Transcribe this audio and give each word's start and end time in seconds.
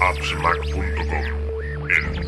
appsmac.com, 0.00 0.80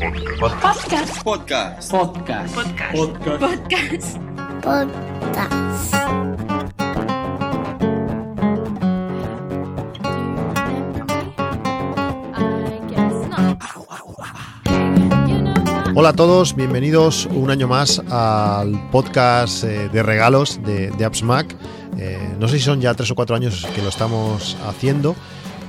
el 0.01 0.39
podcast. 0.39 1.23
Podcast. 1.23 1.91
Podcast. 1.91 2.55
Podcast. 2.91 4.17
Podcast. 4.61 5.95
Hola 15.95 16.09
a 16.09 16.13
todos, 16.13 16.55
bienvenidos 16.55 17.27
un 17.27 17.51
año 17.51 17.69
más 17.69 17.99
al 18.09 18.89
podcast 18.91 19.63
eh, 19.63 19.87
de 19.87 20.03
regalos 20.03 20.61
de, 20.63 20.91
de 20.91 21.05
AppsMac. 21.05 21.55
Eh, 21.97 22.35
no 22.37 22.49
sé 22.49 22.57
si 22.57 22.65
son 22.65 22.81
ya 22.81 22.93
tres 22.95 23.11
o 23.11 23.15
cuatro 23.15 23.35
años 23.35 23.65
que 23.73 23.81
lo 23.81 23.87
estamos 23.87 24.57
haciendo. 24.67 25.15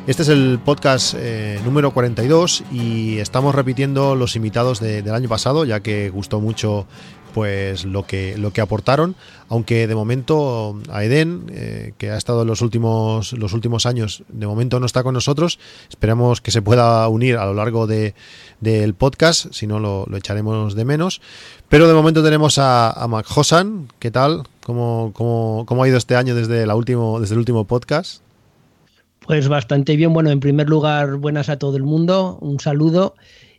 Este 0.07 0.23
es 0.23 0.29
el 0.29 0.59
podcast 0.65 1.15
eh, 1.17 1.61
número 1.65 1.93
42 1.93 2.65
y 2.73 3.19
estamos 3.19 3.55
repitiendo 3.55 4.17
los 4.17 4.35
invitados 4.35 4.81
de- 4.81 5.01
del 5.03 5.15
año 5.15 5.29
pasado, 5.29 5.65
ya 5.65 5.81
que 5.81 6.11
gustó 6.11 6.41
mucho 6.41 6.87
pues 7.35 7.87
lo 7.87 8.05
que 8.05 8.37
lo 8.37 8.53
que 8.53 8.61
aportaron, 8.61 9.15
aunque 9.49 9.87
de 9.87 9.95
momento 9.95 10.79
a 10.91 11.03
Eden, 11.03 11.47
eh, 11.51 11.95
que 11.97 12.11
ha 12.11 12.19
estado 12.19 12.43
en 12.43 12.49
los 12.49 12.61
últimos 12.61 13.33
los 13.33 13.55
últimos 13.55 13.87
años, 13.87 14.23
de 14.29 14.47
momento 14.47 14.79
no 14.81 14.87
está 14.87 15.03
con 15.03 15.15
nosotros. 15.15 15.59
Esperamos 15.89 16.41
que 16.43 16.51
se 16.51 16.61
pueda 16.61 17.09
unir 17.09 17.37
a 17.39 17.47
lo 17.47 17.55
largo 17.55 17.87
de, 17.87 18.15
del 18.61 18.93
podcast, 18.95 19.47
si 19.53 19.67
no 19.67 19.79
lo, 19.79 20.05
lo 20.11 20.17
echaremos 20.19 20.75
de 20.75 20.85
menos. 20.85 21.23
Pero 21.71 21.89
de 21.89 21.95
momento 21.95 22.23
tenemos 22.23 22.59
a, 22.59 22.91
a 22.91 23.09
Mac 23.09 23.25
Hosan, 23.35 23.89
¿qué 23.99 24.11
tal? 24.11 24.43
¿Cómo, 24.67 25.13
cómo, 25.15 25.65
cómo 25.67 25.85
ha 25.85 25.89
ido 25.89 25.97
este 25.97 26.17
año 26.17 26.35
desde, 26.35 26.67
la 26.67 26.75
último, 26.75 27.19
desde 27.19 27.35
el 27.35 27.39
último 27.39 27.65
podcast? 27.67 28.21
Pues 29.27 29.49
bastante 29.49 29.97
bien. 29.97 30.13
Bueno, 30.13 30.31
en 30.31 30.41
primer 30.41 30.69
lugar, 30.69 31.17
buenas 31.17 31.49
a 31.49 31.59
todo 31.59 31.77
el 31.77 31.85
mundo. 31.85 32.39
Un 32.41 32.59
saludo. 32.59 33.15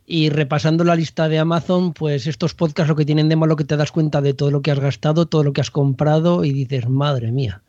Y 0.06 0.28
repasando 0.28 0.84
la 0.84 0.94
lista 0.94 1.30
de 1.30 1.38
Amazon, 1.38 1.94
pues 1.94 2.26
estos 2.26 2.54
podcasts 2.54 2.90
lo 2.90 2.96
que 2.96 3.06
tienen 3.06 3.30
de 3.30 3.36
malo 3.36 3.56
que 3.56 3.64
te 3.64 3.78
das 3.78 3.90
cuenta 3.90 4.20
de 4.20 4.34
todo 4.34 4.50
lo 4.50 4.60
que 4.60 4.70
has 4.70 4.78
gastado, 4.78 5.26
todo 5.26 5.42
lo 5.42 5.54
que 5.54 5.62
has 5.62 5.70
comprado 5.70 6.44
y 6.44 6.52
dices, 6.52 6.90
madre 6.90 7.32
mía, 7.32 7.62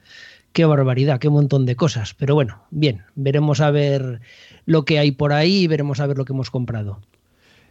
qué 0.51 0.65
barbaridad, 0.65 1.19
qué 1.19 1.29
montón 1.29 1.65
de 1.65 1.77
cosas. 1.77 2.13
Pero 2.13 2.35
bueno, 2.35 2.59
bien, 2.71 3.03
veremos 3.15 3.61
a 3.61 3.71
ver 3.71 4.19
lo 4.65 4.83
que 4.83 4.99
hay 4.99 5.11
por 5.11 5.31
ahí 5.31 5.63
y 5.63 5.67
veremos 5.67 6.01
a 6.01 6.07
ver 6.07 6.17
lo 6.17 6.25
que 6.25 6.33
hemos 6.33 6.51
comprado. 6.51 6.99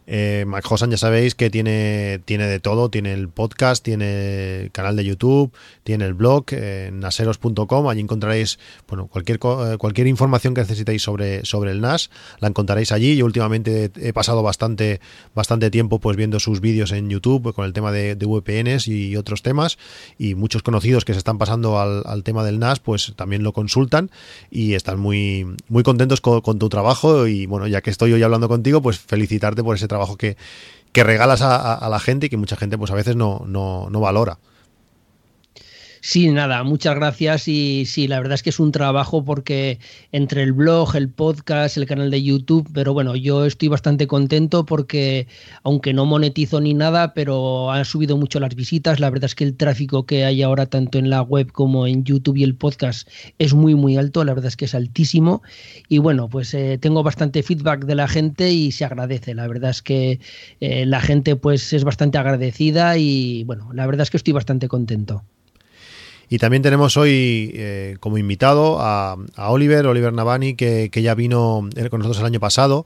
Eh, 0.07 0.45
Mac 0.47 0.65
ya 0.89 0.97
sabéis 0.97 1.35
que 1.35 1.49
tiene, 1.49 2.19
tiene 2.25 2.45
de 2.47 2.59
todo, 2.59 2.89
tiene 2.89 3.13
el 3.13 3.29
podcast, 3.29 3.83
tiene 3.83 4.61
el 4.63 4.71
canal 4.71 4.95
de 4.95 5.03
YouTube, 5.03 5.51
tiene 5.83 6.05
el 6.05 6.13
blog 6.13 6.45
eh, 6.51 6.91
naseros.com, 6.93 7.87
allí 7.87 8.01
encontraréis 8.01 8.59
bueno, 8.87 9.07
cualquier, 9.07 9.39
eh, 9.43 9.77
cualquier 9.77 10.07
información 10.07 10.53
que 10.53 10.61
necesitéis 10.61 11.01
sobre, 11.01 11.43
sobre 11.45 11.71
el 11.71 11.81
NAS, 11.81 12.11
la 12.39 12.49
encontraréis 12.49 12.91
allí. 12.91 13.15
Yo 13.15 13.25
últimamente 13.25 13.91
he 13.95 14.13
pasado 14.13 14.43
bastante, 14.43 15.01
bastante 15.33 15.71
tiempo 15.71 15.99
pues 15.99 16.17
viendo 16.17 16.39
sus 16.39 16.61
vídeos 16.61 16.91
en 16.91 17.09
YouTube 17.09 17.53
con 17.53 17.65
el 17.65 17.73
tema 17.73 17.91
de, 17.91 18.15
de 18.15 18.25
VPNs 18.25 18.87
y 18.87 19.15
otros 19.15 19.41
temas. 19.41 19.77
Y 20.17 20.35
muchos 20.35 20.61
conocidos 20.61 21.05
que 21.05 21.13
se 21.13 21.19
están 21.19 21.37
pasando 21.37 21.79
al, 21.79 22.03
al 22.05 22.23
tema 22.23 22.43
del 22.43 22.59
NAS 22.59 22.79
pues 22.79 23.13
también 23.15 23.43
lo 23.43 23.53
consultan 23.53 24.11
y 24.51 24.73
están 24.73 24.99
muy, 24.99 25.47
muy 25.67 25.83
contentos 25.83 26.21
con, 26.21 26.41
con 26.41 26.59
tu 26.59 26.69
trabajo. 26.69 27.27
Y 27.27 27.47
bueno, 27.47 27.67
ya 27.67 27.81
que 27.81 27.89
estoy 27.89 28.13
hoy 28.13 28.21
hablando 28.21 28.47
contigo, 28.47 28.81
pues 28.81 28.99
felicitarte 28.99 29.63
por 29.63 29.75
ese 29.75 29.87
trabajo 29.87 29.94
que, 30.17 30.37
que 30.91 31.03
regalas 31.03 31.41
a, 31.41 31.55
a- 31.55 31.73
a 31.75 31.89
la 31.89 31.99
gente 31.99 32.27
y 32.27 32.29
que 32.29 32.37
mucha 32.37 32.55
gente 32.55 32.77
pues 32.77 32.91
a 32.91 32.95
veces 32.95 33.15
no, 33.15 33.43
no, 33.45 33.89
no 33.89 33.99
valora. 33.99 34.37
Sí, 36.07 36.29
nada, 36.29 36.61
muchas 36.63 36.93
gracias 36.93 37.47
y 37.47 37.85
sí, 37.87 38.07
la 38.07 38.19
verdad 38.19 38.35
es 38.35 38.43
que 38.43 38.51
es 38.51 38.59
un 38.59 38.71
trabajo 38.71 39.25
porque 39.25 39.79
entre 40.11 40.43
el 40.43 40.53
blog, 40.53 40.95
el 40.95 41.09
podcast, 41.09 41.77
el 41.77 41.87
canal 41.87 42.11
de 42.11 42.21
YouTube, 42.21 42.69
pero 42.75 42.93
bueno, 42.93 43.15
yo 43.15 43.43
estoy 43.43 43.69
bastante 43.69 44.05
contento 44.05 44.67
porque 44.67 45.27
aunque 45.63 45.93
no 45.93 46.05
monetizo 46.05 46.61
ni 46.61 46.75
nada, 46.75 47.15
pero 47.15 47.71
han 47.71 47.85
subido 47.85 48.17
mucho 48.17 48.39
las 48.39 48.53
visitas, 48.53 48.99
la 48.99 49.09
verdad 49.09 49.25
es 49.25 49.33
que 49.33 49.45
el 49.45 49.57
tráfico 49.57 50.05
que 50.05 50.25
hay 50.25 50.43
ahora 50.43 50.67
tanto 50.67 50.99
en 50.99 51.09
la 51.09 51.23
web 51.23 51.51
como 51.51 51.87
en 51.87 52.03
YouTube 52.03 52.37
y 52.37 52.43
el 52.43 52.55
podcast 52.55 53.09
es 53.39 53.55
muy 53.55 53.73
muy 53.73 53.97
alto, 53.97 54.23
la 54.23 54.35
verdad 54.35 54.49
es 54.49 54.57
que 54.57 54.65
es 54.65 54.75
altísimo. 54.75 55.41
Y 55.89 55.97
bueno, 55.97 56.29
pues 56.29 56.53
eh, 56.53 56.77
tengo 56.79 57.01
bastante 57.01 57.41
feedback 57.41 57.85
de 57.85 57.95
la 57.95 58.07
gente 58.07 58.51
y 58.51 58.71
se 58.71 58.85
agradece, 58.85 59.33
la 59.33 59.47
verdad 59.47 59.71
es 59.71 59.81
que 59.81 60.19
eh, 60.59 60.85
la 60.85 61.01
gente 61.01 61.35
pues 61.35 61.73
es 61.73 61.83
bastante 61.83 62.19
agradecida 62.19 62.95
y 62.99 63.43
bueno, 63.45 63.73
la 63.73 63.87
verdad 63.87 64.03
es 64.03 64.11
que 64.11 64.17
estoy 64.17 64.33
bastante 64.33 64.67
contento. 64.67 65.23
Y 66.29 66.37
también 66.39 66.63
tenemos 66.63 66.97
hoy 66.97 67.51
eh, 67.55 67.97
como 67.99 68.17
invitado 68.17 68.79
a, 68.79 69.15
a 69.35 69.49
Oliver, 69.51 69.85
Oliver 69.87 70.13
Navani, 70.13 70.55
que, 70.55 70.89
que 70.91 71.01
ya 71.01 71.15
vino 71.15 71.67
él 71.75 71.89
con 71.89 71.99
nosotros 71.99 72.19
el 72.21 72.25
año 72.25 72.39
pasado, 72.39 72.85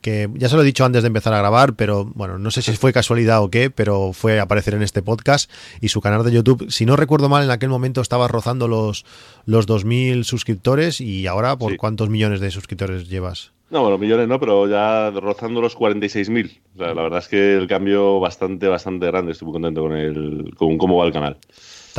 que 0.00 0.30
ya 0.34 0.48
se 0.48 0.56
lo 0.56 0.62
he 0.62 0.64
dicho 0.64 0.84
antes 0.84 1.02
de 1.02 1.08
empezar 1.08 1.34
a 1.34 1.38
grabar, 1.38 1.74
pero 1.74 2.04
bueno, 2.14 2.38
no 2.38 2.50
sé 2.50 2.62
si 2.62 2.72
fue 2.76 2.92
casualidad 2.92 3.42
o 3.42 3.50
qué, 3.50 3.68
pero 3.70 4.12
fue 4.12 4.38
a 4.38 4.44
aparecer 4.44 4.74
en 4.74 4.82
este 4.82 5.02
podcast 5.02 5.50
y 5.80 5.88
su 5.88 6.00
canal 6.00 6.24
de 6.24 6.32
YouTube, 6.32 6.70
si 6.70 6.86
no 6.86 6.96
recuerdo 6.96 7.28
mal, 7.28 7.44
en 7.44 7.50
aquel 7.50 7.68
momento 7.68 8.00
estaba 8.00 8.28
rozando 8.28 8.68
los, 8.68 9.04
los 9.44 9.66
2.000 9.68 10.22
suscriptores 10.24 11.00
y 11.00 11.26
ahora, 11.26 11.56
¿por 11.58 11.72
Sí. 11.72 11.76
cuántos 11.78 12.08
millones 12.08 12.40
de 12.40 12.50
suscriptores 12.50 13.08
llevas? 13.08 13.52
No, 13.70 13.82
bueno, 13.82 13.98
millones 13.98 14.28
no, 14.28 14.40
pero 14.40 14.66
ya 14.66 15.10
rozando 15.10 15.60
los 15.60 15.76
46.000. 15.76 16.58
O 16.74 16.78
sea, 16.78 16.94
la 16.94 17.02
verdad 17.02 17.18
es 17.18 17.28
que 17.28 17.54
el 17.56 17.66
cambio 17.68 18.18
bastante, 18.18 18.66
bastante 18.66 19.06
grande. 19.08 19.32
Estoy 19.32 19.44
muy 19.44 19.52
contento 19.52 19.82
con, 19.82 19.92
el, 19.94 20.54
con 20.56 20.78
cómo 20.78 20.96
va 20.96 21.04
el 21.06 21.12
canal. 21.12 21.36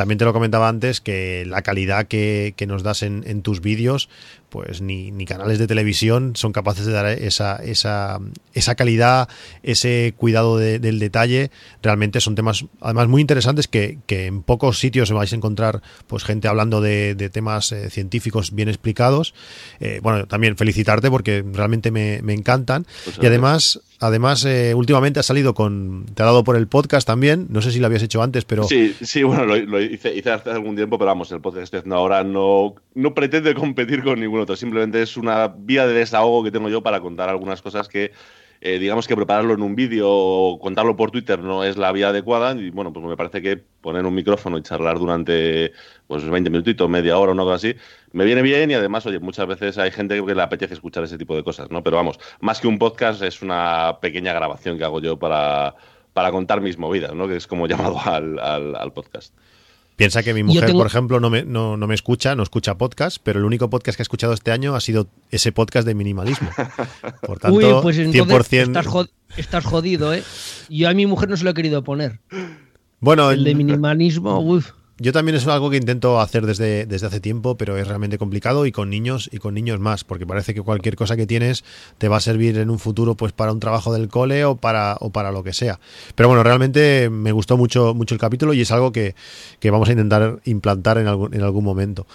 También 0.00 0.16
te 0.16 0.24
lo 0.24 0.32
comentaba 0.32 0.66
antes 0.66 1.02
que 1.02 1.44
la 1.46 1.60
calidad 1.60 2.06
que, 2.06 2.54
que 2.56 2.66
nos 2.66 2.82
das 2.82 3.02
en, 3.02 3.22
en 3.26 3.42
tus 3.42 3.60
vídeos, 3.60 4.08
pues 4.48 4.80
ni, 4.80 5.10
ni 5.10 5.26
canales 5.26 5.58
de 5.58 5.66
televisión 5.66 6.32
son 6.36 6.52
capaces 6.52 6.86
de 6.86 6.92
dar 6.92 7.04
esa, 7.06 7.56
esa, 7.56 8.18
esa 8.54 8.74
calidad, 8.76 9.28
ese 9.62 10.14
cuidado 10.16 10.56
de- 10.56 10.78
del 10.78 11.00
detalle. 11.00 11.50
Realmente 11.82 12.22
son 12.22 12.34
temas, 12.34 12.64
además, 12.80 13.08
muy 13.08 13.20
interesantes 13.20 13.68
que, 13.68 13.98
que 14.06 14.24
en 14.24 14.42
pocos 14.42 14.78
sitios 14.78 15.12
vais 15.12 15.34
a 15.34 15.36
encontrar 15.36 15.82
pues 16.06 16.24
gente 16.24 16.48
hablando 16.48 16.80
de, 16.80 17.14
de 17.14 17.28
temas 17.28 17.70
eh, 17.72 17.90
científicos 17.90 18.52
bien 18.54 18.70
explicados. 18.70 19.34
Eh, 19.80 20.00
bueno, 20.02 20.26
también 20.26 20.56
felicitarte 20.56 21.10
porque 21.10 21.44
realmente 21.52 21.90
me, 21.90 22.22
me 22.22 22.32
encantan. 22.32 22.86
Pues 23.04 23.18
y 23.20 23.26
además, 23.26 23.80
además 24.00 24.44
eh, 24.44 24.74
últimamente 24.74 25.20
has 25.20 25.26
salido 25.26 25.54
con, 25.54 26.06
te 26.14 26.22
ha 26.22 26.26
dado 26.26 26.42
por 26.42 26.56
el 26.56 26.66
podcast 26.66 27.06
también. 27.06 27.46
No 27.50 27.62
sé 27.62 27.70
si 27.70 27.78
lo 27.78 27.86
habías 27.86 28.02
hecho 28.02 28.22
antes, 28.22 28.44
pero 28.44 28.64
Sí, 28.64 28.96
sí, 29.00 29.22
bueno, 29.22 29.44
lo, 29.44 29.80
hice, 29.80 30.14
hice 30.14 30.30
hace 30.30 30.50
algún 30.50 30.74
tiempo, 30.74 30.98
pero 30.98 31.08
vamos, 31.08 31.30
el 31.32 31.40
podcast 31.40 31.70
que 31.70 31.76
haciendo 31.76 31.96
ahora 31.96 32.24
no, 32.24 32.74
no 32.94 33.14
pretende 33.14 33.54
competir 33.54 34.02
con 34.02 34.18
ningún 34.18 34.40
otro. 34.40 34.56
Simplemente 34.56 35.02
es 35.02 35.16
una 35.16 35.48
vía 35.48 35.86
de 35.86 35.94
desahogo 35.94 36.42
que 36.42 36.50
tengo 36.50 36.68
yo 36.68 36.82
para 36.82 37.00
contar 37.00 37.28
algunas 37.28 37.62
cosas 37.62 37.88
que, 37.88 38.12
eh, 38.62 38.78
digamos 38.78 39.08
que 39.08 39.16
prepararlo 39.16 39.54
en 39.54 39.62
un 39.62 39.74
vídeo 39.74 40.06
o 40.10 40.58
contarlo 40.58 40.94
por 40.94 41.10
Twitter 41.10 41.38
no 41.38 41.64
es 41.64 41.78
la 41.78 41.92
vía 41.92 42.08
adecuada. 42.10 42.52
Y 42.52 42.70
bueno, 42.70 42.92
pues 42.92 43.04
me 43.06 43.16
parece 43.16 43.40
que 43.40 43.56
poner 43.56 44.04
un 44.04 44.14
micrófono 44.14 44.58
y 44.58 44.62
charlar 44.62 44.98
durante 44.98 45.72
pues 46.06 46.28
20 46.28 46.50
minutitos, 46.50 46.88
media 46.88 47.16
hora, 47.18 47.32
una 47.32 47.44
cosa 47.44 47.56
así, 47.56 47.74
me 48.12 48.24
viene 48.24 48.42
bien 48.42 48.70
y 48.70 48.74
además, 48.74 49.06
oye, 49.06 49.18
muchas 49.18 49.46
veces 49.46 49.78
hay 49.78 49.90
gente 49.90 50.22
que 50.22 50.34
le 50.34 50.42
apetece 50.42 50.74
escuchar 50.74 51.04
ese 51.04 51.16
tipo 51.16 51.34
de 51.36 51.42
cosas, 51.44 51.70
¿no? 51.70 51.82
Pero 51.82 51.96
vamos, 51.96 52.18
más 52.40 52.60
que 52.60 52.68
un 52.68 52.78
podcast 52.78 53.22
es 53.22 53.42
una 53.42 53.98
pequeña 54.02 54.34
grabación 54.34 54.76
que 54.76 54.84
hago 54.84 55.00
yo 55.00 55.18
para, 55.18 55.74
para 56.12 56.30
contar 56.30 56.60
mis 56.60 56.78
movidas, 56.78 57.14
¿no? 57.14 57.28
Que 57.28 57.36
es 57.36 57.46
como 57.46 57.66
llamado 57.66 57.98
al, 58.04 58.38
al 58.38 58.92
podcast. 58.92 59.34
Piensa 60.00 60.22
que 60.22 60.32
mi 60.32 60.42
mujer, 60.42 60.64
tengo- 60.64 60.78
por 60.78 60.86
ejemplo, 60.86 61.20
no 61.20 61.28
me, 61.28 61.42
no, 61.44 61.76
no 61.76 61.86
me 61.86 61.94
escucha, 61.94 62.34
no 62.34 62.42
escucha 62.42 62.78
podcast, 62.78 63.18
pero 63.22 63.38
el 63.38 63.44
único 63.44 63.68
podcast 63.68 63.96
que 63.96 64.00
ha 64.02 64.04
escuchado 64.04 64.32
este 64.32 64.50
año 64.50 64.74
ha 64.74 64.80
sido 64.80 65.08
ese 65.30 65.52
podcast 65.52 65.86
de 65.86 65.94
minimalismo. 65.94 66.48
Por 67.26 67.38
tanto, 67.38 67.58
Uy, 67.58 67.64
pues 67.82 67.98
entonces 67.98 68.50
100%. 68.50 68.62
estás, 68.62 68.86
jod- 68.86 69.10
estás 69.36 69.62
jodido, 69.64 70.14
¿eh? 70.14 70.22
Yo 70.70 70.88
a 70.88 70.94
mi 70.94 71.04
mujer 71.06 71.28
no 71.28 71.36
se 71.36 71.44
lo 71.44 71.50
he 71.50 71.54
querido 71.54 71.84
poner. 71.84 72.18
Bueno, 72.98 73.30
El 73.30 73.44
de 73.44 73.54
minimalismo, 73.54 74.38
uy. 74.40 74.64
Yo 75.00 75.12
también 75.12 75.34
es 75.34 75.46
algo 75.46 75.70
que 75.70 75.78
intento 75.78 76.20
hacer 76.20 76.44
desde, 76.44 76.84
desde 76.84 77.06
hace 77.06 77.20
tiempo, 77.20 77.56
pero 77.56 77.78
es 77.78 77.88
realmente 77.88 78.18
complicado 78.18 78.66
y 78.66 78.72
con 78.72 78.90
niños 78.90 79.30
y 79.32 79.38
con 79.38 79.54
niños 79.54 79.80
más, 79.80 80.04
porque 80.04 80.26
parece 80.26 80.52
que 80.52 80.60
cualquier 80.60 80.94
cosa 80.94 81.16
que 81.16 81.26
tienes 81.26 81.64
te 81.96 82.08
va 82.08 82.18
a 82.18 82.20
servir 82.20 82.58
en 82.58 82.68
un 82.68 82.78
futuro 82.78 83.14
pues 83.14 83.32
para 83.32 83.50
un 83.50 83.60
trabajo 83.60 83.94
del 83.94 84.08
cole 84.08 84.44
o 84.44 84.56
para, 84.56 84.98
o 85.00 85.08
para 85.08 85.32
lo 85.32 85.42
que 85.42 85.54
sea. 85.54 85.80
Pero 86.14 86.28
bueno, 86.28 86.42
realmente 86.42 87.08
me 87.08 87.32
gustó 87.32 87.56
mucho, 87.56 87.94
mucho 87.94 88.14
el 88.14 88.20
capítulo 88.20 88.52
y 88.52 88.60
es 88.60 88.70
algo 88.72 88.92
que, 88.92 89.14
que 89.58 89.70
vamos 89.70 89.88
a 89.88 89.92
intentar 89.92 90.40
implantar 90.44 90.98
en 90.98 91.06
algún, 91.06 91.32
en 91.32 91.42
algún 91.42 91.64
momento. 91.64 92.06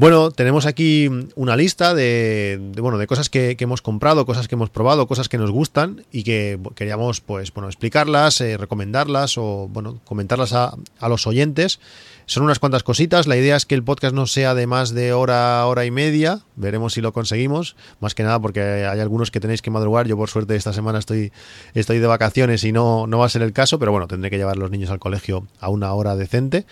Bueno, 0.00 0.30
tenemos 0.30 0.64
aquí 0.64 1.10
una 1.34 1.58
lista 1.58 1.92
de, 1.92 2.58
bueno, 2.78 2.96
de 2.96 3.06
cosas 3.06 3.28
que, 3.28 3.54
que 3.58 3.64
hemos 3.64 3.82
comprado, 3.82 4.24
cosas 4.24 4.48
que 4.48 4.54
hemos 4.54 4.70
probado, 4.70 5.06
cosas 5.06 5.28
que 5.28 5.36
nos 5.36 5.50
gustan 5.50 6.06
y 6.10 6.22
que 6.22 6.58
queríamos 6.74 7.20
pues, 7.20 7.52
bueno, 7.52 7.68
explicarlas, 7.68 8.40
eh, 8.40 8.56
recomendarlas 8.56 9.36
o 9.36 9.68
bueno, 9.70 10.00
comentarlas 10.06 10.54
a, 10.54 10.74
a 11.00 11.08
los 11.10 11.26
oyentes. 11.26 11.80
Son 12.24 12.44
unas 12.44 12.60
cuantas 12.60 12.82
cositas. 12.82 13.26
La 13.26 13.36
idea 13.36 13.56
es 13.56 13.66
que 13.66 13.74
el 13.74 13.82
podcast 13.82 14.14
no 14.14 14.26
sea 14.26 14.54
de 14.54 14.66
más 14.66 14.94
de 14.94 15.12
hora, 15.12 15.66
hora 15.66 15.84
y 15.84 15.90
media. 15.90 16.40
Veremos 16.54 16.94
si 16.94 17.00
lo 17.00 17.12
conseguimos. 17.12 17.76
Más 17.98 18.14
que 18.14 18.22
nada 18.22 18.38
porque 18.38 18.62
hay 18.62 19.00
algunos 19.00 19.30
que 19.30 19.40
tenéis 19.40 19.60
que 19.62 19.70
madrugar. 19.70 20.06
Yo 20.06 20.16
por 20.16 20.30
suerte 20.30 20.54
esta 20.54 20.72
semana 20.72 21.00
estoy, 21.00 21.32
estoy 21.74 21.98
de 21.98 22.06
vacaciones 22.06 22.62
y 22.62 22.70
no, 22.70 23.06
no 23.08 23.18
va 23.18 23.26
a 23.26 23.28
ser 23.28 23.42
el 23.42 23.52
caso. 23.52 23.80
Pero 23.80 23.90
bueno, 23.90 24.06
tendré 24.06 24.30
que 24.30 24.38
llevar 24.38 24.56
a 24.56 24.60
los 24.60 24.70
niños 24.70 24.90
al 24.90 25.00
colegio 25.00 25.46
a 25.58 25.68
una 25.70 25.92
hora 25.92 26.14
decente. 26.14 26.66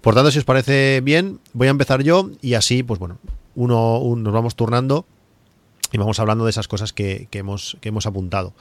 Por 0.00 0.14
tanto, 0.14 0.30
si 0.30 0.38
os 0.38 0.44
parece 0.44 1.00
bien, 1.02 1.40
voy 1.52 1.68
a 1.68 1.70
empezar 1.70 2.02
yo 2.02 2.30
y 2.40 2.54
así, 2.54 2.82
pues 2.82 2.98
bueno, 3.00 3.18
uno, 3.54 3.98
un- 3.98 4.22
nos 4.22 4.32
vamos 4.32 4.54
turnando 4.56 5.04
y 5.92 5.98
vamos 5.98 6.20
hablando 6.20 6.44
de 6.44 6.50
esas 6.50 6.68
cosas 6.68 6.92
que, 6.92 7.28
que 7.30 7.38
hemos, 7.38 7.76
que 7.80 7.88
hemos 7.88 8.06
apuntado. 8.06 8.52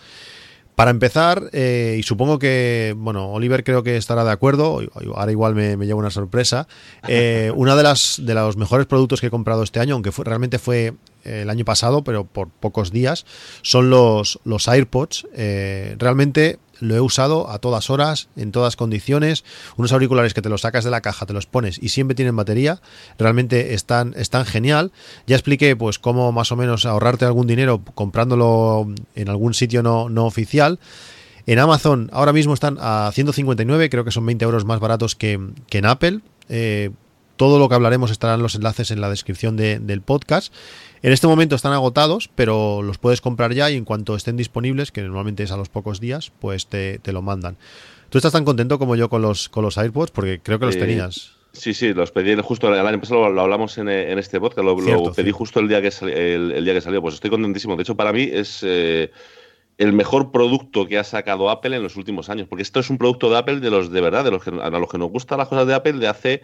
Para 0.75 0.91
empezar, 0.91 1.49
eh, 1.53 1.95
y 1.99 2.03
supongo 2.03 2.37
que, 2.37 2.93
bueno, 2.97 3.31
Oliver 3.31 3.63
creo 3.63 3.81
que 3.81 3.97
estará 3.97 4.23
de 4.23 4.31
acuerdo, 4.31 4.79
ahora 5.15 5.31
igual 5.31 5.55
me, 5.55 5.75
me 5.75 5.87
lleva 5.87 5.97
una 5.99 6.11
sorpresa, 6.11 6.67
eh, 7.07 7.51
una 7.55 7.75
de 7.75 7.81
las 7.81 8.21
de 8.23 8.35
los 8.35 8.57
mejores 8.57 8.85
productos 8.85 9.19
que 9.19 9.25
he 9.27 9.31
comprado 9.31 9.63
este 9.63 9.79
año, 9.79 9.95
aunque 9.95 10.11
fue, 10.11 10.23
realmente 10.25 10.59
fue 10.59 10.93
el 11.23 11.49
año 11.49 11.65
pasado, 11.65 12.03
pero 12.03 12.25
por 12.25 12.49
pocos 12.49 12.91
días, 12.91 13.25
son 13.63 13.89
los, 13.89 14.39
los 14.43 14.67
AirPods. 14.67 15.27
Eh, 15.33 15.95
realmente 15.97 16.59
lo 16.79 16.95
he 16.95 17.01
usado 17.01 17.49
a 17.49 17.59
todas 17.59 17.89
horas, 17.89 18.29
en 18.35 18.51
todas 18.51 18.75
condiciones. 18.75 19.43
Unos 19.75 19.91
auriculares 19.91 20.33
que 20.33 20.41
te 20.41 20.49
los 20.49 20.61
sacas 20.61 20.83
de 20.83 20.91
la 20.91 21.01
caja, 21.01 21.25
te 21.25 21.33
los 21.33 21.45
pones 21.45 21.81
y 21.81 21.89
siempre 21.89 22.15
tienen 22.15 22.35
batería. 22.35 22.81
Realmente 23.17 23.73
están, 23.73 24.13
están 24.17 24.45
genial. 24.45 24.91
Ya 25.25 25.35
expliqué 25.35 25.75
pues 25.75 25.99
cómo 25.99 26.31
más 26.31 26.51
o 26.51 26.55
menos 26.55 26.85
ahorrarte 26.85 27.25
algún 27.25 27.47
dinero 27.47 27.81
comprándolo 27.95 28.87
en 29.15 29.29
algún 29.29 29.53
sitio 29.53 29.83
no, 29.83 30.09
no 30.09 30.25
oficial. 30.25 30.79
En 31.45 31.59
Amazon 31.59 32.09
ahora 32.11 32.33
mismo 32.33 32.53
están 32.53 32.77
a 32.79 33.09
159, 33.13 33.89
creo 33.89 34.03
que 34.03 34.11
son 34.11 34.25
20 34.25 34.43
euros 34.43 34.65
más 34.65 34.79
baratos 34.79 35.15
que, 35.15 35.39
que 35.69 35.77
en 35.77 35.85
Apple. 35.85 36.19
Eh, 36.49 36.91
todo 37.37 37.59
lo 37.59 37.69
que 37.69 37.75
hablaremos 37.75 38.11
estarán 38.11 38.41
los 38.41 38.55
enlaces 38.55 38.91
en 38.91 38.99
la 38.99 39.09
descripción 39.09 39.55
de, 39.55 39.79
del 39.79 40.01
podcast. 40.01 40.51
En 41.01 41.13
este 41.13 41.27
momento 41.27 41.55
están 41.55 41.73
agotados, 41.73 42.29
pero 42.33 42.81
los 42.81 42.97
puedes 42.97 43.21
comprar 43.21 43.53
ya 43.53 43.69
y 43.69 43.75
en 43.75 43.85
cuanto 43.85 44.15
estén 44.15 44.37
disponibles, 44.37 44.91
que 44.91 45.01
normalmente 45.01 45.43
es 45.43 45.51
a 45.51 45.57
los 45.57 45.69
pocos 45.69 45.99
días, 45.99 46.31
pues 46.39 46.67
te, 46.67 46.99
te 46.99 47.11
lo 47.13 47.21
mandan. 47.21 47.57
¿Tú 48.09 48.17
estás 48.17 48.31
tan 48.31 48.45
contento 48.45 48.79
como 48.79 48.95
yo 48.95 49.09
con 49.09 49.21
los, 49.21 49.49
con 49.49 49.63
los 49.63 49.77
AirPods? 49.77 50.11
Porque 50.11 50.39
creo 50.39 50.59
que 50.59 50.65
los 50.65 50.75
Eh, 50.75 50.79
tenías. 50.79 51.37
Sí, 51.53 51.73
sí, 51.73 51.93
los 51.93 52.11
pedí 52.11 52.35
justo 52.41 52.73
el 52.73 52.85
año 52.85 52.99
pasado, 52.99 53.21
lo, 53.21 53.29
lo 53.31 53.41
hablamos 53.41 53.77
en, 53.77 53.89
en 53.89 54.19
este 54.19 54.39
podcast, 54.39 54.63
lo, 54.65 55.11
pedí 55.13 55.31
justo 55.31 55.59
el 55.59 55.67
día, 55.67 55.81
que 55.81 55.91
el 56.01 56.63
día 56.63 56.73
que 56.73 56.81
salió. 56.81 57.01
Pues 57.01 57.15
estoy 57.15 57.31
contentísimo. 57.31 57.75
De 57.75 57.81
hecho, 57.81 57.95
para 57.95 58.13
mí 58.13 58.29
es 58.31 58.59
eh, 58.63 59.11
el 59.77 59.93
mejor 59.93 60.31
producto 60.31 60.87
que 60.87 60.97
ha 60.97 61.03
sacado 61.03 61.49
Apple 61.49 61.75
en 61.75 61.83
los 61.83 61.95
últimos 61.95 62.29
años. 62.29 62.47
Porque 62.47 62.61
esto 62.61 62.79
es 62.79 62.89
un 62.89 62.97
producto 62.97 63.29
de 63.29 63.37
Apple 63.37 63.59
de 63.59 63.71
los 63.71 63.91
de 63.91 64.01
verdad, 64.01 64.23
de 64.23 64.31
los 64.31 64.43
que, 64.43 64.51
a 64.51 64.69
los 64.69 64.89
que 64.89 64.97
nos 64.97 65.09
gustan 65.09 65.39
las 65.39 65.47
cosas 65.47 65.67
de 65.67 65.73
Apple 65.73 65.93
de 65.93 66.07
hace 66.07 66.43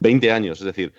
20 0.00 0.30
años. 0.32 0.60
Es 0.60 0.66
decir, 0.66 0.92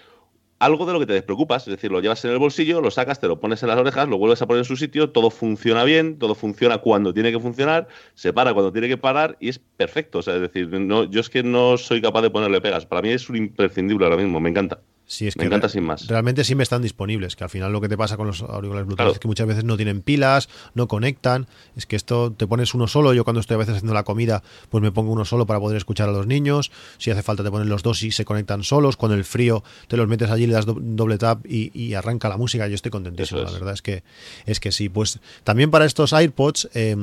algo 0.59 0.86
de 0.86 0.94
lo 0.94 1.00
que 1.00 1.06
te 1.06 1.13
despreocupas. 1.13 1.68
Es 1.68 1.71
decir, 1.75 1.92
lo 1.92 2.00
llevas 2.01 2.24
en 2.25 2.31
el 2.31 2.39
bolsillo, 2.39 2.81
lo 2.81 2.92
sacas, 2.92 3.19
te 3.19 3.27
lo 3.27 3.39
pones 3.39 3.62
en 3.63 3.69
las 3.69 3.77
orejas, 3.77 4.07
lo 4.07 4.18
vuelves 4.18 4.42
a 4.42 4.48
poner 4.48 4.59
en 4.59 4.65
su 4.65 4.77
sitio, 4.77 5.09
todo 5.12 5.30
funciona 5.30 5.83
bien, 5.83 6.18
todo 6.19 6.36
funciona 6.36 6.80
cuando 6.80 7.13
tiene 7.13 7.31
que 7.31 7.39
funcionar, 7.39 7.88
se 8.13 8.33
para 8.33 8.54
cuando 8.54 8.71
tiene 8.71 8.88
que 8.88 8.98
parar 8.98 9.38
y 9.39 9.50
es 9.50 9.59
perfecto. 9.59 10.19
O 10.19 10.21
sea, 10.21 10.36
es 10.36 10.42
decir, 10.42 10.68
no, 10.69 11.04
yo 11.06 11.19
es 11.19 11.30
que 11.30 11.44
no 11.44 11.77
soy 11.77 12.01
capaz 12.01 12.21
de 12.21 12.30
ponerle 12.30 12.62
pegas. 12.62 12.86
Para 12.86 13.01
mí 13.01 13.09
es 13.09 13.30
un 13.30 13.38
imprescindible 13.38 14.06
ahora 14.06 14.18
mismo, 14.18 14.39
me 14.39 14.50
encanta. 14.50 14.81
Sí, 15.09 15.25
es 15.25 15.38
Me 15.38 15.42
que 15.44 15.48
encanta 15.48 15.69
sin 15.69 15.86
más. 15.86 16.06
Realmente 16.07 16.44
siempre 16.44 16.63
están 16.63 16.81
disponibles, 16.81 17.38
que 17.38 17.45
al 17.45 17.50
final 17.50 17.71
lo 17.71 17.80
que 17.80 17.88
te 17.88 17.95
pasa 17.98 18.18
con 18.18 18.27
los 18.27 18.42
auriculares 18.42 18.86
Bluetooth 18.86 18.98
Claro. 18.98 19.12
es 19.13 19.19
que 19.19 19.27
muchas 19.30 19.48
veces 19.48 19.63
no 19.63 19.77
tienen 19.77 20.01
pilas, 20.01 20.50
no 20.74 20.89
conectan, 20.89 21.48
es 21.77 21.86
que 21.86 21.95
esto 21.95 22.33
te 22.33 22.45
pones 22.45 22.74
uno 22.74 22.88
solo, 22.88 23.13
yo 23.13 23.24
cuando 23.24 23.39
estoy 23.39 23.56
a 23.56 23.57
veces 23.59 23.75
haciendo 23.75 23.94
la 23.94 24.04
comida, 24.04 24.44
pues 24.69 24.81
me 24.81 24.92
pongo 24.92 25.13
uno 25.13 25.24
solo 25.24 25.45
para 25.45 25.62
poder 25.62 25.77
escuchar 25.77 26.09
a 26.09 26.12
los 26.12 26.27
niños, 26.27 26.71
si 26.98 27.09
hace 27.09 27.24
falta 27.24 27.42
te 27.42 27.50
ponen 27.50 27.69
los 27.69 27.83
dos 27.83 28.04
y 28.04 28.12
se 28.12 28.25
conectan 28.25 28.63
solos, 28.63 28.98
con 28.98 29.13
el 29.13 29.24
frío 29.24 29.63
te 29.88 29.95
los 29.95 30.09
metes 30.09 30.30
allí, 30.30 30.45
le 30.45 30.54
das 30.54 30.65
do- 30.65 30.75
doble 30.77 31.18
tap 31.18 31.45
y, 31.45 31.71
y 31.74 31.94
arranca 31.94 32.27
la 32.27 32.36
música, 32.36 32.68
yo 32.68 32.75
estoy 32.75 32.92
contentísimo, 32.92 33.39
es. 33.42 33.45
la 33.45 33.51
verdad 33.59 33.74
es 33.75 33.81
que 33.81 34.04
es 34.45 34.59
que 34.59 34.74
sí, 34.74 34.89
pues 34.89 35.19
también 35.45 35.71
para 35.71 35.86
estos 35.86 36.12
AirPods 36.12 36.68
eh, 36.74 36.98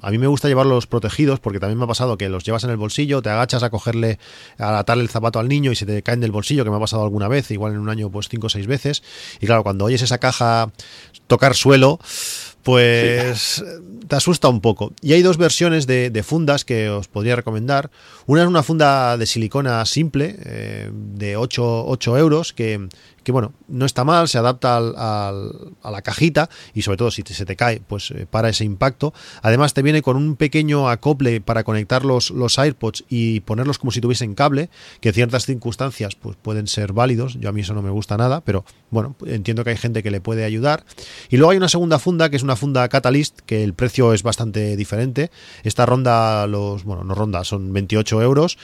a 0.00 0.10
mí 0.10 0.16
me 0.16 0.28
gusta 0.28 0.48
llevarlos 0.48 0.86
protegidos 0.86 1.40
porque 1.40 1.60
también 1.60 1.76
me 1.78 1.84
ha 1.84 1.88
pasado 1.88 2.16
que 2.16 2.30
los 2.30 2.42
llevas 2.42 2.64
en 2.64 2.70
el 2.70 2.78
bolsillo, 2.78 3.20
te 3.20 3.28
agachas 3.28 3.62
a 3.62 3.68
cogerle, 3.68 4.18
a 4.56 4.78
atarle 4.78 5.02
el 5.02 5.10
zapato 5.10 5.38
al 5.40 5.48
niño 5.48 5.70
y 5.72 5.76
se 5.76 5.84
te 5.84 6.02
caen 6.02 6.20
del 6.20 6.30
bolsillo, 6.32 6.64
que 6.64 6.70
me 6.70 6.76
ha 6.76 6.80
pasado 6.80 7.02
alguna 7.04 7.28
vez, 7.28 7.33
igual 7.50 7.72
en 7.72 7.78
un 7.78 7.88
año 7.88 8.10
pues 8.10 8.28
cinco 8.28 8.46
o 8.46 8.50
seis 8.50 8.66
veces. 8.66 9.02
Y 9.40 9.46
claro, 9.46 9.62
cuando 9.62 9.84
oyes 9.84 10.02
esa 10.02 10.18
caja 10.18 10.72
tocar 11.26 11.54
suelo, 11.54 11.98
pues 12.62 13.62
te 14.08 14.16
asusta 14.16 14.48
un 14.48 14.60
poco. 14.60 14.92
Y 15.02 15.12
hay 15.12 15.22
dos 15.22 15.36
versiones 15.36 15.86
de, 15.86 16.10
de 16.10 16.22
fundas 16.22 16.64
que 16.64 16.88
os 16.88 17.08
podría 17.08 17.36
recomendar. 17.36 17.90
Una 18.26 18.42
es 18.42 18.48
una 18.48 18.62
funda 18.62 19.16
de 19.16 19.26
silicona 19.26 19.84
simple, 19.84 20.36
eh, 20.44 20.90
de 20.92 21.36
8, 21.36 21.86
8 21.86 22.18
euros, 22.18 22.52
que, 22.52 22.88
que, 23.24 23.32
bueno, 23.32 23.52
no 23.66 23.86
está 23.86 24.04
mal, 24.04 24.28
se 24.28 24.38
adapta 24.38 24.76
al- 24.76 24.94
al- 24.96 25.72
a 25.82 25.90
la 25.90 26.02
cajita 26.02 26.48
y 26.74 26.82
sobre 26.82 26.98
todo 26.98 27.10
si 27.10 27.22
se 27.22 27.44
te 27.44 27.56
cae, 27.56 27.80
pues 27.86 28.10
eh, 28.12 28.26
para 28.30 28.48
ese 28.50 28.64
impacto. 28.64 29.12
Además 29.42 29.74
te 29.74 29.82
viene 29.82 30.02
con 30.02 30.16
un 30.16 30.36
pequeño 30.36 30.88
acople 30.88 31.40
para 31.40 31.64
conectar 31.64 32.04
los, 32.04 32.30
los 32.30 32.58
AirPods 32.58 33.04
y 33.08 33.40
ponerlos 33.40 33.78
como 33.78 33.90
si 33.90 34.00
tuviesen 34.00 34.34
cable, 34.34 34.70
que 35.00 35.08
en 35.08 35.14
ciertas 35.14 35.46
circunstancias 35.46 36.14
pues 36.14 36.36
pueden 36.40 36.66
ser 36.68 36.92
válidos. 36.92 37.38
Yo 37.40 37.48
a 37.48 37.52
mí 37.52 37.62
eso 37.62 37.74
no 37.74 37.82
me 37.82 37.90
gusta 37.90 38.16
nada, 38.16 38.40
pero 38.42 38.64
bueno, 38.90 39.16
entiendo 39.26 39.64
que 39.64 39.70
hay 39.70 39.76
gente 39.76 40.02
que 40.02 40.10
le 40.10 40.20
puede 40.20 40.44
ayudar. 40.44 40.84
Y 41.30 41.36
luego 41.38 41.50
hay 41.52 41.56
una 41.56 41.68
segunda 41.68 41.98
funda, 41.98 42.28
que 42.30 42.36
es 42.36 42.42
una 42.42 42.56
funda 42.56 42.88
Catalyst, 42.88 43.40
que 43.46 43.64
el 43.64 43.74
precio 43.74 44.12
es 44.12 44.22
bastante 44.22 44.76
diferente. 44.76 45.30
Esta 45.62 45.86
ronda 45.86 46.46
los, 46.46 46.84
bueno, 46.84 47.04
no 47.04 47.14
ronda, 47.14 47.42
son 47.44 47.72
28 47.72 48.22
euros, 48.22 48.58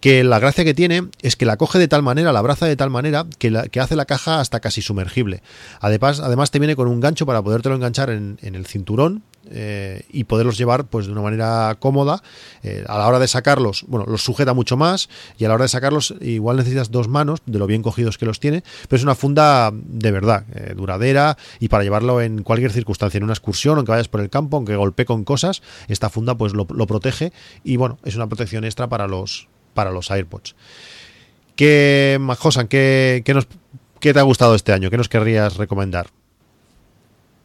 que 0.00 0.24
la 0.24 0.38
gracia 0.38 0.64
que 0.64 0.74
tiene 0.74 1.08
es 1.22 1.36
que 1.36 1.46
la 1.46 1.56
coge 1.56 1.78
de 1.78 1.88
tal 1.88 2.02
manera, 2.02 2.32
la 2.32 2.40
abraza 2.40 2.66
de 2.66 2.76
tal 2.76 2.90
manera, 2.90 3.26
que, 3.38 3.50
la, 3.50 3.68
que 3.68 3.80
hace 3.80 3.96
la 3.96 4.04
caja 4.04 4.40
hasta 4.40 4.60
casi 4.60 4.82
sumergible. 4.82 5.42
Además, 5.80 6.20
además 6.20 6.50
te 6.50 6.58
viene 6.58 6.76
con 6.76 6.88
un 6.88 7.00
gancho 7.00 7.26
para 7.26 7.42
podértelo 7.42 7.74
enganchar 7.74 8.10
en, 8.10 8.38
el 8.42 8.66
cinturón 8.66 9.22
eh, 9.50 10.02
y 10.10 10.24
poderlos 10.24 10.58
llevar 10.58 10.86
pues 10.86 11.06
de 11.06 11.12
una 11.12 11.22
manera 11.22 11.76
cómoda. 11.78 12.22
Eh, 12.62 12.84
a 12.88 12.98
la 12.98 13.06
hora 13.06 13.18
de 13.18 13.28
sacarlos, 13.28 13.84
bueno, 13.88 14.06
los 14.06 14.22
sujeta 14.22 14.54
mucho 14.54 14.76
más 14.76 15.08
y 15.38 15.44
a 15.44 15.48
la 15.48 15.54
hora 15.54 15.64
de 15.64 15.68
sacarlos 15.68 16.14
igual 16.20 16.56
necesitas 16.56 16.90
dos 16.90 17.08
manos, 17.08 17.40
de 17.46 17.58
lo 17.58 17.66
bien 17.66 17.82
cogidos 17.82 18.18
que 18.18 18.26
los 18.26 18.40
tiene, 18.40 18.62
pero 18.88 18.98
es 18.98 19.02
una 19.02 19.14
funda 19.14 19.70
de 19.72 20.10
verdad, 20.10 20.44
eh, 20.54 20.74
duradera 20.76 21.36
y 21.60 21.68
para 21.68 21.84
llevarlo 21.84 22.20
en 22.20 22.42
cualquier 22.42 22.72
circunstancia, 22.72 23.18
en 23.18 23.24
una 23.24 23.32
excursión, 23.32 23.76
aunque 23.76 23.92
vayas 23.92 24.08
por 24.08 24.20
el 24.20 24.30
campo, 24.30 24.56
aunque 24.56 24.76
golpee 24.76 25.06
con 25.06 25.24
cosas, 25.24 25.62
esta 25.88 26.10
funda 26.10 26.36
pues 26.36 26.52
lo, 26.52 26.66
lo 26.70 26.86
protege 26.86 27.32
y 27.64 27.76
bueno, 27.76 27.98
es 28.04 28.16
una 28.16 28.26
protección 28.26 28.64
extra 28.64 28.88
para 28.88 29.06
los, 29.06 29.48
para 29.76 29.92
los 29.92 30.10
AirPods. 30.10 30.56
¿Qué, 31.54 32.18
Josan, 32.38 32.66
qué, 32.66 33.22
qué 33.24 33.32
nos, 33.32 33.46
qué 34.00 34.12
te 34.12 34.18
ha 34.18 34.22
gustado 34.22 34.56
este 34.56 34.72
año? 34.72 34.90
¿Qué 34.90 34.96
nos 34.96 35.08
querrías 35.08 35.56
recomendar? 35.56 36.08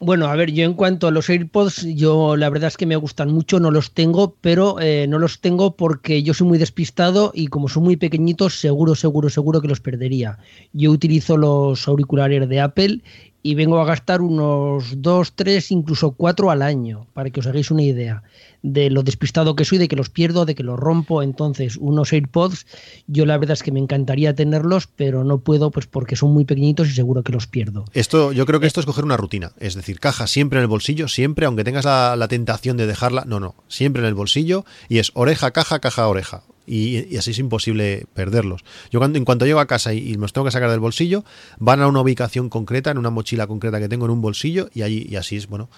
Bueno, 0.04 0.26
a 0.26 0.34
ver, 0.34 0.50
yo 0.50 0.64
en 0.64 0.74
cuanto 0.74 1.06
a 1.06 1.12
los 1.12 1.30
AirPods, 1.30 1.86
yo 1.94 2.36
la 2.36 2.50
verdad 2.50 2.66
es 2.66 2.76
que 2.76 2.86
me 2.86 2.96
gustan 2.96 3.30
mucho, 3.30 3.60
no 3.60 3.70
los 3.70 3.92
tengo, 3.92 4.34
pero 4.40 4.80
eh, 4.80 5.06
no 5.08 5.20
los 5.20 5.40
tengo 5.40 5.76
porque 5.76 6.24
yo 6.24 6.34
soy 6.34 6.48
muy 6.48 6.58
despistado 6.58 7.30
y 7.32 7.46
como 7.46 7.68
son 7.68 7.84
muy 7.84 7.96
pequeñitos, 7.96 8.58
seguro, 8.58 8.96
seguro, 8.96 9.30
seguro 9.30 9.60
que 9.60 9.68
los 9.68 9.78
perdería. 9.78 10.38
Yo 10.72 10.90
utilizo 10.90 11.36
los 11.36 11.86
auriculares 11.86 12.48
de 12.48 12.60
Apple 12.60 13.00
y 13.42 13.54
vengo 13.54 13.80
a 13.80 13.84
gastar 13.84 14.20
unos 14.20 15.02
2, 15.02 15.32
3, 15.34 15.72
incluso 15.72 16.12
4 16.12 16.50
al 16.50 16.62
año, 16.62 17.06
para 17.12 17.30
que 17.30 17.40
os 17.40 17.46
hagáis 17.46 17.70
una 17.70 17.82
idea 17.82 18.22
de 18.62 18.90
lo 18.90 19.02
despistado 19.02 19.56
que 19.56 19.64
soy, 19.64 19.78
de 19.78 19.88
que 19.88 19.96
los 19.96 20.08
pierdo, 20.08 20.46
de 20.46 20.54
que 20.54 20.62
los 20.62 20.78
rompo. 20.78 21.22
Entonces, 21.22 21.76
unos 21.76 22.12
AirPods, 22.12 22.66
yo 23.08 23.26
la 23.26 23.36
verdad 23.36 23.54
es 23.54 23.62
que 23.62 23.72
me 23.72 23.80
encantaría 23.80 24.34
tenerlos, 24.34 24.86
pero 24.86 25.24
no 25.24 25.38
puedo 25.38 25.70
pues 25.70 25.86
porque 25.86 26.14
son 26.14 26.32
muy 26.32 26.44
pequeñitos 26.44 26.88
y 26.88 26.92
seguro 26.92 27.22
que 27.22 27.32
los 27.32 27.46
pierdo. 27.48 27.84
Esto, 27.92 28.32
yo 28.32 28.46
creo 28.46 28.60
que 28.60 28.66
esto 28.66 28.80
es 28.80 28.86
coger 28.86 29.04
una 29.04 29.16
rutina, 29.16 29.52
es 29.58 29.74
decir, 29.74 29.98
caja 29.98 30.26
siempre 30.26 30.60
en 30.60 30.62
el 30.62 30.68
bolsillo, 30.68 31.08
siempre, 31.08 31.46
aunque 31.46 31.64
tengas 31.64 31.84
la, 31.84 32.14
la 32.16 32.28
tentación 32.28 32.76
de 32.76 32.86
dejarla, 32.86 33.24
no, 33.26 33.40
no, 33.40 33.56
siempre 33.68 34.02
en 34.02 34.06
el 34.06 34.14
bolsillo 34.14 34.64
y 34.88 34.98
es 34.98 35.10
oreja, 35.14 35.50
caja, 35.50 35.80
caja, 35.80 36.06
oreja. 36.06 36.44
Y, 36.66 37.16
así 37.16 37.32
es 37.32 37.38
imposible 37.38 38.06
perderlos. 38.14 38.64
Yo 38.90 39.00
cuando, 39.00 39.18
en 39.18 39.24
cuanto 39.24 39.46
llego 39.46 39.60
a 39.60 39.66
casa 39.66 39.92
y, 39.94 40.14
los 40.14 40.32
tengo 40.32 40.44
que 40.44 40.50
sacar 40.50 40.70
del 40.70 40.80
bolsillo, 40.80 41.24
van 41.58 41.80
a 41.80 41.88
una 41.88 42.00
ubicación 42.00 42.48
concreta, 42.48 42.90
en 42.90 42.98
una 42.98 43.10
mochila 43.10 43.46
concreta 43.46 43.80
que 43.80 43.88
tengo 43.88 44.04
en 44.04 44.12
un 44.12 44.22
bolsillo 44.22 44.68
y 44.74 44.82
allí 44.82 45.06
y 45.08 45.16
así 45.16 45.36
es, 45.36 45.48
bueno, 45.48 45.68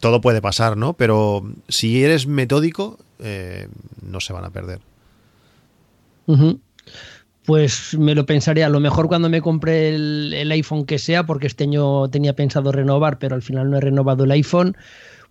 todo 0.00 0.20
puede 0.20 0.40
pasar, 0.40 0.76
¿no? 0.76 0.94
Pero 0.94 1.44
si 1.68 2.02
eres 2.02 2.26
metódico, 2.26 2.98
eh, 3.18 3.68
no 4.02 4.20
se 4.20 4.32
van 4.32 4.44
a 4.44 4.50
perder. 4.50 4.80
Pues 7.44 7.98
me 7.98 8.14
lo 8.14 8.24
pensaré. 8.24 8.62
A 8.62 8.68
lo 8.68 8.80
mejor 8.80 9.08
cuando 9.08 9.28
me 9.28 9.42
compre 9.42 9.94
el, 9.94 10.32
el 10.32 10.52
iPhone 10.52 10.86
que 10.86 10.98
sea, 10.98 11.24
porque 11.24 11.48
este 11.48 11.64
año 11.64 12.08
tenía 12.08 12.34
pensado 12.34 12.70
renovar, 12.70 13.18
pero 13.18 13.34
al 13.34 13.42
final 13.42 13.70
no 13.70 13.78
he 13.78 13.80
renovado 13.80 14.24
el 14.24 14.30
iPhone, 14.30 14.76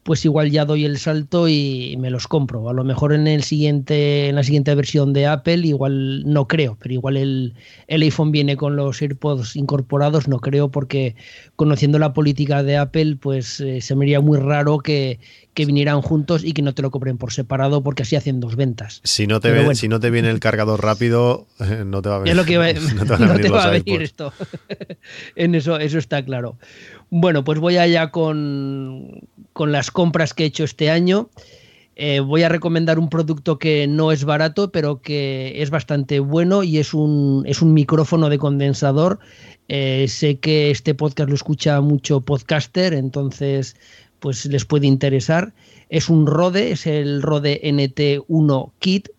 pues 0.10 0.26
igual 0.26 0.50
ya 0.50 0.66
doy 0.66 0.86
el 0.86 0.98
salto 0.98 1.48
y 1.48 1.96
me 2.00 2.10
los 2.10 2.28
compro. 2.28 2.68
A 2.68 2.74
lo 2.74 2.84
mejor 2.84 3.14
en 3.14 3.28
el 3.28 3.44
siguiente, 3.44 4.30
en 4.30 4.38
la 4.38 4.42
siguiente 4.42 4.74
versión 4.74 5.14
de 5.14 5.28
Apple, 5.28 5.58
igual 5.58 6.24
no 6.26 6.48
creo, 6.48 6.80
pero 6.82 6.96
igual 6.96 7.16
el, 7.16 7.54
el 7.86 8.02
iPhone 8.02 8.32
viene 8.32 8.58
con 8.58 8.76
los 8.76 9.00
AirPods 9.04 9.56
incorporados, 9.56 10.28
no 10.28 10.40
creo, 10.40 10.70
porque 10.70 11.16
conociendo 11.56 12.00
la 12.00 12.14
política 12.14 12.64
de 12.64 12.78
Apple, 12.78 13.18
pues 13.22 13.60
eh, 13.60 13.82
se 13.82 13.96
me 13.96 14.06
haría 14.06 14.20
muy 14.20 14.40
raro 14.40 14.80
que, 14.80 15.20
que 15.54 15.66
vinieran 15.66 16.02
juntos 16.02 16.44
y 16.44 16.54
que 16.54 16.62
no 16.62 16.74
te 16.74 16.82
lo 16.82 16.90
compren 16.90 17.18
por 17.18 17.34
separado, 17.34 17.84
porque 17.84 18.04
así 18.04 18.16
hacen 18.16 18.40
dos 18.40 18.56
ventas. 18.56 19.02
Si 19.04 19.28
no 19.28 19.40
te, 19.40 19.52
bueno. 19.52 19.76
si 19.76 19.90
no 19.90 20.00
te 20.00 20.10
viene 20.10 20.32
el 20.32 20.40
cargador 20.40 20.82
rápido, 20.82 21.48
eh, 21.60 21.84
no 21.86 22.02
te 22.02 22.10
va 22.10 22.16
a 22.16 22.20
venir. 22.20 22.32
Es 22.32 22.38
lo 22.38 22.46
que 22.46 22.58
va, 22.58 22.74
no 23.20 23.40
te 23.40 23.50
va 23.52 23.66
a 23.66 23.70
venir 23.70 24.02
esto. 24.02 24.34
en 25.36 25.54
eso, 25.54 25.78
eso 25.78 26.00
está 26.00 26.24
claro. 26.24 26.58
Bueno, 27.12 27.44
pues 27.44 27.60
voy 27.60 27.78
allá 27.78 28.12
con, 28.12 29.28
con 29.54 29.72
las 29.72 29.92
compras 29.92 30.34
que 30.34 30.44
he 30.44 30.48
hecho 30.48 30.64
este 30.64 30.90
año. 30.92 31.30
eh, 31.96 32.22
voy 32.22 32.44
a 32.44 32.50
recomendar 32.50 33.00
un 33.00 33.10
producto 33.10 33.60
que 33.60 33.88
no 33.88 34.12
es 34.14 34.24
barato, 34.26 34.72
pero 34.72 35.02
que 35.02 35.62
es 35.62 35.70
bastante 35.72 36.20
bueno 36.20 36.64
y 36.64 36.78
es 36.80 36.94
un, 36.94 37.44
es 37.48 37.62
un 37.62 37.74
micrófono 37.74 38.30
de 38.30 38.40
condensador. 38.40 39.20
Eh, 39.70 40.08
sé 40.10 40.40
que 40.40 40.72
este 40.72 40.96
podcast 40.96 41.30
lo 41.30 41.36
escucha 41.36 41.82
mucho 41.82 42.22
podcaster, 42.22 42.94
entonces 42.94 43.76
pues 44.20 44.46
les 44.46 44.66
puede 44.66 44.88
interesar. 44.88 45.54
Es 45.90 46.10
un 46.10 46.28
Rode, 46.28 46.72
es 46.72 46.88
el 46.88 47.22
Rode 47.22 47.62
NT1 47.64 48.74
Kit. 48.80 49.10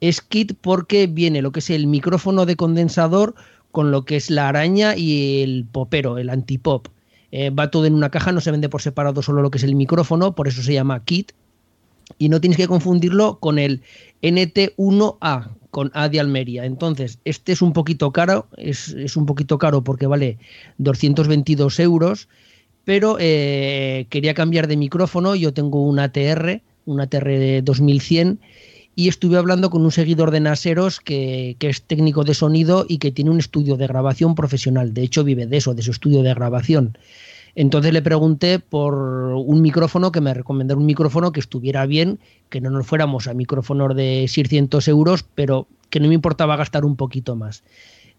Es 0.00 0.20
kit 0.22 0.54
porque 0.60 1.06
viene 1.06 1.42
lo 1.42 1.52
que 1.52 1.60
es 1.60 1.70
el 1.70 1.86
micrófono 1.86 2.46
de 2.46 2.56
condensador 2.56 3.34
con 3.72 3.90
lo 3.90 4.04
que 4.04 4.16
es 4.16 4.30
la 4.30 4.48
araña 4.48 4.96
y 4.96 5.42
el 5.42 5.66
popero, 5.70 6.18
el 6.18 6.30
antipop. 6.30 6.88
Eh, 7.30 7.50
va 7.50 7.70
todo 7.70 7.84
en 7.84 7.94
una 7.94 8.10
caja, 8.10 8.32
no 8.32 8.40
se 8.40 8.50
vende 8.50 8.68
por 8.68 8.80
separado 8.80 9.22
solo 9.22 9.42
lo 9.42 9.50
que 9.50 9.58
es 9.58 9.64
el 9.64 9.74
micrófono, 9.74 10.34
por 10.34 10.48
eso 10.48 10.62
se 10.62 10.72
llama 10.72 11.04
kit 11.04 11.32
y 12.16 12.30
no 12.30 12.40
tienes 12.40 12.56
que 12.56 12.68
confundirlo 12.68 13.38
con 13.38 13.58
el 13.58 13.82
NT1A, 14.22 15.50
con 15.70 15.90
A 15.92 16.08
de 16.08 16.20
Almería. 16.20 16.64
Entonces, 16.64 17.18
este 17.24 17.52
es 17.52 17.60
un 17.60 17.74
poquito 17.74 18.12
caro, 18.12 18.46
es, 18.56 19.16
un 19.16 19.26
poquito 19.26 19.58
caro 19.58 19.82
porque 19.84 20.06
vale 20.06 20.38
222 20.78 21.80
euros, 21.80 22.28
pero 22.84 23.18
eh, 23.20 24.06
quería 24.08 24.32
cambiar 24.32 24.66
de 24.66 24.78
micrófono, 24.78 25.34
yo 25.34 25.52
tengo 25.52 25.82
un 25.82 25.98
ATR, 25.98 26.62
un 26.86 27.00
ATR 27.00 27.26
de 27.26 27.62
2100, 27.62 28.40
y 28.98 29.06
estuve 29.06 29.36
hablando 29.36 29.70
con 29.70 29.84
un 29.84 29.92
seguidor 29.92 30.32
de 30.32 30.40
Naseros 30.40 30.98
que, 30.98 31.54
que, 31.60 31.68
es 31.68 31.82
técnico 31.82 32.24
de 32.24 32.34
sonido 32.34 32.84
y 32.88 32.98
que 32.98 33.12
tiene 33.12 33.30
un 33.30 33.38
estudio 33.38 33.76
de 33.76 33.86
grabación 33.86 34.34
profesional. 34.34 34.92
De 34.92 35.02
hecho, 35.02 35.22
vive 35.22 35.46
de 35.46 35.56
eso, 35.58 35.72
de 35.72 35.82
su 35.82 35.92
estudio 35.92 36.24
de 36.24 36.34
grabación. 36.34 36.98
Entonces 37.54 37.92
le 37.92 38.02
pregunté 38.02 38.58
por 38.58 38.94
un 38.94 39.62
micrófono 39.62 40.10
que 40.10 40.20
me 40.20 40.34
recomendara 40.34 40.80
un 40.80 40.84
micrófono 40.84 41.30
que 41.30 41.38
estuviera 41.38 41.86
bien, 41.86 42.18
que 42.48 42.60
no 42.60 42.70
nos 42.70 42.88
fuéramos 42.88 43.28
a 43.28 43.34
micrófonos 43.34 43.94
de 43.94 44.26
600 44.26 44.88
euros, 44.88 45.24
pero 45.32 45.68
que 45.90 46.00
no 46.00 46.08
me 46.08 46.14
importaba 46.14 46.56
gastar 46.56 46.84
un 46.84 46.96
poquito 46.96 47.36
más. 47.36 47.62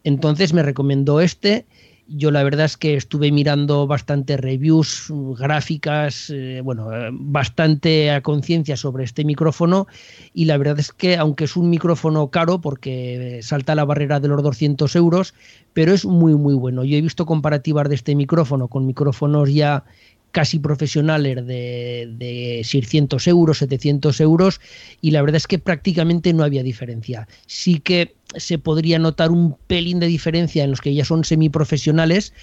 Entonces 0.05 0.53
me 0.53 0.63
recomendó 0.63 1.19
este 1.19 1.65
yo 2.09 2.31
la 2.31 2.43
verdad 2.43 2.65
es 2.65 2.77
que 2.77 2.95
estuve 2.95 3.31
mirando 3.31 3.87
bastante 3.87 4.35
reviews, 4.37 5.11
gráficas, 5.37 6.29
eh, 6.29 6.61
bueno, 6.63 6.91
eh, 6.93 7.09
bastante 7.11 8.11
a 8.11 8.21
conciencia 8.21 8.75
sobre 8.75 9.03
este 9.03 9.23
micrófono 9.23 9.87
y 10.33 10.45
la 10.45 10.57
verdad 10.57 10.79
es 10.79 10.91
que 10.91 11.17
aunque 11.17 11.43
es 11.43 11.55
un 11.55 11.69
micrófono 11.69 12.29
caro 12.29 12.61
porque 12.61 13.39
salta 13.43 13.75
la 13.75 13.85
barrera 13.85 14.19
de 14.19 14.27
los 14.27 14.41
200 14.41 14.95
euros, 14.95 15.33
pero 15.73 15.93
es 15.93 16.05
muy 16.05 16.33
muy 16.35 16.55
bueno. 16.55 16.83
Yo 16.83 16.97
he 16.97 17.01
visto 17.01 17.25
comparativas 17.25 17.87
de 17.89 17.95
este 17.95 18.15
micrófono 18.15 18.67
con 18.67 18.85
micrófonos 18.85 19.53
ya 19.53 19.83
casi 20.31 20.59
profesionales 20.59 21.45
de, 21.45 22.09
de 22.17 22.61
600 22.63 23.27
euros, 23.27 23.57
700 23.59 24.19
euros, 24.21 24.61
y 25.01 25.11
la 25.11 25.21
verdad 25.21 25.37
es 25.37 25.47
que 25.47 25.59
prácticamente 25.59 26.33
no 26.33 26.43
había 26.43 26.63
diferencia. 26.63 27.27
Sí 27.45 27.79
que 27.79 28.15
se 28.35 28.59
podría 28.59 28.99
notar 28.99 29.31
un 29.31 29.55
pelín 29.67 29.99
de 29.99 30.07
diferencia 30.07 30.63
en 30.63 30.69
los 30.69 30.81
que 30.81 30.93
ya 30.93 31.03
son 31.03 31.23
semiprofesionales, 31.23 32.33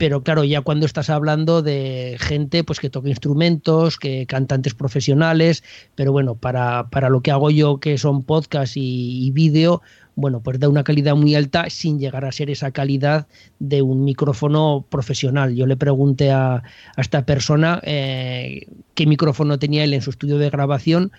pero 0.00 0.22
claro, 0.22 0.44
ya 0.44 0.62
cuando 0.62 0.86
estás 0.86 1.10
hablando 1.10 1.60
de 1.60 2.16
gente 2.18 2.64
pues 2.64 2.80
que 2.80 2.88
toca 2.88 3.10
instrumentos, 3.10 3.98
que 3.98 4.24
cantantes 4.24 4.72
profesionales, 4.72 5.62
pero 5.94 6.10
bueno, 6.10 6.36
para, 6.36 6.88
para 6.88 7.10
lo 7.10 7.20
que 7.20 7.30
hago 7.30 7.50
yo, 7.50 7.80
que 7.80 7.98
son 7.98 8.22
podcast 8.22 8.78
y, 8.78 9.30
vídeo, 9.32 9.82
bueno, 10.16 10.40
pues 10.40 10.58
da 10.58 10.68
una 10.68 10.84
calidad 10.84 11.16
muy 11.16 11.34
alta 11.34 11.68
sin 11.70 11.98
llegar 11.98 12.24
a 12.24 12.32
ser 12.32 12.50
esa 12.50 12.70
calidad 12.70 13.26
de 13.58 13.82
un 13.82 14.04
micrófono 14.04 14.84
profesional. 14.88 15.54
Yo 15.54 15.66
le 15.66 15.76
pregunté 15.76 16.30
a, 16.30 16.62
esta 16.96 17.24
persona 17.24 17.80
eh, 17.84 18.66
qué 18.94 19.06
micrófono 19.06 19.58
tenía 19.58 19.84
él 19.84 19.94
en 19.94 20.02
su 20.02 20.10
estudio 20.10 20.38
de 20.38 20.50
grabación, 20.50 21.12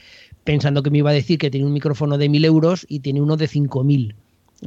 pensando 0.44 0.84
que 0.84 0.90
me 0.90 1.00
iba 1.00 1.10
a 1.10 1.14
decir 1.14 1.38
que 1.38 1.50
tenía 1.50 1.68
un 1.68 1.74
micrófono 1.74 2.18
de 2.18 2.30
1000 2.30 2.46
euros 2.46 2.86
y 2.90 3.00
tiene 3.00 3.22
uno 3.22 3.38
de 3.38 3.48
5000. 3.48 4.16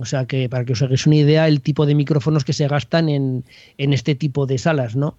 O 0.00 0.04
sea 0.04 0.26
que 0.26 0.48
para 0.48 0.64
que 0.64 0.72
os 0.72 0.82
hagáis 0.82 1.06
una 1.06 1.16
idea, 1.16 1.46
el 1.46 1.60
tipo 1.60 1.86
de 1.86 1.94
micrófonos 1.94 2.44
que 2.44 2.52
se 2.52 2.66
gastan 2.66 3.08
en, 3.08 3.44
este 3.78 4.14
tipo 4.14 4.46
de 4.46 4.58
salas, 4.58 4.96
¿no? 4.96 5.16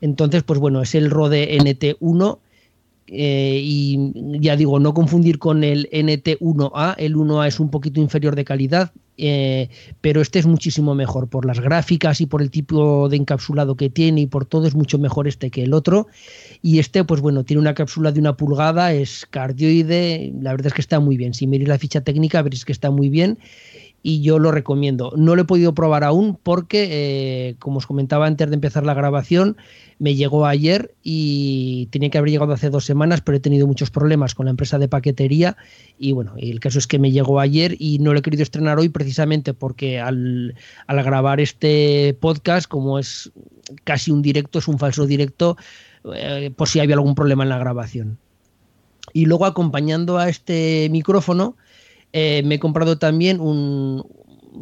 Entonces, 0.00 0.42
pues 0.42 0.60
bueno, 0.60 0.82
es 0.82 0.94
el 0.94 1.10
Rode 1.10 1.56
NT1 1.58 2.38
eh, 3.10 3.60
y 3.62 4.12
ya 4.40 4.56
digo, 4.56 4.78
no 4.78 4.92
confundir 4.94 5.38
con 5.38 5.64
el 5.64 5.88
NT1A, 5.90 6.94
el 6.98 7.16
1A 7.16 7.48
es 7.48 7.58
un 7.58 7.70
poquito 7.70 8.00
inferior 8.00 8.36
de 8.36 8.44
calidad, 8.44 8.92
eh, 9.16 9.68
pero 10.00 10.20
este 10.20 10.38
es 10.38 10.46
muchísimo 10.46 10.94
mejor 10.94 11.28
por 11.28 11.44
las 11.44 11.58
gráficas 11.58 12.20
y 12.20 12.26
por 12.26 12.42
el 12.42 12.50
tipo 12.50 13.08
de 13.08 13.16
encapsulado 13.16 13.76
que 13.76 13.90
tiene 13.90 14.22
y 14.22 14.26
por 14.26 14.44
todo 14.44 14.66
es 14.66 14.74
mucho 14.74 14.98
mejor 14.98 15.26
este 15.26 15.50
que 15.50 15.64
el 15.64 15.74
otro. 15.74 16.06
Y 16.62 16.78
este, 16.78 17.02
pues 17.04 17.20
bueno, 17.20 17.44
tiene 17.44 17.60
una 17.60 17.74
cápsula 17.74 18.12
de 18.12 18.20
una 18.20 18.36
pulgada, 18.36 18.92
es 18.92 19.26
cardioide, 19.28 20.32
la 20.40 20.52
verdad 20.52 20.68
es 20.68 20.74
que 20.74 20.82
está 20.82 21.00
muy 21.00 21.16
bien. 21.16 21.34
Si 21.34 21.46
miréis 21.46 21.68
la 21.68 21.78
ficha 21.78 22.02
técnica 22.02 22.42
veréis 22.42 22.64
que 22.64 22.72
está 22.72 22.90
muy 22.90 23.08
bien 23.08 23.38
y 24.02 24.22
yo 24.22 24.38
lo 24.38 24.52
recomiendo. 24.52 25.12
No 25.16 25.34
lo 25.34 25.42
he 25.42 25.44
podido 25.44 25.74
probar 25.74 26.04
aún 26.04 26.38
porque, 26.42 26.88
eh, 26.90 27.56
como 27.58 27.78
os 27.78 27.86
comentaba 27.86 28.26
antes 28.26 28.48
de 28.48 28.54
empezar 28.54 28.86
la 28.86 28.94
grabación, 28.94 29.56
me 29.98 30.14
llegó 30.14 30.46
ayer 30.46 30.94
y 31.02 31.86
tenía 31.90 32.10
que 32.10 32.18
haber 32.18 32.30
llegado 32.30 32.52
hace 32.52 32.70
dos 32.70 32.84
semanas, 32.84 33.20
pero 33.20 33.36
he 33.36 33.40
tenido 33.40 33.66
muchos 33.66 33.90
problemas 33.90 34.34
con 34.34 34.46
la 34.46 34.50
empresa 34.50 34.78
de 34.78 34.88
paquetería 34.88 35.56
y 35.98 36.12
bueno, 36.12 36.34
el 36.38 36.60
caso 36.60 36.78
es 36.78 36.86
que 36.86 37.00
me 37.00 37.10
llegó 37.10 37.40
ayer 37.40 37.74
y 37.78 37.98
no 37.98 38.12
lo 38.12 38.20
he 38.20 38.22
querido 38.22 38.44
estrenar 38.44 38.78
hoy 38.78 38.88
precisamente 38.88 39.54
porque 39.54 39.98
al, 39.98 40.54
grabar 40.86 41.40
este 41.40 42.16
podcast, 42.20 42.68
como 42.68 42.98
es 42.98 43.32
casi 43.82 44.12
un 44.12 44.22
directo, 44.22 44.60
es 44.60 44.68
un 44.68 44.78
falso 44.78 45.06
directo, 45.06 45.56
eh, 46.14 46.52
por 46.54 46.68
si 46.68 46.78
había 46.78 46.94
algún 46.94 47.16
problema 47.16 47.42
en 47.42 47.48
la 47.48 47.58
grabación. 47.58 48.18
Y 49.12 49.24
luego 49.24 49.46
acompañando 49.46 50.18
a 50.18 50.28
este 50.28 50.88
micrófono, 50.90 51.56
eh, 52.12 52.42
me 52.44 52.56
he 52.56 52.58
comprado 52.58 52.98
también 52.98 53.40
un, 53.40 54.04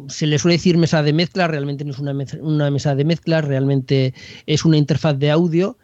se 0.07 0.27
le 0.27 0.39
suele 0.39 0.57
decir 0.57 0.77
mesa 0.77 1.03
de 1.03 1.13
mezcla, 1.13 1.47
realmente 1.47 1.83
no 1.83 1.91
es 1.91 1.99
una, 1.99 2.13
mesa 2.13 2.95
de 2.95 3.05
mezcla, 3.05 3.41
realmente 3.41 4.13
es 4.45 4.65
una 4.65 4.77
interfaz 4.77 5.17
de 5.17 5.31
audio 5.31 5.77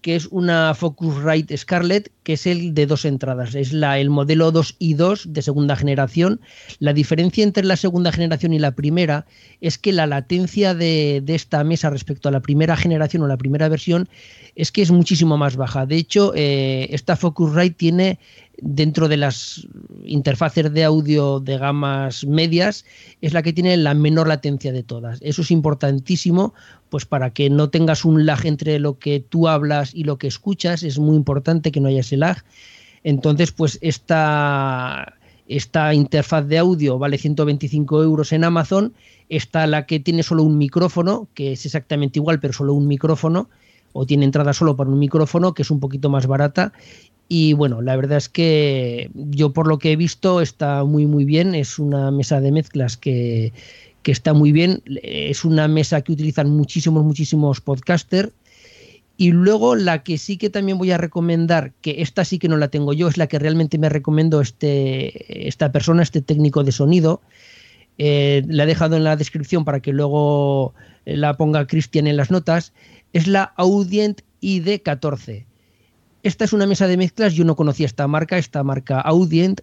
que 0.00 0.16
es 0.16 0.26
una 0.26 0.74
Focusrite 0.74 1.56
Scarlett, 1.56 2.12
que 2.24 2.34
es 2.34 2.46
el 2.46 2.74
de 2.74 2.84
dos 2.84 3.06
entradas. 3.06 3.54
Es 3.54 3.72
el 3.72 4.10
modelo 4.10 4.52
2 4.52 4.76
y 4.78 4.92
2 4.92 5.32
de 5.32 5.40
segunda 5.40 5.76
generación. 5.76 6.42
La 6.78 6.92
diferencia 6.92 7.42
entre 7.42 7.64
la 7.64 7.76
segunda 7.76 8.12
generación 8.12 8.52
y 8.52 8.58
la 8.58 8.72
primera 8.72 9.24
es 9.62 9.78
que 9.78 9.94
la 9.94 10.06
latencia 10.06 10.74
de 10.74 11.24
esta 11.26 11.64
mesa 11.64 11.88
respecto 11.88 12.28
a 12.28 12.32
la 12.32 12.40
primera 12.40 12.76
generación 12.76 13.22
o 13.22 13.28
la 13.28 13.38
primera 13.38 13.66
versión 13.70 14.06
es 14.56 14.70
que 14.70 14.82
es 14.82 14.90
muchísimo 14.90 15.36
más 15.36 15.56
baja. 15.56 15.86
De 15.86 15.96
hecho, 15.96 16.32
eh, 16.34 16.88
esta 16.90 17.16
Focusrite 17.16 17.76
tiene 17.76 18.18
dentro 18.58 19.08
de 19.08 19.16
las 19.16 19.66
interfaces 20.04 20.72
de 20.72 20.84
audio 20.84 21.40
de 21.40 21.58
gamas 21.58 22.24
medias 22.24 22.84
es 23.20 23.32
la 23.32 23.42
que 23.42 23.52
tiene 23.52 23.76
la 23.76 23.94
menor 23.94 24.28
latencia 24.28 24.72
de 24.72 24.82
todas. 24.82 25.18
Eso 25.22 25.42
es 25.42 25.50
importantísimo, 25.50 26.54
pues 26.88 27.04
para 27.04 27.30
que 27.30 27.50
no 27.50 27.70
tengas 27.70 28.04
un 28.04 28.26
lag 28.26 28.46
entre 28.46 28.78
lo 28.78 28.98
que 28.98 29.20
tú 29.20 29.48
hablas 29.48 29.94
y 29.94 30.04
lo 30.04 30.18
que 30.18 30.28
escuchas, 30.28 30.82
es 30.82 30.98
muy 30.98 31.16
importante 31.16 31.72
que 31.72 31.80
no 31.80 31.88
haya 31.88 32.00
ese 32.00 32.16
lag. 32.16 32.44
Entonces, 33.02 33.50
pues 33.50 33.78
esta, 33.82 35.14
esta 35.48 35.92
interfaz 35.92 36.46
de 36.46 36.58
audio 36.58 36.98
vale 36.98 37.18
125 37.18 38.02
euros 38.02 38.32
en 38.32 38.44
Amazon. 38.44 38.94
Está 39.28 39.66
la 39.66 39.86
que 39.86 40.00
tiene 40.00 40.22
solo 40.22 40.42
un 40.42 40.58
micrófono, 40.58 41.28
que 41.34 41.52
es 41.52 41.66
exactamente 41.66 42.18
igual, 42.18 42.38
pero 42.40 42.52
solo 42.52 42.72
un 42.74 42.86
micrófono 42.86 43.48
o 43.94 44.04
tiene 44.04 44.26
entrada 44.26 44.52
solo 44.52 44.76
para 44.76 44.90
un 44.90 44.98
micrófono, 44.98 45.54
que 45.54 45.62
es 45.62 45.70
un 45.70 45.80
poquito 45.80 46.10
más 46.10 46.26
barata. 46.26 46.72
Y 47.28 47.54
bueno, 47.54 47.80
la 47.80 47.96
verdad 47.96 48.18
es 48.18 48.28
que 48.28 49.10
yo 49.14 49.52
por 49.52 49.66
lo 49.66 49.78
que 49.78 49.92
he 49.92 49.96
visto 49.96 50.42
está 50.42 50.84
muy 50.84 51.06
muy 51.06 51.24
bien. 51.24 51.54
Es 51.54 51.78
una 51.78 52.10
mesa 52.10 52.40
de 52.40 52.52
mezclas 52.52 52.96
que, 52.96 53.52
que 54.02 54.12
está 54.12 54.34
muy 54.34 54.52
bien. 54.52 54.82
Es 55.02 55.44
una 55.44 55.68
mesa 55.68 56.02
que 56.02 56.12
utilizan 56.12 56.50
muchísimos, 56.50 57.04
muchísimos 57.04 57.60
podcasters. 57.60 58.32
Y 59.16 59.30
luego 59.30 59.76
la 59.76 60.02
que 60.02 60.18
sí 60.18 60.36
que 60.36 60.50
también 60.50 60.76
voy 60.76 60.90
a 60.90 60.98
recomendar, 60.98 61.72
que 61.80 62.02
esta 62.02 62.24
sí 62.24 62.40
que 62.40 62.48
no 62.48 62.56
la 62.56 62.68
tengo 62.68 62.92
yo, 62.92 63.06
es 63.06 63.16
la 63.16 63.28
que 63.28 63.38
realmente 63.38 63.78
me 63.78 63.88
recomendó 63.88 64.40
este, 64.40 65.46
esta 65.46 65.70
persona, 65.70 66.02
este 66.02 66.20
técnico 66.20 66.64
de 66.64 66.72
sonido. 66.72 67.20
Eh, 67.96 68.42
la 68.48 68.64
he 68.64 68.66
dejado 68.66 68.96
en 68.96 69.04
la 69.04 69.14
descripción 69.14 69.64
para 69.64 69.78
que 69.78 69.92
luego 69.92 70.74
la 71.04 71.36
ponga 71.36 71.68
Cristian 71.68 72.08
en 72.08 72.16
las 72.16 72.32
notas 72.32 72.72
es 73.14 73.26
la 73.28 73.54
Audient 73.56 74.20
ID14. 74.42 75.46
Esta 76.22 76.44
es 76.44 76.52
una 76.52 76.66
mesa 76.66 76.86
de 76.86 76.96
mezclas, 76.96 77.32
yo 77.32 77.44
no 77.44 77.56
conocía 77.56 77.86
esta 77.86 78.06
marca, 78.08 78.36
esta 78.36 78.62
marca 78.62 79.00
Audient, 79.00 79.60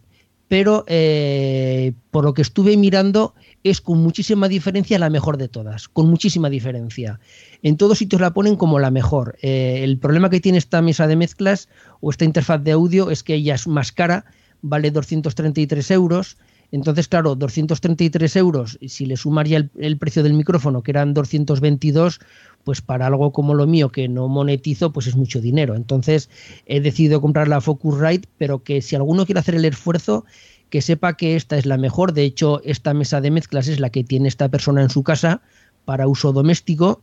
pero 0.47 0.85
eh, 0.87 1.93
por 2.11 2.23
lo 2.23 2.33
que 2.33 2.41
estuve 2.41 2.77
mirando 2.77 3.35
es 3.63 3.81
con 3.81 3.99
muchísima 3.99 4.47
diferencia 4.47 4.97
la 4.99 5.09
mejor 5.09 5.37
de 5.37 5.49
todas, 5.49 5.87
con 5.89 6.09
muchísima 6.09 6.49
diferencia. 6.49 7.19
En 7.61 7.77
todos 7.77 7.97
sitios 7.97 8.21
la 8.21 8.33
ponen 8.33 8.55
como 8.55 8.79
la 8.79 8.89
mejor. 8.89 9.37
Eh, 9.41 9.81
el 9.83 9.97
problema 9.97 10.29
que 10.29 10.39
tiene 10.39 10.57
esta 10.57 10.81
mesa 10.81 11.07
de 11.07 11.17
mezclas 11.17 11.67
o 11.99 12.09
esta 12.09 12.25
interfaz 12.25 12.63
de 12.63 12.71
audio 12.71 13.11
es 13.11 13.21
que 13.21 13.35
ella 13.35 13.55
es 13.55 13.67
más 13.67 13.91
cara, 13.91 14.25
vale 14.61 14.91
233 14.91 15.91
euros, 15.91 16.37
Entonces, 16.73 17.09
claro, 17.09 17.35
233 17.35 18.35
euros, 18.37 18.79
si 18.87 19.05
le 19.05 19.17
sumaría 19.17 19.57
el, 19.57 19.69
el 19.77 19.97
precio 19.97 20.23
del 20.23 20.33
micrófono, 20.33 20.83
que 20.83 20.91
eran 20.91 21.13
222, 21.13 22.19
pues 22.63 22.81
para 22.81 23.07
algo 23.07 23.31
como 23.31 23.53
lo 23.53 23.67
mío 23.67 23.89
que 23.89 24.07
no 24.07 24.27
monetizo, 24.27 24.91
pues 24.91 25.07
es 25.07 25.15
mucho 25.15 25.41
dinero. 25.41 25.75
Entonces 25.75 26.29
he 26.65 26.79
decidido 26.81 27.21
comprar 27.21 27.47
la 27.47 27.61
Focusrite, 27.61 28.27
pero 28.37 28.63
que 28.63 28.81
si 28.81 28.95
alguno 28.95 29.25
quiere 29.25 29.39
hacer 29.39 29.55
el 29.55 29.65
esfuerzo, 29.65 30.25
que 30.69 30.81
sepa 30.81 31.17
que 31.17 31.35
esta 31.35 31.57
es 31.57 31.65
la 31.65 31.77
mejor. 31.77 32.13
De 32.13 32.23
hecho, 32.23 32.61
esta 32.63 32.93
mesa 32.93 33.21
de 33.21 33.31
mezclas 33.31 33.67
es 33.67 33.79
la 33.79 33.89
que 33.89 34.03
tiene 34.03 34.27
esta 34.27 34.49
persona 34.49 34.81
en 34.81 34.89
su 34.89 35.03
casa 35.03 35.41
para 35.85 36.07
uso 36.07 36.31
doméstico. 36.31 37.01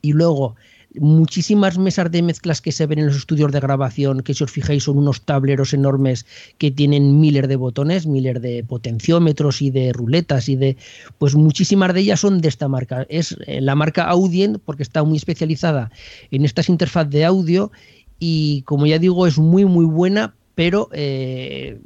Y 0.00 0.12
luego 0.12 0.56
muchísimas 1.00 1.78
mesas 1.78 2.10
de 2.10 2.22
mezclas 2.22 2.60
que 2.60 2.72
se 2.72 2.86
ven 2.86 2.98
en 2.98 3.06
los 3.06 3.16
estudios 3.16 3.52
de 3.52 3.60
grabación, 3.60 4.22
que 4.22 4.34
si 4.34 4.44
os 4.44 4.50
fijáis 4.50 4.84
son 4.84 4.98
unos 4.98 5.22
tableros 5.22 5.72
enormes 5.72 6.26
que 6.58 6.70
tienen 6.70 7.20
miles 7.20 7.48
de 7.48 7.56
botones, 7.56 8.06
miles 8.06 8.40
de 8.40 8.64
potenciómetros 8.64 9.62
y 9.62 9.70
de 9.70 9.92
ruletas 9.92 10.48
y 10.48 10.56
de, 10.56 10.76
pues 11.18 11.34
muchísimas 11.34 11.94
de 11.94 12.00
ellas 12.00 12.20
son 12.20 12.40
de 12.40 12.48
esta 12.48 12.68
marca. 12.68 13.06
Es 13.08 13.36
eh, 13.46 13.60
la 13.60 13.74
marca 13.74 14.04
Audient 14.04 14.58
porque 14.64 14.82
está 14.82 15.02
muy 15.02 15.16
especializada 15.16 15.90
en 16.30 16.44
estas 16.44 16.68
interfaz 16.68 17.08
de 17.08 17.24
audio 17.24 17.72
y 18.18 18.62
como 18.62 18.86
ya 18.86 18.98
digo 18.98 19.26
es 19.26 19.38
muy 19.38 19.64
muy 19.64 19.84
buena 19.84 20.34
pero 20.54 20.88
eh, 20.92 21.80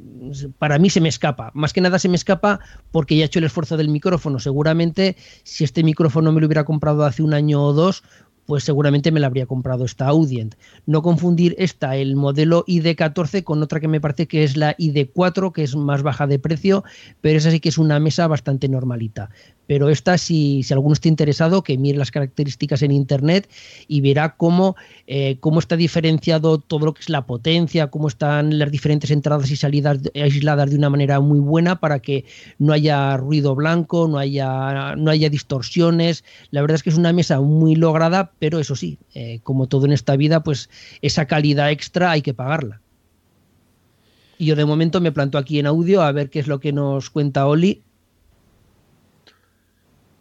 para 0.57 0.77
mí 0.77 0.89
se 0.89 0.99
me 0.99 1.09
escapa. 1.09 1.51
Más 1.53 1.73
que 1.73 1.81
nada 1.81 1.99
se 1.99 2.09
me 2.09 2.15
escapa 2.15 2.59
porque 2.91 3.15
ya 3.15 3.23
he 3.23 3.25
hecho 3.25 3.39
el 3.39 3.45
esfuerzo 3.45 3.77
del 3.77 3.89
micrófono. 3.89 4.39
Seguramente 4.39 5.15
si 5.43 5.63
este 5.63 5.83
micrófono 5.83 6.31
me 6.31 6.41
lo 6.41 6.47
hubiera 6.47 6.65
comprado 6.65 7.05
hace 7.05 7.23
un 7.23 7.33
año 7.33 7.63
o 7.63 7.73
dos, 7.73 8.03
pues 8.47 8.63
seguramente 8.63 9.11
me 9.11 9.19
la 9.19 9.27
habría 9.27 9.45
comprado 9.45 9.85
esta 9.85 10.07
Audient. 10.07 10.55
No 10.85 11.03
confundir 11.03 11.53
esta, 11.59 11.97
el 11.97 12.15
modelo 12.15 12.65
ID14, 12.65 13.43
con 13.43 13.61
otra 13.61 13.79
que 13.79 13.89
me 13.89 14.01
parece 14.01 14.25
que 14.25 14.43
es 14.43 14.57
la 14.57 14.75
ID4, 14.77 15.51
que 15.51 15.63
es 15.63 15.75
más 15.75 16.01
baja 16.01 16.25
de 16.25 16.39
precio, 16.39 16.83
pero 17.21 17.37
esa 17.37 17.51
sí 17.51 17.59
que 17.59 17.69
es 17.69 17.77
una 17.77 17.99
mesa 17.99 18.25
bastante 18.27 18.69
normalita. 18.69 19.29
Pero 19.67 19.89
esta, 19.89 20.17
si, 20.17 20.63
si 20.63 20.73
alguno 20.73 20.93
está 20.93 21.09
interesado, 21.09 21.61
que 21.61 21.77
mire 21.77 21.97
las 21.97 22.09
características 22.09 22.81
en 22.81 22.91
internet 22.91 23.49
y 23.87 23.99
verá 23.99 24.37
cómo, 24.37 24.77
eh, 25.07 25.37
cómo 25.41 25.59
está 25.59 25.75
diferenciado 25.75 26.57
todo 26.57 26.85
lo 26.85 26.93
que 26.93 27.01
es 27.01 27.09
la 27.09 27.25
potencia, 27.25 27.87
cómo 27.87 28.07
están 28.07 28.57
las 28.57 28.71
diferentes 28.71 29.11
entradas 29.11 29.51
y 29.51 29.57
salidas 29.57 29.99
aisladas 30.15 30.69
de 30.69 30.77
una 30.77 30.89
manera 30.89 31.19
muy 31.19 31.39
buena 31.39 31.81
para 31.81 31.99
que 31.99 32.23
no 32.59 32.71
haya 32.71 33.17
ruido 33.17 33.55
blanco, 33.55 34.07
no 34.07 34.17
haya, 34.17 34.95
no 34.95 35.11
haya 35.11 35.29
distorsiones. 35.29 36.23
La 36.49 36.61
verdad 36.61 36.75
es 36.75 36.83
que 36.83 36.89
es 36.89 36.97
una 36.97 37.11
mesa 37.11 37.41
muy 37.41 37.75
lograda, 37.75 38.31
pero 38.39 38.59
eso 38.59 38.75
sí, 38.75 38.99
eh, 39.13 39.39
como 39.43 39.67
todo 39.67 39.85
en 39.85 39.91
esta 39.91 40.15
vida, 40.15 40.43
pues 40.43 40.69
esa 41.01 41.25
calidad 41.25 41.71
extra 41.71 42.11
hay 42.11 42.21
que 42.21 42.33
pagarla. 42.33 42.81
Y 44.37 44.45
yo 44.45 44.55
de 44.55 44.65
momento 44.65 45.01
me 45.01 45.11
planto 45.11 45.37
aquí 45.37 45.59
en 45.59 45.65
audio 45.65 46.01
a 46.01 46.11
ver 46.11 46.29
qué 46.29 46.39
es 46.39 46.47
lo 46.47 46.59
que 46.59 46.71
nos 46.71 47.09
cuenta 47.09 47.47
Oli 47.47 47.83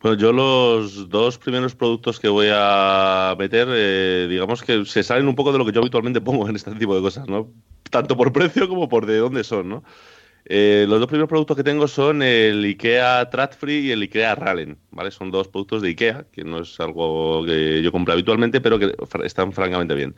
pues 0.07 0.19
yo 0.19 0.33
los 0.33 1.09
dos 1.09 1.37
primeros 1.37 1.75
productos 1.75 2.21
que 2.21 2.29
voy 2.29 2.47
a 2.53 3.35
meter, 3.37 3.67
eh, 3.71 4.29
digamos 4.31 4.63
que 4.63 4.85
se 4.85 5.03
salen 5.03 5.27
un 5.27 5.35
poco 5.35 5.51
de 5.51 5.59
lo 5.59 5.67
que 5.67 5.73
yo 5.73 5.81
habitualmente 5.81 6.21
pongo 6.21 6.49
en 6.49 6.55
este 6.55 6.73
tipo 6.77 6.95
de 6.95 7.01
cosas, 7.01 7.27
¿no? 7.27 7.49
Tanto 7.91 8.17
por 8.17 8.33
precio 8.33 8.69
como 8.69 8.89
por 8.89 9.05
de 9.07 9.17
dónde 9.19 9.43
son, 9.43 9.69
¿no? 9.69 9.85
Eh, 10.49 10.87
los 10.89 11.01
dos 11.01 11.09
primeros 11.09 11.29
productos 11.29 11.57
que 11.57 11.65
tengo 11.65 11.89
son 11.89 12.23
el 12.23 12.65
IKEA 12.65 13.29
Free 13.59 13.89
y 13.89 13.91
el 13.91 14.03
IKEA 14.03 14.37
Rallen, 14.37 14.79
¿vale? 14.93 15.11
Son 15.11 15.33
dos 15.33 15.49
productos 15.49 15.83
de 15.83 15.89
IKEA, 15.89 16.27
que 16.31 16.45
no 16.45 16.61
es 16.61 16.79
algo 16.79 17.45
que 17.45 17.83
yo 17.83 17.91
compro 17.91 18.13
habitualmente, 18.13 18.61
pero 18.61 18.79
que 18.79 18.95
están 19.25 19.53
francamente 19.53 19.97
bien. 19.97 20.15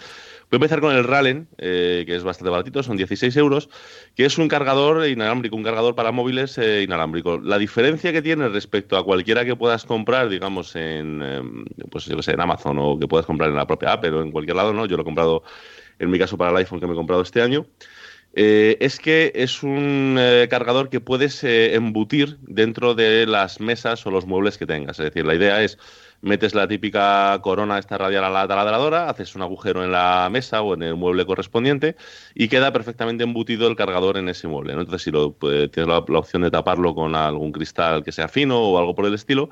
Voy 0.50 0.56
a 0.56 0.56
empezar 0.56 0.80
con 0.82 0.94
el 0.94 1.04
Rallen, 1.04 1.48
eh, 1.56 2.04
que 2.06 2.14
es 2.14 2.24
bastante 2.24 2.50
baratito, 2.50 2.82
son 2.82 2.98
16 2.98 3.34
euros, 3.38 3.70
que 4.14 4.26
es 4.26 4.36
un 4.36 4.48
cargador 4.48 5.08
inalámbrico, 5.08 5.56
un 5.56 5.62
cargador 5.62 5.94
para 5.94 6.12
móviles 6.12 6.58
eh, 6.58 6.82
inalámbrico. 6.82 7.38
La 7.38 7.56
diferencia 7.56 8.12
que 8.12 8.20
tiene 8.20 8.48
respecto 8.50 8.98
a 8.98 9.04
cualquiera 9.04 9.46
que 9.46 9.56
puedas 9.56 9.86
comprar, 9.86 10.28
digamos, 10.28 10.76
en, 10.76 11.22
em, 11.22 11.64
pues 11.90 12.04
yo 12.04 12.20
sé, 12.20 12.32
en 12.32 12.40
Amazon 12.42 12.76
o 12.78 12.98
que 12.98 13.08
puedas 13.08 13.24
comprar 13.24 13.48
en 13.48 13.56
la 13.56 13.66
propia 13.66 13.92
app, 13.92 14.02
pero 14.02 14.20
en 14.20 14.30
cualquier 14.30 14.56
lado, 14.56 14.74
¿no? 14.74 14.84
Yo 14.84 14.96
lo 14.96 15.02
he 15.02 15.06
comprado, 15.06 15.42
en 15.98 16.10
mi 16.10 16.18
caso, 16.18 16.36
para 16.36 16.50
el 16.50 16.56
iPhone 16.58 16.80
que 16.80 16.86
me 16.86 16.92
he 16.92 16.96
comprado 16.96 17.22
este 17.22 17.40
año. 17.40 17.66
Eh, 18.40 18.76
es 18.80 19.00
que 19.00 19.32
es 19.34 19.64
un 19.64 20.16
cargador 20.48 20.90
que 20.90 21.00
puedes 21.00 21.42
embutir 21.42 22.38
dentro 22.42 22.94
de 22.94 23.26
las 23.26 23.58
mesas 23.58 24.06
o 24.06 24.12
los 24.12 24.26
muebles 24.26 24.58
que 24.58 24.66
tengas. 24.66 25.00
Es 25.00 25.06
decir, 25.06 25.26
la 25.26 25.34
idea 25.34 25.60
es 25.62 25.76
metes 26.20 26.54
la 26.54 26.66
típica 26.66 27.38
corona 27.42 27.78
esta 27.78 27.98
radial 27.98 28.24
a 28.24 28.30
la 28.30 28.48
taladradora, 28.48 29.08
haces 29.08 29.34
un 29.34 29.42
agujero 29.42 29.84
en 29.84 29.92
la 29.92 30.28
mesa 30.30 30.62
o 30.62 30.74
en 30.74 30.82
el 30.82 30.96
mueble 30.96 31.26
correspondiente 31.26 31.96
y 32.34 32.48
queda 32.48 32.72
perfectamente 32.72 33.24
embutido 33.24 33.68
el 33.68 33.76
cargador 33.76 34.16
en 34.16 34.28
ese 34.28 34.48
mueble. 34.48 34.72
Entonces, 34.72 35.02
si 35.02 35.10
lo, 35.10 35.32
pues, 35.32 35.70
tienes 35.70 35.88
la, 35.88 35.98
opción 35.98 36.42
de 36.42 36.50
taparlo 36.50 36.94
con 36.94 37.14
algún 37.14 37.52
cristal 37.52 38.02
que 38.02 38.12
sea 38.12 38.28
fino 38.28 38.60
o 38.60 38.78
algo 38.78 38.94
por 38.94 39.06
el 39.06 39.14
estilo, 39.14 39.50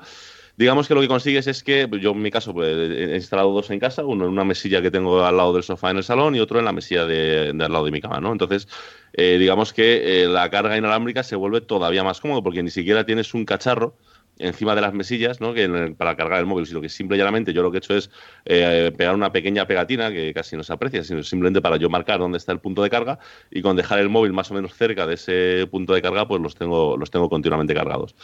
digamos 0.57 0.87
que 0.87 0.95
lo 0.95 1.01
que 1.01 1.07
consigues 1.07 1.45
es 1.47 1.63
que, 1.63 1.87
yo 2.01 2.11
en 2.11 2.21
mi 2.21 2.31
caso 2.31 2.53
pues, 2.53 2.75
he 2.75 3.15
instalado 3.15 3.51
dos 3.53 3.69
en 3.69 3.79
casa, 3.79 4.03
uno 4.03 4.25
en 4.25 4.31
una 4.31 4.43
mesilla 4.43 4.81
que 4.81 4.89
tengo 4.89 5.23
al 5.23 5.37
lado 5.37 5.53
del 5.53 5.63
sofá 5.63 5.91
en 5.91 5.97
el 5.97 6.03
salón 6.03 6.35
y 6.35 6.39
otro 6.39 6.57
en 6.57 6.65
la 6.65 6.73
mesilla 6.73 7.05
de, 7.05 7.49
al 7.49 7.71
lado 7.71 7.85
de 7.85 7.91
mi 7.91 8.01
cama, 8.01 8.19
¿no? 8.19 8.31
Entonces, 8.31 8.67
eh, 9.13 9.37
digamos 9.39 9.71
que 9.71 10.23
eh, 10.23 10.27
la 10.27 10.49
carga 10.49 10.75
inalámbrica 10.75 11.23
se 11.23 11.35
vuelve 11.35 11.61
todavía 11.61 12.03
más 12.03 12.19
cómodo 12.19 12.41
porque 12.41 12.63
ni 12.63 12.71
siquiera 12.71 13.05
tienes 13.05 13.33
un 13.35 13.45
cacharro 13.45 13.95
encima 14.39 14.75
de 14.75 14.81
las 14.81 14.93
mesillas, 14.93 15.41
¿no? 15.41 15.53
Que 15.53 15.95
para 15.97 16.15
cargar 16.15 16.39
el 16.39 16.45
móvil, 16.45 16.65
sino 16.65 16.81
que 16.81 16.89
simple 16.89 17.17
y 17.17 17.19
llanamente 17.19 17.53
yo 17.53 17.61
lo 17.63 17.71
que 17.71 17.77
he 17.77 17.79
hecho 17.79 17.95
es 17.95 18.09
eh, 18.45 18.91
pegar 18.97 19.15
una 19.15 19.31
pequeña 19.31 19.65
pegatina 19.67 20.11
que 20.11 20.33
casi 20.33 20.55
no 20.55 20.63
se 20.63 20.73
aprecia, 20.73 21.03
sino 21.03 21.23
simplemente 21.23 21.61
para 21.61 21.77
yo 21.77 21.89
marcar 21.89 22.19
dónde 22.19 22.37
está 22.37 22.51
el 22.51 22.59
punto 22.59 22.83
de 22.83 22.89
carga 22.89 23.19
y 23.51 23.61
con 23.61 23.75
dejar 23.75 23.99
el 23.99 24.09
móvil 24.09 24.33
más 24.33 24.51
o 24.51 24.53
menos 24.53 24.73
cerca 24.73 25.05
de 25.07 25.15
ese 25.15 25.67
punto 25.69 25.93
de 25.93 26.01
carga, 26.01 26.27
pues 26.27 26.41
los 26.41 26.55
tengo, 26.55 26.97
los 26.97 27.11
tengo 27.11 27.29
continuamente 27.29 27.73
cargados. 27.73 28.15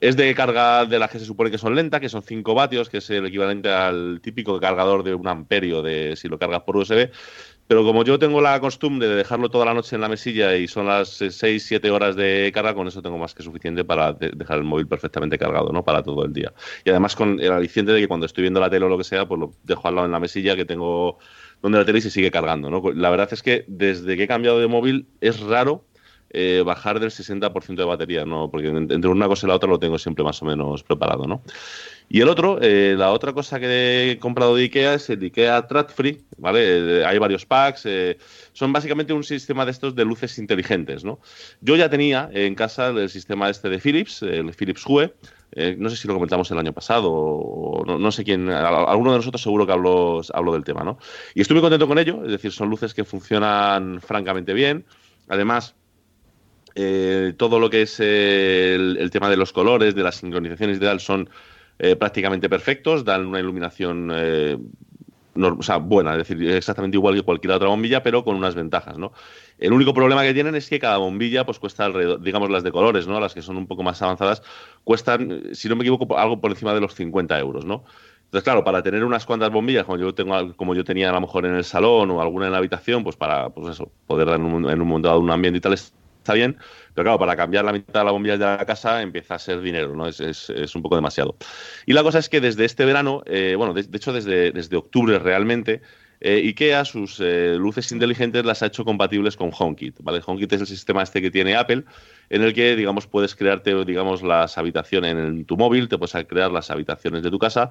Es 0.00 0.16
de 0.16 0.34
carga 0.34 0.84
de 0.84 0.98
las 0.98 1.10
que 1.10 1.18
se 1.18 1.24
supone 1.24 1.50
que 1.50 1.58
son 1.58 1.74
lenta, 1.74 2.00
que 2.00 2.08
son 2.08 2.22
5 2.22 2.54
vatios, 2.54 2.88
que 2.88 2.98
es 2.98 3.10
el 3.10 3.26
equivalente 3.26 3.68
al 3.68 4.20
típico 4.22 4.58
cargador 4.60 5.02
de 5.02 5.14
un 5.14 5.28
amperio 5.28 5.82
de 5.82 6.16
si 6.16 6.28
lo 6.28 6.38
cargas 6.38 6.62
por 6.62 6.76
USB. 6.76 7.10
Pero 7.68 7.84
como 7.84 8.04
yo 8.04 8.18
tengo 8.18 8.40
la 8.40 8.60
costumbre 8.60 9.08
de 9.08 9.16
dejarlo 9.16 9.48
toda 9.50 9.64
la 9.64 9.74
noche 9.74 9.96
en 9.96 10.02
la 10.02 10.08
mesilla 10.08 10.56
y 10.56 10.68
son 10.68 10.86
las 10.86 11.08
6, 11.08 11.64
7 11.66 11.90
horas 11.90 12.14
de 12.14 12.50
carga, 12.54 12.74
con 12.74 12.86
eso 12.86 13.02
tengo 13.02 13.18
más 13.18 13.34
que 13.34 13.42
suficiente 13.42 13.84
para 13.84 14.12
dejar 14.12 14.58
el 14.58 14.64
móvil 14.64 14.86
perfectamente 14.86 15.36
cargado, 15.36 15.72
¿no? 15.72 15.84
Para 15.84 16.02
todo 16.02 16.24
el 16.24 16.32
día. 16.32 16.52
Y 16.84 16.90
además 16.90 17.16
con 17.16 17.40
el 17.40 17.52
aliciente 17.52 17.92
de 17.92 18.00
que 18.00 18.08
cuando 18.08 18.26
estoy 18.26 18.42
viendo 18.42 18.60
la 18.60 18.70
tele 18.70 18.86
o 18.86 18.88
lo 18.88 18.98
que 18.98 19.04
sea, 19.04 19.26
pues 19.26 19.40
lo 19.40 19.52
dejo 19.64 19.88
al 19.88 19.96
lado 19.96 20.06
en 20.06 20.12
la 20.12 20.20
mesilla 20.20 20.54
que 20.54 20.64
tengo 20.64 21.18
donde 21.62 21.78
la 21.78 21.84
tele 21.84 21.98
y 21.98 22.02
se 22.02 22.10
sigue 22.10 22.30
cargando, 22.30 22.70
¿no? 22.70 22.82
La 22.92 23.10
verdad 23.10 23.28
es 23.32 23.42
que 23.42 23.64
desde 23.66 24.16
que 24.16 24.24
he 24.24 24.28
cambiado 24.28 24.60
de 24.60 24.68
móvil 24.68 25.08
es 25.20 25.40
raro 25.40 25.84
eh, 26.30 26.62
bajar 26.66 27.00
del 27.00 27.10
60% 27.10 27.76
de 27.76 27.84
batería, 27.84 28.24
¿no? 28.24 28.50
Porque 28.50 28.68
entre 28.68 29.08
una 29.08 29.26
cosa 29.28 29.46
y 29.46 29.48
la 29.48 29.54
otra 29.54 29.68
lo 29.68 29.78
tengo 29.78 29.98
siempre 29.98 30.24
más 30.24 30.42
o 30.42 30.44
menos 30.44 30.82
preparado, 30.82 31.26
¿no? 31.26 31.42
Y 32.08 32.20
el 32.20 32.28
otro, 32.28 32.58
eh, 32.60 32.94
la 32.96 33.10
otra 33.10 33.32
cosa 33.32 33.58
que 33.58 34.12
he 34.12 34.18
comprado 34.18 34.54
de 34.54 34.62
IKEA 34.64 34.94
es 34.94 35.10
el 35.10 35.22
IKEA 35.22 35.66
Track 35.66 35.92
Free, 35.92 36.22
¿vale? 36.38 37.00
Eh, 37.00 37.04
hay 37.04 37.18
varios 37.18 37.44
packs, 37.44 37.84
eh, 37.84 38.16
son 38.52 38.72
básicamente 38.72 39.12
un 39.12 39.24
sistema 39.24 39.64
de 39.64 39.72
estos 39.72 39.96
de 39.96 40.04
luces 40.04 40.38
inteligentes, 40.38 41.04
¿no? 41.04 41.18
Yo 41.60 41.74
ya 41.74 41.90
tenía 41.90 42.30
en 42.32 42.54
casa 42.54 42.88
el 42.88 43.08
sistema 43.08 43.50
este 43.50 43.68
de 43.68 43.80
Philips, 43.80 44.22
el 44.22 44.54
Philips 44.54 44.84
Hue, 44.86 45.14
no 45.78 45.88
sé 45.88 45.96
si 45.96 46.06
lo 46.06 46.14
comentamos 46.14 46.50
el 46.50 46.58
año 46.58 46.72
pasado 46.72 47.10
o 47.12 47.84
no, 47.84 48.12
sé 48.12 48.24
quién, 48.24 48.50
alguno 48.50 49.12
de 49.12 49.18
nosotros 49.18 49.40
seguro 49.42 49.66
que 49.66 49.72
habló, 49.72 50.20
habló 50.32 50.52
del 50.52 50.64
tema, 50.64 50.84
¿no? 50.84 50.98
Y 51.34 51.40
estoy 51.40 51.54
muy 51.54 51.62
contento 51.62 51.88
con 51.88 51.98
ello, 51.98 52.22
es 52.24 52.30
decir, 52.30 52.52
son 52.52 52.68
luces 52.68 52.94
que 52.94 53.04
funcionan 53.04 54.00
francamente 54.00 54.54
bien, 54.54 54.84
además... 55.28 55.74
todo 57.38 57.58
lo 57.58 57.70
que 57.70 57.82
es 57.82 58.00
el, 58.00 58.98
el, 59.00 59.10
tema 59.10 59.30
de 59.30 59.38
los 59.38 59.50
colores, 59.52 59.94
de 59.94 60.02
las 60.02 60.16
sincronizaciones 60.16 60.76
y 60.76 60.80
tal, 60.80 61.00
son 61.00 61.30
eh, 61.78 61.96
prácticamente 61.96 62.48
perfectos, 62.48 63.04
dan 63.04 63.26
una 63.26 63.40
iluminación 63.40 64.10
eh, 64.14 64.56
buena, 65.82 66.12
es 66.12 66.18
decir, 66.18 66.50
exactamente 66.50 66.96
igual 66.96 67.14
que 67.14 67.22
cualquier 67.22 67.52
otra 67.52 67.68
bombilla, 67.68 68.02
pero 68.02 68.24
con 68.24 68.36
unas 68.36 68.54
ventajas, 68.54 68.98
¿no? 68.98 69.12
El 69.58 69.72
único 69.72 69.92
problema 69.92 70.22
que 70.22 70.32
tienen 70.32 70.54
es 70.54 70.68
que 70.68 70.78
cada 70.78 70.96
bombilla 70.96 71.44
pues 71.44 71.58
cuesta 71.58 71.84
alrededor, 71.84 72.20
digamos 72.22 72.50
las 72.50 72.62
de 72.62 72.72
colores, 72.72 73.06
¿no? 73.06 73.20
Las 73.20 73.34
que 73.34 73.42
son 73.42 73.56
un 73.56 73.66
poco 73.66 73.82
más 73.82 74.00
avanzadas, 74.02 74.42
cuestan, 74.84 75.42
si 75.52 75.68
no 75.68 75.76
me 75.76 75.82
equivoco, 75.82 76.18
algo 76.18 76.40
por 76.40 76.50
encima 76.50 76.74
de 76.74 76.80
los 76.80 76.94
50 76.94 77.38
euros, 77.38 77.64
¿no? 77.64 77.84
Entonces, 78.24 78.42
claro, 78.42 78.64
para 78.64 78.82
tener 78.82 79.04
unas 79.04 79.24
cuantas 79.24 79.50
bombillas, 79.50 79.84
como 79.84 79.98
yo 79.98 80.12
tengo, 80.12 80.56
como 80.56 80.74
yo 80.74 80.84
tenía 80.84 81.10
a 81.10 81.12
lo 81.12 81.20
mejor 81.20 81.46
en 81.46 81.54
el 81.54 81.64
salón 81.64 82.10
o 82.10 82.20
alguna 82.20 82.46
en 82.46 82.52
la 82.52 82.58
habitación, 82.58 83.04
pues 83.04 83.16
para, 83.16 83.50
pues 83.50 83.68
eso, 83.68 83.90
poder 84.06 84.26
dar 84.26 84.40
en 84.40 84.46
un, 84.46 84.68
en 84.68 84.82
un 84.82 85.06
un 85.06 85.30
ambiente 85.30 85.58
y 85.58 85.60
tal, 85.60 85.74
está 86.26 86.34
bien, 86.34 86.56
pero 86.92 87.04
claro, 87.04 87.18
para 87.20 87.36
cambiar 87.36 87.64
la 87.64 87.72
mitad 87.72 88.00
de 88.00 88.04
la 88.04 88.10
bombilla 88.10 88.36
de 88.36 88.44
la 88.44 88.66
casa 88.66 89.00
empieza 89.00 89.36
a 89.36 89.38
ser 89.38 89.60
dinero, 89.60 89.94
¿no? 89.94 90.08
Es, 90.08 90.20
es, 90.20 90.74
un 90.74 90.82
poco 90.82 90.96
demasiado. 90.96 91.36
Y 91.86 91.92
la 91.92 92.02
cosa 92.02 92.18
es 92.18 92.28
que 92.28 92.40
desde 92.40 92.64
este 92.64 92.84
verano, 92.84 93.22
eh, 93.26 93.54
bueno, 93.56 93.72
de, 93.72 93.82
hecho 93.82 94.12
desde, 94.12 94.50
desde 94.50 94.76
octubre 94.76 95.20
realmente, 95.20 95.82
eh, 96.20 96.42
IKEA 96.44 96.84
sus 96.84 97.20
eh, 97.20 97.54
luces 97.56 97.92
inteligentes 97.92 98.44
las 98.44 98.62
ha 98.62 98.66
hecho 98.66 98.84
compatibles 98.84 99.36
con 99.36 99.52
HomeKit, 99.56 99.98
¿vale? 100.00 100.20
HomeKit 100.24 100.52
es 100.54 100.60
el 100.62 100.66
sistema 100.66 101.02
este 101.02 101.22
que 101.22 101.30
tiene 101.30 101.54
Apple, 101.54 101.84
en 102.28 102.42
el 102.42 102.52
que, 102.54 102.74
digamos, 102.74 103.06
puedes 103.06 103.36
crearte, 103.36 103.84
digamos, 103.84 104.22
las 104.22 104.58
habitaciones 104.58 105.14
en 105.14 105.44
tu 105.44 105.56
móvil, 105.56 105.88
te 105.88 105.96
puedes 105.96 106.26
crear 106.26 106.50
las 106.50 106.70
habitaciones 106.72 107.22
de 107.22 107.30
tu 107.30 107.38
casa 107.38 107.70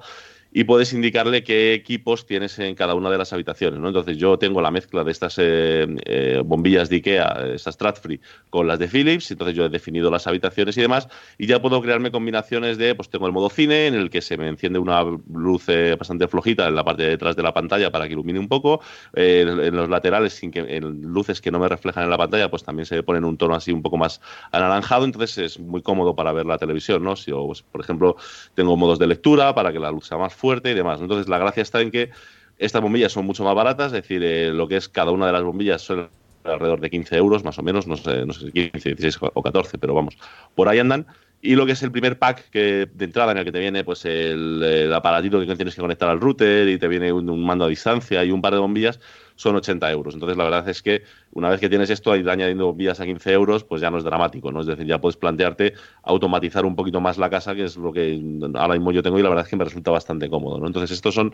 y 0.56 0.64
puedes 0.64 0.94
indicarle 0.94 1.44
qué 1.44 1.74
equipos 1.74 2.24
tienes 2.24 2.58
en 2.58 2.74
cada 2.74 2.94
una 2.94 3.10
de 3.10 3.18
las 3.18 3.30
habitaciones. 3.34 3.78
¿no? 3.78 3.88
Entonces 3.88 4.16
yo 4.16 4.38
tengo 4.38 4.62
la 4.62 4.70
mezcla 4.70 5.04
de 5.04 5.12
estas 5.12 5.36
eh, 5.36 5.86
eh, 6.06 6.40
bombillas 6.42 6.88
de 6.88 6.96
IKEA, 6.96 7.48
estas 7.52 7.74
Stratfree, 7.74 8.20
con 8.48 8.66
las 8.66 8.78
de 8.78 8.88
Philips, 8.88 9.30
entonces 9.30 9.54
yo 9.54 9.66
he 9.66 9.68
definido 9.68 10.10
las 10.10 10.26
habitaciones 10.26 10.78
y 10.78 10.80
demás, 10.80 11.08
y 11.36 11.46
ya 11.46 11.60
puedo 11.60 11.82
crearme 11.82 12.10
combinaciones 12.10 12.78
de, 12.78 12.94
pues 12.94 13.10
tengo 13.10 13.26
el 13.26 13.34
modo 13.34 13.50
cine, 13.50 13.86
en 13.86 13.96
el 13.96 14.08
que 14.08 14.22
se 14.22 14.38
me 14.38 14.48
enciende 14.48 14.78
una 14.78 15.04
luz 15.30 15.68
eh, 15.68 15.94
bastante 15.98 16.26
flojita 16.26 16.66
en 16.66 16.74
la 16.74 16.84
parte 16.84 17.02
de 17.02 17.10
detrás 17.10 17.36
de 17.36 17.42
la 17.42 17.52
pantalla 17.52 17.90
para 17.90 18.06
que 18.06 18.14
ilumine 18.14 18.38
un 18.38 18.48
poco, 18.48 18.80
en 19.12 19.76
los 19.76 19.90
laterales, 19.90 20.32
sin 20.32 20.50
que, 20.50 20.60
en 20.60 21.02
luces 21.02 21.42
que 21.42 21.50
no 21.50 21.58
me 21.58 21.68
reflejan 21.68 22.04
en 22.04 22.08
la 22.08 22.16
pantalla, 22.16 22.48
pues 22.48 22.64
también 22.64 22.86
se 22.86 23.02
ponen 23.02 23.26
un 23.26 23.36
tono 23.36 23.54
así 23.54 23.72
un 23.72 23.82
poco 23.82 23.98
más 23.98 24.22
anaranjado, 24.52 25.04
entonces 25.04 25.36
es 25.36 25.60
muy 25.60 25.82
cómodo 25.82 26.16
para 26.16 26.32
ver 26.32 26.46
la 26.46 26.56
televisión, 26.56 27.04
¿no? 27.04 27.14
Si 27.14 27.30
yo, 27.30 27.44
pues, 27.44 27.60
por 27.60 27.82
ejemplo, 27.82 28.16
tengo 28.54 28.74
modos 28.78 28.98
de 28.98 29.06
lectura 29.06 29.54
para 29.54 29.70
que 29.70 29.78
la 29.78 29.90
luz 29.90 30.06
sea 30.06 30.16
más 30.16 30.32
fuerte, 30.32 30.45
y 30.54 30.74
demás. 30.74 31.00
Entonces, 31.00 31.28
la 31.28 31.38
gracia 31.38 31.62
está 31.62 31.80
en 31.80 31.90
que 31.90 32.10
estas 32.58 32.80
bombillas 32.80 33.12
son 33.12 33.26
mucho 33.26 33.44
más 33.44 33.54
baratas, 33.54 33.86
es 33.86 34.02
decir, 34.02 34.22
eh, 34.22 34.50
lo 34.50 34.66
que 34.68 34.76
es 34.76 34.88
cada 34.88 35.10
una 35.10 35.26
de 35.26 35.32
las 35.32 35.42
bombillas 35.42 35.82
son 35.82 36.08
alrededor 36.44 36.80
de 36.80 36.90
15 36.90 37.16
euros, 37.16 37.44
más 37.44 37.58
o 37.58 37.62
menos, 37.62 37.86
no 37.86 37.96
sé, 37.96 38.24
no 38.24 38.32
sé 38.32 38.50
15, 38.52 38.94
16 38.94 39.18
o 39.34 39.42
14, 39.42 39.78
pero 39.78 39.94
vamos, 39.94 40.16
por 40.54 40.68
ahí 40.68 40.78
andan. 40.78 41.06
Y 41.42 41.54
lo 41.54 41.66
que 41.66 41.72
es 41.72 41.82
el 41.82 41.92
primer 41.92 42.18
pack 42.18 42.48
que, 42.50 42.88
de 42.92 43.04
entrada 43.04 43.32
en 43.32 43.38
el 43.38 43.44
que 43.44 43.52
te 43.52 43.58
viene 43.58 43.84
pues 43.84 44.04
el, 44.04 44.90
aparatito 44.94 45.38
que 45.38 45.54
tienes 45.54 45.74
que 45.74 45.80
conectar 45.80 46.08
al 46.08 46.20
router 46.20 46.68
y 46.68 46.78
te 46.78 46.88
viene 46.88 47.12
un, 47.12 47.44
mando 47.44 47.66
a 47.66 47.68
distancia 47.68 48.24
y 48.24 48.30
un 48.30 48.40
par 48.40 48.54
de 48.54 48.58
bombillas, 48.58 49.00
son 49.36 49.54
80 49.56 49.90
euros. 49.90 50.14
Entonces 50.14 50.36
la 50.36 50.44
verdad 50.44 50.68
es 50.68 50.82
que 50.82 51.02
una 51.32 51.48
vez 51.48 51.60
que 51.60 51.68
tienes 51.68 51.90
esto, 51.90 52.16
ir 52.16 52.28
añadiendo 52.28 52.66
bombillas 52.66 52.98
a 53.00 53.04
15 53.04 53.32
euros, 53.32 53.64
pues 53.64 53.80
ya 53.80 53.90
no 53.90 53.98
es 53.98 54.04
dramático, 54.04 54.50
¿no? 54.50 54.60
Es 54.60 54.66
decir, 54.66 54.86
ya 54.86 55.00
puedes 55.00 55.16
plantearte 55.16 55.74
automatizar 56.02 56.64
un 56.64 56.74
poquito 56.74 57.00
más 57.00 57.18
la 57.18 57.30
casa, 57.30 57.54
que 57.54 57.64
es 57.64 57.76
lo 57.76 57.92
que 57.92 58.20
ahora 58.54 58.74
mismo 58.74 58.90
yo 58.92 59.02
tengo 59.02 59.18
y 59.18 59.22
la 59.22 59.28
verdad 59.28 59.44
es 59.44 59.50
que 59.50 59.56
me 59.56 59.64
resulta 59.64 59.90
bastante 59.90 60.28
cómodo, 60.28 60.58
¿no? 60.58 60.66
Entonces 60.66 60.90
estos 60.90 61.14
son 61.14 61.32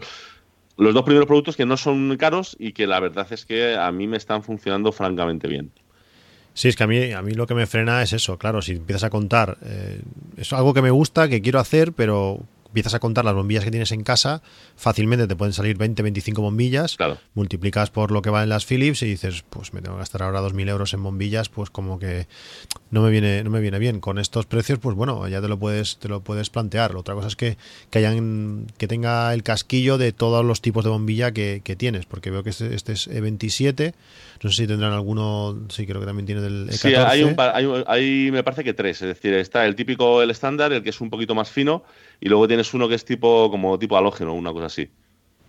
los 0.77 0.95
dos 0.95 1.05
primeros 1.05 1.27
productos 1.27 1.57
que 1.57 1.67
no 1.67 1.77
son 1.77 2.17
caros 2.17 2.57
y 2.59 2.73
que 2.73 2.87
la 2.87 3.01
verdad 3.01 3.27
es 3.31 3.45
que 3.45 3.77
a 3.77 3.91
mí 3.93 4.07
me 4.07 4.17
están 4.17 4.43
funcionando 4.43 4.93
francamente 4.93 5.49
bien. 5.49 5.71
Sí, 6.55 6.69
es 6.69 6.77
que 6.77 6.85
a 6.85 6.87
mí, 6.87 7.13
a 7.13 7.23
mí 7.23 7.33
lo 7.33 7.47
que 7.47 7.55
me 7.55 7.67
frena 7.67 8.03
es 8.03 8.13
eso, 8.13 8.37
claro, 8.37 8.61
si 8.61 8.73
empiezas 8.73 9.05
a 9.05 9.11
contar, 9.11 9.57
eh, 9.65 10.01
es 10.37 10.53
algo 10.53 10.75
que 10.75 10.83
me 10.83 10.91
gusta, 10.91 11.29
que 11.29 11.41
quiero 11.41 11.59
hacer, 11.59 11.93
pero 11.93 12.41
empiezas 12.73 12.95
a 12.95 13.01
contar 13.01 13.27
las 13.27 13.35
bombillas 13.35 13.65
que 13.65 13.71
tienes 13.71 13.93
en 13.93 14.03
casa, 14.03 14.41
fácilmente 14.77 15.27
te 15.27 15.37
pueden 15.37 15.53
salir 15.53 15.77
20, 15.77 16.03
25 16.03 16.41
bombillas, 16.41 16.97
multiplicas 17.35 17.91
por 17.91 18.11
lo 18.11 18.23
que 18.23 18.31
valen 18.31 18.49
las 18.49 18.65
Philips 18.65 19.03
y 19.03 19.07
dices, 19.07 19.45
pues 19.51 19.75
me 19.75 19.83
tengo 19.83 19.97
que 19.97 20.01
gastar 20.01 20.23
ahora 20.23 20.41
2.000 20.41 20.71
euros 20.71 20.95
en 20.95 21.03
bombillas, 21.03 21.51
pues 21.51 21.69
como 21.69 21.99
que 21.99 22.27
no 22.91 23.03
me 23.03 23.11
viene 23.11 23.45
no 23.45 23.51
me 23.51 23.61
viene 23.61 23.79
bien. 23.79 24.01
Con 24.01 24.19
estos 24.19 24.47
precios, 24.47 24.79
pues 24.79 24.97
bueno, 24.97 25.29
ya 25.29 25.43
te 25.43 25.49
lo 25.49 25.59
puedes 25.59 25.99
te 25.99 26.09
lo 26.09 26.23
puedes 26.23 26.49
plantear. 26.49 26.97
Otra 26.97 27.15
cosa 27.15 27.29
es 27.29 27.37
que, 27.37 27.59
que 27.91 27.99
hayan 27.99 28.67
que 28.79 28.89
tenga 28.89 29.35
el 29.35 29.43
casquillo 29.43 29.99
de 29.99 30.13
todos 30.13 30.43
los 30.43 30.63
tipos 30.63 30.83
de 30.83 30.91
bombilla 30.91 31.33
que, 31.33 31.61
tienes, 31.77 32.07
porque 32.07 32.31
veo 32.31 32.43
que 32.43 32.51
este, 32.51 32.75
este 32.75 32.93
es 32.93 33.09
E27, 33.09 33.93
no 34.43 34.51
sé 34.51 34.63
si 34.63 34.67
tendrán 34.67 34.93
alguno, 34.93 35.59
sí 35.69 35.87
creo 35.87 36.01
que 36.01 36.07
también 36.07 36.27
tiene 36.27 36.41
del 36.41 36.69
E14. 36.69 36.73
Sí, 36.73 36.95
hay, 36.95 37.23
un, 37.23 37.35
hay, 37.39 37.85
hay, 37.87 38.31
me 38.31 38.43
parece 38.43 38.65
que 38.65 38.75
tres, 38.75 39.03
es 39.03 39.09
decir, 39.09 39.35
está 39.35 39.67
el 39.67 39.75
típico, 39.75 40.23
el 40.23 40.31
estándar, 40.31 40.73
el 40.73 40.83
que 40.83 40.91
es 40.91 41.01
un 41.01 41.11
poquito 41.11 41.35
más 41.35 41.51
fino, 41.51 41.83
y 42.25 42.29
luego 42.29 42.47
tienes 42.47 42.73
uno 42.73 42.89
que 42.89 42.95
es 42.95 43.05
tipo 43.05 43.51
como 43.51 43.77
tipo 43.81 43.97
halógeno, 43.97 44.33
una 44.33 44.53
cosa 44.53 44.67
así, 44.67 44.89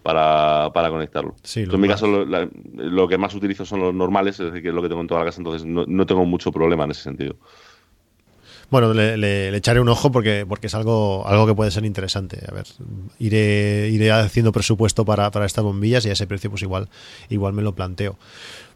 para, 0.01 0.71
conectarlo. 0.73 1.35
en 1.55 1.79
mi 1.79 1.87
caso 1.87 2.07
lo, 2.07 3.07
que 3.07 3.17
más 3.19 3.35
utilizo 3.35 3.63
son 3.63 3.79
los 3.79 3.93
normales, 3.93 4.39
es 4.39 4.47
decir, 4.47 4.63
que 4.63 4.69
es 4.69 4.73
lo 4.73 4.81
que 4.81 4.89
tengo 4.89 5.01
en 5.01 5.07
toda 5.07 5.19
la 5.19 5.27
casa, 5.27 5.39
entonces 5.39 5.67
no, 5.67 6.05
tengo 6.07 6.25
mucho 6.25 6.51
problema 6.51 6.85
en 6.85 6.91
ese 6.91 7.03
sentido. 7.03 7.35
Bueno, 8.71 8.91
le, 8.91 9.55
echaré 9.55 9.79
un 9.81 9.89
ojo 9.89 10.11
porque, 10.11 10.47
porque 10.49 10.65
es 10.65 10.73
algo, 10.73 11.27
algo 11.27 11.45
que 11.45 11.53
puede 11.53 11.69
ser 11.69 11.85
interesante. 11.85 12.39
A 12.47 12.55
ver, 12.55 12.65
iré, 13.19 13.89
iré 13.89 14.11
haciendo 14.11 14.51
presupuesto 14.51 15.05
para, 15.05 15.29
para 15.29 15.45
estas 15.45 15.63
bombillas 15.63 16.07
y 16.07 16.09
a 16.09 16.13
ese 16.13 16.25
precio 16.25 16.49
pues 16.49 16.63
igual, 16.63 16.89
igual 17.29 17.53
me 17.53 17.61
lo 17.61 17.75
planteo. 17.75 18.17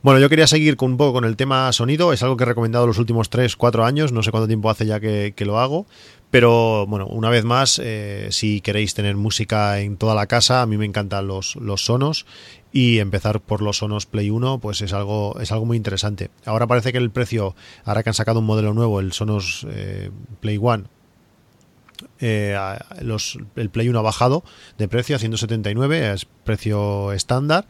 Bueno, 0.04 0.20
yo 0.20 0.30
quería 0.30 0.46
seguir 0.46 0.78
con 0.78 0.92
un 0.92 0.98
poco 0.98 1.14
con 1.14 1.26
el 1.26 1.36
tema 1.36 1.72
sonido. 1.74 2.14
Es 2.14 2.22
algo 2.22 2.38
que 2.38 2.44
he 2.44 2.46
recomendado 2.46 2.86
los 2.86 3.00
últimos 3.00 3.32
3, 3.32 3.56
4 3.56 3.86
años. 3.86 4.12
No 4.12 4.22
sé 4.22 4.30
cuánto 4.30 4.48
tiempo 4.48 4.70
hace 4.70 4.86
ya 4.86 5.00
que, 5.00 5.34
que 5.36 5.46
lo 5.46 5.60
hago. 5.60 5.88
Pero 6.30 6.86
bueno, 6.88 7.08
una 7.08 7.30
vez 7.30 7.46
más, 7.46 7.80
eh, 7.82 8.28
si 8.32 8.60
queréis 8.60 8.94
tener 8.94 9.16
música 9.16 9.80
en 9.80 9.96
toda 9.96 10.14
la 10.14 10.28
casa, 10.28 10.62
a 10.62 10.66
mí 10.66 10.78
me 10.78 10.86
encantan 10.86 11.28
los, 11.28 11.56
los 11.56 11.86
sonos 11.86 12.26
y 12.74 13.00
empezar 13.00 13.40
por 13.40 13.62
los 13.62 13.78
sonos 13.78 14.06
Play 14.06 14.30
1 14.30 14.60
pues 14.60 14.82
es 14.82 14.92
algo 14.92 15.40
es 15.40 15.52
algo 15.52 15.66
muy 15.66 15.78
interesante. 15.78 16.30
Ahora 16.46 16.68
parece 16.68 16.92
que 16.92 16.98
el 16.98 17.12
precio, 17.12 17.56
ahora 17.86 18.04
que 18.04 18.10
han 18.10 18.14
sacado 18.14 18.40
un 18.40 18.46
modelo 18.46 18.74
nuevo, 18.74 19.00
el 19.00 19.14
Sonos 19.14 19.66
eh, 19.70 20.12
Play 20.42 20.58
1 20.58 20.84
eh, 22.20 22.58
los, 23.02 23.38
el 23.56 23.70
Play 23.70 23.90
1 23.90 23.98
ha 23.98 24.02
bajado 24.02 24.44
de 24.78 24.88
precio 24.88 25.16
a 25.16 25.20
179, 25.20 26.14
es 26.14 26.28
precio 26.48 27.12
estándar. 27.12 27.68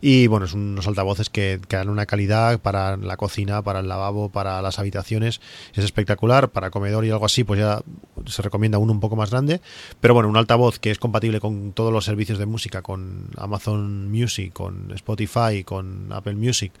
Y 0.00 0.26
bueno, 0.28 0.46
es 0.46 0.54
unos 0.54 0.86
altavoces 0.86 1.28
que, 1.28 1.60
que, 1.68 1.76
dan 1.76 1.90
una 1.90 2.06
calidad 2.06 2.58
para 2.60 2.96
la 2.96 3.18
cocina, 3.18 3.60
para 3.60 3.80
el 3.80 3.88
lavabo, 3.88 4.30
para 4.30 4.62
las 4.62 4.78
habitaciones. 4.78 5.42
Es 5.74 5.84
espectacular. 5.84 6.48
Para 6.48 6.70
comedor 6.70 7.04
y 7.04 7.10
algo 7.10 7.26
así, 7.26 7.44
pues 7.44 7.60
ya 7.60 7.82
se 8.24 8.40
recomienda 8.40 8.78
uno 8.78 8.92
un 8.92 9.00
poco 9.00 9.16
más 9.16 9.30
grande. 9.30 9.60
Pero 10.00 10.14
bueno, 10.14 10.30
un 10.30 10.38
altavoz 10.38 10.78
que 10.78 10.90
es 10.90 10.98
compatible 10.98 11.40
con 11.40 11.72
todos 11.72 11.92
los 11.92 12.06
servicios 12.06 12.38
de 12.38 12.46
música, 12.46 12.80
con 12.80 13.28
Amazon 13.36 14.10
Music, 14.10 14.54
con 14.54 14.90
Spotify, 14.92 15.62
con 15.64 16.10
Apple 16.12 16.36
Music 16.36 16.72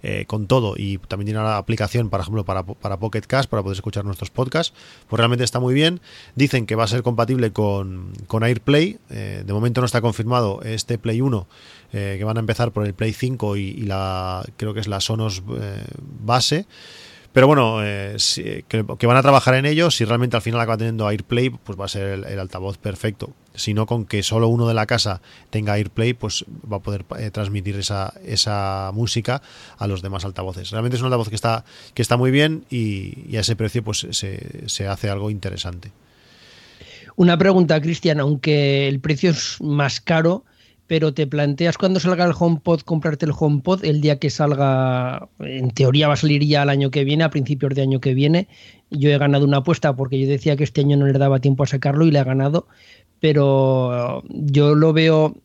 eh, 0.00 0.26
con 0.28 0.46
todo 0.46 0.74
y 0.76 0.98
también 0.98 1.26
tiene 1.26 1.40
una 1.40 1.56
aplicación, 1.56 2.08
por 2.08 2.20
ejemplo, 2.20 2.44
para, 2.44 2.62
para 2.62 2.98
Pocket 2.98 3.22
Cast, 3.22 3.50
para 3.50 3.64
poder 3.64 3.74
escuchar 3.74 4.04
nuestros 4.04 4.30
podcasts, 4.30 4.72
pues 5.08 5.18
realmente 5.18 5.42
está 5.42 5.58
muy 5.58 5.74
bien. 5.74 6.00
Dicen 6.36 6.66
que 6.66 6.76
va 6.76 6.84
a 6.84 6.86
ser 6.86 7.02
compatible 7.02 7.52
con, 7.52 8.12
con 8.28 8.44
AirPlay, 8.44 8.98
eh, 9.10 9.42
de 9.44 9.52
momento 9.52 9.80
no 9.80 9.86
está 9.86 10.00
confirmado 10.00 10.60
este 10.88 10.98
Play 10.98 11.20
1, 11.20 11.46
eh, 11.92 12.16
que 12.18 12.24
van 12.24 12.36
a 12.38 12.40
empezar 12.40 12.72
por 12.72 12.86
el 12.86 12.94
Play 12.94 13.12
5 13.12 13.56
y, 13.56 13.82
la 13.82 14.44
creo 14.56 14.72
que 14.74 14.80
es 14.80 14.88
la 14.88 15.00
Sonos 15.00 15.42
base. 16.24 16.66
Pero 17.32 17.46
bueno, 17.46 17.84
eh, 17.84 18.16
que, 18.66 19.06
van 19.06 19.16
a 19.16 19.22
trabajar 19.22 19.54
en 19.54 19.66
ello. 19.66 19.90
Si 19.90 20.04
realmente 20.04 20.34
al 20.34 20.42
final 20.42 20.60
acaba 20.60 20.78
teniendo 20.78 21.06
AirPlay, 21.06 21.50
pues 21.50 21.78
va 21.78 21.84
a 21.84 21.88
ser 21.88 22.24
el, 22.26 22.38
altavoz 22.38 22.78
perfecto. 22.78 23.32
Si 23.54 23.74
no, 23.74 23.86
con 23.86 24.06
que 24.06 24.22
solo 24.22 24.48
uno 24.48 24.66
de 24.66 24.74
la 24.74 24.86
casa 24.86 25.20
tenga 25.50 25.74
AirPlay, 25.74 26.14
pues 26.14 26.44
va 26.50 26.78
a 26.78 26.80
poder 26.80 27.04
eh, 27.18 27.30
transmitir 27.30 27.76
esa, 27.76 28.14
esa 28.24 28.90
música 28.94 29.42
a 29.76 29.86
los 29.86 30.00
demás 30.00 30.24
altavoces. 30.24 30.70
Realmente 30.70 30.96
es 30.96 31.02
un 31.02 31.06
altavoz 31.06 31.28
que 31.28 31.34
está, 31.34 31.64
que 31.94 32.02
está 32.02 32.16
muy 32.16 32.30
bien 32.30 32.64
y, 32.70 33.36
a 33.36 33.40
ese 33.40 33.56
precio 33.56 33.84
pues 33.84 34.06
se, 34.10 34.68
se 34.68 34.88
hace 34.88 35.10
algo 35.10 35.30
interesante. 35.30 35.92
Una 37.14 37.36
pregunta, 37.36 37.80
Cristian, 37.80 38.20
aunque 38.20 38.88
el 38.88 39.00
precio 39.00 39.30
es 39.30 39.60
más 39.60 40.00
caro, 40.00 40.44
pero 40.88 41.12
te 41.12 41.26
planteas 41.26 41.78
cuando 41.78 42.00
salga 42.00 42.24
el 42.24 42.32
HomePod 42.36 42.80
comprarte 42.80 43.26
el 43.26 43.32
HomePod 43.38 43.84
el 43.84 44.00
día 44.00 44.18
que 44.18 44.30
salga, 44.30 45.28
en 45.38 45.70
teoría 45.70 46.08
va 46.08 46.14
a 46.14 46.16
salir 46.16 46.42
ya 46.42 46.62
el 46.62 46.70
año 46.70 46.90
que 46.90 47.04
viene, 47.04 47.24
a 47.24 47.30
principios 47.30 47.74
de 47.74 47.82
año 47.82 48.00
que 48.00 48.14
viene. 48.14 48.48
Yo 48.90 49.10
he 49.10 49.18
ganado 49.18 49.44
una 49.44 49.58
apuesta 49.58 49.94
porque 49.94 50.18
yo 50.18 50.26
decía 50.26 50.56
que 50.56 50.64
este 50.64 50.80
año 50.80 50.96
no 50.96 51.06
le 51.06 51.12
daba 51.12 51.40
tiempo 51.40 51.62
a 51.62 51.66
sacarlo 51.66 52.06
y 52.06 52.10
le 52.10 52.18
ha 52.18 52.24
ganado, 52.24 52.66
pero 53.20 54.24
yo 54.30 54.74
lo 54.74 54.94
veo 54.94 55.36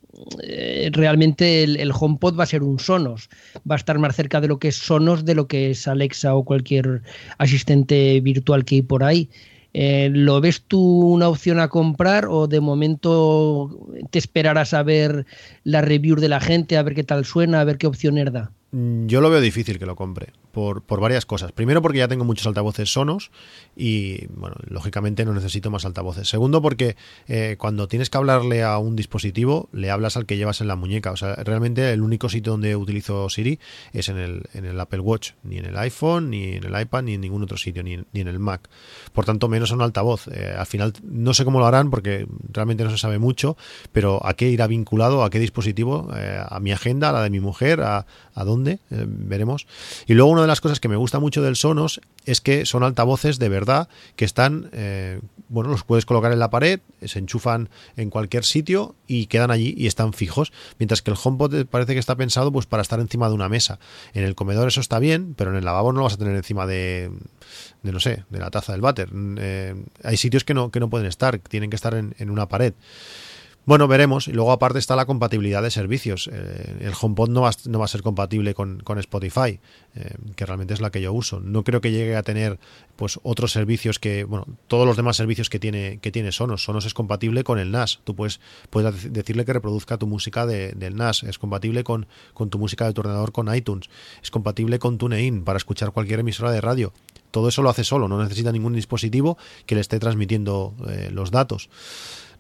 eh, 0.43 0.89
realmente 0.93 1.63
el, 1.63 1.75
el, 1.75 1.91
HomePod 1.91 2.39
va 2.39 2.43
a 2.43 2.47
ser 2.47 2.63
un 2.63 2.79
Sonos, 2.79 3.29
va 3.69 3.75
a 3.75 3.77
estar 3.77 3.99
más 3.99 4.15
cerca 4.15 4.39
de 4.39 4.47
lo 4.47 4.59
que 4.59 4.69
es 4.69 4.77
Sonos 4.77 5.25
de 5.25 5.35
lo 5.35 5.47
que 5.47 5.71
es 5.71 5.89
Alexa 5.89 6.35
o 6.35 6.45
cualquier 6.45 7.01
asistente 7.37 8.21
virtual 8.21 8.63
que 8.63 8.75
hay 8.75 8.81
por 8.81 9.03
ahí. 9.03 9.29
Eh, 9.73 10.09
¿Lo 10.13 10.39
ves 10.39 10.63
tú 10.67 10.79
una 10.79 11.27
opción 11.27 11.59
a 11.59 11.67
comprar 11.67 12.27
o 12.27 12.47
de 12.47 12.61
momento 12.61 13.89
te 14.11 14.19
esperarás 14.19 14.73
a 14.73 14.83
ver 14.83 15.25
la 15.63 15.81
review 15.81 16.15
de 16.17 16.29
la 16.29 16.39
gente, 16.39 16.77
a 16.77 16.83
ver 16.83 16.93
qué 16.93 17.03
tal 17.03 17.25
suena, 17.25 17.61
a 17.61 17.63
ver 17.63 17.77
qué 17.77 17.87
opciones 17.87 18.31
da? 18.31 18.51
Mm, 18.71 19.07
yo 19.07 19.19
lo 19.19 19.29
veo 19.29 19.41
difícil 19.41 19.79
que 19.79 19.85
lo 19.85 19.95
compre 19.95 20.27
por, 20.53 20.83
por, 20.83 21.01
varias 21.01 21.25
cosas. 21.25 21.51
Primero 21.51 21.81
porque 21.81 21.97
ya 21.97 22.07
tengo 22.07 22.25
muchos 22.25 22.45
altavoces 22.45 22.93
sonos 22.93 23.31
y, 23.75 24.27
bueno, 24.27 24.55
lógicamente 24.67 25.25
no 25.25 25.33
necesito 25.33 25.71
más 25.71 25.83
altavoces. 25.83 26.29
Segundo 26.29 26.61
porque 26.61 26.95
eh, 27.27 27.55
cuando 27.57 27.87
tienes 27.87 28.11
que 28.11 28.19
hablarle 28.19 28.61
a 28.61 28.77
un 28.77 28.95
dispositivo, 28.95 29.67
le 29.73 29.89
hablas 29.89 30.15
al 30.15 30.27
que 30.27 30.37
llevas 30.37 30.61
en 30.61 30.67
la 30.67 30.75
muñeca. 30.75 31.11
O 31.11 31.17
sea, 31.17 31.33
realmente 31.37 31.91
el 31.91 32.03
único 32.03 32.29
sitio 32.29 32.51
donde 32.51 32.75
utilizo 32.75 33.27
Siri 33.29 33.59
es 33.93 34.09
en 34.09 34.17
el, 34.19 34.43
en 34.53 34.65
el 34.65 34.79
Apple 34.79 34.99
Watch, 34.99 35.31
ni 35.41 35.57
en 35.57 35.65
el 35.65 35.75
iPhone, 35.75 36.29
ni 36.29 36.53
en 36.53 36.63
el 36.65 36.79
iPad, 36.79 37.01
ni 37.01 37.15
en 37.15 37.21
ningún 37.21 37.41
otro 37.41 37.57
sitio, 37.57 37.81
ni, 37.81 37.97
ni 38.13 38.21
en 38.21 38.27
el 38.27 38.37
Mac. 38.37 38.69
Por 39.11 39.25
tanto, 39.25 39.49
menos 39.49 39.71
un 39.71 39.81
altavoz. 39.81 40.27
Eh, 40.27 40.53
al 40.55 40.67
final, 40.67 40.93
no 41.01 41.33
sé 41.33 41.45
cómo 41.45 41.59
lo 41.59 41.65
harán 41.65 41.89
porque 41.89 42.27
realmente 42.51 42.83
no 42.83 42.91
se 42.91 42.99
sabe 42.99 43.17
mucho, 43.17 43.57
pero 43.91 44.23
a 44.23 44.35
qué 44.35 44.49
irá 44.49 44.67
vinculado, 44.67 45.23
a 45.23 45.31
qué 45.31 45.39
dispositivo, 45.39 46.09
eh, 46.15 46.39
a 46.47 46.59
mi 46.59 46.71
agenda, 46.71 47.09
a 47.09 47.11
la 47.11 47.23
de 47.23 47.31
mi 47.31 47.39
mujer, 47.39 47.81
a, 47.81 48.05
a 48.35 48.43
dónde, 48.43 48.77
veremos. 48.89 49.65
Y 50.05 50.13
luego 50.13 50.29
uno 50.29 50.42
de 50.43 50.47
las 50.47 50.61
cosas 50.61 50.79
que 50.79 50.87
me 50.87 50.95
gusta 50.95 51.19
mucho 51.19 51.41
del 51.41 51.55
Sonos 51.55 52.01
es 52.25 52.41
que 52.41 52.65
son 52.65 52.83
altavoces 52.83 53.39
de 53.39 53.49
verdad 53.49 53.89
que 54.15 54.25
están, 54.25 54.69
eh, 54.73 55.19
bueno, 55.49 55.69
los 55.69 55.83
puedes 55.83 56.05
colocar 56.05 56.31
en 56.31 56.39
la 56.39 56.49
pared, 56.49 56.79
se 57.03 57.19
enchufan 57.19 57.69
en 57.97 58.09
cualquier 58.09 58.45
sitio 58.45 58.95
y 59.07 59.25
quedan 59.25 59.51
allí 59.51 59.73
y 59.77 59.87
están 59.87 60.13
fijos. 60.13 60.51
Mientras 60.79 61.01
que 61.01 61.11
el 61.11 61.17
HomePod 61.21 61.65
parece 61.65 61.93
que 61.93 61.99
está 61.99 62.15
pensado 62.15 62.51
pues 62.51 62.65
para 62.65 62.81
estar 62.81 62.99
encima 62.99 63.27
de 63.27 63.35
una 63.35 63.49
mesa. 63.49 63.79
En 64.13 64.23
el 64.23 64.35
comedor 64.35 64.67
eso 64.67 64.81
está 64.81 64.99
bien, 64.99 65.33
pero 65.35 65.51
en 65.51 65.57
el 65.57 65.65
lavabo 65.65 65.93
no 65.93 66.03
vas 66.03 66.13
a 66.13 66.17
tener 66.17 66.35
encima 66.35 66.65
de, 66.65 67.11
no 67.81 67.99
sé, 67.99 68.23
de 68.29 68.39
la 68.39 68.51
taza 68.51 68.71
del 68.71 68.81
váter. 68.81 69.09
Eh, 69.37 69.75
hay 70.03 70.17
sitios 70.17 70.43
que 70.43 70.53
no, 70.53 70.71
que 70.71 70.79
no 70.79 70.89
pueden 70.89 71.07
estar, 71.07 71.37
tienen 71.39 71.69
que 71.69 71.75
estar 71.75 71.93
en 71.95 72.29
una 72.29 72.47
pared. 72.47 72.73
Bueno, 73.65 73.87
veremos. 73.87 74.27
Y 74.27 74.33
luego 74.33 74.51
aparte 74.51 74.77
está 74.77 74.95
la 74.95 75.05
compatibilidad 75.05 75.63
de 75.63 75.71
servicios. 75.71 76.29
Eh, 76.31 76.75
el 76.81 76.93
HomePod 76.99 77.29
no 77.29 77.41
va, 77.41 77.49
a 77.49 77.87
ser 77.87 78.01
compatible 78.01 78.53
con, 78.53 78.83
Spotify, 78.97 79.59
eh, 79.95 80.15
que 80.35 80.45
realmente 80.45 80.73
es 80.73 80.81
la 80.81 80.91
que 80.91 81.01
yo 81.01 81.13
uso. 81.13 81.39
No 81.39 81.63
creo 81.63 81.79
que 81.79 81.91
llegue 81.91 82.17
a 82.17 82.23
tener 82.23 82.59
pues 82.97 83.19
otros 83.23 83.53
servicios 83.53 83.99
que, 83.99 84.25
bueno, 84.25 84.45
todos 84.67 84.85
los 84.85 84.97
demás 84.97 85.15
servicios 85.15 85.49
que 85.49 85.59
tiene, 85.59 85.99
que 86.01 86.11
tiene 86.11 86.33
Sonos. 86.33 86.65
Sonos 86.65 86.85
es 86.85 86.93
compatible 86.93 87.45
con 87.45 87.57
el 87.57 87.71
NAS. 87.71 88.01
Tú 88.03 88.15
puedes, 88.15 88.41
puedes 88.69 89.13
decirle 89.13 89.45
que 89.45 89.53
reproduzca 89.53 89.97
tu 89.97 90.07
música 90.07 90.45
de, 90.45 90.73
del 90.73 90.97
NAS. 90.97 91.23
Es 91.23 91.39
compatible 91.39 91.85
con, 91.85 92.07
con 92.33 92.49
tu 92.49 92.59
música 92.59 92.85
de 92.85 92.93
tu 92.93 92.99
ordenador 92.99 93.31
con 93.31 93.53
iTunes. 93.55 93.89
Es 94.21 94.29
compatible 94.29 94.77
con 94.77 94.97
TuneIn 94.97 95.45
para 95.45 95.55
escuchar 95.55 95.91
cualquier 95.91 96.19
emisora 96.19 96.51
de 96.51 96.59
radio. 96.59 96.91
Todo 97.31 97.47
eso 97.47 97.63
lo 97.63 97.69
hace 97.69 97.83
solo, 97.83 98.07
no 98.07 98.21
necesita 98.21 98.51
ningún 98.51 98.73
dispositivo 98.73 99.39
que 99.65 99.73
le 99.73 99.81
esté 99.81 99.97
transmitiendo 99.97 100.75
eh, 100.87 101.09
los 101.11 101.31
datos. 101.31 101.67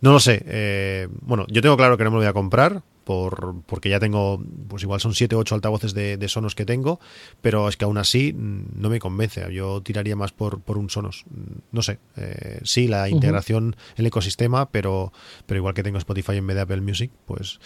No 0.01 0.11
lo 0.11 0.19
sé. 0.19 0.43
Eh, 0.45 1.07
bueno, 1.21 1.45
yo 1.49 1.61
tengo 1.61 1.77
claro 1.77 1.97
que 1.97 2.03
no 2.03 2.11
me 2.11 2.15
lo 2.15 2.21
voy 2.21 2.27
a 2.27 2.33
comprar 2.33 2.81
por, 3.03 3.61
porque 3.65 3.89
ya 3.89 3.99
tengo, 3.99 4.41
pues 4.67 4.83
igual 4.83 4.99
son 4.99 5.13
7 5.13 5.35
o 5.35 5.39
8 5.39 5.55
altavoces 5.55 5.93
de, 5.93 6.17
de, 6.17 6.29
Sonos 6.29 6.55
que 6.55 6.65
tengo, 6.65 6.99
pero 7.41 7.67
es 7.67 7.77
que 7.77 7.85
aún 7.85 7.97
así 7.97 8.33
mm, 8.33 8.81
no 8.81 8.89
me 8.89 8.99
convence. 8.99 9.45
Yo 9.53 9.81
tiraría 9.81 10.15
más 10.15 10.31
por, 10.31 10.61
por 10.61 10.77
un 10.77 10.89
Sonos. 10.89 11.25
No 11.71 11.81
sé, 11.81 11.99
eh, 12.17 12.59
sí, 12.63 12.87
la 12.87 13.09
integración 13.09 13.75
en 13.95 14.01
el 14.01 14.07
ecosistema, 14.07 14.69
pero, 14.69 15.11
pero 15.45 15.57
igual 15.57 15.73
que 15.73 15.83
tengo 15.83 15.97
Spotify 15.97 16.37
en 16.37 16.47
vez 16.47 16.55
de 16.55 16.61
Apple 16.61 16.81
Music, 16.81 17.11
pues 17.25 17.59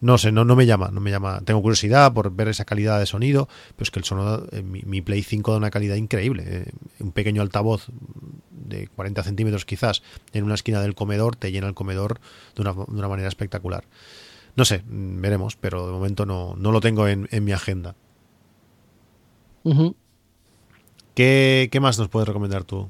no 0.00 0.18
sé, 0.18 0.32
no, 0.32 0.44
no 0.44 0.56
me 0.56 0.66
llama, 0.66 0.90
no 0.92 1.00
me 1.00 1.10
llama. 1.10 1.40
Tengo 1.44 1.62
curiosidad 1.62 2.12
por 2.12 2.34
ver 2.34 2.48
esa 2.48 2.64
calidad 2.64 2.98
de 2.98 3.06
sonido, 3.06 3.48
pero 3.76 3.84
es 3.84 3.90
que 3.90 3.98
el 3.98 4.04
sonido, 4.04 4.46
eh, 4.52 4.62
mi, 4.62 4.82
mi, 4.82 5.00
Play 5.00 5.22
5 5.22 5.52
da 5.52 5.58
una 5.58 5.70
calidad 5.70 5.96
increíble. 5.96 6.44
Eh, 6.46 6.72
un 7.00 7.12
pequeño 7.12 7.42
altavoz 7.42 7.88
de 8.50 8.88
40 8.88 9.22
centímetros 9.22 9.64
quizás 9.64 10.02
en 10.32 10.44
una 10.44 10.54
esquina 10.54 10.80
del 10.80 10.94
comedor 10.94 11.36
te 11.36 11.52
llena 11.52 11.66
el 11.66 11.74
comedor 11.74 12.20
de 12.54 12.62
una, 12.62 12.72
de 12.72 12.98
una 12.98 13.08
manera 13.08 13.28
espectacular. 13.28 13.84
No 14.56 14.64
sé, 14.64 14.82
veremos, 14.86 15.56
pero 15.56 15.86
de 15.86 15.92
momento 15.92 16.26
no, 16.26 16.54
no 16.56 16.70
lo 16.72 16.80
tengo 16.80 17.08
en, 17.08 17.28
en 17.30 17.44
mi 17.44 17.52
agenda. 17.52 17.96
Uh 19.64 19.72
-huh. 19.74 19.94
¿Qué, 21.14 21.68
¿Qué, 21.70 21.80
más 21.80 21.98
nos 21.98 22.08
puedes 22.08 22.28
recomendar 22.28 22.64
tú? 22.64 22.88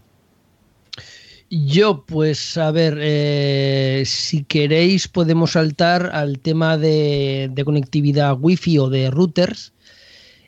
Yo, 1.50 2.04
pues, 2.06 2.56
a 2.56 2.70
ver, 2.70 2.98
eh, 3.00 4.02
si 4.06 4.44
queréis 4.44 5.08
podemos 5.08 5.52
saltar 5.52 6.10
al 6.12 6.38
tema 6.38 6.78
de, 6.78 7.50
de 7.52 7.64
conectividad 7.64 8.36
wifi 8.40 8.78
o 8.78 8.88
de 8.88 9.10
routers. 9.10 9.73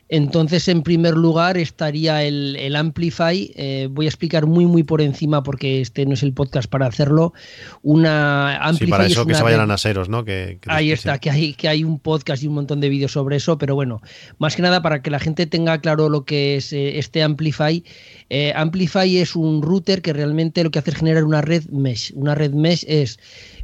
Entonces, 0.09 0.67
en 0.67 0.83
primer 0.83 1.15
lugar, 1.15 1.57
estaría 1.57 2.23
el, 2.23 2.55
el 2.55 2.75
Amplify. 2.75 3.51
Eh, 3.55 3.89
voy 3.91 4.05
a 4.05 4.09
explicar 4.09 4.45
muy, 4.45 4.65
muy 4.65 4.83
por 4.83 5.01
encima, 5.01 5.43
porque 5.43 5.81
este 5.81 6.05
no 6.05 6.13
es 6.13 6.23
el 6.23 6.33
podcast 6.33 6.69
para 6.69 6.85
hacerlo. 6.85 7.33
Una 7.81 8.57
Amplify. 8.57 8.85
Sí, 8.85 8.91
para 8.91 9.05
eso 9.05 9.25
que 9.25 9.35
se 9.35 9.43
vayan 9.43 9.59
a 9.59 9.65
naseros, 9.65 10.07
¿no? 10.07 10.23
Que, 10.23 10.59
que 10.61 10.71
ahí 10.71 10.91
está, 10.91 11.19
que 11.19 11.29
hay, 11.29 11.53
que 11.53 11.67
hay 11.67 11.83
un 11.83 11.99
podcast 11.99 12.41
y 12.43 12.47
un 12.47 12.53
montón 12.53 12.79
de 12.79 12.89
vídeos 12.89 13.11
sobre 13.11 13.35
eso, 13.35 13.57
pero 13.57 13.75
bueno, 13.75 14.01
más 14.37 14.55
que 14.55 14.61
nada 14.61 14.81
para 14.81 15.01
que 15.01 15.09
la 15.09 15.19
gente 15.19 15.45
tenga 15.45 15.79
claro 15.81 16.09
lo 16.09 16.23
que 16.23 16.55
es 16.55 16.71
eh, 16.71 16.99
este 16.99 17.23
Amplify. 17.23 17.83
Eh, 18.29 18.53
Amplify 18.55 19.17
es 19.17 19.35
un 19.35 19.61
router 19.61 20.01
que 20.01 20.13
realmente 20.13 20.63
lo 20.63 20.71
que 20.71 20.79
hace 20.79 20.91
es 20.91 20.97
generar 20.97 21.23
una 21.23 21.41
red 21.41 21.65
mesh. 21.69 22.13
Una 22.15 22.35
red 22.35 22.53
mesh 22.53 22.83
es 22.87 23.19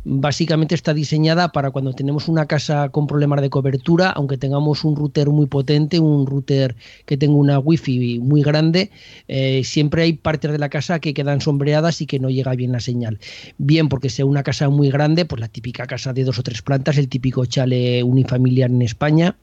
básicamente 0.05 0.75
está 0.75 0.93
diseñada 0.93 1.51
para 1.51 1.71
cuando 1.71 1.93
tenemos 1.93 2.27
una 2.27 2.45
casa 2.45 2.89
con 2.89 3.07
problemas 3.07 3.41
de 3.41 3.49
cobertura, 3.49 4.09
aunque 4.11 4.37
tengamos 4.37 4.83
un 4.83 4.95
router 4.95 5.29
muy 5.29 5.45
potente, 5.45 5.99
un 5.99 6.25
router 6.25 6.75
que 7.05 7.17
tenga 7.17 7.35
una 7.35 7.59
wifi 7.59 8.19
muy 8.19 8.41
grande, 8.43 8.91
eh, 9.27 9.63
siempre 9.63 10.03
hay 10.03 10.13
partes 10.13 10.51
de 10.51 10.57
la 10.57 10.69
casa 10.69 10.99
que 10.99 11.13
quedan 11.13 11.41
sombreadas 11.41 12.01
y 12.01 12.05
que 12.05 12.19
no 12.19 12.29
llega 12.29 12.53
bien 12.55 12.71
la 12.71 12.79
señal. 12.79 13.19
Bien 13.57 13.89
porque 13.89 14.09
sea 14.09 14.25
una 14.25 14.43
casa 14.43 14.69
muy 14.69 14.89
grande, 14.89 15.25
pues 15.25 15.39
la 15.39 15.47
típica 15.47 15.87
casa 15.87 16.13
de 16.13 16.23
dos 16.23 16.39
o 16.39 16.43
tres 16.43 16.61
plantas, 16.61 16.97
el 16.97 17.07
típico 17.07 17.45
chale 17.45 18.03
unifamiliar 18.03 18.69
en 18.69 18.81
España 18.81 19.35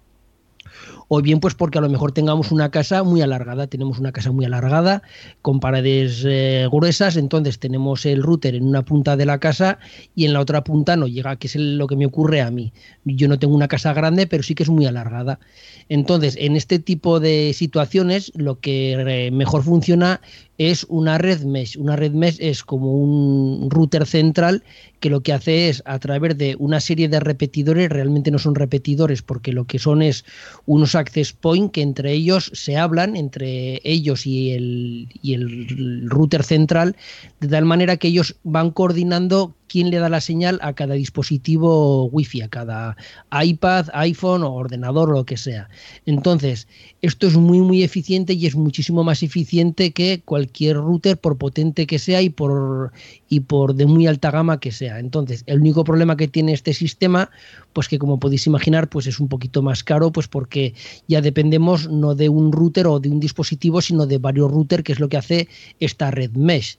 o 1.12 1.20
bien 1.20 1.40
pues 1.40 1.55
porque 1.55 1.79
a 1.79 1.81
lo 1.81 1.88
mejor 1.88 2.12
tengamos 2.12 2.53
una 2.53 2.70
casa 2.70 3.03
muy 3.03 3.20
alargada, 3.20 3.66
tenemos 3.66 3.99
una 3.99 4.12
casa 4.12 4.31
muy 4.31 4.44
alargada 4.44 5.03
con 5.42 5.59
paredes 5.59 6.23
eh, 6.25 6.68
gruesas, 6.70 7.16
entonces 7.16 7.59
tenemos 7.59 8.07
el 8.07 8.23
router 8.23 8.55
en 8.55 8.64
una 8.64 8.85
punta 8.85 9.16
de 9.16 9.27
la 9.27 9.40
casa 9.40 9.81
y 10.14 10.27
en 10.27 10.35
la 10.35 10.38
otra 10.38 10.62
punta 10.62 10.94
no 10.94 11.09
llega, 11.09 11.35
que 11.35 11.49
es 11.49 11.57
lo 11.57 11.88
que 11.88 11.96
me 11.96 12.07
ocurre 12.07 12.42
a 12.42 12.53
mí. 12.53 12.73
Yo 13.05 13.27
no 13.27 13.40
tengo 13.40 13.57
una 13.57 13.66
casa 13.66 13.92
grande, 13.92 14.29
pero 14.29 14.44
sí 14.44 14.55
que 14.55 14.62
es 14.62 14.70
muy 14.70 14.87
alargada. 14.87 15.40
Entonces, 15.88 16.37
en 16.38 16.55
este 16.55 16.79
tipo 16.79 17.18
de 17.18 17.55
situaciones, 17.55 18.31
lo 18.37 18.61
que 18.61 18.92
eh, 18.92 19.33
mejor 19.33 19.64
funciona 19.64 20.20
es 20.59 20.87
una 20.88 21.18
red 21.18 21.40
mesh. 21.42 21.77
Una 21.77 21.96
red 21.96 22.12
mesh 22.12 22.37
es 22.38 22.62
como 22.62 22.94
un 22.94 23.68
router 23.68 24.07
central 24.07 24.62
que 25.01 25.11
lo 25.11 25.23
que 25.23 25.33
hace 25.33 25.69
es 25.69 25.83
a 25.87 25.99
través 25.99 26.37
de 26.39 26.57
una 26.59 26.81
serie 26.81 27.09
de 27.09 27.21
repetidores, 27.21 27.89
realmente 27.89 28.31
no 28.31 28.39
son 28.39 28.55
repetidores 28.55 29.23
porque 29.23 29.53
lo 29.53 29.65
que 29.65 29.79
son 29.79 30.03
es 30.03 30.25
unos 30.67 30.95
access 30.95 31.33
point 31.33 31.73
que 31.73 31.83
entre 31.83 32.13
ellos 32.13 32.51
se 32.55 32.77
hablan, 32.77 33.17
entre 33.17 33.81
ellos 33.83 34.27
y 34.27 34.53
el, 34.53 35.09
y 35.23 35.35
el 35.35 36.09
router 36.09 36.45
central, 36.45 36.97
de 37.41 37.49
tal 37.49 37.65
manera 37.65 37.97
que 37.97 38.09
ellos 38.09 38.37
van 38.45 38.71
coordinando 38.71 39.55
quién 39.70 39.90
le 39.90 39.98
da 39.98 40.09
la 40.09 40.20
señal 40.20 40.59
a 40.62 40.72
cada 40.72 40.94
dispositivo 40.94 42.06
wifi, 42.06 42.42
a 42.42 42.48
cada 42.48 42.96
iPad, 43.30 43.87
iPhone 43.92 44.42
o 44.42 44.52
ordenador 44.52 45.11
o 45.11 45.12
lo 45.12 45.24
que 45.24 45.37
sea. 45.37 45.70
Entonces, 46.06 46.66
esto 47.02 47.28
es 47.28 47.37
muy 47.37 47.61
muy 47.61 47.85
eficiente 47.85 48.33
y 48.33 48.46
es 48.46 48.56
muchísimo 48.56 49.04
más 49.04 49.22
eficiente 49.22 49.92
que 49.92 50.22
cualquier 50.24 50.76
router 50.76 51.16
por 51.18 51.38
potente 51.38 51.87
que 51.87 52.00
sea 52.00 52.20
y 52.20 52.30
por 52.30 52.92
y 53.28 53.40
por 53.40 53.74
de 53.76 53.87
muy 53.87 54.09
alta 54.09 54.33
gama 54.33 54.59
que 54.59 54.72
sea. 54.72 54.98
Entonces, 54.98 55.44
el 55.46 55.61
único 55.61 55.85
problema 55.85 56.16
que 56.16 56.26
tiene 56.26 56.52
este 56.52 56.74
sistema, 56.74 57.30
pues 57.72 57.87
que 57.87 58.00
como 58.00 58.18
podéis 58.18 58.48
imaginar, 58.48 58.88
pues 58.88 59.06
es 59.06 59.20
un 59.20 59.28
poquito 59.28 59.62
más 59.62 59.85
caro, 59.85 60.11
pues 60.11 60.26
porque 60.26 60.74
ya 61.06 61.20
dependemos 61.20 61.88
no 61.88 62.16
de 62.16 62.28
un 62.28 62.50
router 62.50 62.88
o 62.88 62.98
de 62.98 63.09
un 63.09 63.20
dispositivo, 63.20 63.80
sino 63.80 64.06
de 64.06 64.18
varios 64.18 64.50
routers, 64.50 64.83
que 64.83 64.92
es 64.92 64.98
lo 64.98 65.09
que 65.09 65.16
hace 65.16 65.48
esta 65.78 66.11
red 66.11 66.33
mesh. 66.33 66.76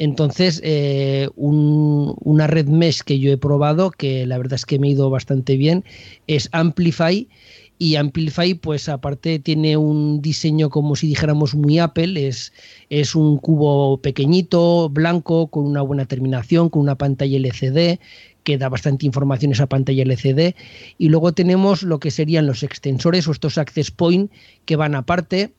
Entonces, 0.00 0.62
eh, 0.64 1.28
un, 1.36 2.14
una 2.22 2.46
red 2.46 2.68
mesh 2.68 3.02
que 3.02 3.18
yo 3.18 3.30
he 3.30 3.36
probado, 3.36 3.90
que 3.90 4.24
la 4.24 4.38
verdad 4.38 4.54
es 4.54 4.64
que 4.64 4.78
me 4.78 4.88
ha 4.88 4.92
ido 4.92 5.10
bastante 5.10 5.58
bien, 5.58 5.84
es 6.26 6.48
Amplify. 6.52 7.28
Y 7.76 7.96
Amplify, 7.96 8.54
pues 8.54 8.88
aparte 8.88 9.38
tiene 9.40 9.76
un 9.76 10.22
diseño 10.22 10.70
como 10.70 10.96
si 10.96 11.06
dijéramos 11.06 11.54
muy 11.54 11.78
Apple, 11.78 12.26
es, 12.26 12.54
es 12.88 13.14
un 13.14 13.36
cubo 13.36 14.00
pequeñito, 14.00 14.88
blanco, 14.88 15.48
con 15.48 15.66
una 15.66 15.82
buena 15.82 16.06
terminación, 16.06 16.70
con 16.70 16.80
una 16.80 16.96
pantalla 16.96 17.36
LCD, 17.36 18.00
que 18.42 18.56
da 18.56 18.70
bastante 18.70 19.04
información 19.04 19.52
esa 19.52 19.66
pantalla 19.66 20.04
LCD. 20.04 20.54
Y 20.96 21.10
luego 21.10 21.34
tenemos 21.34 21.82
lo 21.82 22.00
que 22.00 22.10
serían 22.10 22.46
los 22.46 22.62
extensores 22.62 23.28
o 23.28 23.32
estos 23.32 23.58
access 23.58 23.90
point 23.90 24.32
que 24.64 24.76
van 24.76 24.94
aparte 24.94 25.52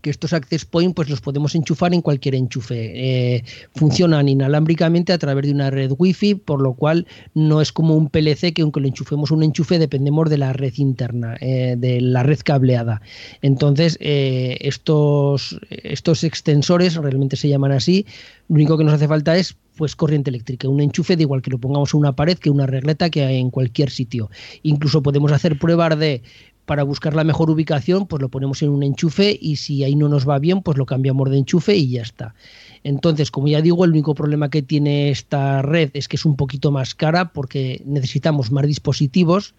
que 0.00 0.10
estos 0.10 0.32
access 0.32 0.64
point 0.64 0.94
pues 0.94 1.08
los 1.08 1.20
podemos 1.20 1.54
enchufar 1.54 1.94
en 1.94 2.02
cualquier 2.02 2.34
enchufe. 2.34 3.36
Eh, 3.36 3.44
funcionan 3.74 4.28
inalámbricamente 4.28 5.12
a 5.12 5.18
través 5.18 5.46
de 5.46 5.52
una 5.52 5.70
red 5.70 5.92
wifi, 5.96 6.34
por 6.34 6.60
lo 6.60 6.74
cual 6.74 7.06
no 7.34 7.60
es 7.60 7.72
como 7.72 7.96
un 7.96 8.08
PLC 8.08 8.52
que 8.52 8.62
aunque 8.62 8.80
lo 8.80 8.88
enchufemos 8.88 9.30
un 9.30 9.42
enchufe 9.42 9.78
dependemos 9.78 10.30
de 10.30 10.38
la 10.38 10.52
red 10.52 10.74
interna, 10.76 11.36
eh, 11.40 11.76
de 11.78 12.00
la 12.00 12.22
red 12.22 12.40
cableada. 12.44 13.02
Entonces, 13.42 13.96
eh, 14.00 14.58
estos, 14.60 15.58
estos 15.70 16.24
extensores 16.24 16.96
realmente 16.96 17.36
se 17.36 17.48
llaman 17.48 17.72
así, 17.72 18.06
lo 18.48 18.56
único 18.56 18.76
que 18.76 18.84
nos 18.84 18.94
hace 18.94 19.06
falta 19.06 19.36
es 19.36 19.56
pues 19.76 19.96
corriente 19.96 20.28
eléctrica, 20.28 20.68
un 20.68 20.80
enchufe 20.80 21.16
de 21.16 21.22
igual 21.22 21.40
que 21.40 21.50
lo 21.50 21.58
pongamos 21.58 21.94
en 21.94 22.00
una 22.00 22.14
pared 22.14 22.36
que 22.36 22.50
una 22.50 22.66
regleta 22.66 23.08
que 23.08 23.24
hay 23.24 23.38
en 23.38 23.50
cualquier 23.50 23.88
sitio. 23.88 24.28
Incluso 24.62 25.02
podemos 25.02 25.32
hacer 25.32 25.58
pruebas 25.58 25.98
de 25.98 26.22
para 26.70 26.84
buscar 26.84 27.16
la 27.16 27.24
mejor 27.24 27.50
ubicación, 27.50 28.06
pues 28.06 28.22
lo 28.22 28.28
ponemos 28.28 28.62
en 28.62 28.68
un 28.68 28.84
enchufe 28.84 29.36
y 29.42 29.56
si 29.56 29.82
ahí 29.82 29.96
no 29.96 30.08
nos 30.08 30.28
va 30.28 30.38
bien, 30.38 30.62
pues 30.62 30.78
lo 30.78 30.86
cambiamos 30.86 31.28
de 31.28 31.38
enchufe 31.38 31.74
y 31.74 31.90
ya 31.90 32.02
está. 32.02 32.36
Entonces, 32.84 33.32
como 33.32 33.48
ya 33.48 33.60
digo, 33.60 33.84
el 33.84 33.90
único 33.90 34.14
problema 34.14 34.50
que 34.50 34.62
tiene 34.62 35.10
esta 35.10 35.62
red 35.62 35.90
es 35.94 36.06
que 36.06 36.14
es 36.14 36.24
un 36.24 36.36
poquito 36.36 36.70
más 36.70 36.94
cara 36.94 37.32
porque 37.32 37.82
necesitamos 37.86 38.52
más 38.52 38.68
dispositivos. 38.68 39.56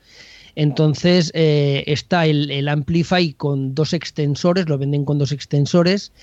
Entonces 0.56 1.34
eh, 1.36 1.84
está 1.88 2.28
el, 2.28 2.50
el, 2.50 2.70
Amplify 2.70 3.34
con 3.34 3.76
dos 3.76 3.92
extensores, 3.92 4.70
lo 4.70 4.78
venden 4.78 5.04
con 5.04 5.18
dos 5.18 5.34
extensores 5.34 6.14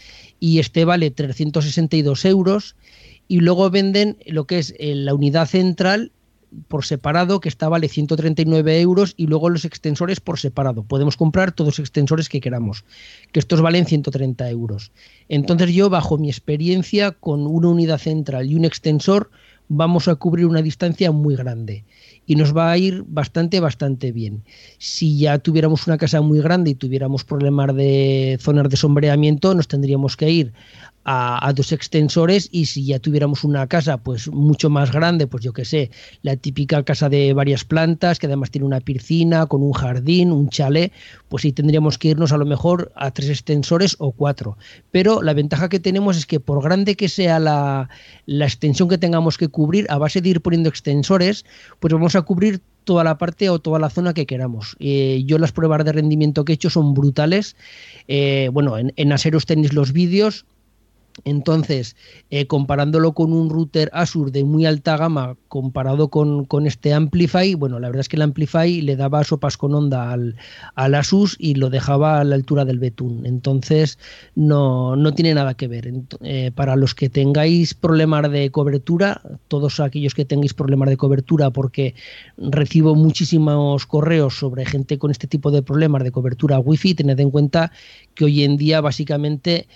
y 0.40 0.58
este 0.58 0.86
vale 0.86 1.10
362 1.10 2.24
euros. 2.24 2.76
Y 3.28 3.40
luego 3.40 3.68
venden 3.68 4.16
lo 4.24 4.46
que 4.46 4.58
es 4.58 4.74
eh, 4.78 4.94
la 4.94 5.12
unidad 5.12 5.48
central 5.48 6.12
por 6.68 6.84
separado 6.84 7.40
que 7.40 7.48
está 7.48 7.68
vale 7.68 7.88
139 7.88 8.80
euros 8.80 9.14
y 9.16 9.26
luego 9.26 9.50
los 9.50 9.64
extensores 9.64 10.20
por 10.20 10.38
separado. 10.38 10.82
Podemos 10.82 11.16
comprar 11.16 11.52
todos 11.52 11.68
los 11.68 11.78
extensores 11.78 12.28
que 12.28 12.40
queramos, 12.40 12.84
que 13.32 13.40
estos 13.40 13.60
valen 13.60 13.86
130 13.86 14.48
euros. 14.50 14.92
Entonces 15.28 15.72
yo, 15.72 15.90
bajo 15.90 16.18
mi 16.18 16.28
experiencia, 16.28 17.12
con 17.12 17.46
una 17.46 17.68
unidad 17.68 17.98
central 17.98 18.50
y 18.50 18.54
un 18.54 18.64
extensor, 18.64 19.30
vamos 19.68 20.08
a 20.08 20.16
cubrir 20.16 20.46
una 20.46 20.62
distancia 20.62 21.12
muy 21.12 21.36
grande 21.36 21.84
y 22.26 22.36
nos 22.36 22.56
va 22.56 22.70
a 22.70 22.78
ir 22.78 23.04
bastante, 23.06 23.60
bastante 23.60 24.12
bien. 24.12 24.42
Si 24.78 25.18
ya 25.18 25.38
tuviéramos 25.38 25.86
una 25.86 25.98
casa 25.98 26.20
muy 26.20 26.40
grande 26.40 26.70
y 26.70 26.74
tuviéramos 26.74 27.24
problemas 27.24 27.74
de 27.74 28.38
zonas 28.40 28.68
de 28.68 28.76
sombreamiento, 28.76 29.54
nos 29.54 29.68
tendríamos 29.68 30.16
que 30.16 30.30
ir 30.30 30.52
a, 31.10 31.52
dos 31.54 31.72
extensores 31.72 32.50
y 32.52 32.66
si 32.66 32.84
ya 32.84 32.98
tuviéramos 32.98 33.42
una 33.42 33.66
casa 33.66 33.96
pues 33.96 34.28
mucho 34.28 34.68
más 34.68 34.92
grande, 34.92 35.26
pues 35.26 35.42
yo 35.42 35.54
que 35.54 35.64
sé, 35.64 35.90
la 36.20 36.36
típica 36.36 36.82
casa 36.82 37.08
de 37.08 37.32
varias 37.32 37.64
plantas 37.64 38.18
que 38.18 38.26
además 38.26 38.50
tiene 38.50 38.66
una 38.66 38.80
piscina 38.80 39.46
con 39.46 39.62
un 39.62 39.72
jardín, 39.72 40.30
un 40.30 40.50
chalet, 40.50 40.92
pues 41.30 41.42
sí 41.42 41.52
tendríamos 41.52 41.96
que 41.96 42.08
irnos 42.08 42.32
a 42.32 42.36
lo 42.36 42.44
mejor 42.44 42.92
a 42.94 43.10
tres 43.10 43.30
extensores 43.30 43.96
o 43.98 44.12
cuatro. 44.12 44.58
Pero 44.90 45.22
la 45.22 45.32
ventaja 45.32 45.70
que 45.70 45.80
tenemos 45.80 46.18
es 46.18 46.26
que 46.26 46.40
por 46.40 46.62
grande 46.62 46.94
que 46.94 47.08
sea 47.08 47.38
la, 47.38 47.88
la 48.26 48.44
extensión 48.44 48.90
que 48.90 48.98
tengamos 48.98 49.38
que 49.38 49.48
cubrir, 49.48 49.86
a 49.88 49.96
base 49.96 50.20
de 50.20 50.28
ir 50.28 50.42
poniendo 50.42 50.68
extensores, 50.68 51.46
pues 51.80 51.94
vamos 51.94 52.16
a 52.16 52.22
cubrir 52.22 52.60
toda 52.84 53.02
la 53.02 53.16
parte 53.16 53.48
o 53.48 53.58
toda 53.58 53.78
la 53.78 53.88
zona 53.88 54.12
que 54.12 54.26
queramos. 54.26 54.76
Eh, 54.78 55.22
yo 55.24 55.38
las 55.38 55.52
pruebas 55.52 55.86
de 55.86 55.92
rendimiento 55.92 56.44
que 56.44 56.52
he 56.52 56.54
hecho 56.54 56.68
son 56.68 56.92
brutales. 56.92 57.56
Eh, 58.08 58.50
bueno, 58.52 58.76
en, 58.76 58.92
en 58.96 59.12
Aseros 59.12 59.46
tenéis 59.46 59.72
los 59.72 59.92
vídeos, 59.92 60.44
entonces, 61.24 61.96
eh, 62.30 62.46
comparándolo 62.46 63.12
con 63.12 63.32
un 63.32 63.50
router 63.50 63.90
Asur 63.92 64.32
de 64.32 64.44
muy 64.44 64.66
alta 64.66 64.96
gama, 64.96 65.36
comparado 65.48 66.08
con, 66.08 66.46
este 66.66 66.92
Amplify, 66.92 67.54
bueno, 67.54 67.78
la 67.78 67.88
verdad 67.88 68.00
es 68.00 68.08
que 68.08 68.16
el 68.16 68.22
Amplify 68.22 68.80
le 68.82 68.96
daba 68.96 69.24
sopas 69.24 69.56
con 69.56 69.74
onda 69.74 70.12
al, 70.12 70.36
al 70.74 70.94
Asus 70.94 71.36
y 71.38 71.54
lo 71.54 71.70
dejaba 71.70 72.20
a 72.20 72.24
la 72.24 72.34
altura 72.34 72.64
del 72.64 72.78
Betún. 72.78 73.24
Entonces, 73.26 73.98
no, 74.34 74.96
no 74.96 75.14
tiene 75.14 75.34
nada 75.34 75.54
que 75.54 75.68
ver. 75.68 75.92
Eh, 76.22 76.50
para 76.54 76.76
los 76.76 76.94
que 76.94 77.08
tengáis 77.08 77.74
problemas 77.74 78.30
de 78.30 78.50
cobertura, 78.50 79.22
todos 79.48 79.80
aquellos 79.80 80.14
que 80.14 80.24
tengáis 80.24 80.54
problemas 80.54 80.88
de 80.88 80.96
cobertura, 80.96 81.50
porque 81.50 81.94
recibo 82.36 82.94
muchísimos 82.94 83.86
correos 83.86 84.38
sobre 84.38 84.66
gente 84.66 84.98
con 84.98 85.10
este 85.10 85.26
tipo 85.26 85.50
de 85.50 85.62
problemas 85.62 86.04
de 86.04 86.10
cobertura 86.10 86.58
Wi-Fi, 86.58 86.94
tened 86.94 87.20
en 87.20 87.30
cuenta 87.30 87.72
que 88.14 88.24
hoy 88.24 88.44
en 88.44 88.56
día 88.56 88.80
básicamente 88.80 89.68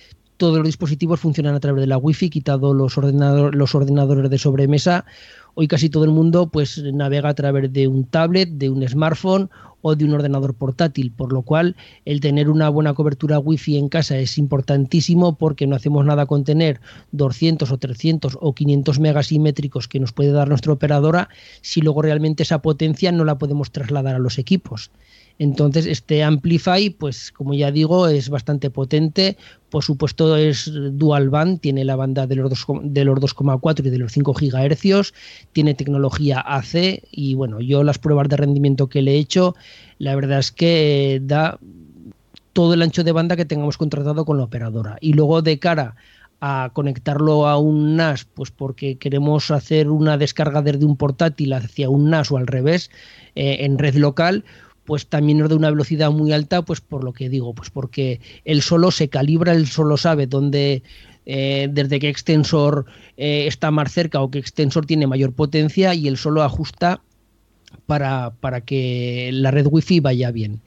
todos 0.43 0.59
los 0.59 0.67
dispositivos 0.67 1.21
funcionan 1.21 1.55
a 1.55 1.61
través 1.61 1.83
de 1.83 1.87
la 1.87 1.99
Wi-Fi, 1.99 2.29
quitado 2.29 2.75
los, 2.75 2.99
ordenadores 2.99 4.29
de 4.29 4.39
sobremesa. 4.39 5.05
Hoy 5.55 5.69
casi 5.69 5.89
todo 5.89 6.03
el 6.03 6.11
mundo 6.11 6.49
pues 6.49 6.83
navega 6.83 7.29
a 7.29 7.35
través 7.35 7.73
de 7.73 7.87
un 7.87 8.07
tablet, 8.07 8.49
de 8.49 8.69
un 8.69 8.83
smartphone 8.89 9.51
o 9.83 9.95
de 9.95 10.05
un 10.05 10.15
ordenador 10.15 10.55
portátil, 10.55 11.13
por 11.13 11.33
lo 11.33 11.43
cual 11.43 11.77
el 12.05 12.19
tener 12.19 12.51
una 12.51 12.69
buena 12.71 12.93
cobertura 12.93 13.39
Wi-Fi 13.39 13.77
en 13.77 13.89
casa 13.89 14.19
es 14.19 14.37
importantísimo 14.37 15.39
porque 15.39 15.69
no 15.69 15.77
hacemos 15.77 16.05
nada 16.05 16.27
con 16.27 16.43
tener 16.43 16.81
200 17.13 17.71
o 17.71 17.79
300 17.79 18.39
o 18.41 18.53
500 18.53 18.99
megasimétricos 18.99 19.87
que 19.87 20.01
nos 20.01 20.13
puede 20.13 20.33
dar 20.33 20.49
nuestra 20.49 20.73
operadora 20.73 21.29
si 21.61 21.83
luego 21.83 22.03
realmente 22.03 22.43
esa 22.43 22.63
potencia 22.63 23.13
no 23.13 23.25
la 23.25 23.39
podemos 23.39 23.71
trasladar 23.71 24.17
a 24.17 24.19
los 24.19 24.41
equipos. 24.41 24.91
Entonces, 25.39 25.87
este 25.87 26.23
Amplify, 26.23 26.91
pues 26.91 27.33
como 27.33 27.55
ya 27.55 27.71
digo, 27.71 28.09
es 28.09 28.29
bastante 28.29 28.71
potente. 28.71 29.37
Por 29.71 29.83
supuesto, 29.83 30.37
es 30.37 30.71
dual 30.93 31.31
band, 31.31 31.61
tiene 31.61 31.85
la 31.85 31.97
banda 31.97 32.27
de 32.27 32.37
los 32.37 32.51
2,4 32.51 33.87
y 33.87 33.91
de 33.91 33.99
los 33.99 34.13
5 34.13 34.35
GHz, 34.35 35.13
tiene 35.53 35.75
tecnología 35.75 36.41
AC 36.41 37.03
y 37.11 37.35
bueno, 37.35 37.61
yo 37.61 37.83
las 37.83 37.99
pruebas 37.99 38.29
de 38.29 38.37
rendimiento 38.37 38.89
que 38.89 39.03
le 39.03 39.13
he 39.13 39.19
hecho, 39.19 39.55
la 39.99 40.15
verdad 40.15 40.41
es 40.41 40.53
que 40.53 41.21
da 41.23 41.59
todo 42.53 42.75
el 42.75 42.83
ancho 42.83 43.03
de 43.03 43.13
banda 43.13 43.37
que 43.37 43.45
tengamos 43.45 43.79
contratado 43.79 44.25
con 44.25 44.37
la 44.37 44.45
operadora. 44.45 44.99
Y 45.01 45.15
luego 45.15 45.43
de 45.43 45.59
cara 45.59 45.97
a 46.45 46.71
conectarlo 46.73 47.47
a 47.47 47.57
un 47.57 47.95
NAS, 47.95 48.25
pues 48.25 48.51
porque 48.51 48.99
queremos 48.99 49.53
hacer 49.53 49.89
una 49.89 50.19
descarga 50.19 50.61
desde 50.61 50.85
un 50.85 50.97
portátil 50.97 51.53
hacia 51.53 51.89
un 51.89 52.11
NAS 52.11 52.33
o 52.33 52.37
al 52.37 52.49
revés, 52.49 52.91
eh, 53.37 53.59
en 53.61 53.79
red 53.79 53.95
local, 53.95 54.45
pues 54.85 55.07
también 55.07 55.39
nos 55.39 55.49
da 55.49 55.57
una 55.57 55.71
velocidad 55.71 56.11
muy 56.11 56.33
alta, 56.33 56.63
pues 56.63 56.81
por 56.81 57.05
lo 57.05 57.13
que 57.13 57.29
digo, 57.29 57.55
pues 57.55 57.71
porque 57.71 58.21
él 58.45 58.63
solo 58.63 58.91
se 58.91 59.09
calibra, 59.09 59.53
él 59.53 59.67
solo 59.67 59.97
sabe 59.97 60.27
dónde, 60.27 60.83
eh, 61.27 61.69
desde 61.71 62.01
qué 62.01 62.09
extensor 62.09 62.87
eh, 63.17 63.47
está 63.47 63.71
más 63.71 63.93
cerca 63.93 64.21
o 64.21 64.31
qué 64.31 64.39
extensor 64.39 64.87
tiene 64.87 65.07
mayor 65.07 65.33
potencia 65.33 65.95
y 65.95 66.09
él 66.09 66.17
solo 66.17 66.43
ajusta 66.43 67.01
para, 67.87 68.33
para 68.41 68.63
que 68.63 69.31
la 69.33 69.51
red 69.51 69.67
wifi 69.71 70.01
vaya 70.01 70.31
bien. 70.31 70.61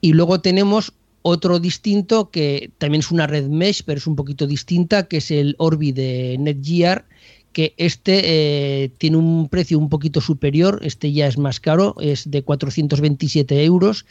Y 0.00 0.12
luego 0.12 0.40
tenemos 0.40 0.92
otro 1.22 1.60
distinto 1.60 2.30
que 2.30 2.70
también 2.78 3.00
es 3.00 3.10
una 3.12 3.26
red 3.26 3.46
mesh, 3.46 3.84
pero 3.84 3.98
es 3.98 4.06
un 4.06 4.16
poquito 4.16 4.46
distinta, 4.46 5.06
que 5.06 5.18
es 5.18 5.30
el 5.30 5.54
Orbi 5.58 5.92
de 5.92 6.36
Netgear, 6.38 7.06
que 7.52 7.74
este 7.76 8.22
eh, 8.84 8.90
tiene 8.98 9.16
un 9.16 9.48
precio 9.48 9.78
un 9.78 9.88
poquito 9.88 10.20
superior, 10.20 10.80
este 10.82 11.12
ya 11.12 11.26
es 11.26 11.38
más 11.38 11.60
caro, 11.60 11.94
es 12.00 12.30
de 12.30 12.42
427 12.42 13.64
euros. 13.64 14.06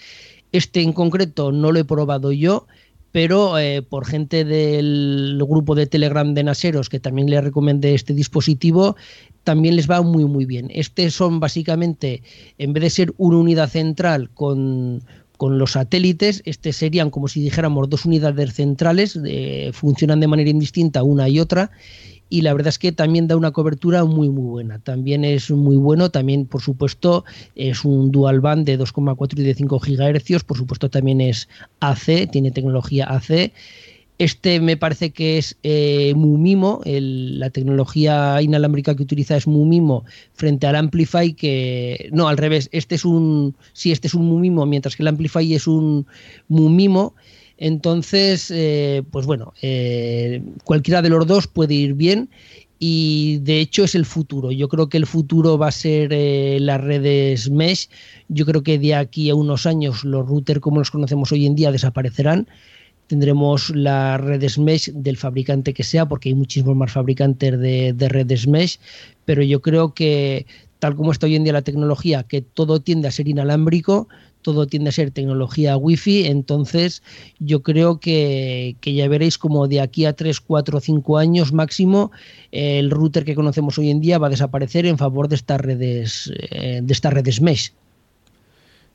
Este 0.52 0.82
en 0.82 0.94
concreto 0.94 1.52
no 1.52 1.72
lo 1.72 1.80
he 1.80 1.86
probado 1.86 2.32
yo, 2.32 2.68
pero 3.12 3.58
eh, 3.58 3.82
por 3.82 4.06
gente 4.06 4.46
del 4.46 5.42
grupo 5.48 5.76
de 5.76 5.88
Telegram 5.88 6.34
de 6.34 6.44
Naseros, 6.44 6.90
que 6.90 7.00
también 7.00 7.30
le 7.30 7.42
recomendé 7.42 7.94
este 7.94 8.14
dispositivo, 8.14 8.96
también 9.44 9.76
les 9.76 9.90
va 9.90 10.02
muy 10.02 10.26
muy 10.26 10.46
bien. 10.46 10.70
Este 10.74 11.10
son 11.12 11.40
básicamente, 11.40 12.24
en 12.58 12.74
vez 12.74 12.84
de 12.84 12.90
ser 12.90 13.14
una 13.18 13.38
unidad 13.38 13.70
central 13.70 14.30
con, 14.34 15.04
con 15.42 15.58
los 15.58 15.72
satélites, 15.72 16.44
este 16.46 16.72
serían 16.72 17.10
como 17.10 17.28
si 17.28 17.42
dijéramos 17.42 17.90
dos 17.90 18.06
unidades 18.06 18.54
centrales, 18.54 19.20
eh, 19.26 19.72
funcionan 19.74 20.20
de 20.20 20.28
manera 20.28 20.52
indistinta 20.52 21.02
una 21.02 21.28
y 21.28 21.40
otra, 21.40 21.72
y 22.32 22.42
la 22.42 22.54
verdad 22.54 22.70
es 22.70 22.80
que 22.80 22.94
también 22.94 23.28
da 23.28 23.36
una 23.36 23.52
cobertura 23.52 24.06
muy 24.06 24.30
muy 24.30 24.46
buena. 24.46 24.80
También 24.80 25.26
es 25.26 25.52
muy 25.52 25.76
bueno, 25.76 26.10
también 26.12 26.46
por 26.46 26.62
supuesto 26.62 27.26
es 27.56 27.84
un 27.84 28.10
dual 28.10 28.40
band 28.40 28.66
de 28.66 28.80
2,4 28.80 29.38
y 29.38 29.44
de 29.44 29.54
5 29.54 29.80
GHz, 29.80 30.44
por 30.46 30.58
supuesto 30.58 30.90
también 30.90 31.20
es 31.20 31.50
AC, 31.82 32.32
tiene 32.32 32.52
tecnología 32.52 33.06
AC. 33.06 33.52
Este 34.18 34.62
me 34.62 34.78
parece 34.78 35.10
que 35.10 35.40
es 35.40 35.58
eh, 35.64 36.14
Mumimo, 36.16 36.82
la 36.86 37.50
tecnología 37.50 38.42
inalámbrica 38.42 38.96
que 38.96 39.04
utiliza 39.04 39.36
es 39.36 39.46
Mumimo 39.46 40.06
frente 40.34 40.68
al 40.68 40.78
Amplify 40.78 41.34
que 41.34 42.10
no, 42.14 42.30
al 42.30 42.38
revés, 42.38 42.70
este 42.72 42.96
es 42.96 43.04
un 43.04 43.56
sí, 43.74 43.92
este 43.92 44.08
es 44.08 44.14
un 44.14 44.26
Mumimo 44.28 44.66
mientras 44.66 44.96
que 44.96 45.04
el 45.04 45.08
Amplify 45.08 45.54
es 45.54 45.68
un 45.68 46.06
Mumimo 46.48 47.14
entonces, 47.64 48.50
eh, 48.50 49.04
pues 49.12 49.28
bueno, 49.28 49.54
eh, 49.62 50.42
cualquiera 50.64 51.04
de 51.04 51.10
los 51.10 51.28
dos 51.28 51.46
puede 51.46 51.76
ir 51.76 51.94
bien 51.94 52.28
y 52.80 53.38
de 53.44 53.60
hecho 53.60 53.84
es 53.84 53.94
el 53.94 54.06
futuro. 54.06 54.52
Yo 54.52 54.68
creo 54.68 54.90
que 54.90 54.98
el 54.98 55.06
futuro 55.06 55.60
va 55.60 55.68
a 55.68 55.72
ser 55.72 56.12
eh, 56.12 56.58
las 56.60 56.82
redes 56.82 57.52
mesh. 57.52 57.88
Yo 58.30 58.48
creo 58.48 58.64
que 58.64 58.80
de 58.80 58.96
aquí 58.96 59.30
a 59.30 59.36
unos 59.36 59.68
años 59.68 60.04
los 60.04 60.28
routers 60.28 60.60
como 60.60 60.80
los 60.80 60.90
conocemos 60.90 61.32
hoy 61.32 61.46
en 61.46 61.54
día 61.54 61.72
desaparecerán. 61.72 62.48
Tendremos 63.06 63.70
las 63.76 64.20
redes 64.20 64.58
mesh 64.58 64.92
del 64.92 65.18
fabricante 65.18 65.76
que 65.76 65.84
sea, 65.84 66.08
porque 66.08 66.30
hay 66.30 66.36
muchísimos 66.36 66.76
más 66.76 66.92
fabricantes 66.92 67.60
de, 67.60 67.94
de 67.94 68.10
redes 68.10 68.48
mesh, 68.48 68.80
pero 69.26 69.44
yo 69.44 69.62
creo 69.62 69.94
que 69.94 70.48
tal 70.80 70.96
como 70.96 71.12
está 71.12 71.28
hoy 71.28 71.36
en 71.36 71.44
día 71.44 71.54
la 71.54 71.62
tecnología, 71.62 72.24
que 72.24 72.42
todo 72.42 72.80
tiende 72.80 73.08
a 73.08 73.12
ser 73.12 73.28
inalámbrico, 73.28 74.08
todo 74.42 74.68
tiende 74.68 74.90
a 74.90 74.92
ser 74.92 75.12
tecnología 75.12 75.78
wifi, 75.78 76.26
entonces 76.26 77.04
yo 77.40 77.62
creo 77.62 78.00
que, 78.00 78.76
ya 78.82 79.08
veréis 79.08 79.38
como 79.38 79.68
de 79.68 79.82
aquí 79.82 80.06
a 80.06 80.14
3, 80.14 80.40
4, 80.42 80.80
5 80.80 81.18
años 81.18 81.54
máximo 81.54 82.12
el 82.52 82.92
router 82.92 83.26
que 83.26 83.36
conocemos 83.36 83.78
hoy 83.78 83.90
en 83.90 84.02
día 84.02 84.18
va 84.18 84.28
a 84.28 84.32
desaparecer 84.32 84.86
en 84.86 84.98
favor 84.98 85.28
de 85.28 85.36
estas 85.36 85.62
redes, 85.62 86.32
eh, 86.52 86.82
de 86.84 86.94
estas 86.94 87.14
redes 87.14 87.42
mesh. 87.42 87.74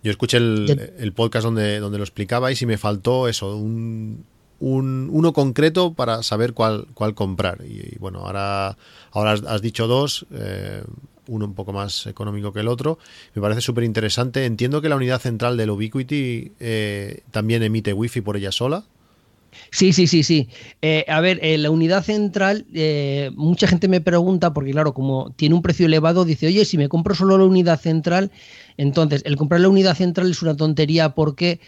Yo 0.03 0.11
escuché 0.11 0.37
el, 0.37 1.13
podcast 1.15 1.45
donde, 1.45 1.81
donde 1.81 1.99
lo 1.99 2.05
explicabais 2.05 2.61
y 2.63 2.67
me 2.67 2.79
faltó 2.79 3.27
eso, 3.29 3.57
un, 3.57 4.25
uno 4.61 5.33
concreto 5.33 5.95
para 5.95 6.23
saber 6.23 6.53
cuál, 6.53 6.87
cuál 6.95 7.15
comprar. 7.15 7.65
Y, 7.65 7.99
bueno, 7.99 8.21
ahora, 8.21 8.77
ahora 9.11 9.33
has, 9.33 9.63
dicho 9.63 9.87
dos. 9.87 10.27
Eh, 10.33 10.83
uno 11.29 11.45
un 11.45 11.55
poco 11.55 11.73
más 11.73 12.07
económico 12.07 12.53
que 12.53 12.61
el 12.61 12.69
otro. 12.69 12.99
Me 13.35 13.43
parece 13.43 13.61
súper 13.61 13.85
interesante. 13.85 14.45
Entiendo 14.45 14.81
que 14.81 14.89
la 14.89 14.97
unidad 14.97 15.21
central 15.21 15.57
del 15.57 15.71
Ubiquiti 15.71 16.53
eh, 16.61 17.21
también 17.31 17.62
emite 17.62 17.93
Wi-Fi 17.93 18.21
por 18.21 18.37
ella 18.37 18.53
sola. 18.53 18.85
Sí, 19.71 19.95
sí, 19.95 20.07
sí, 20.07 20.23
sí. 20.23 20.49
Eh, 20.83 21.07
a 21.09 21.21
ver, 21.21 21.39
eh, 21.43 21.57
la 21.57 21.71
unidad 21.71 22.05
central, 22.05 22.67
mucha 23.37 23.67
gente 23.67 23.89
me 23.89 24.03
pregunta, 24.03 24.53
porque 24.53 24.73
claro, 24.73 24.93
como 24.93 25.33
tiene 25.37 25.55
un 25.55 25.62
precio 25.62 25.87
elevado, 25.87 26.27
dice, 26.27 26.47
oye, 26.47 26.65
si 26.67 26.77
me 26.77 26.91
compro 26.91 27.15
solo 27.15 27.39
la 27.39 27.45
unidad 27.45 27.81
central, 27.81 28.31
entonces 28.77 29.23
el 29.25 29.37
comprar 29.37 29.62
la 29.62 29.71
unidad 29.71 29.97
central 29.97 30.31
es 30.31 30.43
una 30.43 30.57
tontería 30.57 31.15
porque, 31.15 31.61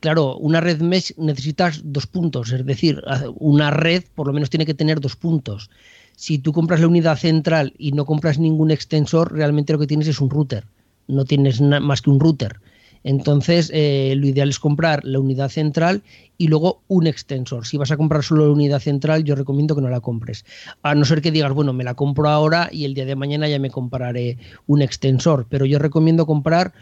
claro, 0.00 0.38
una 0.38 0.62
red 0.62 0.80
mesh 0.80 1.12
necesitas 1.18 1.82
dos 1.84 2.06
puntos, 2.06 2.50
es 2.50 2.64
decir, 2.64 3.02
una 3.36 3.70
red 3.70 4.04
por 4.14 4.26
lo 4.26 4.32
menos 4.32 4.48
tiene 4.48 4.64
que 4.64 4.72
tener 4.72 5.00
dos 5.00 5.14
puntos 5.14 5.68
si 6.16 6.38
tú 6.38 6.52
compras 6.52 6.80
la 6.80 6.88
unidad 6.88 7.16
central 7.16 7.74
y 7.78 7.92
no 7.92 8.04
compras 8.04 8.38
ningún 8.38 8.70
extensor, 8.70 9.32
realmente 9.32 9.72
lo 9.72 9.78
que 9.78 9.86
tienes 9.86 10.08
es 10.08 10.20
un 10.20 10.30
router, 10.30 10.64
no 11.08 11.24
tienes 11.24 11.60
más 11.60 12.02
que 12.02 12.10
un 12.10 12.20
router. 12.20 12.60
Entonces, 13.04 13.70
eh, 13.74 14.14
lo 14.16 14.26
ideal 14.26 14.48
es 14.48 14.58
comprar 14.58 15.04
la 15.04 15.20
unidad 15.20 15.50
central 15.50 16.02
y 16.38 16.48
luego 16.48 16.80
un 16.88 17.06
extensor. 17.06 17.66
Si 17.66 17.76
vas 17.76 17.90
a 17.90 17.98
comprar 17.98 18.24
solo 18.24 18.46
la 18.46 18.52
unidad 18.52 18.80
central, 18.80 19.24
yo 19.24 19.34
recomiendo 19.34 19.74
que 19.74 19.82
no 19.82 19.90
la 19.90 20.00
compres. 20.00 20.46
A 20.82 20.94
no 20.94 21.04
ser 21.04 21.20
que 21.20 21.30
digas, 21.30 21.52
bueno, 21.52 21.74
me 21.74 21.84
la 21.84 21.92
compro 21.92 22.30
ahora 22.30 22.70
y 22.72 22.86
el 22.86 22.94
día 22.94 23.04
de 23.04 23.14
mañana 23.14 23.46
ya 23.46 23.58
me 23.58 23.70
compraré 23.70 24.38
un 24.66 24.80
extensor. 24.80 25.46
Pero 25.50 25.66
yo 25.66 25.78
recomiendo 25.78 26.24
comprar 26.24 26.72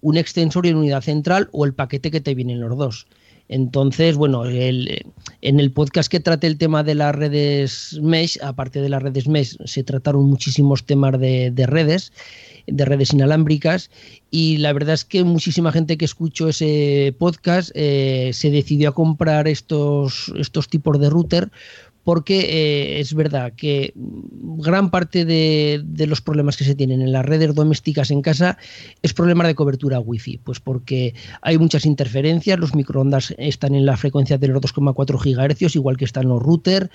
un 0.00 0.16
extensor 0.16 0.66
y 0.66 0.70
una 0.70 0.80
unidad 0.80 1.02
central 1.02 1.48
o 1.50 1.64
el 1.64 1.74
paquete 1.74 2.12
que 2.12 2.20
te 2.20 2.36
vienen 2.36 2.60
los 2.60 2.78
dos. 2.78 3.08
Entonces, 3.48 4.16
bueno, 4.16 4.44
en 4.46 5.60
el 5.60 5.72
podcast 5.72 6.10
que 6.10 6.20
trate 6.20 6.46
el 6.46 6.58
tema 6.58 6.82
de 6.82 6.94
las 6.94 7.14
redes 7.14 7.98
mesh, 8.00 8.38
aparte 8.42 8.80
de 8.80 8.88
las 8.88 9.02
redes 9.02 9.28
mesh, 9.28 9.56
se 9.64 9.82
trataron 9.82 10.24
muchísimos 10.24 10.84
temas 10.84 11.18
de, 11.20 11.52
redes, 11.66 12.12
de 12.66 12.84
redes 12.84 13.12
inalámbricas, 13.12 13.90
y 14.30 14.56
la 14.58 14.72
verdad 14.72 14.94
es 14.94 15.04
que 15.04 15.24
muchísima 15.24 15.72
gente 15.72 15.98
que 15.98 16.04
escuchó 16.04 16.48
ese 16.48 17.14
podcast 17.18 17.70
eh, 17.74 18.30
se 18.32 18.50
decidió 18.50 18.90
a 18.90 18.94
comprar 18.94 19.48
estos, 19.48 20.32
estos 20.38 20.68
tipos 20.68 20.98
de 20.98 21.10
router 21.10 21.50
porque 22.04 22.40
eh, 22.40 23.00
es 23.00 23.14
verdad 23.14 23.52
que 23.56 23.92
gran 23.94 24.90
parte 24.90 25.24
de, 25.24 25.84
los 26.06 26.20
problemas 26.20 26.56
que 26.56 26.64
se 26.64 26.74
tienen 26.74 27.00
en 27.00 27.12
las 27.12 27.24
redes 27.24 27.54
domésticas 27.54 28.10
en 28.10 28.22
casa 28.22 28.58
es 29.02 29.14
problema 29.14 29.46
de 29.46 29.54
cobertura 29.54 30.00
wifi, 30.00 30.38
pues 30.38 30.58
porque 30.60 31.14
hay 31.42 31.58
muchas 31.58 31.86
interferencias, 31.86 32.58
los 32.58 32.74
microondas 32.74 33.34
están 33.38 33.74
en 33.74 33.86
la 33.86 33.96
frecuencia 33.96 34.38
de 34.38 34.48
los 34.48 34.60
2,4 34.60 35.18
GHz, 35.18 35.76
igual 35.76 35.96
que 35.96 36.04
están 36.04 36.28
los 36.28 36.42
routers, 36.42 36.90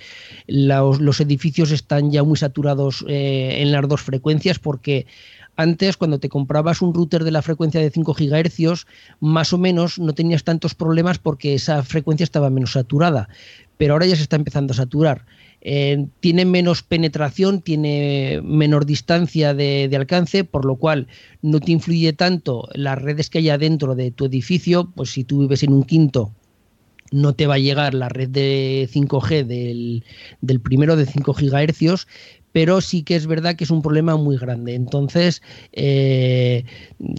los, 0.47 1.19
edificios 1.21 1.71
están 1.71 2.11
ya 2.11 2.23
muy 2.23 2.37
saturados 2.37 3.03
eh, 3.07 3.57
en 3.61 3.71
las 3.71 3.87
dos 3.87 4.01
frecuencias 4.01 4.59
porque 4.59 5.07
antes, 5.59 5.97
cuando 5.97 6.19
te 6.19 6.29
comprabas 6.29 6.83
un 6.83 6.93
router 6.93 7.23
de 7.23 7.31
la 7.31 7.41
frecuencia 7.41 7.81
de 7.81 7.89
5 7.89 8.13
GHz, 8.13 8.85
más 9.19 9.53
o 9.53 9.57
menos 9.57 9.97
no 9.97 10.13
tenías 10.13 10.43
tantos 10.43 10.75
problemas 10.75 11.17
porque 11.17 11.55
esa 11.55 11.81
frecuencia 11.81 12.23
estaba 12.23 12.51
menos 12.51 12.73
saturada 12.73 13.27
pero 13.77 13.93
ahora 13.93 14.05
ya 14.05 14.15
se 14.15 14.23
está 14.23 14.35
empezando 14.35 14.73
a 14.73 14.75
saturar. 14.75 15.25
Eh, 15.61 16.07
tiene 16.19 16.45
menos 16.45 16.83
penetración, 16.83 17.61
tiene 17.61 18.41
menor 18.43 18.85
distancia 18.85 19.53
de, 19.53 19.89
alcance, 19.95 20.43
por 20.43 20.65
lo 20.65 20.75
cual 20.75 21.07
no 21.41 21.59
te 21.59 21.71
influye 21.71 22.13
tanto 22.13 22.69
las 22.73 23.01
redes 23.01 23.29
que 23.29 23.39
haya 23.39 23.57
dentro 23.57 23.95
de 23.95 24.11
tu 24.11 24.25
edificio, 24.25 24.91
pues 24.95 25.09
si 25.11 25.23
tú 25.23 25.41
vives 25.41 25.63
en 25.63 25.73
un 25.73 25.83
quinto 25.83 26.33
no 27.09 27.33
te 27.33 27.47
va 27.47 27.55
a 27.55 27.59
llegar 27.59 27.93
la 27.93 28.09
red 28.09 28.27
de 28.27 28.89
5G 28.91 29.45
del, 29.45 30.03
del 30.41 30.59
primero 30.59 30.97
de 30.97 31.05
5 31.05 31.33
GHz, 31.33 32.05
pero 32.57 32.81
sí 32.81 33.03
que 33.03 33.15
es 33.15 33.27
verdad 33.27 33.55
que 33.55 33.65
es 33.65 33.69
un 33.69 33.83
problema 33.83 34.17
muy 34.17 34.35
grande. 34.35 34.73
Entonces, 34.73 35.43
eh, 35.73 36.65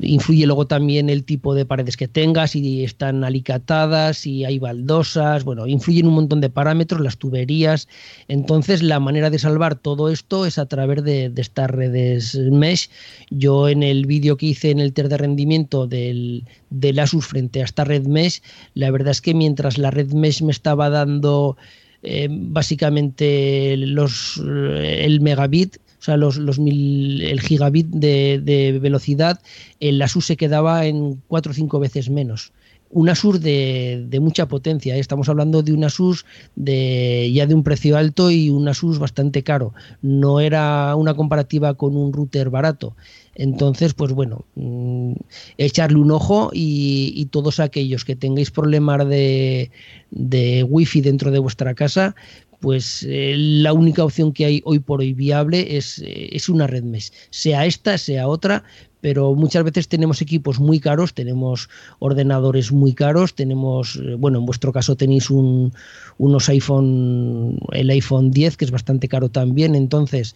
influye 0.02 0.44
luego 0.46 0.66
también 0.66 1.08
el 1.08 1.22
tipo 1.22 1.54
de 1.54 1.64
paredes 1.64 1.96
que 1.96 2.08
tengas, 2.08 2.50
si 2.50 2.82
están 2.82 3.22
alicatadas, 3.22 4.18
si 4.18 4.44
hay 4.44 4.58
baldosas, 4.58 5.44
bueno, 5.44 5.68
influyen 5.68 6.08
un 6.08 6.14
montón 6.14 6.40
de 6.40 6.50
parámetros, 6.50 7.00
las 7.00 7.18
tuberías. 7.18 7.86
Entonces, 8.26 8.82
la 8.82 8.98
manera 8.98 9.30
de 9.30 9.38
salvar 9.38 9.76
todo 9.76 10.08
esto 10.08 10.44
es 10.44 10.58
a 10.58 10.66
través 10.66 11.04
de, 11.04 11.32
estas 11.36 11.70
redes 11.70 12.34
mesh. 12.34 12.90
Yo 13.30 13.68
en 13.68 13.84
el 13.84 14.06
vídeo 14.06 14.36
que 14.36 14.46
hice 14.46 14.72
en 14.72 14.80
el 14.80 14.92
test 14.92 15.08
de 15.08 15.18
rendimiento 15.18 15.86
del, 15.86 16.46
del 16.70 16.98
Asus 16.98 17.28
frente 17.28 17.60
a 17.60 17.64
esta 17.64 17.84
red 17.84 18.08
mesh, 18.08 18.42
la 18.74 18.90
verdad 18.90 19.12
es 19.12 19.20
que 19.20 19.34
mientras 19.34 19.78
la 19.78 19.92
red 19.92 20.12
mesh 20.14 20.42
me 20.42 20.50
estaba 20.50 20.90
dando 20.90 21.56
eh, 22.02 22.28
básicamente 22.30 23.76
los, 23.76 24.40
eh, 24.46 25.04
el 25.04 25.20
megabit, 25.20 25.76
o 25.98 26.02
sea, 26.02 26.16
los, 26.16 26.36
los 26.36 26.58
mil, 26.58 27.22
el 27.22 27.40
gigabit 27.40 27.88
de, 27.88 28.78
velocidad, 28.80 29.40
el 29.80 30.00
Asus 30.00 30.26
se 30.26 30.36
quedaba 30.36 30.86
en 30.86 31.20
cuatro 31.26 31.50
o 31.52 31.54
cinco 31.54 31.80
veces 31.80 32.08
menos 32.08 32.52
un 32.90 33.10
Asus 33.10 33.42
de, 33.42 34.06
de, 34.08 34.18
mucha 34.18 34.48
potencia. 34.48 34.96
¿eh? 34.96 34.98
Estamos 34.98 35.28
hablando 35.28 35.62
de 35.62 35.74
un 35.74 35.84
Asus 35.84 36.24
de, 36.56 37.30
ya 37.34 37.46
de 37.46 37.54
un 37.54 37.62
precio 37.62 37.98
alto 37.98 38.30
y 38.30 38.48
un 38.48 38.66
Asus 38.66 38.98
bastante 38.98 39.42
caro. 39.42 39.74
No 40.00 40.40
era 40.40 40.96
una 40.96 41.12
comparativa 41.12 41.74
con 41.74 41.96
un 41.96 42.14
router 42.14 42.48
barato. 42.48 42.96
Entonces, 43.38 43.94
pues 43.94 44.12
bueno, 44.12 44.44
mm, 44.56 45.12
echarle 45.58 45.98
un 45.98 46.10
ojo 46.10 46.50
y, 46.52 47.26
todos 47.30 47.60
aquellos 47.60 48.04
que 48.04 48.16
tengáis 48.16 48.50
problemas 48.50 49.08
de, 49.08 49.70
de 50.10 50.64
wifi 50.64 51.00
dentro 51.00 51.30
de 51.30 51.38
vuestra 51.38 51.74
casa, 51.74 52.16
pues 52.60 53.06
eh, 53.08 53.34
la 53.36 53.72
única 53.72 54.04
opción 54.04 54.32
que 54.32 54.44
hay 54.44 54.62
hoy 54.64 54.80
por 54.80 55.00
hoy 55.00 55.12
viable 55.14 55.76
es, 55.76 56.00
eh, 56.00 56.30
es 56.32 56.48
una 56.48 56.66
red 56.66 56.82
mesh, 56.82 57.12
sea 57.30 57.64
esta, 57.66 57.96
sea 57.98 58.26
otra, 58.26 58.64
pero 59.00 59.34
muchas 59.34 59.62
veces 59.62 59.86
tenemos 59.86 60.20
equipos 60.20 60.58
muy 60.58 60.80
caros, 60.80 61.14
tenemos 61.14 61.68
ordenadores 62.00 62.72
muy 62.72 62.94
caros, 62.94 63.34
tenemos, 63.34 63.96
eh, 63.96 64.14
bueno, 64.14 64.40
en 64.40 64.46
vuestro 64.46 64.72
caso 64.72 64.96
tenéis 64.96 65.30
un, 65.30 65.72
unos 66.18 66.48
iPhone, 66.48 67.58
el 67.72 67.90
iPhone 67.90 68.32
10, 68.32 68.56
que 68.56 68.64
es 68.64 68.70
bastante 68.72 69.06
caro 69.06 69.28
también, 69.28 69.76
entonces 69.76 70.34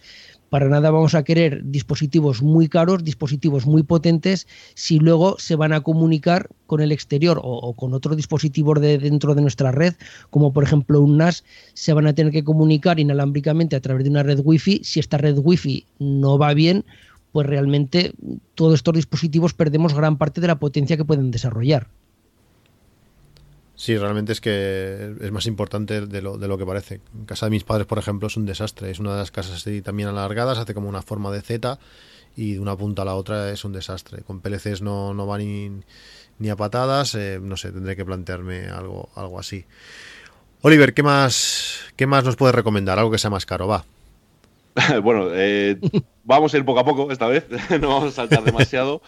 para 0.53 0.69
nada 0.69 0.91
vamos 0.91 1.15
a 1.15 1.23
querer 1.23 1.63
dispositivos 1.65 2.43
muy 2.43 2.69
caros, 2.69 3.03
dispositivos 3.03 3.65
muy 3.65 3.81
potentes, 3.81 4.45
si 4.75 4.99
luego 4.99 5.35
se 5.39 5.55
van 5.55 5.73
a 5.73 5.81
comunicar 5.81 6.47
con 6.67 6.79
el 6.79 6.91
exterior 6.91 7.41
o, 7.41 7.73
con 7.73 7.95
otro 7.95 8.15
dispositivo 8.15 8.75
de 8.75 8.99
dentro 8.99 9.33
de 9.33 9.41
nuestra 9.41 9.71
red, 9.71 9.95
como 10.29 10.53
por 10.53 10.63
ejemplo 10.63 11.01
un 11.01 11.17
NAS, 11.17 11.43
se 11.73 11.91
van 11.93 12.05
a 12.05 12.13
tener 12.13 12.31
que 12.31 12.43
comunicar 12.43 12.99
inalámbricamente 12.99 13.75
a 13.75 13.81
través 13.81 14.03
de 14.03 14.11
una 14.11 14.21
red 14.21 14.41
Wi-Fi. 14.43 14.81
Si 14.83 14.99
esta 14.99 15.17
red 15.17 15.39
Wi-Fi 15.41 15.87
no 15.97 16.37
va 16.37 16.53
bien, 16.53 16.85
pues 17.31 17.47
realmente 17.47 18.13
todos 18.53 18.75
estos 18.75 18.93
dispositivos 18.93 19.55
perdemos 19.55 19.95
gran 19.95 20.19
parte 20.19 20.39
de 20.39 20.45
la 20.45 20.59
potencia 20.59 20.97
que 20.97 21.03
pueden 21.03 21.31
desarrollar. 21.31 21.87
Sí, 23.75 23.97
realmente 23.97 24.31
es 24.33 24.41
que 24.41 25.15
es 25.19 25.31
más 25.31 25.47
importante 25.47 26.05
de 26.05 26.21
lo, 26.21 26.37
de 26.37 26.47
lo 26.47 26.57
que 26.57 26.65
parece. 26.65 27.01
En 27.13 27.25
casa 27.25 27.47
de 27.47 27.49
mis 27.49 27.63
padres, 27.63 27.87
por 27.87 27.97
ejemplo, 27.97 28.27
es 28.27 28.37
un 28.37 28.45
desastre. 28.45 28.91
Es 28.91 28.99
una 28.99 29.13
de 29.13 29.17
las 29.17 29.31
casas 29.31 29.55
así 29.57 29.81
también 29.81 30.09
alargadas, 30.09 30.57
hace 30.59 30.73
como 30.73 30.89
una 30.89 31.01
forma 31.01 31.31
de 31.31 31.41
Z 31.41 31.79
y 32.35 32.53
de 32.53 32.59
una 32.59 32.75
punta 32.75 33.01
a 33.01 33.05
la 33.05 33.15
otra 33.15 33.49
es 33.51 33.65
un 33.65 33.73
desastre. 33.73 34.21
Con 34.23 34.41
PLCs 34.41 34.81
no, 34.81 35.13
no 35.13 35.25
va 35.25 35.37
ni, 35.37 35.71
ni 36.39 36.49
a 36.49 36.55
patadas. 36.55 37.15
Eh, 37.15 37.39
no 37.41 37.57
sé, 37.57 37.71
tendré 37.71 37.95
que 37.95 38.05
plantearme 38.05 38.67
algo, 38.67 39.09
algo 39.15 39.39
así. 39.39 39.65
Oliver, 40.61 40.93
¿qué 40.93 41.03
más, 41.03 41.79
¿qué 41.95 42.07
más 42.07 42.23
nos 42.23 42.35
puedes 42.35 42.55
recomendar? 42.55 42.99
Algo 42.99 43.11
que 43.11 43.17
sea 43.17 43.29
más 43.29 43.45
caro, 43.45 43.67
va. 43.67 43.85
bueno, 45.03 45.29
eh, 45.33 45.77
vamos 46.23 46.53
a 46.53 46.57
ir 46.57 46.65
poco 46.65 46.79
a 46.79 46.85
poco 46.85 47.11
esta 47.11 47.27
vez, 47.27 47.45
no 47.81 47.89
vamos 47.89 48.05
a 48.05 48.11
saltar 48.11 48.43
demasiado, 48.43 49.01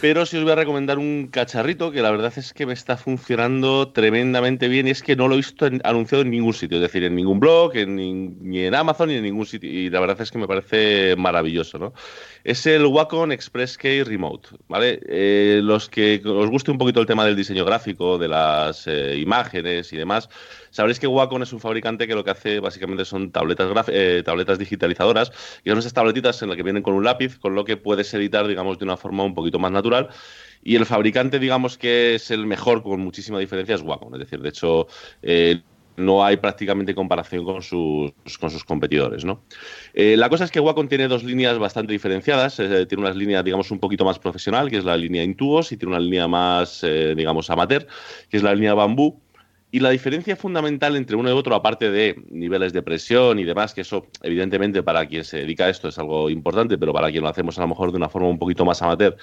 pero 0.00 0.24
sí 0.24 0.36
os 0.36 0.44
voy 0.44 0.52
a 0.52 0.56
recomendar 0.56 0.98
un 0.98 1.28
cacharrito 1.30 1.90
que 1.90 2.00
la 2.00 2.10
verdad 2.10 2.32
es 2.36 2.52
que 2.52 2.66
me 2.66 2.72
está 2.72 2.96
funcionando 2.96 3.88
tremendamente 3.92 4.68
bien 4.68 4.88
y 4.88 4.90
es 4.90 5.02
que 5.02 5.16
no 5.16 5.28
lo 5.28 5.34
he 5.34 5.38
visto 5.38 5.68
anunciado 5.84 6.22
en 6.22 6.30
ningún 6.30 6.54
sitio, 6.54 6.78
es 6.78 6.82
decir, 6.82 7.04
en 7.04 7.14
ningún 7.14 7.40
blog, 7.40 7.74
ni 7.74 8.60
en 8.60 8.74
Amazon, 8.74 9.08
ni 9.08 9.16
en 9.16 9.24
ningún 9.24 9.46
sitio, 9.46 9.70
y 9.70 9.90
la 9.90 10.00
verdad 10.00 10.20
es 10.20 10.30
que 10.30 10.38
me 10.38 10.48
parece 10.48 11.14
maravilloso, 11.16 11.78
¿no? 11.78 11.92
Es 12.44 12.66
el 12.66 12.86
Wacom 12.86 13.30
Express 13.32 13.78
Key 13.78 14.02
Remote, 14.02 14.48
¿vale? 14.66 15.00
Eh, 15.06 15.60
los 15.62 15.88
que 15.88 16.20
os 16.24 16.50
guste 16.50 16.70
un 16.70 16.78
poquito 16.78 17.00
el 17.00 17.06
tema 17.06 17.24
del 17.24 17.36
diseño 17.36 17.64
gráfico, 17.64 18.18
de 18.18 18.28
las 18.28 18.86
eh, 18.86 19.16
imágenes 19.18 19.92
y 19.92 19.96
demás, 19.96 20.28
Sabréis 20.72 20.98
que 20.98 21.06
Wacom 21.06 21.42
es 21.42 21.52
un 21.52 21.60
fabricante 21.60 22.08
que 22.08 22.14
lo 22.14 22.24
que 22.24 22.30
hace 22.30 22.58
básicamente 22.58 23.04
son 23.04 23.30
tabletas, 23.30 23.68
eh, 23.88 24.24
digitalizadoras, 24.58 25.30
y 25.62 25.68
son 25.68 25.78
esas 25.78 25.92
tabletitas 25.92 26.40
en 26.42 26.48
las 26.48 26.56
que 26.56 26.62
vienen 26.62 26.82
con 26.82 26.94
un 26.94 27.04
lápiz, 27.04 27.38
con 27.38 27.54
lo 27.54 27.64
que 27.64 27.76
puedes 27.76 28.12
editar, 28.14 28.48
digamos, 28.48 28.78
de 28.78 28.86
una 28.86 28.96
forma 28.96 29.22
un 29.22 29.34
poquito 29.34 29.58
más 29.58 29.70
natural. 29.70 30.08
Y 30.62 30.76
el 30.76 30.86
fabricante, 30.86 31.38
digamos, 31.38 31.76
que 31.76 32.14
es 32.14 32.30
el 32.30 32.46
mejor 32.46 32.82
con 32.82 33.00
muchísima 33.00 33.38
diferencia 33.38 33.74
es 33.74 33.82
Wacom. 33.82 34.14
Es 34.14 34.20
decir, 34.20 34.40
de 34.40 34.48
hecho, 34.48 34.86
eh, 35.20 35.60
no 35.98 36.24
hay 36.24 36.38
prácticamente 36.38 36.94
comparación 36.94 37.44
con 37.44 37.60
sus, 37.60 38.12
con 38.40 38.48
sus 38.48 38.64
competidores. 38.64 39.26
¿no? 39.26 39.42
Eh, 39.92 40.16
la 40.16 40.30
cosa 40.30 40.44
es 40.44 40.50
que 40.50 40.60
Wacom 40.60 40.88
tiene 40.88 41.06
dos 41.06 41.22
líneas 41.22 41.58
bastante 41.58 41.92
diferenciadas. 41.92 42.56
tiene 42.56 42.96
una 42.96 43.10
línea, 43.12 43.42
digamos, 43.42 43.70
un 43.70 43.78
poquito 43.78 44.06
más 44.06 44.18
profesional, 44.18 44.70
que 44.70 44.78
es 44.78 44.84
la 44.84 44.96
línea 44.96 45.22
Intuos, 45.22 45.70
y 45.70 45.76
tiene 45.76 45.94
una 45.94 46.02
línea 46.02 46.26
más, 46.28 46.80
digamos, 46.80 47.50
amateur, 47.50 47.86
que 48.30 48.38
es 48.38 48.42
la 48.42 48.54
línea 48.54 48.72
Bambú. 48.72 49.20
Y 49.74 49.80
la 49.80 49.88
diferencia 49.88 50.36
fundamental 50.36 50.96
entre 50.96 51.16
uno 51.16 51.30
y 51.30 51.32
otro, 51.32 51.54
aparte 51.54 51.90
de 51.90 52.22
niveles 52.28 52.74
de 52.74 52.82
presión 52.82 53.38
y 53.38 53.44
demás, 53.44 53.72
que 53.72 53.80
eso 53.80 54.06
evidentemente 54.22 54.82
para 54.82 55.06
quien 55.06 55.24
se 55.24 55.38
dedica 55.38 55.64
a 55.64 55.70
esto 55.70 55.88
es 55.88 55.98
algo 55.98 56.28
importante, 56.28 56.76
pero 56.76 56.92
para 56.92 57.10
quien 57.10 57.22
lo 57.22 57.30
hacemos 57.30 57.58
a 57.58 57.62
lo 57.62 57.68
mejor 57.68 57.90
de 57.90 57.96
una 57.96 58.10
forma 58.10 58.28
un 58.28 58.38
poquito 58.38 58.66
más 58.66 58.82
amateur, 58.82 59.16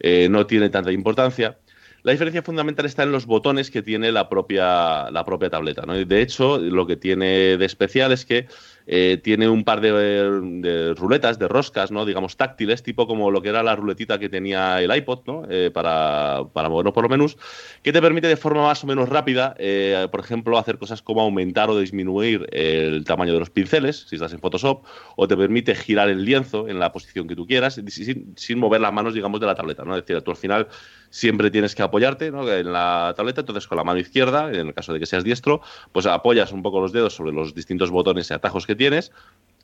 eh, 0.00 0.28
no 0.30 0.46
tiene 0.46 0.68
tanta 0.68 0.92
importancia. 0.92 1.56
La 2.02 2.12
diferencia 2.12 2.42
fundamental 2.42 2.84
está 2.84 3.04
en 3.04 3.12
los 3.12 3.24
botones 3.24 3.70
que 3.70 3.80
tiene 3.80 4.12
la 4.12 4.28
propia, 4.28 5.10
la 5.10 5.24
propia 5.24 5.48
tableta. 5.48 5.86
¿no? 5.86 5.94
De 5.94 6.20
hecho, 6.20 6.58
lo 6.58 6.86
que 6.86 6.96
tiene 6.96 7.56
de 7.56 7.64
especial 7.64 8.12
es 8.12 8.26
que 8.26 8.46
eh, 8.86 9.18
tiene 9.22 9.48
un 9.48 9.64
par 9.64 9.80
de, 9.80 10.94
ruletas, 10.96 11.38
de 11.38 11.48
roscas, 11.48 11.90
¿no? 11.90 12.04
digamos 12.04 12.36
táctiles, 12.36 12.82
tipo 12.82 13.06
como 13.06 13.30
lo 13.30 13.40
que 13.40 13.48
era 13.48 13.62
la 13.62 13.74
ruletita 13.74 14.18
que 14.18 14.28
tenía 14.28 14.82
el 14.82 14.94
iPod 14.94 15.20
¿no? 15.26 15.42
Eh, 15.48 15.70
para, 15.72 16.44
para, 16.52 16.68
movernos 16.68 16.92
por 16.92 17.04
los 17.04 17.10
menús, 17.10 17.38
que 17.82 17.92
te 17.92 18.02
permite 18.02 18.26
de 18.26 18.36
forma 18.36 18.62
más 18.62 18.84
o 18.84 18.86
menos 18.86 19.08
rápida, 19.08 19.54
eh, 19.58 20.06
por 20.10 20.20
ejemplo, 20.20 20.58
hacer 20.58 20.78
cosas 20.78 21.00
como 21.00 21.22
aumentar 21.22 21.70
o 21.70 21.78
disminuir 21.78 22.46
el 22.52 23.04
tamaño 23.04 23.32
de 23.32 23.38
los 23.38 23.50
pinceles, 23.50 24.06
si 24.08 24.16
estás 24.16 24.32
en 24.34 24.40
Photoshop, 24.40 24.84
o 25.16 25.28
te 25.28 25.36
permite 25.36 25.74
girar 25.74 26.10
el 26.10 26.24
lienzo 26.24 26.68
en 26.68 26.78
la 26.78 26.92
posición 26.92 27.26
que 27.26 27.36
tú 27.36 27.46
quieras, 27.46 27.80
sin, 27.88 28.58
mover 28.58 28.80
las 28.80 28.92
manos, 28.92 29.14
digamos, 29.14 29.40
de 29.40 29.46
la 29.46 29.54
tableta. 29.54 29.82
Es 29.82 30.06
decir, 30.06 30.20
tú 30.22 30.30
al 30.30 30.36
final 30.36 30.68
siempre 31.14 31.48
tienes 31.52 31.76
que 31.76 31.82
apoyarte 31.82 32.26
en 32.26 32.72
la 32.72 33.14
tableta, 33.16 33.42
entonces 33.42 33.68
con 33.68 33.76
la 33.76 33.84
mano 33.84 34.00
izquierda, 34.00 34.48
en 34.48 34.66
el 34.66 34.74
caso 34.74 34.92
de 34.92 34.98
que 34.98 35.06
seas 35.06 35.22
diestro, 35.22 35.60
pues 35.92 36.06
apoyas 36.06 36.50
un 36.50 36.60
poco 36.60 36.80
los 36.80 36.90
dedos 36.90 37.14
sobre 37.14 37.30
los 37.30 37.54
distintos 37.54 37.92
botones 37.92 38.28
y 38.30 38.34
atajos 38.34 38.66
que 38.66 38.74
tienes 38.74 39.12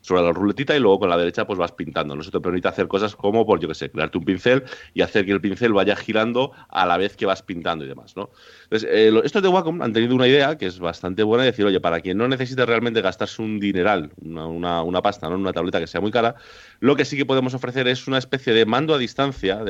sobre 0.01 0.23
la 0.23 0.33
ruletita 0.33 0.77
y 0.77 0.81
luego 0.81 1.01
con 1.01 1.11
la 1.11 1.17
derecha 1.17 1.47
pues 1.47 1.59
vas 1.59 1.73
pintando. 1.73 2.17
¿no? 2.17 2.23
Te 2.23 2.41
permite 2.41 2.69
hacer 2.69 2.89
cosas 2.89 3.17
como, 3.17 3.47
por 3.47 3.61
yo 3.61 3.69
que 3.69 3.75
sé, 3.75 3.91
crearte 3.91 4.19
un 4.19 4.25
pincel 4.25 4.65
y 4.95 5.03
hacer 5.03 5.27
que 5.27 5.33
el 5.33 5.41
pincel 5.41 5.73
vaya 5.73 5.97
girando 5.97 6.53
a 6.69 6.87
la 6.87 6.97
vez 6.97 7.17
que 7.17 7.27
vas 7.27 7.43
pintando 7.43 7.85
y 7.85 7.89
demás. 7.89 8.17
¿no? 8.17 8.31
Entonces, 8.65 8.89
eh, 8.91 9.13
estos 9.25 9.43
de 9.43 9.49
Wacom 9.49 9.83
han 9.83 9.93
tenido 9.93 10.15
una 10.15 10.27
idea 10.27 10.57
que 10.57 10.67
es 10.67 10.79
bastante 10.79 11.23
buena, 11.23 11.45
de 11.45 11.51
decir, 11.51 11.65
oye, 11.65 11.81
para 11.81 12.01
quien 12.01 12.19
no 12.19 12.29
necesite 12.29 12.65
realmente 12.67 13.01
gastarse 13.01 13.43
un 13.43 13.61
dineral, 13.61 14.11
una, 14.23 14.83
una, 14.83 15.03
pasta, 15.03 15.29
¿no? 15.29 15.37
una 15.37 15.53
tableta 15.53 15.81
que 15.81 15.87
sea 15.87 16.01
muy 16.01 16.11
cara, 16.11 16.37
lo 16.81 16.97
que 16.97 17.05
sí 17.05 17.17
que 17.17 17.27
podemos 17.27 17.55
ofrecer 17.55 17.89
es 17.89 18.07
una 18.07 18.19
especie 18.19 18.53
de 18.53 18.67
mando 18.67 18.95
a 18.95 18.99
distancia, 18.99 19.63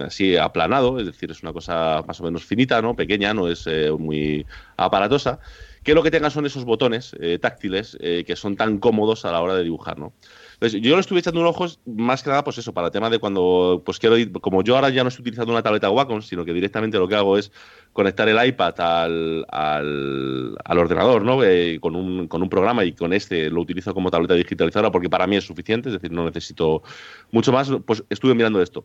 así 0.00 0.36
aplanado, 0.36 0.98
es 0.98 1.06
decir, 1.06 1.30
es 1.30 1.42
una 1.42 1.52
cosa 1.52 2.02
más 2.06 2.20
o 2.20 2.24
menos 2.24 2.44
finita, 2.44 2.82
¿no? 2.82 2.94
pequeña, 2.96 3.32
no 3.34 3.48
es 3.48 3.66
eh, 3.66 3.90
muy 3.90 4.46
aparatosa, 4.76 5.40
que 5.88 5.94
lo 5.94 6.02
que 6.02 6.10
tenga 6.10 6.28
son 6.28 6.44
esos 6.44 6.66
botones 6.66 7.16
eh, 7.18 7.38
táctiles 7.38 7.96
eh, 8.00 8.22
que 8.26 8.36
son 8.36 8.56
tan 8.56 8.76
cómodos 8.76 9.24
a 9.24 9.32
la 9.32 9.40
hora 9.40 9.54
de 9.54 9.64
dibujar, 9.64 9.98
¿no? 9.98 10.12
Entonces, 10.52 10.82
yo 10.82 10.94
lo 10.94 11.00
estuve 11.00 11.20
echando 11.20 11.40
un 11.40 11.46
ojo 11.46 11.64
más 11.86 12.22
que 12.22 12.28
nada, 12.28 12.44
pues 12.44 12.58
eso, 12.58 12.74
para 12.74 12.88
el 12.88 12.92
tema 12.92 13.08
de 13.08 13.18
cuando, 13.18 13.82
pues 13.86 13.98
quiero, 13.98 14.16
como 14.42 14.62
yo 14.62 14.74
ahora 14.74 14.90
ya 14.90 15.02
no 15.02 15.08
estoy 15.08 15.22
utilizando 15.22 15.50
una 15.50 15.62
tableta 15.62 15.88
Wacom, 15.88 16.20
sino 16.20 16.44
que 16.44 16.52
directamente 16.52 16.98
lo 16.98 17.08
que 17.08 17.14
hago 17.14 17.38
es 17.38 17.50
conectar 17.94 18.28
el 18.28 18.48
iPad 18.48 18.78
al, 18.80 19.46
al, 19.48 20.78
ordenador, 20.78 21.24
¿no? 21.24 21.42
Eh, 21.42 21.78
con, 21.80 21.96
un, 21.96 22.28
con 22.28 22.42
un 22.42 22.50
programa 22.50 22.84
y 22.84 22.92
con 22.92 23.14
este 23.14 23.48
lo 23.48 23.62
utilizo 23.62 23.94
como 23.94 24.10
tableta 24.10 24.34
digitalizadora 24.34 24.92
porque 24.92 25.08
para 25.08 25.26
mí 25.26 25.36
es 25.36 25.44
suficiente, 25.44 25.88
es 25.88 25.94
decir, 25.94 26.12
no 26.12 26.26
necesito 26.26 26.82
mucho 27.30 27.50
más, 27.50 27.70
pues 27.86 28.04
estuve 28.10 28.34
mirando 28.34 28.60
esto. 28.60 28.84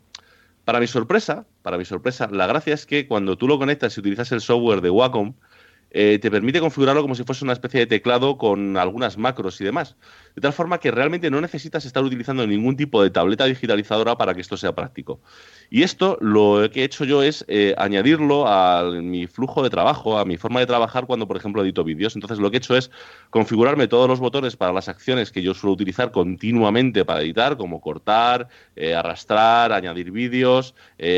Para 0.63 0.79
mi 0.79 0.87
sorpresa, 0.87 1.45
para 1.63 1.77
mi 1.77 1.83
sorpresa, 1.83 2.29
la 2.31 2.47
gracia 2.47 2.73
es 2.73 2.85
que 2.85 3.07
cuando 3.09 3.37
tú 3.37 3.45
lo 3.45 3.59
conectas 3.59 3.97
y 3.97 3.99
utilizas 3.99 4.31
el 4.31 4.39
software 4.39 4.79
de 4.79 4.89
Wacom, 4.89 5.33
eh, 5.95 6.17
te 6.19 6.31
permite 6.31 6.59
configurarlo 6.59 7.03
como 7.03 7.13
si 7.13 7.23
fuese 7.23 7.45
una 7.45 7.53
especie 7.53 7.81
de 7.81 7.85
teclado 7.85 8.39
con 8.39 8.77
algunas 8.77 9.19
macros 9.19 9.61
y 9.61 9.63
demás. 9.63 9.95
De 10.35 10.41
tal 10.41 10.51
forma 10.51 10.79
que 10.79 10.89
realmente 10.89 11.29
no 11.29 11.39
necesitas 11.39 11.85
estar 11.85 12.03
utilizando 12.03 12.47
ningún 12.47 12.75
tipo 12.75 13.03
de 13.03 13.11
tableta 13.11 13.45
digitalizadora 13.45 14.17
para 14.17 14.33
que 14.33 14.41
esto 14.41 14.57
sea 14.57 14.73
práctico. 14.73 15.21
Y 15.69 15.83
esto 15.83 16.17
lo 16.19 16.67
que 16.71 16.81
he 16.81 16.83
hecho 16.83 17.05
yo 17.05 17.21
es 17.21 17.45
eh, 17.47 17.75
añadirlo 17.77 18.47
a 18.47 18.89
mi 19.03 19.27
flujo 19.27 19.61
de 19.61 19.69
trabajo, 19.69 20.17
a 20.17 20.25
mi 20.25 20.35
forma 20.35 20.59
de 20.61 20.65
trabajar 20.65 21.05
cuando, 21.05 21.27
por 21.27 21.37
ejemplo, 21.37 21.61
edito 21.61 21.83
vídeos. 21.83 22.15
Entonces 22.15 22.39
lo 22.39 22.49
que 22.49 22.57
he 22.57 22.59
hecho 22.59 22.75
es 22.75 22.89
configurarme 23.29 23.87
todos 23.87 24.09
los 24.09 24.19
botones 24.19 24.55
para 24.55 24.73
las 24.73 24.89
acciones 24.89 25.31
que 25.31 25.43
yo 25.43 25.53
suelo 25.53 25.73
utilizar 25.73 26.11
continuamente 26.11 27.05
para 27.05 27.21
editar, 27.21 27.55
como 27.55 27.81
cortar, 27.81 28.47
eh, 28.75 28.95
arrastrar, 28.95 29.71
añadir 29.71 30.09
vídeos, 30.09 30.73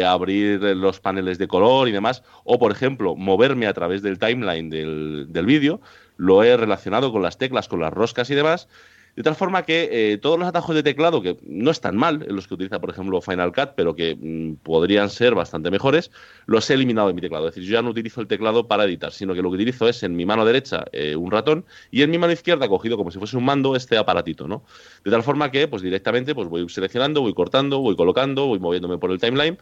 abrir 0.05 0.61
los 0.61 0.99
paneles 0.99 1.37
de 1.37 1.47
color 1.47 1.87
y 1.87 1.93
demás. 1.93 2.23
O, 2.43 2.59
por 2.59 2.73
ejemplo, 2.73 3.15
moverme 3.15 3.67
a 3.67 3.73
través 3.73 4.01
del 4.01 4.19
timeline 4.19 4.64
del, 4.69 5.27
del 5.29 5.45
vídeo. 5.45 5.81
Lo 6.17 6.43
he 6.43 6.55
relacionado 6.55 7.11
con 7.11 7.21
las 7.21 7.37
teclas, 7.37 7.67
con 7.67 7.81
las 7.81 7.93
roscas 7.93 8.29
y 8.29 8.35
demás 8.35 8.67
de 9.15 9.23
tal 9.23 9.35
forma 9.35 9.63
que 9.63 9.89
eh, 9.91 10.17
todos 10.17 10.37
los 10.37 10.47
atajos 10.47 10.75
de 10.75 10.83
teclado, 10.83 11.21
que 11.21 11.37
no 11.43 11.71
están 11.71 11.95
mal, 11.95 12.25
los 12.29 12.47
que 12.47 12.55
utiliza, 12.55 12.81
por 12.81 12.89
ejemplo, 12.89 13.21
Final 13.21 13.53
Cut, 13.53 13.71
pero 13.75 13.95
que 13.95 14.15
mm, 14.19 14.55
podrían 14.55 15.09
ser 15.09 15.35
bastante 15.35 15.71
mejores, 15.71 16.11
los 16.47 16.69
he 16.69 16.73
eliminado 16.73 17.07
de 17.07 17.13
mi 17.13 17.21
teclado. 17.21 17.47
Es 17.47 17.55
decir, 17.55 17.69
yo 17.69 17.75
ya 17.75 17.81
no 17.81 17.91
utilizo 17.91 18.19
el 18.19 18.27
teclado 18.27 18.67
para 18.67 18.83
editar, 18.83 19.11
sino 19.13 19.33
que 19.33 19.41
lo 19.41 19.49
que 19.49 19.55
utilizo 19.55 19.87
es 19.87 20.03
en 20.03 20.15
mi 20.15 20.25
mano 20.25 20.43
derecha 20.43 20.85
eh, 20.91 21.15
un 21.15 21.31
ratón 21.31 21.65
y 21.91 22.01
en 22.01 22.11
mi 22.11 22.17
mano 22.17 22.33
izquierda, 22.33 22.67
cogido 22.67 22.97
como 22.97 23.09
si 23.09 23.17
fuese 23.17 23.37
un 23.37 23.45
mando, 23.45 23.75
este 23.75 23.97
aparatito, 23.97 24.47
¿no? 24.47 24.65
De 25.03 25.11
tal 25.11 25.23
forma 25.23 25.49
que, 25.49 25.67
pues 25.67 25.81
directamente, 25.81 26.35
pues 26.35 26.49
voy 26.49 26.67
seleccionando, 26.67 27.21
voy 27.21 27.33
cortando, 27.33 27.79
voy 27.79 27.95
colocando, 27.95 28.47
voy 28.47 28.59
moviéndome 28.59 28.97
por 28.97 29.11
el 29.11 29.19
timeline 29.19 29.57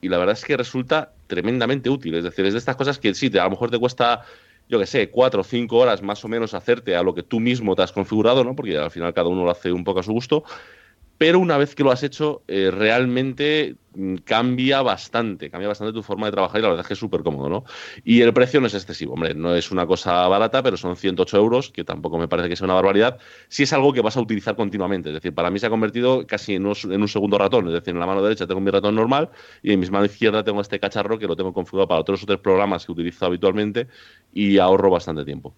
y 0.00 0.08
la 0.08 0.18
verdad 0.18 0.34
es 0.34 0.44
que 0.44 0.56
resulta 0.56 1.12
tremendamente 1.26 1.90
útil. 1.90 2.14
Es 2.14 2.24
decir, 2.24 2.44
es 2.46 2.54
de 2.54 2.58
estas 2.58 2.76
cosas 2.76 2.98
que 2.98 3.14
sí, 3.14 3.30
a 3.38 3.44
lo 3.44 3.50
mejor 3.50 3.70
te 3.70 3.78
cuesta 3.78 4.24
yo 4.70 4.78
que 4.78 4.86
sé, 4.86 5.10
cuatro 5.10 5.40
o 5.40 5.44
cinco 5.44 5.78
horas 5.78 6.00
más 6.00 6.24
o 6.24 6.28
menos 6.28 6.54
hacerte 6.54 6.94
a 6.94 7.02
lo 7.02 7.12
que 7.12 7.24
tú 7.24 7.40
mismo 7.40 7.74
te 7.74 7.82
has 7.82 7.90
configurado, 7.90 8.44
¿no? 8.44 8.54
Porque 8.54 8.78
al 8.78 8.92
final 8.92 9.12
cada 9.12 9.28
uno 9.28 9.44
lo 9.44 9.50
hace 9.50 9.72
un 9.72 9.82
poco 9.82 9.98
a 9.98 10.02
su 10.04 10.12
gusto. 10.12 10.44
Pero 11.20 11.38
una 11.38 11.58
vez 11.58 11.74
que 11.74 11.84
lo 11.84 11.90
has 11.90 12.02
hecho, 12.02 12.42
eh, 12.48 12.70
realmente 12.70 13.76
Mm, 13.92 14.16
cambia 14.18 14.82
bastante, 14.82 15.50
cambia 15.50 15.66
bastante 15.66 15.92
tu 15.92 16.02
forma 16.04 16.26
de 16.26 16.32
trabajar 16.32 16.60
y 16.60 16.62
la 16.62 16.68
verdad 16.68 16.82
es 16.82 16.86
que 16.86 16.94
es 16.94 17.00
súper 17.00 17.22
cómodo, 17.24 17.48
¿no? 17.48 17.64
Y 18.04 18.20
el 18.20 18.32
precio 18.32 18.60
no 18.60 18.68
es 18.68 18.74
excesivo, 18.74 19.14
hombre, 19.14 19.34
no 19.34 19.56
es 19.56 19.72
una 19.72 19.84
cosa 19.84 20.28
barata, 20.28 20.62
pero 20.62 20.76
son 20.76 20.94
108 20.94 21.36
euros, 21.36 21.70
que 21.70 21.82
tampoco 21.82 22.16
me 22.16 22.28
parece 22.28 22.48
que 22.48 22.54
sea 22.54 22.66
una 22.66 22.74
barbaridad, 22.74 23.18
si 23.48 23.64
es 23.64 23.72
algo 23.72 23.92
que 23.92 24.00
vas 24.00 24.16
a 24.16 24.20
utilizar 24.20 24.54
continuamente, 24.54 25.08
es 25.08 25.14
decir, 25.14 25.34
para 25.34 25.50
mí 25.50 25.58
se 25.58 25.66
ha 25.66 25.70
convertido 25.70 26.24
casi 26.24 26.54
en 26.54 26.66
un, 26.66 27.08
segundo 27.08 27.36
ratón, 27.36 27.66
es 27.66 27.72
decir, 27.72 27.92
en 27.94 28.00
la 28.00 28.06
mano 28.06 28.22
derecha 28.22 28.46
tengo 28.46 28.60
mi 28.60 28.70
ratón 28.70 28.94
normal 28.94 29.30
y 29.62 29.72
en 29.72 29.80
mi 29.80 29.86
mano 29.88 30.04
izquierda 30.04 30.44
tengo 30.44 30.60
este 30.60 30.78
cacharro 30.78 31.18
que 31.18 31.26
lo 31.26 31.34
tengo 31.34 31.52
configurado 31.52 31.88
para 31.88 32.00
otros 32.00 32.22
o 32.22 32.26
tres 32.26 32.38
programas 32.38 32.86
que 32.86 32.92
utilizo 32.92 33.26
habitualmente 33.26 33.88
y 34.32 34.58
ahorro 34.58 34.90
bastante 34.90 35.24
tiempo. 35.24 35.56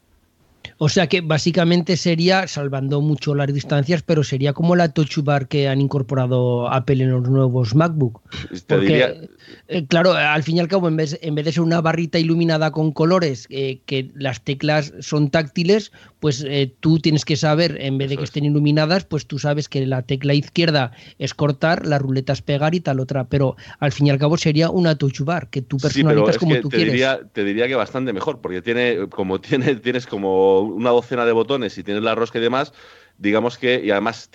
O 0.79 0.89
sea 0.89 1.07
que 1.07 1.21
básicamente 1.21 1.97
sería, 1.97 2.47
salvando 2.49 3.01
mucho 3.01 3.35
las 3.35 3.53
distancias, 3.53 4.03
pero 4.03 4.25
sería 4.25 4.53
como 4.53 4.77
la 4.77 4.93
Touch 4.93 5.19
Bar 5.23 5.49
que 5.49 5.69
han 5.69 5.81
incorporado 5.81 6.69
Apple 6.73 7.05
en 7.05 7.11
los 7.11 7.29
nuevos 7.29 7.75
MacBook. 7.75 8.21
Porque, 8.67 9.29
eh, 9.69 9.87
claro, 9.87 10.13
al 10.13 10.43
fin 10.43 10.57
y 10.57 10.61
al 10.61 10.69
cabo, 10.69 10.89
en 10.89 10.97
vez, 10.97 11.19
en 11.23 11.35
vez 11.35 11.45
de 11.45 11.53
ser 11.53 11.63
una 11.63 11.81
barrita 11.81 12.19
iluminada 12.19 12.71
con 12.73 12.93
colores, 12.93 13.47
eh, 13.51 13.81
que 13.87 14.11
las 14.15 14.43
teclas 14.43 14.93
son 15.01 15.31
táctiles, 15.31 15.93
pues 16.21 16.45
eh, 16.47 16.73
tú 16.81 16.99
tienes 16.99 17.25
que 17.25 17.37
saber, 17.37 17.77
en 17.81 17.99
vez 17.99 18.11
de 18.11 18.17
que 18.17 18.25
estén 18.25 18.45
iluminadas, 18.45 19.05
pues 19.05 19.27
tú 19.27 19.39
sabes 19.39 19.69
que 19.69 19.85
la 19.87 20.03
tecla 20.03 20.35
izquierda 20.35 20.93
es 21.19 21.35
cortar, 21.35 21.87
la 21.87 21.99
ruleta 21.99 22.33
es 22.33 22.43
pegar 22.43 22.75
y 22.75 22.81
tal 22.81 23.01
otra. 23.01 23.25
Pero 23.25 23.57
al 23.81 23.93
fin 23.93 24.07
y 24.07 24.11
al 24.11 24.19
cabo 24.19 24.37
sería 24.37 24.71
una 24.71 24.97
Touch 24.97 25.21
Bar 25.21 25.49
que 25.51 25.63
tú 25.63 25.79
personalizas 25.79 26.39
como 26.39 26.55
tú 26.61 26.69
te 26.69 26.77
quieres. 26.77 26.93
Diría, 26.93 27.21
te 27.33 27.45
diría 27.45 27.67
que 27.67 27.75
bastante 27.75 28.13
mejor, 28.13 28.41
porque 28.41 28.63
tiene, 28.63 29.09
como 29.09 29.41
tiene, 29.41 29.77
tienes 29.77 30.07
como 30.07 30.52
una 30.61 30.91
docena 30.91 31.25
de 31.25 31.33
botones 31.33 31.77
y 31.79 31.83
tienes 31.83 32.03
la 32.03 32.15
rosca 32.15 32.39
y 32.39 32.43
demás, 32.43 32.73
digamos 33.19 33.59
que, 33.59 33.81
y 33.85 33.91
además 33.91 34.31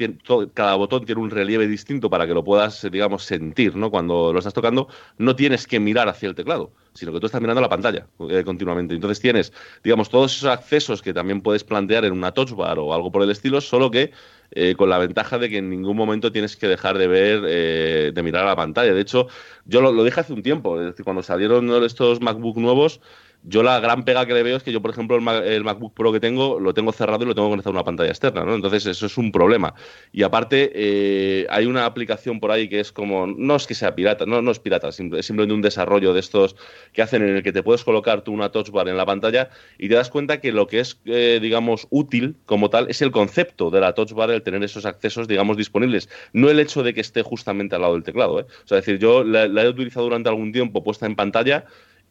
cada 0.53 0.75
botón 0.75 1.05
tiene 1.05 1.21
un 1.21 1.29
relieve 1.29 1.67
distinto 1.67 2.09
para 2.09 2.25
que 2.27 2.33
lo 2.33 2.43
puedas, 2.43 2.87
digamos, 2.89 3.23
sentir, 3.23 3.75
¿no? 3.75 3.91
Cuando 3.91 4.31
lo 4.31 4.39
estás 4.39 4.53
tocando, 4.53 4.87
no 5.17 5.35
tienes 5.35 5.67
que 5.67 5.79
mirar 5.79 6.07
hacia 6.07 6.29
el 6.29 6.35
teclado, 6.35 6.71
sino 6.93 7.11
que 7.11 7.19
tú 7.19 7.25
estás 7.25 7.41
mirando 7.41 7.61
la 7.61 7.69
pantalla 7.69 8.07
eh, 8.29 8.43
continuamente. 8.45 8.93
Entonces 8.93 9.19
tienes, 9.19 9.51
digamos, 9.83 10.09
todos 10.09 10.35
esos 10.35 10.49
accesos 10.49 11.01
que 11.01 11.13
también 11.13 11.41
puedes 11.41 11.63
plantear 11.63 12.05
en 12.05 12.13
una 12.13 12.31
touch 12.31 12.51
bar 12.51 12.79
o 12.79 12.93
algo 12.93 13.11
por 13.11 13.23
el 13.23 13.29
estilo, 13.29 13.59
solo 13.61 13.91
que 13.91 14.11
eh, 14.51 14.75
con 14.77 14.89
la 14.89 14.97
ventaja 14.97 15.37
de 15.37 15.49
que 15.49 15.57
en 15.57 15.69
ningún 15.69 15.97
momento 15.97 16.31
tienes 16.31 16.55
que 16.55 16.67
dejar 16.67 16.97
de 16.97 17.07
ver, 17.07 17.43
eh, 17.45 18.11
de 18.13 18.23
mirar 18.23 18.45
a 18.45 18.47
la 18.47 18.55
pantalla. 18.55 18.93
De 18.93 19.01
hecho, 19.01 19.27
yo 19.65 19.81
lo, 19.81 19.91
lo 19.91 20.05
dije 20.05 20.21
hace 20.21 20.31
un 20.31 20.43
tiempo, 20.43 20.79
es 20.79 20.85
decir, 20.87 21.03
cuando 21.03 21.23
salieron 21.23 21.83
estos 21.83 22.21
MacBook 22.21 22.55
nuevos, 22.57 23.01
yo 23.43 23.63
la 23.63 23.79
gran 23.79 24.03
pega 24.03 24.25
que 24.25 24.33
le 24.33 24.43
veo 24.43 24.57
es 24.57 24.63
que 24.63 24.71
yo, 24.71 24.81
por 24.81 24.91
ejemplo, 24.91 25.15
el, 25.15 25.63
MacBook 25.63 25.93
Pro 25.93 26.11
que 26.11 26.19
tengo, 26.19 26.59
lo 26.59 26.73
tengo 26.73 26.91
cerrado 26.91 27.23
y 27.23 27.27
lo 27.27 27.35
tengo 27.35 27.49
conectado 27.49 27.71
a 27.71 27.79
una 27.79 27.83
pantalla 27.83 28.09
externa, 28.09 28.43
¿no? 28.43 28.55
Entonces 28.55 28.85
eso 28.85 29.05
es 29.05 29.17
un 29.17 29.31
problema. 29.31 29.73
Y 30.11 30.23
aparte, 30.23 30.71
eh, 30.73 31.47
hay 31.49 31.65
una 31.65 31.85
aplicación 31.85 32.39
por 32.39 32.51
ahí 32.51 32.67
que 32.67 32.79
es 32.79 32.91
como, 32.91 33.25
no 33.25 33.55
es 33.55 33.65
que 33.65 33.73
sea 33.73 33.95
pirata, 33.95 34.25
no, 34.25 34.41
no 34.41 34.51
es 34.51 34.59
pirata, 34.59 34.89
es 34.89 34.95
simplemente 34.95 35.53
un 35.53 35.61
desarrollo 35.61 36.13
de 36.13 36.19
estos 36.19 36.55
que 36.91 37.01
hacen 37.01 37.21
en 37.21 37.37
el 37.37 37.43
que 37.43 37.53
te 37.53 37.63
puedes 37.63 37.83
colocar 37.83 38.21
tú 38.21 38.33
una 38.33 38.49
touch 38.49 38.69
bar 38.69 38.89
en 38.89 38.97
la 38.97 39.05
pantalla 39.05 39.49
y 39.77 39.87
te 39.87 39.95
das 39.95 40.09
cuenta 40.09 40.41
que 40.41 40.51
lo 40.51 40.67
que 40.67 40.79
es, 40.79 40.99
eh, 41.05 41.39
digamos, 41.41 41.87
útil 41.89 42.35
como 42.45 42.69
tal 42.69 42.89
es 42.89 43.01
el 43.01 43.11
concepto 43.11 43.69
de 43.69 43.79
la 43.79 43.93
touch 43.93 44.11
bar, 44.11 44.29
el 44.31 44.41
tener 44.41 44.63
esos 44.63 44.85
accesos, 44.85 45.27
digamos, 45.27 45.57
disponibles, 45.57 46.09
no 46.33 46.49
el 46.49 46.59
hecho 46.59 46.83
de 46.83 46.93
que 46.93 47.01
esté 47.01 47.21
justamente 47.21 47.75
al 47.75 47.81
lado 47.81 47.93
del 47.93 48.03
teclado, 48.03 48.39
¿eh? 48.41 48.45
O 48.65 48.67
sea, 48.67 48.79
es 48.79 48.85
decir, 48.85 48.99
yo 48.99 49.23
la 49.23 49.63
he 49.63 49.69
utilizado 49.69 50.05
durante 50.05 50.29
algún 50.29 50.51
tiempo 50.51 50.83
puesta 50.83 51.05
en 51.05 51.15
pantalla 51.15 51.65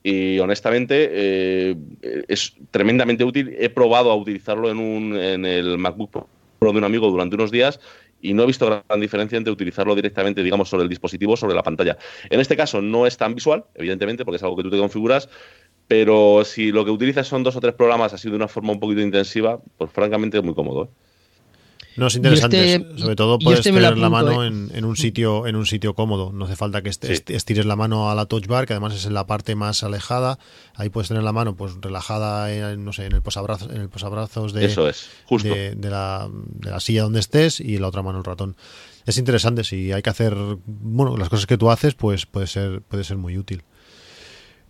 y 0.09 0.39
honestamente 0.39 1.09
eh, 1.11 1.77
es 2.29 2.55
tremendamente 2.71 3.25
útil. 3.25 3.57
He 3.59 3.69
probado 3.71 4.13
a 4.13 4.15
utilizarlo 4.15 4.71
en, 4.71 4.79
un, 4.79 5.17
en 5.17 5.45
el 5.45 5.79
MacBook 5.79 6.29
Pro 6.61 6.73
de 6.73 6.79
un 6.79 6.85
amigo 6.85 7.11
durante 7.11 7.35
unos 7.35 7.51
días 7.51 7.81
y 8.23 8.33
no 8.33 8.45
he 8.45 8.47
visto 8.47 8.67
gran 8.67 9.01
diferencia 9.01 9.37
entre 9.37 9.53
utilizarlo 9.53 9.97
directamente, 9.97 10.45
digamos, 10.45 10.69
sobre 10.69 10.85
el 10.85 10.89
dispositivo, 10.89 11.37
sobre 11.37 11.57
la 11.57 11.65
pantalla. 11.65 11.99
En 12.31 12.39
este 12.39 12.57
caso 12.57 12.81
no 12.81 13.05
es 13.05 13.17
tan 13.17 13.35
visual, 13.35 13.65
evidentemente, 13.75 14.25
porque 14.25 14.37
es 14.37 14.45
algo 14.45 14.57
que 14.57 14.63
tú 14.63 14.71
te 14.71 14.79
configuras, 14.79 15.29
pero 15.89 16.45
si 16.45 16.71
lo 16.71 16.85
que 16.85 16.93
utilizas 16.93 17.27
son 17.27 17.43
dos 17.43 17.57
o 17.57 17.61
tres 17.61 17.75
programas 17.75 18.13
así 18.13 18.31
de 18.31 18.37
una 18.37 18.47
forma 18.47 18.75
un 18.75 18.79
poquito 18.79 19.01
intensiva, 19.01 19.61
pues 19.77 19.91
francamente 19.91 20.39
es 20.39 20.45
muy 20.45 20.55
cómodo. 20.55 20.85
¿eh? 20.85 20.89
No, 21.97 22.09
es 22.09 22.17
interesante. 22.17 22.75
Este- 22.75 22.99
Sobre 22.99 23.17
todo 23.17 23.39
puedes 23.39 23.61
este 23.61 23.73
tener 23.73 23.97
la, 23.97 24.11
mano 24.11 24.45
¿eh? 24.45 24.49
en, 24.49 24.85
un 24.85 24.97
sitio, 24.97 25.47
en 25.47 25.57
un 25.57 25.67
sitio 25.67 25.95
cómodo. 25.95 26.33
No 26.33 26.45
hace 26.45 26.57
falta 26.57 26.83
que 26.83 26.91
estires 26.91 27.67
la 27.67 27.77
mano 27.77 28.11
a 28.11 28.15
la 28.15 28.27
touch 28.27 28.47
bar, 28.47 28.67
que 28.67 28.75
además 28.75 28.95
es 28.95 29.07
en 29.07 29.15
la 29.15 29.27
parte 29.27 29.55
más 29.55 29.83
alejada. 29.83 30.39
Ahí 30.75 30.89
puedes 30.91 31.09
tener 31.09 31.23
la 31.23 31.33
mano 31.33 31.57
pues 31.57 31.73
relajada 31.81 32.53
en, 32.53 32.85
no 32.85 32.93
sé, 32.93 33.07
en 33.07 33.13
el 33.13 33.23
posabrazos, 33.23 33.71
en 33.71 33.81
el 33.81 33.89
posabrazos 33.89 34.53
de, 34.53 34.67
Eso 34.67 34.89
es, 34.89 35.09
justo. 35.25 35.49
De, 35.49 35.75
la, 35.91 36.29
de 36.31 36.71
la 36.71 36.81
silla 36.81 37.03
donde 37.03 37.21
estés 37.21 37.61
y 37.61 37.79
la 37.79 37.89
otra 37.89 38.03
mano 38.03 38.19
el 38.19 38.25
ratón. 38.25 38.57
Es 39.07 39.19
interesante, 39.19 39.63
si 39.63 39.93
hay 39.93 40.03
que 40.03 40.11
hacer 40.11 40.35
bueno, 40.67 41.17
las 41.17 41.29
cosas 41.29 41.47
que 41.47 41.57
tú 41.57 41.71
haces, 41.71 41.95
pues 41.95 42.27
puede 42.27 42.49
ser, 42.49 42.83
puede 42.83 43.05
ser 43.05 43.17
muy 43.17 43.39
útil. 43.39 43.63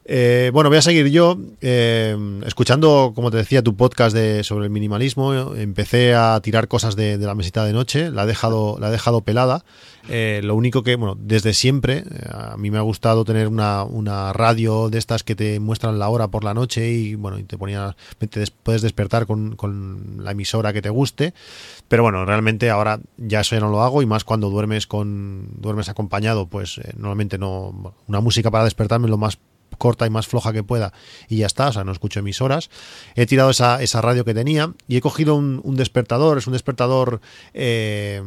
Eh, 0.08 0.50
bueno, 0.52 0.70
voy 0.70 0.78
a 0.78 0.82
seguir 0.82 1.08
yo 1.08 1.36
eh, 1.60 2.16
escuchando, 2.46 3.10
como 3.12 3.32
te 3.32 3.38
decía, 3.38 3.62
tu 3.62 3.74
podcast 3.74 4.14
de, 4.14 4.44
sobre 4.44 4.66
el 4.66 4.70
minimalismo. 4.70 5.54
Empecé 5.56 6.14
a 6.14 6.38
tirar 6.40 6.68
cosas 6.68 6.94
de, 6.94 7.18
la 7.18 7.34
mesita 7.34 7.64
de 7.64 7.72
noche, 7.72 8.12
la 8.12 8.22
he 8.22 8.26
dejado, 8.26 8.78
la 8.78 8.88
he 8.88 8.92
dejado 8.92 9.22
pelada. 9.22 9.64
Eh, 10.08 10.42
lo 10.44 10.54
único 10.54 10.84
que, 10.84 10.94
bueno, 10.94 11.16
desde 11.20 11.52
siempre, 11.54 12.04
a 12.30 12.56
mí 12.56 12.70
me 12.70 12.78
ha 12.78 12.82
gustado 12.82 13.24
tener 13.24 13.48
una, 13.48 13.82
una, 13.82 14.32
radio 14.32 14.90
de 14.90 14.98
estas 14.98 15.24
que 15.24 15.34
te 15.34 15.58
muestran 15.58 15.98
la 15.98 16.08
hora 16.08 16.28
por 16.28 16.44
la 16.44 16.54
noche 16.54 16.88
y, 16.88 17.16
bueno, 17.16 17.40
y 17.40 17.42
te 17.42 17.58
ponía, 17.58 17.96
puedes 18.62 18.82
despertar 18.82 19.26
con, 19.26 19.56
con 19.56 20.18
la 20.22 20.30
emisora 20.30 20.72
que 20.72 20.82
te 20.82 20.90
guste. 20.90 21.34
Pero 21.88 22.04
bueno, 22.04 22.24
realmente 22.24 22.70
ahora 22.70 23.00
ya 23.16 23.40
eso 23.40 23.56
ya 23.56 23.60
no 23.60 23.70
lo 23.70 23.82
hago 23.82 24.02
y 24.02 24.06
más 24.06 24.22
cuando 24.22 24.50
duermes 24.50 24.86
con 24.86 25.48
duermes 25.60 25.88
acompañado, 25.88 26.46
pues 26.46 26.80
normalmente 26.96 27.38
no 27.38 27.94
una 28.06 28.20
música 28.20 28.52
para 28.52 28.64
despertarme 28.64 29.08
lo 29.08 29.18
más 29.18 29.38
corta 29.76 30.06
y 30.06 30.10
más 30.10 30.26
floja 30.26 30.52
que 30.52 30.62
pueda 30.62 30.92
y 31.28 31.38
ya 31.38 31.46
está, 31.46 31.68
o 31.68 31.72
sea, 31.72 31.84
no 31.84 31.92
escucho 31.92 32.20
emisoras. 32.20 32.70
He 33.14 33.26
tirado 33.26 33.50
esa, 33.50 33.82
esa 33.82 34.00
radio 34.00 34.24
que 34.24 34.34
tenía 34.34 34.72
y 34.88 34.96
he 34.96 35.00
cogido 35.00 35.34
un, 35.36 35.76
despertador, 35.76 36.38
es 36.38 36.46
un 36.46 36.52
despertador... 36.52 37.20
Eh, 37.54 38.22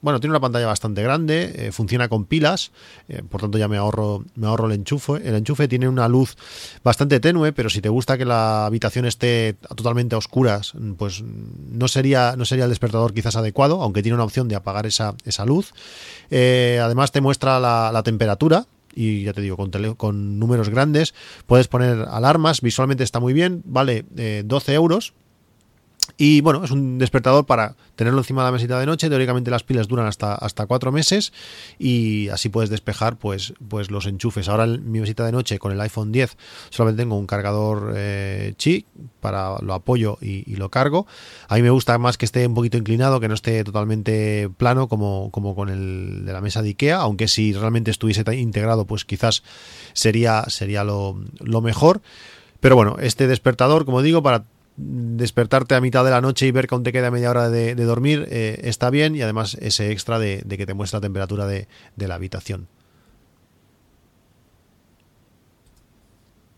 bueno, 0.00 0.20
tiene 0.20 0.32
una 0.32 0.40
pantalla 0.40 0.66
bastante 0.66 1.02
grande, 1.02 1.54
eh, 1.56 1.72
funciona 1.72 2.10
con 2.10 2.26
pilas, 2.26 2.72
eh, 3.08 3.22
por 3.26 3.40
tanto 3.40 3.56
ya 3.56 3.68
me 3.68 3.78
ahorro, 3.78 4.22
me 4.34 4.46
ahorro 4.46 4.66
el 4.66 4.72
enchufe. 4.72 5.14
El 5.26 5.34
enchufe 5.34 5.66
tiene 5.66 5.88
una 5.88 6.08
luz 6.08 6.36
bastante 6.82 7.20
tenue, 7.20 7.54
pero 7.54 7.70
si 7.70 7.80
te 7.80 7.88
gusta 7.88 8.18
que 8.18 8.26
la 8.26 8.66
habitación 8.66 9.06
esté 9.06 9.56
totalmente 9.74 10.14
a 10.14 10.18
oscuras, 10.18 10.74
pues 10.98 11.22
no 11.22 11.88
sería, 11.88 12.34
no 12.36 12.44
sería 12.44 12.64
el 12.64 12.70
despertador 12.70 13.14
quizás 13.14 13.36
adecuado, 13.36 13.80
aunque 13.80 14.02
tiene 14.02 14.16
una 14.16 14.24
opción 14.24 14.46
de 14.46 14.56
apagar 14.56 14.84
esa, 14.84 15.14
esa 15.24 15.46
luz. 15.46 15.72
además 16.30 17.10
te 17.10 17.22
muestra 17.22 17.58
la 17.58 18.02
temperatura, 18.02 18.66
y 18.94 19.24
ya 19.24 19.32
te 19.32 19.40
digo, 19.40 19.56
con, 19.56 19.70
con 19.96 20.38
números 20.38 20.68
grandes. 20.68 21.14
Puedes 21.46 21.68
poner 21.68 22.06
alarmas, 22.08 22.60
visualmente 22.60 23.04
está 23.04 23.20
muy 23.20 23.32
bien, 23.32 23.62
vale 23.64 24.04
12 24.44 24.72
eh, 24.72 24.74
euros 24.74 25.14
y 26.16 26.40
bueno, 26.42 26.62
es 26.64 26.70
un 26.70 26.98
despertador 26.98 27.44
para 27.44 27.74
tenerlo 27.96 28.20
encima 28.20 28.42
de 28.42 28.48
la 28.48 28.52
mesita 28.52 28.78
de 28.78 28.86
noche. 28.86 29.08
Teóricamente 29.08 29.50
las 29.50 29.64
pilas 29.64 29.88
duran 29.88 30.06
hasta, 30.06 30.34
hasta 30.34 30.66
cuatro 30.66 30.92
meses 30.92 31.32
y 31.78 32.28
así 32.28 32.48
puedes 32.48 32.70
despejar 32.70 33.16
pues, 33.16 33.54
pues 33.68 33.90
los 33.90 34.06
enchufes. 34.06 34.48
Ahora 34.48 34.64
en 34.64 34.90
mi 34.90 35.00
mesita 35.00 35.24
de 35.26 35.32
noche 35.32 35.58
con 35.58 35.72
el 35.72 35.80
iPhone 35.80 36.12
10 36.12 36.36
solamente 36.70 37.02
tengo 37.02 37.16
un 37.16 37.26
cargador 37.26 37.94
eh, 37.96 38.54
chi 38.56 38.86
para 39.20 39.58
lo 39.60 39.74
apoyo 39.74 40.18
y, 40.20 40.54
lo 40.54 40.70
cargo. 40.70 41.06
A 41.48 41.56
mí 41.56 41.62
me 41.62 41.70
gusta 41.70 41.98
más 41.98 42.16
que 42.16 42.26
esté 42.26 42.46
un 42.46 42.54
poquito 42.54 42.76
inclinado, 42.76 43.18
que 43.18 43.26
no 43.26 43.34
esté 43.34 43.64
totalmente 43.64 44.48
plano 44.56 44.86
como, 44.86 45.30
como 45.32 45.56
con 45.56 45.68
el 45.68 46.24
de 46.24 46.32
la 46.32 46.40
mesa 46.40 46.62
de 46.62 46.68
Ikea, 46.68 46.98
aunque 46.98 47.26
si 47.26 47.52
realmente 47.52 47.90
estuviese 47.90 48.22
integrado 48.36 48.84
pues 48.84 49.04
quizás 49.04 49.42
sería, 49.94 50.44
sería 50.48 50.84
lo, 50.84 51.18
lo 51.40 51.60
mejor. 51.60 52.02
Pero 52.60 52.76
bueno, 52.76 52.96
este 53.00 53.26
despertador, 53.26 53.84
como 53.84 54.00
digo, 54.00 54.22
para 54.22 54.44
despertarte 54.76 55.74
a 55.74 55.80
mitad 55.80 56.04
de 56.04 56.10
la 56.10 56.20
noche 56.20 56.46
y 56.46 56.50
ver 56.50 56.66
que 56.66 56.74
aún 56.74 56.84
te 56.84 56.92
queda 56.92 57.10
media 57.10 57.30
hora 57.30 57.48
de, 57.48 57.74
dormir 57.74 58.26
eh, 58.30 58.60
está 58.64 58.90
bien 58.90 59.14
y 59.14 59.22
además 59.22 59.56
ese 59.60 59.90
extra 59.92 60.18
de, 60.18 60.44
que 60.48 60.66
te 60.66 60.74
muestra 60.74 60.98
la 60.98 61.02
temperatura 61.02 61.46
de, 61.46 61.68
la 61.96 62.14
habitación. 62.14 62.68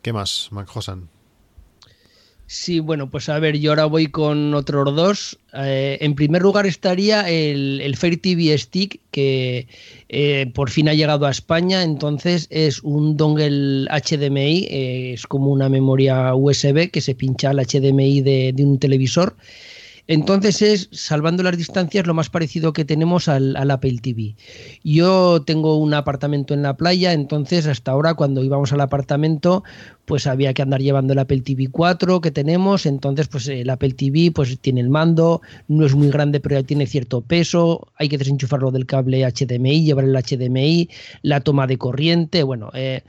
¿Qué 0.02 0.12
más, 0.12 0.48
Mac? 0.52 0.68
Sí, 2.48 2.78
bueno, 2.78 3.10
pues 3.10 3.28
a 3.28 3.40
ver, 3.40 3.58
yo 3.58 3.72
ahora 3.72 3.86
voy 3.86 4.06
con 4.06 4.54
otros 4.54 4.94
dos. 4.94 5.38
Eh, 5.52 5.98
en 6.00 6.14
primer 6.14 6.42
lugar 6.42 6.64
estaría 6.64 7.28
el, 7.28 7.80
el 7.80 7.96
Fair 7.96 8.20
TV 8.20 8.56
Stick, 8.56 9.00
que 9.10 9.66
eh, 10.08 10.50
por 10.54 10.70
fin 10.70 10.88
ha 10.88 10.94
llegado 10.94 11.26
a 11.26 11.32
España. 11.32 11.82
Entonces 11.82 12.46
es 12.50 12.84
un 12.84 13.16
dongle 13.16 13.88
HDMI, 13.90 14.68
eh, 14.70 15.12
es 15.14 15.26
como 15.26 15.50
una 15.50 15.68
memoria 15.68 16.36
USB 16.36 16.88
que 16.92 17.00
se 17.00 17.16
pincha 17.16 17.50
al 17.50 17.58
HDMI 17.58 18.20
de, 18.20 18.52
de 18.54 18.64
un 18.64 18.78
televisor 18.78 19.36
entonces 20.08 20.62
es, 20.62 20.88
salvando 20.92 21.42
las 21.42 21.56
distancias, 21.56 22.06
lo 22.06 22.14
más 22.14 22.30
parecido 22.30 22.72
que 22.72 22.84
tenemos 22.84 23.28
al, 23.28 23.56
Apple 23.70 23.98
TV. 24.00 24.36
Yo 24.84 25.42
tengo 25.42 25.76
un 25.76 25.94
apartamento 25.94 26.54
en 26.54 26.62
la 26.62 26.76
playa, 26.76 27.12
entonces 27.12 27.66
hasta 27.66 27.90
ahora 27.90 28.14
cuando 28.14 28.44
íbamos 28.44 28.72
al 28.72 28.80
apartamento, 28.80 29.64
pues 30.04 30.26
había 30.26 30.54
que 30.54 30.62
andar 30.62 30.80
llevando 30.80 31.12
el 31.12 31.18
Apple 31.18 31.40
TV 31.40 31.68
4 31.70 32.20
que 32.20 32.30
tenemos, 32.30 32.86
entonces 32.86 33.26
pues 33.26 33.48
el 33.48 33.68
Apple 33.68 33.94
TV 33.94 34.30
pues 34.30 34.56
tiene 34.60 34.80
el 34.80 34.90
mando, 34.90 35.42
no 35.66 35.84
es 35.84 35.94
muy 35.94 36.08
grande 36.10 36.38
pero 36.38 36.60
ya 36.60 36.66
tiene 36.66 36.86
cierto 36.86 37.20
peso, 37.20 37.88
hay 37.96 38.08
que 38.08 38.18
desenchufarlo 38.18 38.70
del 38.70 38.86
cable 38.86 39.26
HDMI, 39.26 39.84
llevar 39.84 40.04
el 40.04 40.14
HDMI, 40.14 40.88
la 41.22 41.40
toma 41.40 41.66
de 41.66 41.78
corriente, 41.78 42.44
bueno, 42.44 42.70
eh, 42.74 43.02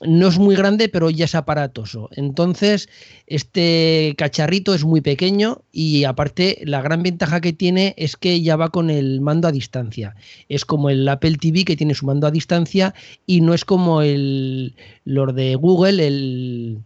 no 0.00 0.28
es 0.28 0.38
muy 0.38 0.56
grande, 0.56 0.88
pero 0.88 1.10
ya 1.10 1.26
es 1.26 1.34
aparatoso. 1.34 2.08
Entonces, 2.12 2.88
este 3.26 4.14
cacharrito 4.16 4.74
es 4.74 4.84
muy 4.84 5.00
pequeño 5.00 5.62
y 5.70 6.04
aparte 6.04 6.58
la 6.64 6.82
gran 6.82 7.02
ventaja 7.02 7.40
que 7.40 7.52
tiene 7.52 7.94
es 7.96 8.16
que 8.16 8.40
ya 8.42 8.56
va 8.56 8.70
con 8.70 8.90
el 8.90 9.20
mando 9.20 9.48
a 9.48 9.52
distancia. 9.52 10.16
Es 10.48 10.64
como 10.64 10.90
el 10.90 11.08
Apple 11.08 11.36
TV 11.38 11.64
que 11.64 11.76
tiene 11.76 11.94
su 11.94 12.06
mando 12.06 12.26
a 12.26 12.30
distancia 12.30 12.94
y 13.26 13.40
no 13.40 13.54
es 13.54 13.64
como 13.64 14.02
el 14.02 14.74
los 15.04 15.34
de 15.34 15.54
Google, 15.56 16.06
el 16.06 16.78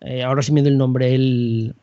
eh, 0.00 0.22
ahora 0.22 0.42
sí 0.42 0.52
me 0.52 0.62
doy 0.62 0.70
el 0.72 0.78
nombre, 0.78 1.14
el, 1.14 1.74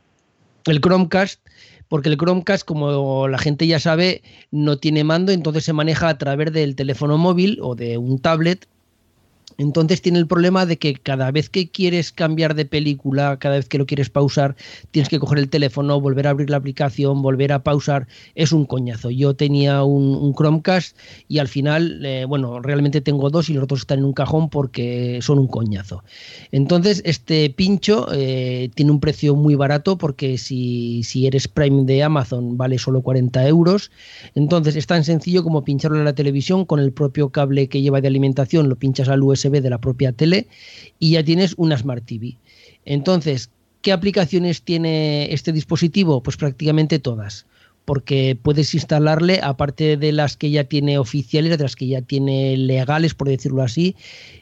el 0.65 0.81
Chromecast 0.81 1.41
porque 1.87 2.09
el 2.09 2.17
Chromecast, 2.17 2.65
como 2.65 3.27
la 3.27 3.37
gente 3.37 3.67
ya 3.67 3.79
sabe, 3.79 4.23
no 4.51 4.77
tiene 4.77 5.03
mando, 5.03 5.31
entonces 5.31 5.65
se 5.65 5.73
maneja 5.73 6.09
a 6.09 6.17
través 6.17 6.51
del 6.51 6.75
teléfono 6.75 7.17
móvil 7.17 7.59
o 7.61 7.75
de 7.75 7.97
un 7.97 8.19
tablet 8.19 8.67
entonces 9.57 10.01
tiene 10.01 10.19
el 10.19 10.27
problema 10.27 10.65
de 10.65 10.77
que 10.77 10.95
cada 10.95 11.31
vez 11.31 11.49
que 11.49 11.69
quieres 11.69 12.11
cambiar 12.11 12.55
de 12.55 12.65
película, 12.65 13.37
cada 13.39 13.55
vez 13.55 13.69
que 13.69 13.77
lo 13.77 13.85
quieres 13.85 14.09
pausar, 14.09 14.55
tienes 14.91 15.09
que 15.09 15.19
coger 15.19 15.39
el 15.39 15.49
teléfono, 15.49 16.01
volver 16.01 16.27
a 16.27 16.31
abrir 16.31 16.49
la 16.49 16.57
aplicación, 16.57 17.21
volver 17.21 17.53
a 17.53 17.63
pausar. 17.63 18.07
Es 18.35 18.51
un 18.51 18.65
coñazo. 18.65 19.09
Yo 19.09 19.35
tenía 19.35 19.83
un, 19.83 20.33
Chromecast 20.35 20.97
y 21.29 21.39
al 21.39 21.47
final, 21.47 22.05
eh, 22.05 22.25
bueno, 22.25 22.59
realmente 22.59 22.99
tengo 22.99 23.29
dos 23.29 23.49
y 23.49 23.53
los 23.53 23.63
otros 23.63 23.81
están 23.81 23.99
en 23.99 24.05
un 24.05 24.13
cajón 24.13 24.49
porque 24.49 25.19
son 25.21 25.39
un 25.39 25.47
coñazo. 25.47 26.03
Entonces, 26.51 27.01
este 27.05 27.49
pincho 27.49 28.07
eh, 28.11 28.69
tiene 28.75 28.91
un 28.91 28.99
precio 28.99 29.35
muy 29.35 29.55
barato 29.55 29.97
porque 29.97 30.37
si, 30.37 31.03
si 31.03 31.27
eres 31.27 31.47
Prime 31.47 31.85
de 31.85 32.03
Amazon 32.03 32.57
vale 32.57 32.77
solo 32.77 33.01
40 33.01 33.47
euros. 33.47 33.91
Entonces, 34.33 34.75
es 34.75 34.87
tan 34.87 35.03
sencillo 35.05 35.43
como 35.43 35.63
pincharlo 35.63 35.97
en 35.97 36.05
la 36.05 36.15
televisión 36.15 36.65
con 36.65 36.79
el 36.79 36.91
propio 36.91 37.29
cable 37.29 37.69
que 37.69 37.81
lleva 37.81 38.01
de 38.01 38.07
alimentación, 38.07 38.67
lo 38.67 38.75
pinchas 38.75 39.07
al 39.07 39.23
USB 39.23 39.44
ve 39.49 39.61
de 39.61 39.69
la 39.69 39.79
propia 39.79 40.11
tele 40.11 40.47
y 40.99 41.11
ya 41.11 41.23
tienes 41.23 41.53
una 41.57 41.77
Smart 41.77 42.05
TV. 42.05 42.37
Entonces, 42.85 43.49
¿qué 43.81 43.91
aplicaciones 43.91 44.61
tiene 44.61 45.33
este 45.33 45.51
dispositivo? 45.51 46.21
Pues 46.21 46.37
prácticamente 46.37 46.99
todas 46.99 47.45
porque 47.85 48.37
puedes 48.41 48.73
instalarle, 48.73 49.39
aparte 49.41 49.95
de 49.95 50.11
las 50.11 50.35
que 50.35 50.49
ya 50.49 50.63
tiene 50.63 50.97
oficiales, 50.97 51.57
de 51.57 51.63
las 51.63 51.75
que 51.75 51.87
ya 51.87 52.01
tiene 52.01 52.57
legales, 52.57 53.13
por 53.13 53.29
decirlo 53.29 53.61
así, 53.61 53.95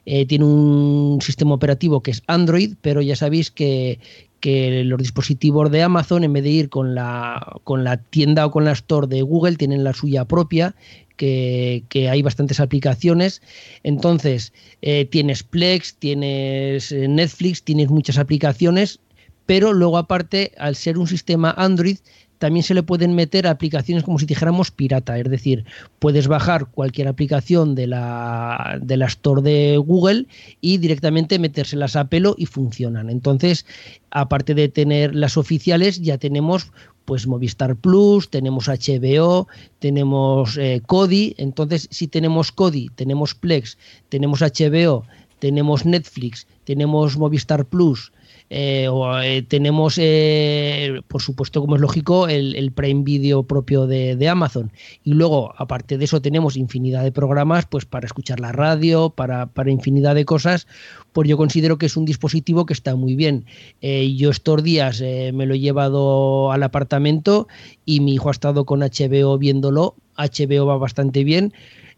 eh, 0.05 0.25
tiene 0.25 0.45
un 0.45 1.19
sistema 1.21 1.53
operativo 1.53 2.01
que 2.01 2.11
es 2.11 2.23
Android, 2.27 2.75
pero 2.81 3.01
ya 3.01 3.17
sabéis 3.17 3.51
que, 3.51 3.99
que 4.39 4.83
los 4.85 4.97
dispositivos 4.97 5.69
de 5.71 5.83
Amazon, 5.83 6.23
en 6.23 6.33
vez 6.33 6.43
de 6.43 6.49
ir 6.49 6.69
con 6.69 6.95
la, 6.95 7.57
con 7.65 7.83
la 7.83 7.97
tienda 7.97 8.45
o 8.45 8.51
con 8.51 8.63
la 8.63 8.71
store 8.71 9.07
de 9.07 9.21
Google, 9.21 9.57
tienen 9.57 9.83
la 9.83 9.93
suya 9.93 10.25
propia 10.25 10.73
que, 11.17 12.09
hay 12.09 12.21
bastantes 12.21 12.59
aplicaciones. 12.59 13.41
Entonces, 13.83 14.53
eh, 14.81 15.05
tienes 15.05 15.43
Plex, 15.43 15.95
tienes 15.95 16.91
eh, 16.91 17.07
Netflix, 17.07 17.63
tienes 17.63 17.89
muchas 17.89 18.17
aplicaciones, 18.17 18.99
pero 19.45 19.73
luego 19.73 19.97
aparte, 19.97 20.53
al 20.57 20.75
ser 20.75 20.97
un 20.97 21.07
sistema 21.07 21.53
Android, 21.57 21.97
también 22.43 22.63
se 22.63 22.73
le 22.73 22.83
pueden 22.83 23.15
meter 23.15 23.47
aplicaciones 23.47 24.03
como 24.03 24.19
si 24.19 24.25
dijéramos 24.25 24.69
pirata, 24.69 25.17
es 25.17 25.29
decir, 25.29 25.63
puedes 25.99 26.27
bajar 26.27 26.65
cualquier 26.65 27.07
aplicación 27.07 27.73
de 27.73 27.87
la, 27.87 28.79
de 28.81 28.97
la 28.97 29.05
Store 29.05 29.41
de 29.41 29.77
Google 29.77 30.27
y 30.59 30.77
directamente 30.77 31.39
metérselas 31.39 31.95
a 31.95 32.09
pelo 32.09 32.35
y 32.37 32.45
funcionan. 32.45 33.09
Entonces, 33.09 33.65
aparte 34.11 34.55
de 34.55 34.67
tener 34.67 35.15
las 35.15 35.37
oficiales, 35.37 36.01
ya 36.01 36.17
tenemos 36.17 36.73
pues 37.05 37.27
Movistar 37.27 37.75
Plus, 37.75 38.29
tenemos 38.29 38.67
HBO, 38.67 39.47
tenemos 39.79 40.57
eh, 40.57 40.81
Kodi. 40.85 41.35
Entonces, 41.37 41.87
si 41.91 42.07
tenemos 42.07 42.51
Kodi, 42.51 42.89
tenemos 42.95 43.35
Plex, 43.35 43.77
tenemos 44.09 44.41
HBO, 44.41 45.03
tenemos 45.39 45.85
Netflix, 45.85 46.47
tenemos 46.63 47.17
Movistar 47.17 47.65
Plus, 47.65 48.11
eh, 48.49 48.87
o, 48.87 49.19
eh, 49.19 49.41
tenemos, 49.41 49.95
eh, 49.97 51.01
por 51.07 51.21
supuesto, 51.21 51.61
como 51.61 51.75
es 51.75 51.81
lógico, 51.81 52.27
el, 52.27 52.71
Prime 52.73 53.03
Video 53.03 53.43
propio 53.43 53.87
de, 53.87 54.29
Amazon. 54.29 54.71
Y 55.03 55.13
luego, 55.13 55.53
aparte 55.57 55.97
de 55.97 56.05
eso, 56.05 56.21
tenemos 56.21 56.55
infinidad 56.55 57.03
de 57.03 57.11
programas 57.11 57.65
pues 57.65 57.85
para 57.85 58.05
escuchar 58.05 58.39
la 58.39 58.51
radio, 58.51 59.09
para, 59.09 59.47
para 59.47 59.71
infinidad 59.71 60.15
de 60.15 60.25
cosas. 60.25 60.67
Pues 61.13 61.27
yo 61.27 61.37
considero 61.37 61.77
que 61.77 61.85
es 61.87 61.97
un 61.97 62.05
dispositivo 62.05 62.65
que 62.65 62.73
está 62.73 62.95
muy 62.95 63.15
bien. 63.15 63.45
yo 63.81 64.29
estos 64.29 64.63
días 64.63 65.01
me 65.01 65.45
lo 65.45 65.53
he 65.53 65.59
llevado 65.59 66.51
al 66.51 66.63
apartamento 66.63 67.47
y 67.85 67.99
mi 67.99 68.15
hijo 68.15 68.29
ha 68.29 68.31
estado 68.31 68.65
con 68.65 68.79
HBO 68.79 69.37
viéndolo. 69.37 69.95
HBO 70.17 70.65
va 70.65 70.77
bastante 70.77 71.23
bien. 71.23 71.53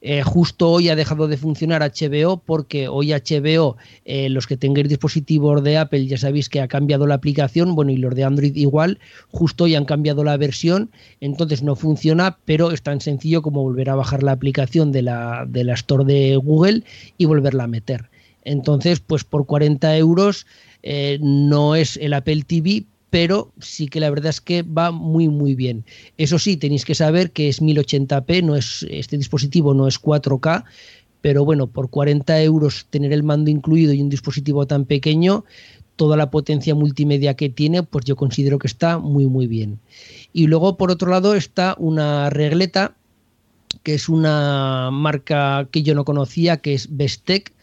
Eh, 0.07 0.21
justo 0.21 0.69
hoy 0.69 0.89
ha 0.89 0.95
dejado 0.95 1.27
de 1.27 1.35
funcionar 1.35 1.81
HBO 1.81 2.37
porque 2.37 2.87
hoy 2.87 3.11
HBO, 3.11 3.75
eh, 4.05 4.29
los 4.29 4.45
que 4.45 4.55
tengáis 4.55 4.87
dispositivos 4.87 5.63
de 5.63 5.79
Apple, 5.79 6.05
ya 6.05 6.19
sabéis 6.19 6.47
que 6.47 6.61
ha 6.61 6.67
cambiado 6.67 7.07
la 7.07 7.15
aplicación, 7.15 7.73
bueno, 7.73 7.91
y 7.91 7.97
los 7.97 8.13
de 8.13 8.23
Android 8.23 8.55
igual, 8.55 8.99
justo 9.31 9.63
hoy 9.63 9.73
han 9.73 9.85
cambiado 9.85 10.23
la 10.23 10.37
versión, 10.37 10.91
entonces 11.21 11.63
no 11.63 11.75
funciona, 11.75 12.37
pero 12.45 12.69
es 12.69 12.83
tan 12.83 13.01
sencillo 13.01 13.41
como 13.41 13.63
volver 13.63 13.89
a 13.89 13.95
bajar 13.95 14.21
la 14.21 14.33
aplicación 14.33 14.91
de 14.91 15.01
la, 15.01 15.47
de 15.47 15.63
la 15.63 15.73
Store 15.73 16.05
de 16.05 16.35
Google 16.35 16.83
y 17.17 17.25
volverla 17.25 17.63
a 17.63 17.67
meter. 17.67 18.11
Entonces, 18.43 18.99
pues 18.99 19.23
por 19.23 19.47
40 19.47 19.97
euros 19.97 20.45
eh, 20.83 21.17
no 21.19 21.75
es 21.75 21.97
el 21.97 22.13
Apple 22.13 22.43
TV, 22.45 22.83
pero 23.15 23.53
sí 23.61 23.87
que 23.87 24.01
la 24.01 24.09
verdad 24.09 24.31
es 24.31 24.41
que 24.41 24.61
va 24.61 24.91
muy 24.91 25.29
muy 25.29 25.55
bien. 25.55 25.85
Eso 26.17 26.37
sí, 26.37 26.57
tenéis 26.57 26.83
que 26.83 26.95
saber 26.95 27.31
que 27.31 27.47
es 27.47 27.61
1080p, 27.61 28.43
no 28.43 28.57
es 28.57 28.85
este 28.89 29.15
dispositivo 29.15 29.73
no 29.73 29.87
es 29.87 30.01
4K, 30.01 30.65
pero 31.21 31.45
bueno, 31.45 31.67
por 31.67 31.89
40 31.89 32.41
euros 32.41 32.87
tener 32.89 33.13
el 33.13 33.23
mando 33.23 33.49
incluido 33.49 33.93
y 33.93 34.01
un 34.01 34.09
dispositivo 34.09 34.67
tan 34.67 34.83
pequeño, 34.83 35.45
toda 35.95 36.17
la 36.17 36.29
potencia 36.29 36.75
multimedia 36.75 37.35
que 37.35 37.47
tiene, 37.47 37.83
pues 37.83 38.03
yo 38.03 38.17
considero 38.17 38.59
que 38.59 38.67
está 38.67 38.97
muy 38.97 39.27
muy 39.27 39.47
bien. 39.47 39.79
Y 40.33 40.47
luego 40.47 40.75
por 40.75 40.91
otro 40.91 41.09
lado 41.09 41.35
está 41.35 41.73
una 41.79 42.29
regleta 42.29 42.97
que 43.83 43.93
es 43.93 44.09
una 44.09 44.89
marca 44.91 45.69
que 45.71 45.83
yo 45.83 45.95
no 45.95 46.03
conocía, 46.03 46.57
que 46.57 46.73
es 46.73 46.97
Bestec, 46.97 47.53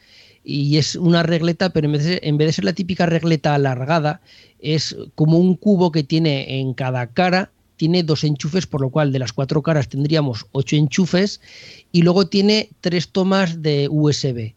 y 0.44 0.76
es 0.76 0.96
una 0.96 1.22
regleta, 1.22 1.70
pero 1.70 1.86
en 1.86 1.92
vez, 1.92 2.04
de, 2.04 2.20
en 2.22 2.36
vez 2.36 2.48
de 2.48 2.52
ser 2.52 2.64
la 2.64 2.72
típica 2.72 3.06
regleta 3.06 3.54
alargada, 3.54 4.20
es 4.60 4.96
como 5.14 5.38
un 5.38 5.56
cubo 5.56 5.92
que 5.92 6.04
tiene 6.04 6.60
en 6.60 6.74
cada 6.74 7.06
cara, 7.08 7.50
tiene 7.76 8.02
dos 8.02 8.24
enchufes, 8.24 8.66
por 8.66 8.80
lo 8.80 8.90
cual 8.90 9.12
de 9.12 9.18
las 9.18 9.32
cuatro 9.32 9.62
caras 9.62 9.88
tendríamos 9.88 10.46
ocho 10.52 10.76
enchufes, 10.76 11.40
y 11.90 12.02
luego 12.02 12.26
tiene 12.26 12.70
tres 12.80 13.08
tomas 13.08 13.62
de 13.62 13.88
USB. 13.90 14.54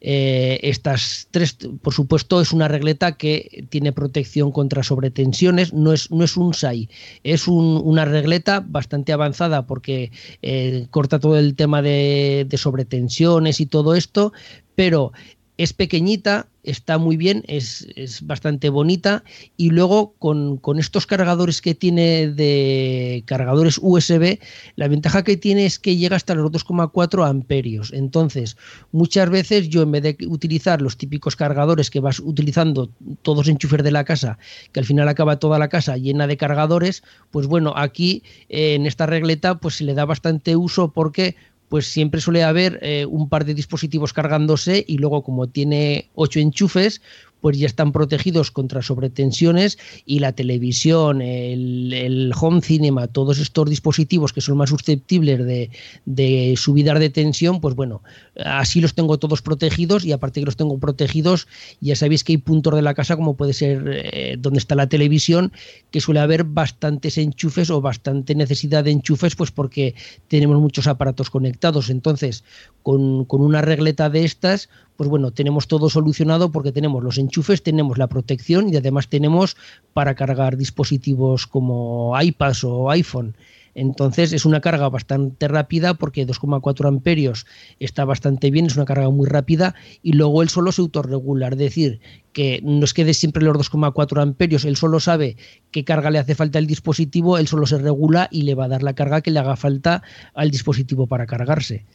Eh, 0.00 0.60
estas 0.62 1.26
tres, 1.32 1.56
por 1.82 1.92
supuesto, 1.92 2.40
es 2.40 2.52
una 2.52 2.68
regleta 2.68 3.16
que 3.16 3.66
tiene 3.68 3.92
protección 3.92 4.52
contra 4.52 4.84
sobretensiones, 4.84 5.72
no 5.72 5.92
es, 5.92 6.12
no 6.12 6.22
es 6.22 6.36
un 6.36 6.54
SAI, 6.54 6.88
es 7.24 7.48
una 7.48 8.04
regleta 8.04 8.64
bastante 8.64 9.12
avanzada 9.12 9.66
porque 9.66 10.12
eh, 10.42 10.86
corta 10.90 11.18
todo 11.18 11.36
el 11.36 11.56
tema 11.56 11.82
de, 11.82 12.46
de 12.48 12.58
sobretensiones 12.58 13.60
y 13.60 13.66
todo 13.66 13.96
esto, 13.96 14.32
pero 14.78 15.10
es 15.56 15.72
pequeñita, 15.72 16.46
está 16.62 16.98
muy 16.98 17.16
bien, 17.16 17.42
es, 17.48 17.88
bastante 18.22 18.68
bonita 18.68 19.24
y 19.56 19.70
luego 19.70 20.14
con, 20.20 20.60
estos 20.78 21.04
cargadores 21.04 21.60
que 21.60 21.74
tiene 21.74 22.28
de 22.28 23.24
cargadores 23.26 23.80
USB, 23.82 24.38
la 24.76 24.86
ventaja 24.86 25.24
que 25.24 25.36
tiene 25.36 25.66
es 25.66 25.80
que 25.80 25.96
llega 25.96 26.14
hasta 26.14 26.36
los 26.36 26.52
2,4 26.52 27.28
amperios. 27.28 27.92
Entonces, 27.92 28.56
muchas 28.92 29.30
veces 29.30 29.68
yo 29.68 29.82
en 29.82 29.90
vez 29.90 30.04
de 30.04 30.16
utilizar 30.28 30.80
los 30.80 30.96
típicos 30.96 31.34
cargadores 31.34 31.90
que 31.90 31.98
vas 31.98 32.20
utilizando 32.20 32.88
todos 33.22 33.38
los 33.38 33.48
enchufes 33.48 33.82
de 33.82 33.90
la 33.90 34.04
casa, 34.04 34.38
que 34.70 34.78
al 34.78 34.86
final 34.86 35.08
acaba 35.08 35.40
toda 35.40 35.58
la 35.58 35.68
casa 35.68 35.96
llena 35.96 36.28
de 36.28 36.36
cargadores, 36.36 37.02
pues 37.32 37.48
bueno, 37.48 37.72
aquí 37.74 38.22
eh, 38.48 38.76
en 38.76 38.86
esta 38.86 39.06
regleta 39.06 39.58
pues 39.58 39.78
se 39.78 39.84
le 39.84 39.94
da 39.94 40.04
bastante 40.04 40.54
uso 40.54 40.92
porque 40.92 41.34
pues 41.68 41.86
siempre 41.86 42.20
suele 42.20 42.44
haber 42.44 42.78
eh, 42.82 43.06
un 43.06 43.28
par 43.28 43.44
de 43.44 43.54
dispositivos 43.54 44.12
cargándose 44.12 44.84
y 44.86 44.98
luego 44.98 45.22
como 45.22 45.48
tiene 45.48 46.10
ocho 46.14 46.40
enchufes, 46.40 47.02
pues 47.40 47.58
ya 47.58 47.66
están 47.66 47.92
protegidos 47.92 48.50
contra 48.50 48.82
sobretensiones 48.82 49.78
y 50.04 50.18
la 50.18 50.32
televisión, 50.32 51.22
el, 51.22 52.32
home 52.38 52.60
cinema, 52.60 53.06
todos 53.06 53.38
estos 53.38 53.68
dispositivos 53.68 54.32
que 54.32 54.40
son 54.40 54.56
más 54.56 54.70
susceptibles 54.70 55.44
de, 55.44 55.70
de 56.04 56.54
subidas 56.56 56.98
de 56.98 57.10
tensión, 57.10 57.60
pues 57.60 57.74
bueno, 57.74 58.02
así 58.44 58.80
los 58.80 58.94
tengo 58.94 59.18
todos 59.18 59.42
protegidos 59.42 60.04
y 60.04 60.12
aparte 60.12 60.40
que 60.40 60.46
los 60.46 60.56
tengo 60.56 60.78
protegidos, 60.78 61.48
ya 61.80 61.96
sabéis 61.96 62.24
que 62.24 62.32
hay 62.32 62.38
puntos 62.38 62.74
de 62.74 62.82
la 62.82 62.94
casa 62.94 63.16
como 63.16 63.36
puede 63.36 63.52
ser 63.52 63.84
eh, 63.86 64.36
donde 64.38 64.58
está 64.58 64.74
la 64.74 64.88
televisión, 64.88 65.52
que 65.90 66.00
suele 66.00 66.20
haber 66.20 66.44
bastantes 66.44 67.18
enchufes 67.18 67.70
o 67.70 67.80
bastante 67.80 68.34
necesidad 68.34 68.84
de 68.84 68.90
enchufes, 68.90 69.36
pues 69.36 69.50
porque 69.50 69.94
tenemos 70.28 70.60
muchos 70.60 70.86
aparatos 70.86 71.30
conectados. 71.30 71.90
Entonces, 71.90 72.44
con, 72.82 73.24
con 73.24 73.40
una 73.40 73.62
regleta 73.62 74.10
de 74.10 74.24
estas, 74.24 74.68
pues 74.98 75.08
bueno, 75.08 75.30
tenemos 75.30 75.68
todo 75.68 75.88
solucionado 75.88 76.50
porque 76.50 76.72
tenemos 76.72 77.04
los 77.04 77.18
enchufes, 77.18 77.62
tenemos 77.62 77.98
la 77.98 78.08
protección 78.08 78.68
y 78.68 78.76
además 78.76 79.08
tenemos 79.08 79.56
para 79.92 80.16
cargar 80.16 80.56
dispositivos 80.56 81.46
como 81.46 82.20
iPads 82.20 82.64
o 82.64 82.90
iPhone. 82.90 83.36
Entonces 83.76 84.32
es 84.32 84.44
una 84.44 84.60
carga 84.60 84.88
bastante 84.88 85.46
rápida 85.46 85.94
porque 85.94 86.26
2,4 86.26 86.88
amperios 86.88 87.46
está 87.78 88.04
bastante 88.04 88.50
bien, 88.50 88.66
es 88.66 88.74
una 88.74 88.86
carga 88.86 89.08
muy 89.08 89.28
rápida 89.28 89.76
y 90.02 90.14
luego 90.14 90.42
él 90.42 90.48
solo 90.48 90.72
se 90.72 90.80
autorregula, 90.80 91.46
es 91.46 91.58
decir, 91.58 92.00
que 92.32 92.60
no 92.64 92.84
es 92.84 92.92
que 92.92 93.04
dé 93.04 93.14
siempre 93.14 93.44
los 93.44 93.56
2,4 93.56 94.20
amperios, 94.20 94.64
él 94.64 94.74
solo 94.74 94.98
sabe 94.98 95.36
qué 95.70 95.84
carga 95.84 96.10
le 96.10 96.18
hace 96.18 96.34
falta 96.34 96.58
al 96.58 96.66
dispositivo, 96.66 97.38
él 97.38 97.46
solo 97.46 97.66
se 97.66 97.78
regula 97.78 98.26
y 98.32 98.42
le 98.42 98.56
va 98.56 98.64
a 98.64 98.68
dar 98.68 98.82
la 98.82 98.94
carga 98.94 99.20
que 99.20 99.30
le 99.30 99.38
haga 99.38 99.54
falta 99.54 100.02
al 100.34 100.50
dispositivo 100.50 101.06
para 101.06 101.26
cargarse 101.26 101.86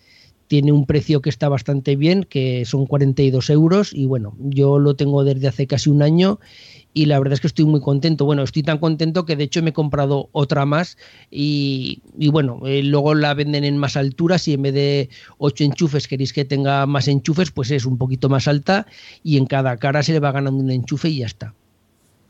tiene 0.53 0.71
un 0.71 0.85
precio 0.85 1.19
que 1.19 1.31
está 1.31 1.49
bastante 1.49 1.95
bien, 1.95 2.25
que 2.29 2.63
son 2.65 2.85
42 2.85 3.49
euros 3.49 3.91
y 3.91 4.05
bueno, 4.05 4.35
yo 4.37 4.77
lo 4.77 4.95
tengo 4.95 5.23
desde 5.23 5.47
hace 5.47 5.65
casi 5.65 5.89
un 5.89 6.03
año 6.03 6.39
y 6.93 7.07
la 7.07 7.17
verdad 7.17 7.33
es 7.33 7.41
que 7.41 7.47
estoy 7.47 7.65
muy 7.65 7.81
contento. 7.81 8.25
Bueno, 8.25 8.43
estoy 8.43 8.61
tan 8.61 8.77
contento 8.77 9.25
que 9.25 9.35
de 9.35 9.45
hecho 9.45 9.63
me 9.63 9.71
he 9.71 9.73
comprado 9.73 10.29
otra 10.31 10.67
más 10.67 10.99
y, 11.31 12.03
bueno, 12.31 12.61
eh, 12.67 12.83
luego 12.83 13.15
la 13.15 13.33
venden 13.33 13.63
en 13.63 13.79
más 13.79 13.97
altura. 13.97 14.37
Si 14.37 14.53
en 14.53 14.61
vez 14.61 14.75
de 14.75 15.09
8 15.39 15.63
enchufes 15.63 16.07
queréis 16.07 16.33
que 16.33 16.45
tenga 16.45 16.85
más 16.85 17.07
enchufes, 17.07 17.49
pues 17.49 17.71
es 17.71 17.87
un 17.87 17.97
poquito 17.97 18.29
más 18.29 18.47
alta 18.47 18.85
y 19.23 19.37
en 19.37 19.47
cada 19.47 19.77
cara 19.77 20.03
se 20.03 20.13
le 20.13 20.19
va 20.19 20.33
ganando 20.33 20.63
un 20.63 20.69
enchufe 20.69 21.09
y 21.09 21.17
ya 21.17 21.25
está. 21.25 21.55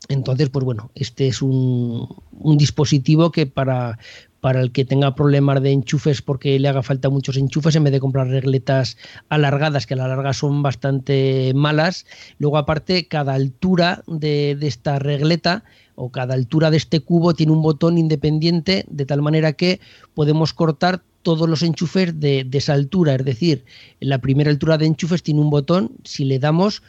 Entonces, 0.08 0.48
pues 0.48 0.64
bueno, 0.64 0.90
este 0.94 1.28
es 1.28 1.42
un, 1.42 2.08
un 2.32 2.56
dispositivo 2.56 3.30
que 3.30 3.46
para, 3.46 3.98
para 4.44 4.60
el 4.60 4.72
que 4.72 4.84
tenga 4.84 5.14
problemas 5.14 5.62
de 5.62 5.72
enchufes 5.72 6.20
porque 6.20 6.58
le 6.58 6.68
haga 6.68 6.82
falta 6.82 7.08
muchos 7.08 7.38
enchufes 7.38 7.76
en 7.76 7.84
vez 7.84 7.94
de 7.94 7.98
comprar 7.98 8.28
regletas 8.28 8.98
alargadas, 9.30 9.86
que 9.86 9.94
a 9.94 9.96
la 9.96 10.06
larga 10.06 10.34
son 10.34 10.62
bastante 10.62 11.52
malas. 11.54 12.04
Luego, 12.38 12.58
aparte, 12.58 13.08
cada 13.08 13.32
altura 13.32 14.02
de, 14.06 14.50
esta 14.60 14.98
regleta 14.98 15.64
o 15.94 16.12
cada 16.12 16.34
altura 16.34 16.70
de 16.70 16.76
este 16.76 17.00
cubo 17.00 17.32
tiene 17.32 17.52
un 17.52 17.62
botón 17.62 17.96
independiente 17.96 18.84
de 18.86 19.06
tal 19.06 19.22
manera 19.22 19.54
que 19.54 19.80
podemos 20.12 20.52
cortar 20.52 21.00
todos 21.22 21.48
los 21.48 21.62
enchufes 21.62 22.20
de, 22.20 22.44
de, 22.44 22.58
esa 22.58 22.74
altura, 22.74 23.14
es 23.14 23.24
decir, 23.24 23.64
la 23.98 24.18
primera 24.18 24.50
altura 24.50 24.76
de 24.76 24.84
enchufes 24.84 25.22
tiene 25.22 25.40
un 25.40 25.48
botón, 25.48 25.92
si 26.04 26.26
le 26.26 26.38
damos 26.38 26.82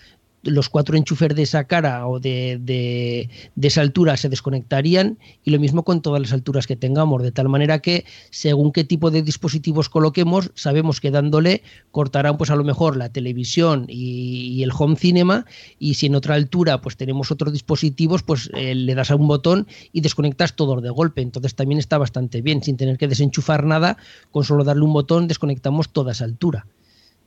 los 0.46 0.70
cuatro 0.70 0.96
enchufes 0.96 1.36
de 1.36 1.44
esa 1.44 1.66
cara 1.66 2.08
o 2.08 2.20
de, 2.20 2.58
de, 2.62 3.30
esa 3.62 3.82
altura 3.82 4.16
se 4.18 4.30
desconectarían 4.30 5.18
y 5.44 5.52
lo 5.52 5.60
mismo 5.60 5.84
con 5.84 6.02
todas 6.02 6.22
las 6.22 6.34
alturas 6.34 6.68
que 6.68 6.76
tengamos, 6.76 7.24
de 7.24 7.32
tal 7.32 7.50
manera 7.50 7.80
que 7.80 8.06
según 8.30 8.72
qué 8.72 8.84
tipo 8.84 9.12
de 9.12 9.22
dispositivos 9.22 9.90
coloquemos, 9.90 10.52
sabemos 10.56 11.02
que 11.02 11.12
dándole 11.12 11.64
cortarán 11.92 12.38
pues 12.38 12.50
a 12.50 12.56
lo 12.56 12.64
mejor 12.64 12.98
la 12.98 13.10
televisión 13.10 13.86
y, 13.88 14.64
el 14.64 14.72
home 14.78 14.96
cinema 14.96 15.46
y 15.80 15.96
si 15.96 16.08
en 16.08 16.16
otra 16.16 16.36
altura 16.36 16.82
pues 16.82 16.98
tenemos 16.98 17.32
otros 17.32 17.52
dispositivos, 17.54 18.24
pues 18.24 18.50
eh, 18.56 18.74
le 18.74 18.96
das 18.96 19.12
a 19.12 19.16
un 19.16 19.28
botón 19.28 19.68
y 19.92 20.02
desconectas 20.02 20.56
todos 20.56 20.82
de 20.82 20.90
golpe, 20.90 21.22
entonces 21.22 21.56
también 21.56 21.80
está 21.80 21.98
bastante 21.98 22.42
bien, 22.42 22.64
sin 22.64 22.78
tener 22.78 22.98
que 22.98 23.08
desenchufar 23.08 23.66
nada, 23.66 23.98
con 24.32 24.44
solo 24.44 24.64
darle 24.64 24.84
un 24.84 24.94
botón 24.94 25.28
desconectamos 25.28 25.90
toda 25.90 26.14
esa 26.14 26.26
altura. 26.26 26.66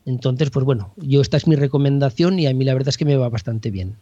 Entonces, 0.09 0.49
pues 0.49 0.65
bueno, 0.65 0.95
yo 0.97 1.21
esta 1.21 1.37
es 1.37 1.47
mi 1.47 1.55
recomendación 1.55 2.39
y 2.39 2.47
a 2.47 2.55
mí 2.55 2.65
la 2.65 2.73
verdad 2.73 2.89
es 2.89 2.97
que 2.97 3.05
me 3.05 3.19
va 3.19 3.29
bastante 3.29 3.71
bien. 3.71 3.97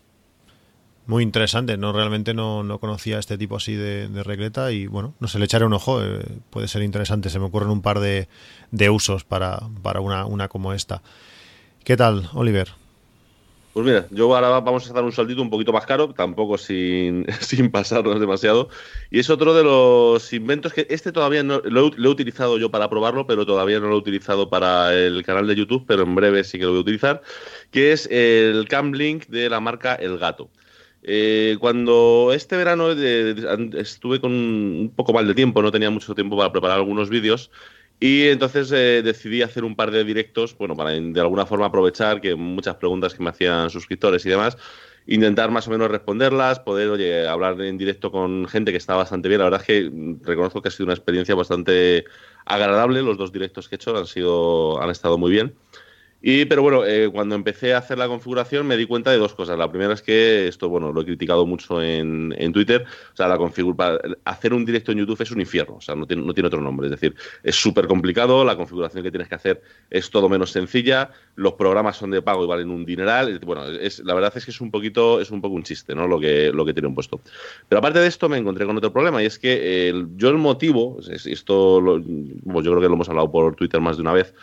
Muy 1.06 1.24
interesante, 1.24 1.76
no 1.76 1.92
realmente 1.92 2.32
no, 2.32 2.78
conocía 2.80 3.18
este 3.18 3.36
tipo 3.36 3.56
así 3.56 3.74
de, 3.74 4.22
regleta 4.22 4.70
y 4.70 4.86
bueno, 4.86 5.14
no 5.18 5.26
sé, 5.26 5.40
le 5.40 5.46
echaré 5.46 5.64
un 5.64 5.72
ojo, 5.72 6.00
eh, 6.04 6.24
puede 6.50 6.68
ser 6.68 6.82
interesante, 6.82 7.28
se 7.28 7.40
me 7.40 7.46
ocurren 7.46 7.70
un 7.70 7.82
par 7.82 7.98
de, 7.98 8.28
usos 8.88 9.24
para, 9.24 9.68
para 9.82 10.00
una, 10.00 10.26
una 10.26 10.46
como 10.46 10.72
esta. 10.72 11.02
¿Qué 11.82 11.96
tal, 11.96 12.30
Oliver? 12.34 12.68
Pues 13.76 13.84
mira, 13.84 14.06
yo 14.10 14.34
ahora 14.34 14.58
vamos 14.60 14.88
a 14.88 14.94
dar 14.94 15.04
un 15.04 15.12
saltito 15.12 15.42
un 15.42 15.50
poquito 15.50 15.70
más 15.70 15.84
caro, 15.84 16.14
tampoco 16.14 16.56
sin, 16.56 17.26
sin 17.42 17.70
pasarnos 17.70 18.18
demasiado. 18.18 18.70
Y 19.10 19.18
es 19.18 19.28
otro 19.28 19.52
de 19.52 19.64
los 19.64 20.32
inventos 20.32 20.72
que 20.72 20.86
este 20.88 21.12
todavía 21.12 21.42
no 21.42 21.60
lo, 21.62 21.88
he 21.94 22.08
utilizado 22.08 22.56
yo 22.56 22.70
para 22.70 22.88
probarlo, 22.88 23.26
pero 23.26 23.44
todavía 23.44 23.78
no 23.78 23.88
lo 23.88 23.96
he 23.96 23.98
utilizado 23.98 24.48
para 24.48 24.94
el 24.94 25.22
canal 25.24 25.46
de 25.46 25.56
YouTube, 25.56 25.84
pero 25.86 26.04
en 26.04 26.14
breve 26.14 26.42
sí 26.42 26.58
que 26.58 26.64
lo 26.64 26.70
voy 26.70 26.78
a 26.78 26.80
utilizar, 26.80 27.20
que 27.70 27.92
es 27.92 28.08
el 28.10 28.66
Camlink 28.66 29.26
de 29.26 29.50
la 29.50 29.60
marca 29.60 29.94
El 29.94 30.16
Gato. 30.16 30.48
Eh, 31.02 31.58
cuando 31.60 32.30
este 32.32 32.56
verano 32.56 32.92
estuve 32.92 34.22
con 34.22 34.32
un 34.32 34.92
poco 34.96 35.12
mal 35.12 35.28
de 35.28 35.34
tiempo, 35.34 35.60
no 35.60 35.70
tenía 35.70 35.90
mucho 35.90 36.14
tiempo 36.14 36.34
para 36.38 36.50
preparar 36.50 36.78
algunos 36.78 37.10
vídeos, 37.10 37.50
y 37.98 38.28
entonces 38.28 38.70
eh, 38.72 39.02
decidí 39.02 39.42
hacer 39.42 39.64
un 39.64 39.74
par 39.74 39.90
de 39.90 40.04
directos, 40.04 40.56
bueno, 40.58 40.76
para 40.76 40.90
de 40.90 41.20
alguna 41.20 41.46
forma 41.46 41.66
aprovechar 41.66 42.20
que 42.20 42.34
muchas 42.34 42.76
preguntas 42.76 43.14
que 43.14 43.22
me 43.22 43.30
hacían 43.30 43.70
suscriptores 43.70 44.24
y 44.26 44.30
demás. 44.30 44.58
intentar 45.06 45.50
más 45.50 45.68
o 45.68 45.70
menos 45.70 45.90
responderlas, 45.90 46.60
poder 46.60 46.88
oye, 46.90 47.28
hablar 47.28 47.60
en 47.60 47.78
directo 47.78 48.10
con 48.10 48.46
gente 48.48 48.72
que 48.72 48.78
está 48.78 48.96
bastante 48.96 49.28
bien. 49.28 49.38
La 49.38 49.44
verdad 49.44 49.60
es 49.60 49.66
que 49.66 49.90
reconozco 50.22 50.60
que 50.60 50.68
ha 50.68 50.70
sido 50.70 50.86
una 50.86 50.94
experiencia 50.94 51.34
bastante 51.34 52.04
agradable. 52.44 53.02
Los 53.02 53.16
dos 53.16 53.32
directos 53.32 53.68
que 53.68 53.76
he 53.76 53.78
hecho 53.78 53.96
han, 53.96 54.06
sido, 54.06 54.82
han 54.82 54.90
estado 54.90 55.16
muy 55.16 55.30
bien. 55.30 55.54
Y, 56.22 56.46
pero 56.46 56.62
bueno, 56.62 56.84
eh, 56.84 57.08
cuando 57.12 57.34
empecé 57.34 57.74
a 57.74 57.78
hacer 57.78 57.98
la 57.98 58.08
configuración 58.08 58.66
me 58.66 58.76
di 58.76 58.86
cuenta 58.86 59.10
de 59.10 59.18
dos 59.18 59.34
cosas. 59.34 59.58
La 59.58 59.70
primera 59.70 59.94
es 59.94 60.02
que 60.02 60.48
esto, 60.48 60.68
bueno, 60.68 60.92
lo 60.92 61.02
he 61.02 61.04
criticado 61.04 61.46
mucho 61.46 61.82
en, 61.82 62.34
en 62.38 62.52
Twitter. 62.52 62.84
O 63.12 63.16
sea, 63.16 63.28
la 63.28 63.36
configuración, 63.38 64.16
hacer 64.24 64.54
un 64.54 64.64
directo 64.64 64.92
en 64.92 64.98
YouTube 64.98 65.20
es 65.20 65.30
un 65.30 65.40
infierno. 65.40 65.76
O 65.76 65.80
sea, 65.80 65.94
no 65.94 66.06
tiene, 66.06 66.22
no 66.22 66.34
tiene 66.34 66.48
otro 66.48 66.60
nombre. 66.60 66.86
Es 66.86 66.90
decir, 66.92 67.14
es 67.42 67.54
súper 67.54 67.86
complicado. 67.86 68.44
La 68.44 68.56
configuración 68.56 69.02
que 69.02 69.10
tienes 69.10 69.28
que 69.28 69.34
hacer 69.34 69.62
es 69.90 70.10
todo 70.10 70.28
menos 70.28 70.50
sencilla. 70.50 71.10
Los 71.36 71.52
programas 71.54 71.96
son 71.96 72.10
de 72.10 72.22
pago 72.22 72.44
y 72.44 72.46
valen 72.46 72.70
un 72.70 72.84
dineral. 72.84 73.38
Bueno, 73.40 73.66
es, 73.68 74.00
la 74.00 74.14
verdad 74.14 74.32
es 74.36 74.44
que 74.44 74.50
es 74.50 74.60
un 74.60 74.70
poquito, 74.70 75.20
es 75.20 75.30
un 75.30 75.40
poco 75.40 75.54
un 75.54 75.62
chiste, 75.62 75.94
¿no? 75.94 76.08
Lo 76.08 76.18
que, 76.18 76.50
lo 76.52 76.64
que 76.64 76.72
tiene 76.72 76.88
un 76.88 76.94
puesto. 76.94 77.20
Pero 77.68 77.78
aparte 77.78 78.00
de 78.00 78.06
esto, 78.06 78.28
me 78.28 78.38
encontré 78.38 78.66
con 78.66 78.76
otro 78.76 78.92
problema 78.92 79.22
y 79.22 79.26
es 79.26 79.38
que 79.38 79.92
yo 80.16 80.28
el 80.28 80.38
motivo, 80.38 80.98
esto 81.08 81.80
lo, 81.80 82.00
bueno, 82.00 82.62
yo 82.62 82.70
creo 82.72 82.80
que 82.80 82.88
lo 82.88 82.94
hemos 82.94 83.08
hablado 83.08 83.30
por 83.30 83.54
Twitter 83.54 83.80
más 83.80 83.96
de 83.96 84.02
una 84.02 84.12
vez 84.12 84.34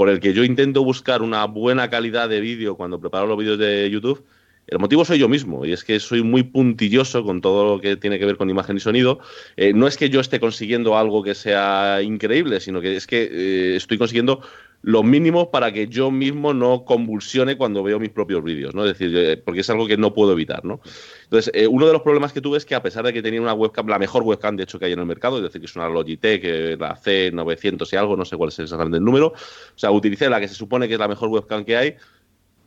por 0.00 0.08
el 0.08 0.18
que 0.18 0.32
yo 0.32 0.44
intento 0.44 0.82
buscar 0.82 1.20
una 1.20 1.44
buena 1.44 1.90
calidad 1.90 2.26
de 2.30 2.40
vídeo 2.40 2.74
cuando 2.74 2.98
preparo 2.98 3.26
los 3.26 3.36
vídeos 3.36 3.58
de 3.58 3.90
YouTube, 3.90 4.24
el 4.66 4.78
motivo 4.78 5.04
soy 5.04 5.18
yo 5.18 5.28
mismo, 5.28 5.66
y 5.66 5.74
es 5.74 5.84
que 5.84 6.00
soy 6.00 6.22
muy 6.22 6.42
puntilloso 6.42 7.22
con 7.22 7.42
todo 7.42 7.74
lo 7.74 7.82
que 7.82 7.96
tiene 7.96 8.18
que 8.18 8.24
ver 8.24 8.38
con 8.38 8.48
imagen 8.48 8.78
y 8.78 8.80
sonido. 8.80 9.20
Eh, 9.58 9.74
no 9.74 9.86
es 9.86 9.98
que 9.98 10.08
yo 10.08 10.20
esté 10.20 10.40
consiguiendo 10.40 10.96
algo 10.96 11.22
que 11.22 11.34
sea 11.34 12.00
increíble, 12.00 12.60
sino 12.60 12.80
que 12.80 12.96
es 12.96 13.06
que 13.06 13.28
eh, 13.30 13.76
estoy 13.76 13.98
consiguiendo 13.98 14.40
lo 14.82 15.02
mínimo 15.02 15.50
para 15.50 15.72
que 15.72 15.88
yo 15.88 16.10
mismo 16.10 16.54
no 16.54 16.84
convulsione 16.84 17.56
cuando 17.56 17.82
veo 17.82 17.98
mis 17.98 18.10
propios 18.10 18.42
vídeos, 18.42 18.74
¿no? 18.74 18.84
Es 18.84 18.98
decir, 18.98 19.14
eh, 19.16 19.36
porque 19.36 19.60
es 19.60 19.68
algo 19.68 19.86
que 19.86 19.98
no 19.98 20.14
puedo 20.14 20.32
evitar, 20.32 20.64
¿no? 20.64 20.80
Entonces, 21.24 21.52
eh, 21.54 21.66
uno 21.66 21.86
de 21.86 21.92
los 21.92 22.02
problemas 22.02 22.32
que 22.32 22.40
tuve 22.40 22.56
es 22.56 22.64
que 22.64 22.74
a 22.74 22.82
pesar 22.82 23.04
de 23.04 23.12
que 23.12 23.22
tenía 23.22 23.42
una 23.42 23.52
webcam, 23.52 23.86
la 23.88 23.98
mejor 23.98 24.22
webcam 24.22 24.56
de 24.56 24.62
hecho 24.62 24.78
que 24.78 24.86
hay 24.86 24.92
en 24.92 25.00
el 25.00 25.06
mercado, 25.06 25.36
es 25.36 25.42
decir, 25.42 25.60
que 25.60 25.66
es 25.66 25.76
una 25.76 25.88
Logitech, 25.88 26.40
eh, 26.44 26.76
la 26.78 26.96
C900 26.96 27.92
y 27.92 27.96
algo, 27.96 28.16
no 28.16 28.24
sé 28.24 28.36
cuál 28.36 28.48
es 28.48 28.58
exactamente 28.58 28.96
el 28.96 29.04
número, 29.04 29.28
o 29.28 29.78
sea, 29.78 29.90
utilicé 29.90 30.30
la 30.30 30.40
que 30.40 30.48
se 30.48 30.54
supone 30.54 30.88
que 30.88 30.94
es 30.94 31.00
la 31.00 31.08
mejor 31.08 31.28
webcam 31.28 31.64
que 31.64 31.76
hay 31.76 31.96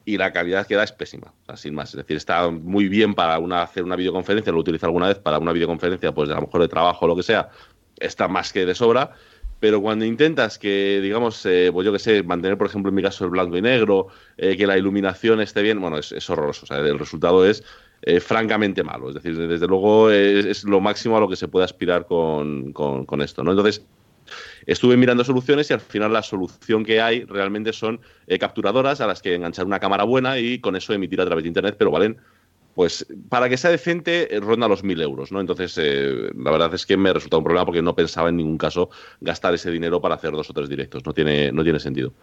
y 0.06 0.18
la 0.18 0.32
calidad 0.32 0.68
que 0.68 0.76
da 0.76 0.84
es 0.84 0.92
pésima, 0.92 1.34
o 1.48 1.58
sin 1.58 1.74
más. 1.74 1.90
Es 1.90 1.96
decir, 1.96 2.18
está 2.18 2.50
muy 2.52 2.90
bien 2.90 3.16
para 3.16 3.40
una, 3.40 3.64
hacer 3.64 3.84
una 3.84 3.96
videoconferencia, 3.96 4.52
lo 4.52 4.60
utilizo 4.60 4.86
alguna 4.86 5.08
vez 5.08 5.18
para 5.18 5.40
una 5.40 5.52
videoconferencia, 5.52 6.12
pues 6.12 6.30
a 6.30 6.36
lo 6.36 6.42
mejor 6.42 6.62
de 6.62 6.68
trabajo 6.68 7.06
o 7.06 7.08
lo 7.08 7.16
que 7.16 7.24
sea, 7.24 7.50
está 7.98 8.28
más 8.28 8.54
que 8.54 8.66
de 8.66 8.76
sobra 8.76 9.14
pero 9.64 9.82
cuando 9.82 10.04
intentas 10.04 10.60
que, 10.60 11.00
digamos, 11.02 11.46
eh, 11.46 11.70
pues 11.72 11.86
yo 11.86 11.94
que 11.94 12.00
sé, 12.00 12.22
mantener, 12.22 12.58
por 12.58 12.68
ejemplo, 12.68 12.90
en 12.90 12.96
mi 12.96 13.02
caso 13.02 13.24
el 13.24 13.30
blanco 13.30 13.56
y 13.56 13.62
negro, 13.62 14.08
eh, 14.36 14.58
que 14.58 14.68
la 14.68 14.78
iluminación 14.78 15.40
esté 15.40 15.62
bien, 15.62 15.80
bueno, 15.80 15.98
es, 16.00 16.30
horroroso. 16.30 16.66
O 16.66 16.68
sea, 16.68 16.80
el 16.80 17.00
resultado 17.00 17.46
es 17.46 17.64
eh, 18.02 18.20
francamente 18.20 18.84
malo. 18.84 19.08
Es 19.08 19.16
decir, 19.16 19.38
desde 19.48 19.66
luego 19.66 20.12
es, 20.12 20.66
lo 20.66 20.82
máximo 20.82 21.16
a 21.16 21.22
lo 21.22 21.30
que 21.30 21.38
se 21.38 21.48
puede 21.48 21.64
aspirar 21.64 22.06
con, 22.08 22.74
con, 22.74 23.22
esto, 23.22 23.42
¿no? 23.42 23.52
Entonces, 23.52 23.86
estuve 24.66 24.98
mirando 24.98 25.24
soluciones 25.24 25.70
y 25.70 25.74
al 25.74 25.80
final 25.80 26.12
la 26.12 26.24
solución 26.24 26.84
que 26.84 27.00
hay 27.00 27.24
realmente 27.24 27.72
son 27.72 28.02
capturadoras 28.42 29.00
a 29.00 29.08
las 29.08 29.22
que 29.22 29.34
enganchar 29.34 29.66
una 29.66 29.80
cámara 29.80 30.04
buena 30.04 30.40
y 30.40 30.60
con 30.60 30.76
eso 30.76 30.92
emitir 30.92 31.22
a 31.22 31.26
través 31.26 31.44
de 31.44 31.48
Internet, 31.48 31.76
pero 31.80 31.90
valen 31.90 32.18
pues 32.74 33.06
para 33.30 33.50
que 33.50 33.58
sea 33.58 33.72
decente 33.72 34.36
eh, 34.36 34.40
ronda 34.40 34.68
los 34.68 34.84
mil 34.84 35.00
euros, 35.02 35.32
¿no? 35.32 35.40
Entonces, 35.40 35.78
eh, 35.78 36.32
la 36.36 36.52
verdad 36.52 36.74
es 36.74 36.86
que 36.86 36.98
me 36.98 37.14
resulta 37.14 37.38
un 37.38 37.44
problema 37.44 37.66
porque 37.66 37.82
no 37.82 37.96
pensaba 37.96 38.30
en 38.30 38.38
ningún 38.38 38.58
caso 38.58 38.90
gastar 39.22 39.54
ese 39.54 39.72
dinero 39.72 40.02
para 40.02 40.16
hacer 40.16 40.32
dos 40.32 40.50
o 40.50 40.54
tres 40.54 40.70
directos, 40.70 41.06
no 41.06 41.14
tiene, 41.14 41.52
no 41.52 41.64
tiene 41.64 41.80
sentido. 41.80 42.14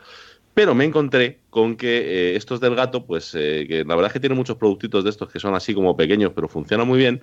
Pero 0.53 0.75
me 0.75 0.85
encontré 0.85 1.39
con 1.51 1.77
que 1.77 2.33
eh, 2.33 2.37
estos 2.37 2.61
del 2.61 2.75
gato, 2.75 3.07
pues 3.07 3.31
que 3.31 3.85
la 3.87 3.95
verdad 3.95 4.09
es 4.09 4.13
que 4.13 4.21
tienen 4.21 4.37
muchos 4.37 4.57
productitos 4.57 5.05
de 5.05 5.11
estos 5.11 5.31
que 5.31 5.39
son 5.39 5.55
así 5.55 5.75
como 5.75 5.97
pequeños, 5.97 6.33
pero 6.35 6.49
funcionan 6.49 6.89
muy 6.89 6.99
bien. 6.99 7.23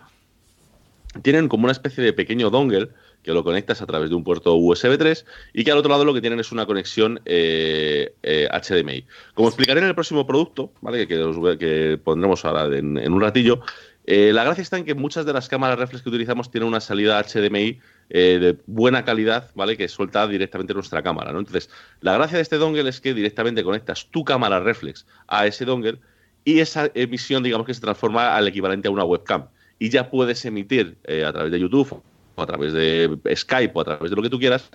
Tienen 1.22 1.47
como 1.47 1.64
una 1.64 1.72
especie 1.72 2.03
de 2.03 2.14
pequeño 2.14 2.49
dongle 2.49 2.89
que 3.24 3.34
lo 3.34 3.43
conectas 3.43 3.82
a 3.82 3.86
través 3.86 4.10
de 4.10 4.16
un 4.16 4.24
puerto 4.24 4.55
USB 4.55 4.97
3 4.97 5.26
y 5.53 5.64
que 5.64 5.72
al 5.72 5.78
otro 5.78 5.91
lado 5.91 6.05
lo 6.05 6.14
que 6.14 6.22
tienen 6.22 6.39
es 6.39 6.51
una 6.51 6.66
conexión 6.66 7.16
HDMI. 7.16 7.26
Eh, 7.26 8.14
eh, 8.24 9.05
Como 9.34 9.49
explicaré 9.49 9.82
en 9.82 9.88
el 9.88 9.95
próximo 9.95 10.26
producto, 10.26 10.72
¿vale? 10.82 11.08
que, 11.08 11.99
pondremos 12.03 12.45
ahora 12.45 12.74
en, 12.78 13.12
un 13.12 13.22
ratillo, 13.22 13.60
eh, 14.05 14.32
la 14.32 14.45
gracia 14.45 14.62
está 14.62 14.78
en 14.78 14.86
que 14.86 14.95
muchas 14.95 15.26
de 15.26 15.34
las 15.34 15.49
cámaras 15.49 15.78
reflex 15.78 16.03
que 16.03 16.10
utilizamos 16.10 16.49
tienen 16.49 16.70
una 16.70 16.80
salida 16.80 17.22
HDMI 17.22 17.82
de 18.10 18.58
buena 18.68 19.03
calidad, 19.03 19.51
¿vale? 19.53 19.76
Que 19.76 19.89
suelta 19.89 20.26
directamente 20.26 20.74
nuestra 20.74 21.03
cámara, 21.03 21.34
¿no? 21.34 21.39
Entonces, 21.39 21.70
la 21.99 22.14
gracia 22.14 22.38
de 22.38 22.43
este 22.43 22.55
dongle 22.55 22.89
es 22.89 23.01
que 23.01 23.14
directamente 23.14 23.62
conectas 23.66 24.08
tu 24.10 24.24
cámara 24.24 24.62
reflex 24.62 25.05
a 25.28 25.45
ese 25.45 25.66
dongle 25.66 25.99
y 26.45 26.62
esa 26.62 26.89
emisión, 26.93 27.43
digamos 27.43 27.68
que 27.68 27.74
se 27.74 27.82
transforma 27.82 28.38
al 28.38 28.47
equivalente 28.47 28.88
a 28.88 28.91
una 28.91 29.03
webcam. 29.03 29.49
Y 29.80 29.89
ya 29.89 30.09
puedes 30.09 30.43
emitir 30.45 30.97
a 31.25 31.32
través 31.32 31.51
de 31.51 31.59
YouTube 31.59 32.01
a 32.38 32.45
través 32.45 32.73
de 32.73 33.19
Skype 33.36 33.71
o 33.73 33.82
a 33.82 33.84
través 33.84 34.09
de 34.09 34.15
lo 34.15 34.21
que 34.21 34.30
tú 34.30 34.39
quieras, 34.39 34.69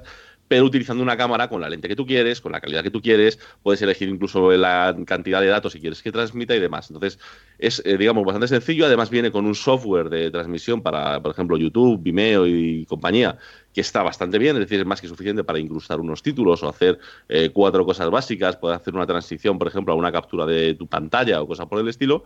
pero 0.52 0.66
utilizando 0.66 1.02
una 1.02 1.16
cámara 1.16 1.48
con 1.48 1.62
la 1.62 1.70
lente 1.70 1.88
que 1.88 1.96
tú 1.96 2.04
quieres, 2.04 2.42
con 2.42 2.52
la 2.52 2.60
calidad 2.60 2.82
que 2.82 2.90
tú 2.90 3.00
quieres, 3.00 3.38
puedes 3.62 3.80
elegir 3.80 4.10
incluso 4.10 4.52
la 4.52 4.94
cantidad 5.06 5.40
de 5.40 5.46
datos 5.46 5.72
si 5.72 5.80
quieres 5.80 6.02
que 6.02 6.12
transmita 6.12 6.54
y 6.54 6.60
demás. 6.60 6.90
Entonces, 6.90 7.18
es, 7.58 7.80
eh, 7.86 7.96
digamos, 7.96 8.22
bastante 8.22 8.48
sencillo. 8.48 8.84
Además, 8.84 9.08
viene 9.08 9.32
con 9.32 9.46
un 9.46 9.54
software 9.54 10.10
de 10.10 10.30
transmisión 10.30 10.82
para, 10.82 11.22
por 11.22 11.32
ejemplo, 11.32 11.56
YouTube, 11.56 12.02
Vimeo 12.02 12.46
y 12.46 12.84
compañía, 12.84 13.38
que 13.72 13.80
está 13.80 14.02
bastante 14.02 14.38
bien, 14.38 14.56
es 14.56 14.60
decir, 14.60 14.78
es 14.78 14.84
más 14.84 15.00
que 15.00 15.08
suficiente 15.08 15.42
para 15.42 15.58
incrustar 15.58 16.00
unos 16.00 16.22
títulos 16.22 16.62
o 16.62 16.68
hacer 16.68 16.98
eh, 17.30 17.48
cuatro 17.50 17.86
cosas 17.86 18.10
básicas, 18.10 18.58
poder 18.58 18.76
hacer 18.76 18.94
una 18.94 19.06
transición, 19.06 19.58
por 19.58 19.68
ejemplo, 19.68 19.94
a 19.94 19.96
una 19.96 20.12
captura 20.12 20.44
de 20.44 20.74
tu 20.74 20.86
pantalla 20.86 21.40
o 21.40 21.46
cosas 21.46 21.66
por 21.66 21.80
el 21.80 21.88
estilo 21.88 22.24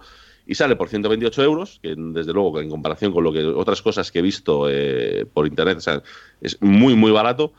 y 0.48 0.56
sale 0.56 0.74
por 0.74 0.88
128 0.88 1.44
euros, 1.44 1.78
que 1.80 1.94
desde 1.96 2.32
luego 2.32 2.60
en 2.60 2.70
comparación 2.70 3.12
con 3.12 3.22
lo 3.22 3.32
que 3.32 3.44
otras 3.44 3.82
cosas 3.82 4.10
que 4.10 4.18
he 4.18 4.22
visto 4.22 4.68
eh, 4.68 5.26
por 5.32 5.46
internet, 5.46 5.78
o 5.78 5.80
sea, 5.80 6.02
es 6.40 6.60
muy, 6.60 6.96
muy 6.96 7.12
barato 7.12 7.52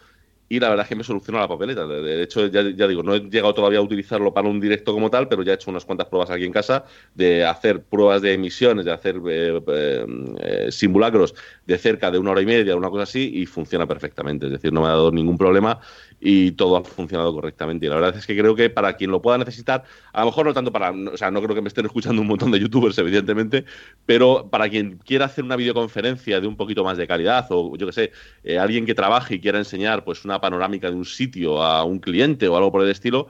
y 0.50 0.60
la 0.60 0.70
verdad 0.70 0.86
es 0.86 0.89
que 0.89 0.95
me 0.95 1.04
solucionó 1.04 1.39
la 1.39 1.48
papeleta. 1.48 1.86
De 1.86 2.24
hecho, 2.24 2.48
ya, 2.48 2.64
digo, 2.64 3.04
no 3.04 3.16
he 3.16 3.20
llegado 3.20 3.54
todavía 3.54 3.80
a 3.80 3.82
utilizarlo 3.82 4.34
para 4.34 4.48
un 4.48 4.60
directo 4.60 4.93
como 4.93 5.10
tal, 5.10 5.28
pero 5.28 5.43
ya 5.43 5.52
he 5.52 5.56
hecho 5.56 5.70
unas 5.70 5.86
cuantas 5.86 6.08
pruebas 6.08 6.30
aquí 6.30 6.45
en 6.45 6.54
casa 6.54 6.86
de 7.14 7.45
hacer 7.45 7.84
pruebas 7.84 8.22
de 8.22 8.34
emisiones, 8.34 8.86
de 8.86 8.91
hacer 8.91 9.20
eh, 9.30 9.62
eh, 9.68 10.68
simulacros 10.72 11.36
de 11.66 11.78
cerca 11.78 12.12
de 12.12 12.18
una 12.18 12.32
hora 12.32 12.41
y 12.41 12.45
media, 12.45 12.76
una 12.76 12.89
cosa 12.89 13.04
así, 13.04 13.30
y 13.34 13.45
funciona 13.45 13.86
perfectamente. 13.86 14.45
Es 14.45 14.54
decir, 14.54 14.72
no 14.72 14.82
me 14.82 14.88
ha 14.88 14.91
dado 14.91 15.12
ningún 15.12 15.38
problema 15.38 15.80
y 16.20 16.51
todo 16.51 16.78
ha 16.78 16.84
funcionado 16.84 17.34
correctamente. 17.34 17.86
Y 17.86 17.89
la 17.89 17.95
verdad 17.95 18.15
es 18.18 18.26
que 18.26 18.38
creo 18.38 18.55
que 18.55 18.70
para 18.70 18.93
quien 18.95 19.11
lo 19.11 19.22
pueda 19.22 19.38
necesitar, 19.38 19.84
a 20.13 20.22
lo 20.22 20.28
mejor 20.28 20.45
no 20.45 20.53
tanto 20.53 20.72
para, 20.72 20.91
o 20.91 21.18
sea, 21.18 21.32
no 21.32 21.41
creo 21.41 21.55
que 21.55 21.61
me 21.61 21.68
estén 21.68 21.86
escuchando 21.86 22.22
un 22.22 22.28
montón 22.28 22.51
de 22.51 22.59
youtubers, 22.59 22.97
evidentemente, 22.97 23.65
pero 24.05 24.49
para 24.49 24.70
quien 24.70 24.97
quiera 24.97 25.26
hacer 25.26 25.43
una 25.43 25.55
videoconferencia 25.55 26.41
de 26.41 26.47
un 26.47 26.55
poquito 26.55 26.84
más 26.84 26.97
de 26.97 27.07
calidad 27.07 27.45
o 27.49 27.76
yo 27.78 27.86
que 27.88 27.93
sé, 27.93 28.11
eh, 28.43 28.57
alguien 28.57 28.86
que 28.86 28.95
trabaje 28.95 29.36
y 29.36 29.39
quiera 29.39 29.59
enseñar 29.59 30.03
pues 30.03 30.26
una 30.26 30.41
panorámica 30.41 30.89
de 30.89 30.95
un 30.95 31.05
sitio 31.05 31.61
a 31.61 31.84
un 31.84 31.99
cliente 31.99 32.47
o 32.47 32.57
algo 32.57 32.72
por 32.72 32.84
el 32.84 32.89
estilo, 32.89 33.28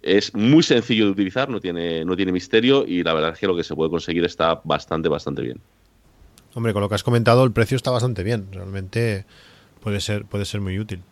es 0.00 0.32
muy 0.34 0.62
sencillo 0.62 1.06
de 1.06 1.10
utilizar, 1.10 1.48
no 1.48 1.60
tiene, 1.60 2.04
no 2.04 2.16
tiene 2.16 2.30
misterio 2.30 2.84
y 2.86 3.02
la 3.02 3.14
verdad 3.14 3.32
es 3.32 3.38
que 3.38 3.46
lo 3.46 3.56
que 3.56 3.64
se 3.64 3.74
puede 3.74 3.90
conseguir 3.90 4.24
está 4.24 4.60
bastante, 4.64 5.08
bastante 5.08 5.42
bien. 5.42 5.60
Hombre, 6.54 6.72
con 6.72 6.82
lo 6.82 6.88
que 6.88 6.94
has 6.94 7.02
comentado, 7.02 7.44
el 7.44 7.52
precio 7.52 7.76
está 7.76 7.90
bastante 7.90 8.22
bien. 8.22 8.48
Realmente 8.52 9.26
puede 9.80 10.00
ser, 10.00 10.24
puede 10.24 10.44
ser 10.44 10.60
muy 10.60 10.78
útil. 10.78 11.02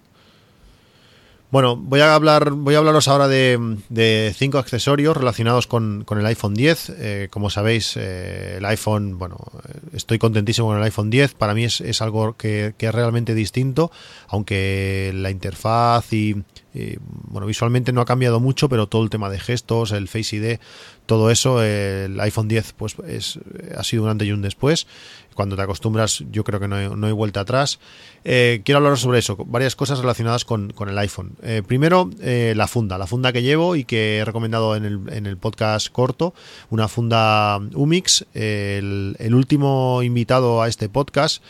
Bueno, 1.48 1.76
voy 1.76 2.00
a 2.00 2.12
hablar, 2.14 2.50
voy 2.50 2.74
a 2.74 2.78
hablaros 2.78 3.06
ahora 3.06 3.28
de, 3.28 4.34
cinco 4.36 4.58
accesorios 4.58 5.16
relacionados 5.16 5.68
con, 5.68 6.04
el 6.10 6.26
iPhone 6.26 6.54
10. 6.54 6.92
Eh, 6.98 7.28
como 7.30 7.50
sabéis, 7.50 7.96
eh, 7.96 8.56
el 8.58 8.64
iPhone, 8.64 9.16
bueno, 9.16 9.38
estoy 9.92 10.18
contentísimo 10.18 10.68
con 10.68 10.76
el 10.76 10.82
iPhone 10.82 11.08
10. 11.08 11.34
Para 11.34 11.54
mí 11.54 11.64
es, 11.64 12.02
algo 12.02 12.36
que, 12.36 12.74
es 12.76 12.94
realmente 12.94 13.32
distinto, 13.34 13.92
aunque 14.28 15.12
la 15.14 15.30
interfaz 15.30 16.12
y, 16.12 16.34
bueno, 17.28 17.46
visualmente 17.46 17.92
no 17.92 18.00
ha 18.00 18.04
cambiado 18.04 18.40
mucho, 18.40 18.68
pero 18.68 18.86
todo 18.86 19.02
el 19.02 19.10
tema 19.10 19.30
de 19.30 19.38
gestos, 19.38 19.92
el 19.92 20.08
Face 20.08 20.36
ID, 20.36 20.58
todo 21.06 21.30
eso, 21.30 21.62
el 21.62 22.18
iPhone 22.20 22.48
10 22.48 22.72
pues 22.72 22.96
es, 23.06 23.38
ha 23.76 23.84
sido 23.84 24.04
un 24.04 24.10
antes 24.10 24.28
y 24.28 24.32
un 24.32 24.42
después. 24.42 24.86
Cuando 25.36 25.54
te 25.54 25.62
acostumbras, 25.62 26.24
yo 26.30 26.44
creo 26.44 26.58
que 26.58 26.66
no 26.66 27.06
hay, 27.06 27.12
vuelta 27.12 27.40
atrás. 27.40 27.78
Eh, 28.24 28.62
quiero 28.64 28.78
hablar 28.78 28.96
sobre 28.96 29.18
eso, 29.18 29.36
varias 29.36 29.76
cosas 29.76 29.98
relacionadas 29.98 30.46
con, 30.46 30.72
el 30.88 30.98
iPhone. 30.98 31.32
Eh, 31.42 31.62
primero, 31.64 32.08
eh, 32.22 32.54
la 32.56 32.66
funda, 32.66 32.96
la 32.96 33.06
funda 33.06 33.34
que 33.34 33.42
llevo 33.42 33.76
y 33.76 33.84
que 33.84 34.16
he 34.16 34.24
recomendado 34.24 34.74
en 34.76 34.86
el, 34.86 35.00
en 35.12 35.26
el 35.26 35.36
podcast 35.36 35.92
corto, 35.92 36.32
una 36.70 36.88
funda 36.88 37.58
Umix. 37.74 38.24
El 38.32 39.34
último 39.34 40.02
invitado 40.02 40.62
a 40.62 40.68
este 40.68 40.88
podcast 40.88 41.42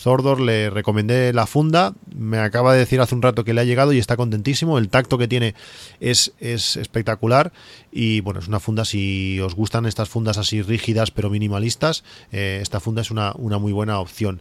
Zordor 0.00 0.40
le 0.40 0.70
recomendé 0.70 1.32
la 1.34 1.46
funda, 1.46 1.92
me 2.16 2.38
acaba 2.38 2.72
de 2.72 2.78
decir 2.78 3.02
hace 3.02 3.14
un 3.14 3.20
rato 3.20 3.44
que 3.44 3.52
le 3.52 3.60
ha 3.60 3.64
llegado 3.64 3.92
y 3.92 3.98
está 3.98 4.16
contentísimo, 4.16 4.78
el 4.78 4.88
tacto 4.88 5.18
que 5.18 5.28
tiene 5.28 5.54
es, 6.00 6.32
es 6.40 6.76
espectacular. 6.76 7.52
Y 7.92 8.20
bueno, 8.20 8.40
es 8.40 8.48
una 8.48 8.60
funda, 8.60 8.86
si 8.86 9.38
os 9.40 9.54
gustan 9.54 9.84
estas 9.84 10.08
fundas 10.08 10.38
así 10.38 10.62
rígidas 10.62 11.10
pero 11.10 11.28
minimalistas, 11.28 12.02
eh, 12.32 12.60
esta 12.62 12.80
funda 12.80 13.02
es 13.02 13.10
una, 13.10 13.34
una 13.36 13.58
muy 13.58 13.72
buena 13.72 14.00
opción. 14.00 14.40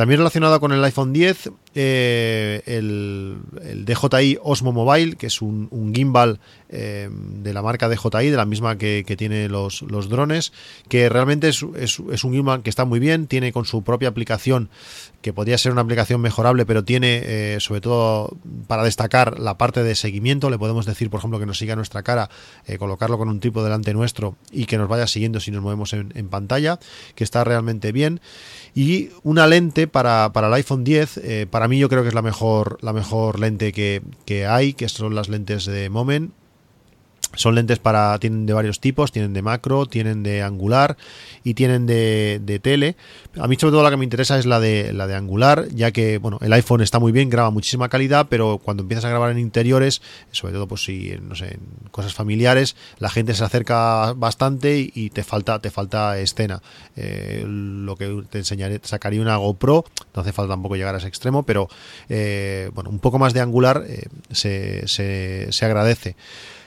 También 0.00 0.18
relacionado 0.18 0.58
con 0.60 0.72
el 0.72 0.82
iPhone 0.82 1.12
10, 1.12 1.50
eh, 1.74 2.62
el, 2.64 3.36
DJI 3.84 4.38
Osmo 4.42 4.72
Mobile, 4.72 5.16
que 5.16 5.26
es 5.26 5.42
un, 5.42 5.68
gimbal 5.94 6.40
eh, 6.72 7.08
de 7.10 7.52
la 7.52 7.62
marca 7.62 7.88
DJI, 7.88 8.30
de 8.30 8.36
la 8.36 8.44
misma 8.44 8.78
que, 8.78 9.02
tiene 9.18 9.48
los, 9.48 9.82
drones, 10.08 10.52
que 10.88 11.08
realmente 11.08 11.48
es, 11.48 11.62
un 11.62 12.32
gimbal 12.32 12.62
que 12.62 12.70
está 12.70 12.84
muy 12.84 13.00
bien, 13.00 13.26
tiene 13.26 13.52
con 13.52 13.64
su 13.64 13.82
propia 13.82 14.08
aplicación, 14.08 14.70
que 15.20 15.32
podría 15.32 15.58
ser 15.58 15.72
una 15.72 15.80
aplicación 15.80 16.20
mejorable, 16.20 16.64
pero 16.66 16.84
tiene 16.84 17.22
eh, 17.24 17.56
sobre 17.58 17.80
todo 17.80 18.36
para 18.68 18.84
destacar 18.84 19.40
la 19.40 19.58
parte 19.58 19.82
de 19.82 19.96
seguimiento, 19.96 20.48
le 20.48 20.58
podemos 20.58 20.86
decir, 20.86 21.10
por 21.10 21.18
ejemplo, 21.18 21.40
que 21.40 21.46
nos 21.46 21.58
siga 21.58 21.74
nuestra 21.74 22.04
cara, 22.04 22.30
colocarlo 22.78 23.18
con 23.18 23.28
un 23.28 23.40
tipo 23.40 23.64
delante 23.64 23.92
nuestro 23.92 24.36
y 24.52 24.66
que 24.66 24.78
nos 24.78 24.88
vaya 24.88 25.08
siguiendo 25.08 25.40
si 25.40 25.50
nos 25.50 25.62
movemos 25.62 25.92
en, 25.92 26.12
en 26.14 26.28
pantalla, 26.28 26.78
que 27.16 27.24
está 27.24 27.42
realmente 27.42 27.90
bien. 27.90 28.20
Y 28.76 29.08
una 29.24 29.48
lente 29.48 29.88
para, 29.88 30.32
para 30.32 30.46
el 30.46 30.54
iPhone 30.54 30.84
10, 30.84 31.48
para 31.50 31.66
mí 31.66 31.80
yo 31.80 31.88
creo 31.88 32.02
que 32.02 32.08
es 32.08 32.14
la 32.14 32.22
mejor, 32.22 32.78
la 32.80 32.92
mejor 32.92 33.40
lente 33.40 33.72
que, 33.72 34.02
que 34.24 34.46
hay, 34.46 34.72
que 34.74 34.88
son 34.88 35.16
las 35.16 35.28
lentes 35.28 35.64
de 35.64 35.90
Moment 35.90 36.32
son 37.34 37.54
lentes 37.54 37.78
para, 37.78 38.18
tienen 38.18 38.46
de 38.46 38.52
varios 38.52 38.80
tipos, 38.80 39.12
tienen 39.12 39.32
de 39.32 39.42
macro, 39.42 39.86
tienen 39.86 40.22
de 40.22 40.42
angular 40.42 40.96
y 41.44 41.54
tienen 41.54 41.86
de, 41.86 42.60
tele. 42.62 42.96
A 43.38 43.46
mí 43.46 43.56
sobre 43.56 43.72
todo 43.72 43.82
la 43.82 43.90
que 43.90 43.96
me 43.96 44.04
interesa 44.04 44.38
es 44.38 44.46
la 44.46 44.58
de, 44.58 44.92
la 44.92 45.06
de 45.06 45.14
angular, 45.14 45.68
ya 45.72 45.92
que 45.92 46.18
bueno, 46.18 46.38
el 46.42 46.52
iPhone 46.52 46.80
está 46.80 46.98
muy 46.98 47.12
bien, 47.12 47.30
graba 47.30 47.50
muchísima 47.50 47.88
calidad, 47.88 48.26
pero 48.28 48.58
cuando 48.58 48.82
empiezas 48.82 49.04
a 49.04 49.10
grabar 49.10 49.30
en 49.30 49.38
interiores, 49.38 50.02
sobre 50.32 50.54
todo 50.54 50.66
pues 50.66 50.82
si, 50.84 51.16
no 51.22 51.34
sé, 51.36 51.54
en 51.54 51.88
cosas 51.90 52.14
familiares, 52.14 52.74
la 52.98 53.10
gente 53.10 53.34
se 53.34 53.44
acerca 53.44 54.12
bastante 54.14 54.90
y 54.92 55.10
te 55.10 55.22
falta, 55.22 55.60
te 55.60 55.70
falta 55.70 56.18
escena. 56.18 56.60
Eh, 56.96 57.44
lo 57.46 57.96
que 57.96 58.24
te 58.28 58.38
enseñaré, 58.38 58.80
sacaría 58.82 59.22
una 59.22 59.36
GoPro, 59.36 59.84
no 60.14 60.22
hace 60.22 60.32
falta 60.32 60.52
tampoco 60.52 60.76
llegar 60.76 60.94
a 60.94 60.98
ese 60.98 61.08
extremo, 61.08 61.44
pero 61.44 61.68
eh, 62.08 62.70
bueno, 62.74 62.90
un 62.90 62.98
poco 62.98 63.18
más 63.18 63.34
de 63.34 63.40
angular 63.40 63.84
eh, 63.86 64.06
se, 64.30 64.86
se, 64.88 65.46
se 65.50 65.64
agradece. 65.64 66.16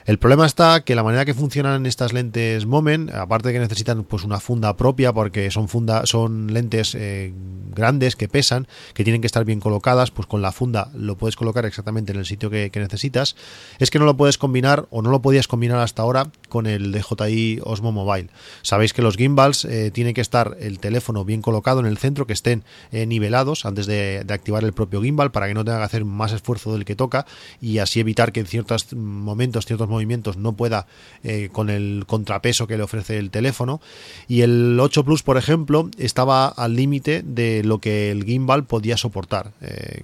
El 0.05 0.19
problema 0.19 0.45
está 0.45 0.83
que 0.83 0.95
la 0.95 1.03
manera 1.03 1.23
que 1.23 1.33
funcionan 1.33 1.85
estas 1.85 2.11
lentes 2.11 2.65
Moment, 2.65 3.09
aparte 3.11 3.47
de 3.47 3.53
que 3.53 3.59
necesitan 3.59 4.03
pues 4.03 4.25
una 4.25 4.41
funda 4.41 4.75
propia 4.75 5.13
porque 5.13 5.49
son 5.49 5.69
funda, 5.69 6.05
son 6.05 6.53
lentes 6.53 6.93
eh, 6.95 7.33
grandes 7.73 8.17
que 8.17 8.27
pesan, 8.27 8.67
que 8.93 9.05
tienen 9.05 9.21
que 9.21 9.27
estar 9.27 9.45
bien 9.45 9.61
colocadas, 9.61 10.11
pues 10.11 10.27
con 10.27 10.41
la 10.41 10.51
funda 10.51 10.89
lo 10.93 11.15
puedes 11.15 11.37
colocar 11.37 11.65
exactamente 11.65 12.11
en 12.11 12.19
el 12.19 12.25
sitio 12.25 12.49
que, 12.49 12.69
necesitas, 12.75 13.37
es 13.79 13.91
que 13.91 13.99
no 13.99 14.03
lo 14.03 14.17
puedes 14.17 14.37
combinar 14.37 14.87
o 14.89 15.01
no 15.01 15.09
lo 15.09 15.21
podías 15.21 15.47
combinar 15.47 15.79
hasta 15.79 16.01
ahora 16.01 16.27
con 16.49 16.67
el 16.67 16.91
DJI 16.91 17.61
Osmo 17.63 17.93
Mobile. 17.93 18.29
Sabéis 18.61 18.91
que 18.91 19.01
los 19.01 19.15
gimbals 19.15 19.63
eh, 19.63 19.89
tiene 19.91 20.13
que 20.13 20.21
estar 20.21 20.57
el 20.59 20.79
teléfono 20.79 21.23
bien 21.23 21.41
colocado 21.41 21.79
en 21.79 21.85
el 21.85 21.97
centro, 21.97 22.27
que 22.27 22.33
estén 22.33 22.65
eh, 22.91 23.05
nivelados 23.05 23.65
antes 23.65 23.85
de, 23.85 24.23
de, 24.25 24.33
activar 24.33 24.65
el 24.65 24.73
propio 24.73 25.01
gimbal 25.01 25.31
para 25.31 25.47
que 25.47 25.53
no 25.53 25.63
tenga 25.63 25.77
que 25.77 25.85
hacer 25.85 26.03
más 26.03 26.33
esfuerzo 26.33 26.73
del 26.73 26.83
que 26.83 26.95
toca 26.95 27.25
y 27.61 27.77
así 27.77 28.01
evitar 28.01 28.33
que 28.33 28.41
en 28.41 28.47
ciertos 28.47 28.93
momentos, 28.93 29.65
ciertos 29.65 29.87
movimientos 29.93 30.37
no 30.37 30.53
pueda 30.53 30.87
eh, 31.23 31.49
con 31.51 31.69
el 31.69 32.03
contrapeso 32.07 32.67
que 32.67 32.77
le 32.77 32.83
ofrece 32.83 33.17
el 33.17 33.31
teléfono. 33.31 33.81
Y 34.27 34.41
el 34.41 34.79
8 34.79 35.03
Plus, 35.03 35.23
por 35.23 35.37
ejemplo, 35.37 35.89
estaba 35.97 36.47
al 36.47 36.75
límite 36.75 37.23
de 37.23 37.63
lo 37.63 37.79
que 37.79 38.11
el 38.11 38.23
gimbal 38.23 38.65
podía 38.65 38.97
soportar. 38.97 39.51
Eh, 39.61 40.03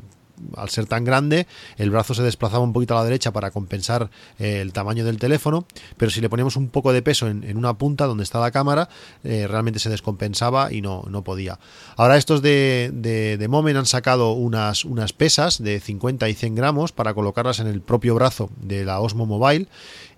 al 0.55 0.69
ser 0.69 0.85
tan 0.85 1.03
grande, 1.03 1.47
el 1.77 1.89
brazo 1.91 2.13
se 2.13 2.23
desplazaba 2.23 2.63
un 2.63 2.73
poquito 2.73 2.95
a 2.95 2.97
la 2.97 3.03
derecha 3.03 3.31
para 3.31 3.51
compensar 3.51 4.09
eh, 4.37 4.61
el 4.61 4.73
tamaño 4.73 5.05
del 5.05 5.17
teléfono, 5.17 5.65
pero 5.97 6.11
si 6.11 6.21
le 6.21 6.29
poníamos 6.29 6.55
un 6.55 6.69
poco 6.69 6.93
de 6.93 7.01
peso 7.01 7.27
en, 7.27 7.57
una 7.57 7.77
punta 7.77 8.05
donde 8.05 8.23
está 8.23 8.39
la 8.39 8.51
cámara, 8.51 8.89
eh, 9.23 9.47
realmente 9.47 9.79
se 9.79 9.89
descompensaba 9.89 10.71
y 10.71 10.81
no, 10.81 11.03
no 11.09 11.23
podía. 11.23 11.59
Ahora 11.97 12.17
estos 12.17 12.41
de, 12.41 12.91
de, 12.93 13.47
Moment 13.49 13.77
han 13.77 13.85
sacado 13.85 14.33
unas, 14.33 14.85
unas 14.85 15.11
pesas 15.13 15.61
de 15.61 15.79
50 15.79 16.29
y 16.29 16.33
100 16.33 16.55
gramos 16.55 16.91
para 16.91 17.13
colocarlas 17.13 17.59
en 17.59 17.67
el 17.67 17.81
propio 17.81 18.15
brazo 18.15 18.49
de 18.61 18.85
la 18.85 18.99
Osmo 18.99 19.25
Mobile 19.25 19.67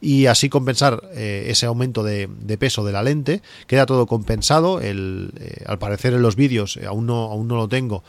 y 0.02 0.26
así 0.26 0.49
compensar 0.49 1.04
eh, 1.14 1.45
ese 1.47 1.68
aumento 1.68 2.04
de, 2.04 2.28
peso 2.60 2.84
de 2.84 2.91
la 2.91 3.04
lente. 3.04 3.41
Queda 3.68 3.86
todo 3.86 4.08
compensado. 4.08 4.82
El, 4.82 5.32
al 5.66 5.80
parecer 5.80 6.14
en 6.14 6.22
los 6.22 6.36
vídeos, 6.36 6.80
aún 6.88 7.06
no, 7.06 7.32
aún 7.32 7.47
no 7.47 7.56
lo 7.56 7.68
tengo, 7.68 8.04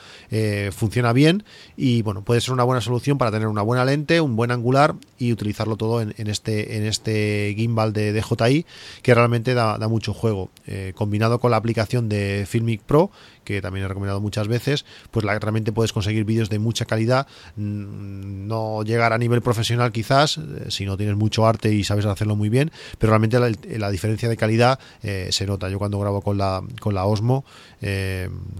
funciona 0.72 1.12
bien 1.12 1.44
y 1.76 2.02
bueno, 2.02 2.22
puede 2.22 2.40
ser 2.40 2.54
una 2.54 2.64
buena 2.64 2.80
solución 2.80 3.18
para 3.18 3.30
tener 3.30 3.48
una 3.48 3.62
buena 3.62 3.84
lente, 3.84 4.20
un 4.20 4.36
buen 4.36 4.50
angular 4.50 4.94
y 5.18 5.32
utilizarlo 5.32 5.76
todo 5.76 6.00
en, 6.00 6.14
este, 6.16 6.76
en 6.76 6.86
este 6.86 7.54
gimbal 7.56 7.92
de 7.92 8.12
DJI 8.12 8.66
que 9.02 9.14
realmente 9.14 9.54
da, 9.54 9.78
mucho 9.88 10.14
juego. 10.14 10.50
Eh, 10.66 10.92
combinado 10.94 11.38
con 11.40 11.50
la 11.50 11.56
aplicación 11.56 12.08
de 12.08 12.46
Filmic 12.48 12.82
Pro, 12.82 13.10
que 13.44 13.60
también 13.60 13.84
he 13.84 13.88
recomendado 13.88 14.20
muchas 14.20 14.48
veces, 14.48 14.84
pues 15.10 15.24
realmente 15.24 15.72
puedes 15.72 15.92
conseguir 15.92 16.24
vídeos 16.24 16.50
de 16.50 16.58
mucha 16.58 16.84
calidad, 16.84 17.26
mm, 17.56 18.46
no 18.46 18.82
llegar 18.82 19.12
a 19.12 19.18
nivel 19.18 19.42
profesional 19.42 19.92
quizás, 19.92 20.38
eh, 20.38 20.66
si 20.68 20.84
no 20.84 20.96
tienes 20.96 21.16
mucho 21.16 21.46
arte 21.46 21.72
y 21.72 21.84
sabes 21.84 22.06
hacerlo 22.06 22.36
muy 22.36 22.48
bien, 22.48 22.70
pero 22.98 23.12
realmente 23.12 23.38
la, 23.38 23.90
diferencia 23.90 24.28
de 24.28 24.36
calidad 24.36 24.78
eh, 25.02 25.28
se 25.30 25.46
nota. 25.46 25.68
Yo 25.68 25.78
cuando 25.78 25.98
grabo 25.98 26.22
con 26.22 26.38
la, 26.38 26.62
con 26.80 26.94
la 26.94 27.04
Osmo, 27.04 27.44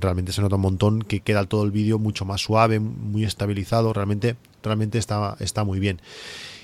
realmente 0.00 0.32
se 0.32 0.42
nota 0.42 0.56
un 0.56 0.62
montón 0.62 1.02
que 1.02 1.20
queda 1.20 1.44
todo 1.44 1.64
el 1.64 1.70
vídeo 1.70 1.98
mucho 1.98 2.24
más 2.24 2.40
suave, 2.40 2.80
muy 2.80 3.24
estabilizado, 3.24 3.92
realmente, 3.92 4.36
realmente 4.62 4.98
está, 4.98 5.36
está 5.40 5.64
muy 5.64 5.78
bien. 5.78 6.00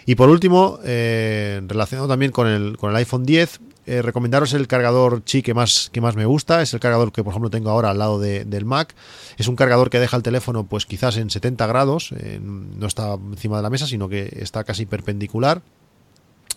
Y 0.08 0.14
por 0.14 0.30
último, 0.30 0.78
eh, 0.84 1.60
relacionado 1.66 2.08
también 2.08 2.32
con 2.32 2.46
el, 2.46 2.78
con 2.78 2.88
el 2.88 2.96
iPhone 2.96 3.26
10, 3.26 3.60
eh, 3.88 4.02
recomendaros 4.02 4.52
el 4.52 4.68
cargador 4.68 5.22
Qi 5.22 5.42
que 5.42 5.54
más, 5.54 5.90
que 5.92 6.00
más 6.00 6.14
me 6.14 6.26
gusta. 6.26 6.62
Es 6.62 6.74
el 6.74 6.80
cargador 6.80 7.12
que, 7.12 7.24
por 7.24 7.32
ejemplo, 7.32 7.50
tengo 7.50 7.70
ahora 7.70 7.90
al 7.90 7.98
lado 7.98 8.20
del 8.20 8.64
Mac. 8.64 8.94
Es 9.36 9.48
un 9.48 9.56
cargador 9.56 9.90
que 9.90 9.98
deja 9.98 10.16
el 10.16 10.22
teléfono, 10.22 10.64
pues 10.64 10.86
quizás 10.86 11.16
en 11.16 11.30
70 11.30 11.66
grados. 11.66 12.12
no 12.40 12.86
está 12.86 13.14
encima 13.14 13.56
de 13.56 13.62
la 13.62 13.70
mesa, 13.70 13.86
sino 13.86 14.08
que 14.08 14.28
está 14.40 14.64
casi 14.64 14.86
perpendicular. 14.86 15.62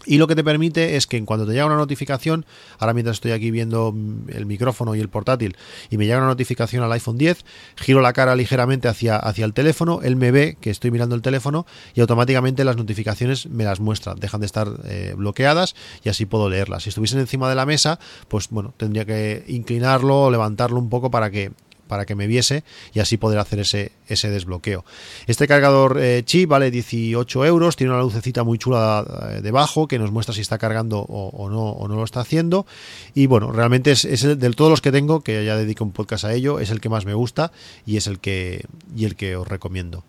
Y 0.06 0.18
lo 0.18 0.28
que 0.28 0.36
te 0.36 0.44
permite 0.44 0.96
es 0.96 1.08
que 1.08 1.18
en 1.18 1.26
cuando 1.26 1.46
te 1.46 1.54
llega 1.54 1.66
una 1.66 1.76
notificación, 1.76 2.46
ahora 2.80 2.94
mientras 2.94 3.18
estoy 3.18 3.32
aquí 3.32 3.52
viendo 3.52 3.94
el 4.30 4.46
micrófono 4.46 4.96
y 4.96 5.00
el 5.00 5.10
portátil, 5.10 5.56
y 5.90 5.98
me 5.98 6.06
llega 6.06 6.18
una 6.18 6.28
notificación 6.28 6.84
al 6.84 6.92
iPhone 6.92 7.18
10, 7.18 7.46
giro 7.76 8.02
la 8.02 8.14
cara 8.14 8.36
ligeramente 8.36 8.88
hacia, 8.88 9.18
hacia 9.18 9.46
el 9.46 9.54
teléfono, 9.54 10.00
él 10.04 10.16
me 10.16 10.32
ve 10.32 10.58
que 10.60 10.70
estoy 10.70 10.92
mirando 10.92 11.16
el 11.16 11.22
teléfono 11.22 11.66
y 11.94 12.02
automáticamente 12.02 12.64
las 12.64 12.78
notificaciones 12.78 13.48
me 13.48 13.64
las 13.64 13.80
muestra, 13.80 14.16
dejan 14.16 14.40
de 14.40 14.46
estar 14.46 14.68
eh, 14.86 15.14
bloqueadas 15.16 15.76
y 16.04 16.10
así 16.10 16.26
puedo 16.26 16.50
leerlas. 16.50 16.84
Si 16.84 16.90
estuviesen 16.90 17.20
encima 17.20 17.50
de 17.50 17.56
la 17.56 17.66
mesa, 17.66 18.00
pues 18.28 18.50
bueno, 18.50 18.74
tendría 18.78 19.06
que 19.06 19.44
inclinarlo 19.48 20.24
o 20.24 20.32
levantarlo 20.32 20.80
un 20.80 20.90
poco 20.90 21.12
para 21.12 21.30
que 21.30 21.52
para 21.92 22.06
que 22.06 22.16
me 22.16 22.26
viese 22.26 22.64
y 22.94 23.02
así 23.02 23.18
poder 23.18 23.38
hacer 23.38 23.60
ese, 23.60 23.92
ese 24.08 24.30
desbloqueo. 24.30 24.86
Este 25.28 25.46
cargador 25.46 25.98
eh, 26.00 26.24
chip 26.24 26.48
vale 26.48 26.72
18 26.72 27.46
euros, 27.46 27.76
tiene 27.76 27.92
una 27.92 28.02
lucecita 28.02 28.46
muy 28.46 28.58
chula 28.58 29.04
eh, 29.30 29.42
debajo 29.42 29.90
que 29.90 30.00
nos 30.00 30.10
muestra 30.10 30.34
si 30.34 30.40
está 30.40 30.58
cargando 30.58 31.00
o, 31.00 31.50
no, 31.50 31.64
o 31.64 31.90
no 31.90 31.98
lo 31.98 32.06
está 32.06 32.22
haciendo. 32.22 32.66
Y 33.14 33.26
bueno, 33.26 33.52
realmente 33.52 33.92
es, 33.92 34.06
es 34.06 34.24
el, 34.24 34.40
de 34.40 34.52
todos 34.52 34.72
los 34.72 34.80
que 34.80 34.94
tengo, 34.94 35.20
que 35.20 35.44
ya 35.44 35.58
dedico 35.58 35.84
un 35.84 35.92
podcast 35.92 36.24
a 36.24 36.34
ello, 36.34 36.62
es 36.62 36.70
el 36.70 36.80
que 36.80 36.88
más 36.88 37.04
me 37.04 37.14
gusta 37.14 37.52
y 37.86 37.98
es 37.98 38.08
el 38.08 38.20
que, 38.20 38.64
y 38.96 39.04
el 39.04 39.18
que 39.18 39.36
os 39.36 39.46
recomiendo. 39.46 40.06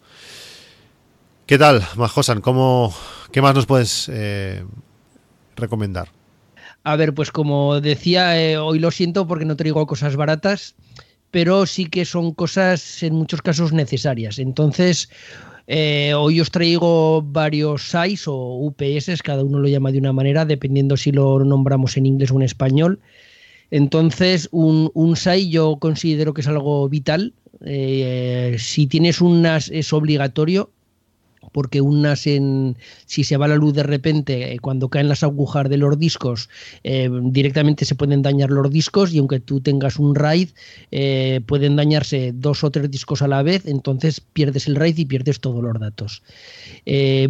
¿Qué 1.46 1.58
tal, 1.58 1.84
Majosan? 1.96 2.42
¿Cómo, 2.42 2.94
¿Qué 3.32 3.42
más 3.42 3.56
nos 3.56 3.66
puedes 3.66 4.08
eh, 4.08 4.64
recomendar? 5.56 6.10
A 6.84 6.94
ver, 6.94 7.12
pues 7.12 7.32
como 7.32 7.80
decía, 7.80 8.62
hoy 8.62 8.78
lo 8.78 8.92
siento 8.92 9.26
porque 9.26 9.46
no 9.46 9.56
traigo 9.56 9.84
cosas 9.88 10.14
baratas 10.14 10.76
pero 11.32 11.66
sí 11.66 11.86
que 11.86 12.04
son 12.04 12.32
cosas 12.32 13.02
en 13.02 13.14
muchos 13.14 13.42
casos 13.42 13.72
necesarias. 13.72 14.38
Entonces, 14.38 15.08
eh, 15.66 16.12
hoy 16.14 16.40
os 16.40 16.50
traigo 16.50 17.22
varios 17.22 17.88
SAIs 17.88 18.28
o 18.28 18.58
UPS, 18.58 19.22
cada 19.22 19.42
uno 19.42 19.58
lo 19.58 19.66
llama 19.66 19.90
de 19.90 19.98
una 19.98 20.12
manera, 20.12 20.44
dependiendo 20.44 20.96
si 20.96 21.10
lo 21.10 21.42
nombramos 21.42 21.96
en 21.96 22.06
inglés 22.06 22.30
o 22.30 22.36
en 22.36 22.42
español. 22.42 23.00
Entonces, 23.70 24.48
un, 24.52 24.90
un 24.92 25.16
SAI 25.16 25.48
yo 25.48 25.76
considero 25.80 26.34
que 26.34 26.42
es 26.42 26.48
algo 26.48 26.86
vital. 26.90 27.32
Eh, 27.64 28.56
si 28.58 28.86
tienes 28.86 29.22
unas, 29.22 29.70
es 29.70 29.92
obligatorio 29.94 30.70
porque 31.50 31.80
unas 31.80 32.26
en 32.26 32.76
si 33.06 33.24
se 33.24 33.36
va 33.36 33.48
la 33.48 33.56
luz 33.56 33.74
de 33.74 33.82
repente 33.82 34.52
eh, 34.52 34.58
cuando 34.60 34.88
caen 34.88 35.08
las 35.08 35.22
agujas 35.22 35.68
de 35.68 35.76
los 35.76 35.98
discos 35.98 36.48
eh, 36.84 37.10
directamente 37.24 37.84
se 37.84 37.94
pueden 37.94 38.22
dañar 38.22 38.50
los 38.50 38.70
discos 38.70 39.12
y 39.12 39.18
aunque 39.18 39.40
tú 39.40 39.60
tengas 39.60 39.98
un 39.98 40.14
RAID 40.14 40.50
eh, 40.92 41.40
pueden 41.46 41.76
dañarse 41.76 42.32
dos 42.34 42.62
o 42.62 42.70
tres 42.70 42.90
discos 42.90 43.22
a 43.22 43.28
la 43.28 43.42
vez 43.42 43.66
entonces 43.66 44.20
pierdes 44.20 44.68
el 44.68 44.76
RAID 44.76 44.98
y 44.98 45.04
pierdes 45.06 45.40
todos 45.40 45.62
los 45.62 45.78
datos. 45.78 46.22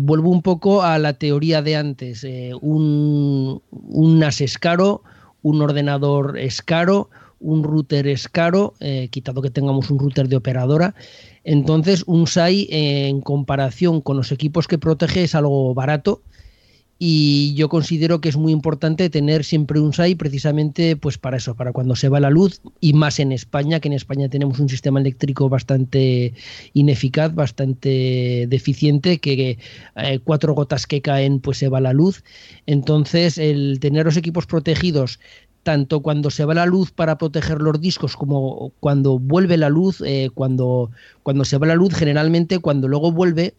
Vuelvo 0.01 0.31
un 0.31 0.43
poco 0.43 0.83
a 0.83 0.99
la 0.99 1.15
teoría 1.15 1.63
de 1.63 1.77
antes 1.77 2.27
un, 2.61 3.63
un 3.71 4.19
NAS 4.19 4.41
es 4.41 4.59
caro 4.59 5.03
un 5.43 5.63
ordenador 5.63 6.39
es 6.39 6.63
caro 6.63 7.09
un 7.41 7.65
router 7.65 8.07
es 8.07 8.29
caro, 8.29 8.75
quitado 9.11 9.43
que 9.43 9.51
tengamos 9.51 9.91
un 9.91 9.99
router 9.99 10.29
de 10.29 10.37
operadora, 10.37 10.95
entonces, 11.45 12.05
un 12.07 12.27
SAI 12.27 12.69
en 12.71 13.21
comparación 13.21 14.01
con 14.01 14.17
los 14.17 14.33
equipos 14.33 14.69
que 14.69 14.79
protege 14.79 15.25
es 15.25 15.35
algo 15.35 15.75
barato 15.75 16.23
y 17.05 17.53
yo 17.55 17.69
considero 17.69 18.21
que 18.21 18.29
es 18.29 18.37
muy 18.37 18.53
importante 18.53 19.11
tener 19.11 19.43
siempre 19.43 19.81
un 19.81 19.93
SAI 19.93 20.15
precisamente 20.15 20.95
pues 20.95 21.19
para 21.19 21.39
eso, 21.39 21.57
para 21.57 21.73
cuando 21.73 21.97
se 21.97 22.09
va 22.09 22.21
la 22.21 22.31
luz 22.31 22.61
y 22.79 22.93
más 22.93 23.19
en 23.19 23.33
España, 23.33 23.81
que 23.81 23.89
en 23.89 23.95
España 23.95 24.29
tenemos 24.29 24.61
un 24.61 24.69
sistema 24.69 25.01
eléctrico 25.01 25.49
bastante 25.49 26.33
ineficaz, 26.75 27.35
bastante 27.35 28.47
deficiente, 28.49 29.19
que 29.19 29.59
eh, 29.97 30.21
cuatro 30.23 30.55
gotas 30.55 30.87
que 30.87 31.03
caen 31.03 31.41
pues 31.41 31.59
se 31.59 31.69
va 31.69 31.81
la 31.81 31.93
luz. 31.93 32.23
Entonces 32.67 33.37
el 33.37 33.81
tener 33.81 34.05
los 34.05 34.17
equipos 34.17 34.47
protegidos 34.47 35.19
tanto 35.63 36.01
cuando 36.01 36.31
se 36.31 36.45
va 36.45 36.55
la 36.55 36.67
luz 36.67 36.91
para 36.91 37.19
proteger 37.19 37.61
los 37.61 37.81
discos 37.81 38.17
como 38.17 38.73
cuando 38.81 39.19
vuelve 39.19 39.57
la 39.57 39.69
luz, 39.69 40.03
eh, 40.05 40.31
cuando, 40.35 40.91
cuando 41.23 41.45
se 41.45 41.59
va 41.59 41.67
la 41.67 41.75
luz, 41.75 41.95
generalmente 41.95 42.59
cuando 42.59 42.89
luego 42.89 43.13
vuelve, 43.13 43.55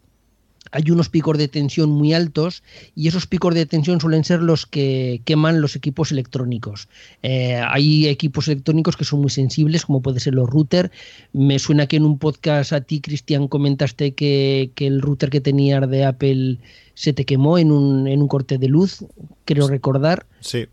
hay 0.71 0.89
unos 0.89 1.09
picos 1.09 1.37
de 1.37 1.47
tensión 1.47 1.91
muy 1.91 2.13
altos 2.13 2.63
y 2.95 3.07
esos 3.07 3.27
picos 3.27 3.53
de 3.53 3.65
tensión 3.65 4.01
suelen 4.01 4.23
ser 4.23 4.41
los 4.41 4.65
que 4.65 5.21
queman 5.23 5.61
los 5.61 5.75
equipos 5.75 6.11
electrónicos. 6.11 6.87
Eh, 7.21 7.61
hay 7.67 8.07
equipos 8.07 8.47
electrónicos 8.47 8.97
que 8.97 9.05
son 9.05 9.21
muy 9.21 9.29
sensibles, 9.29 9.85
como 9.85 10.01
puede 10.01 10.19
ser 10.19 10.33
los 10.33 10.49
routers. 10.49 10.89
Me 11.31 11.59
suena 11.59 11.85
que 11.85 11.97
en 11.97 12.05
un 12.05 12.17
podcast 12.17 12.73
a 12.73 12.81
ti, 12.81 13.01
Cristian, 13.01 13.47
comentaste 13.47 14.13
que, 14.13 14.71
el 14.77 15.01
router 15.01 15.29
que 15.29 15.41
tenías 15.41 15.87
de 15.89 16.05
Apple 16.05 16.57
se 16.95 17.13
te 17.13 17.25
quemó 17.25 17.57
en 17.57 17.71
un, 17.71 18.07
en 18.07 18.21
un 18.21 18.27
corte 18.27 18.57
de 18.57 18.67
luz, 18.67 19.05
creo 19.45 19.67
recordar. 19.67 20.25
Sí. 20.39 20.65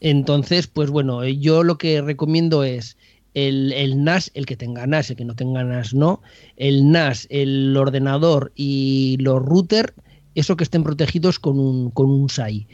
Entonces, 0.00 0.66
pues 0.66 0.90
bueno, 0.90 1.24
yo 1.24 1.62
lo 1.62 1.78
que 1.78 2.02
recomiendo 2.02 2.64
es 2.64 2.96
el, 3.34 4.04
NAS, 4.04 4.30
el 4.34 4.46
que 4.46 4.56
tenga 4.56 4.86
NAS, 4.86 5.10
el 5.10 5.16
que 5.16 5.24
no 5.24 5.34
tenga 5.34 5.64
NAS 5.64 5.94
no, 5.94 6.22
el 6.56 6.90
NAS, 6.90 7.26
el 7.30 7.76
ordenador 7.76 8.52
y 8.54 9.16
los 9.20 9.42
routers, 9.42 9.92
eso 10.34 10.56
que 10.56 10.64
estén 10.64 10.84
protegidos 10.84 11.38
con 11.38 11.58
un, 11.58 11.90
con 11.90 12.10
un 12.10 12.28
SAI. 12.28 12.66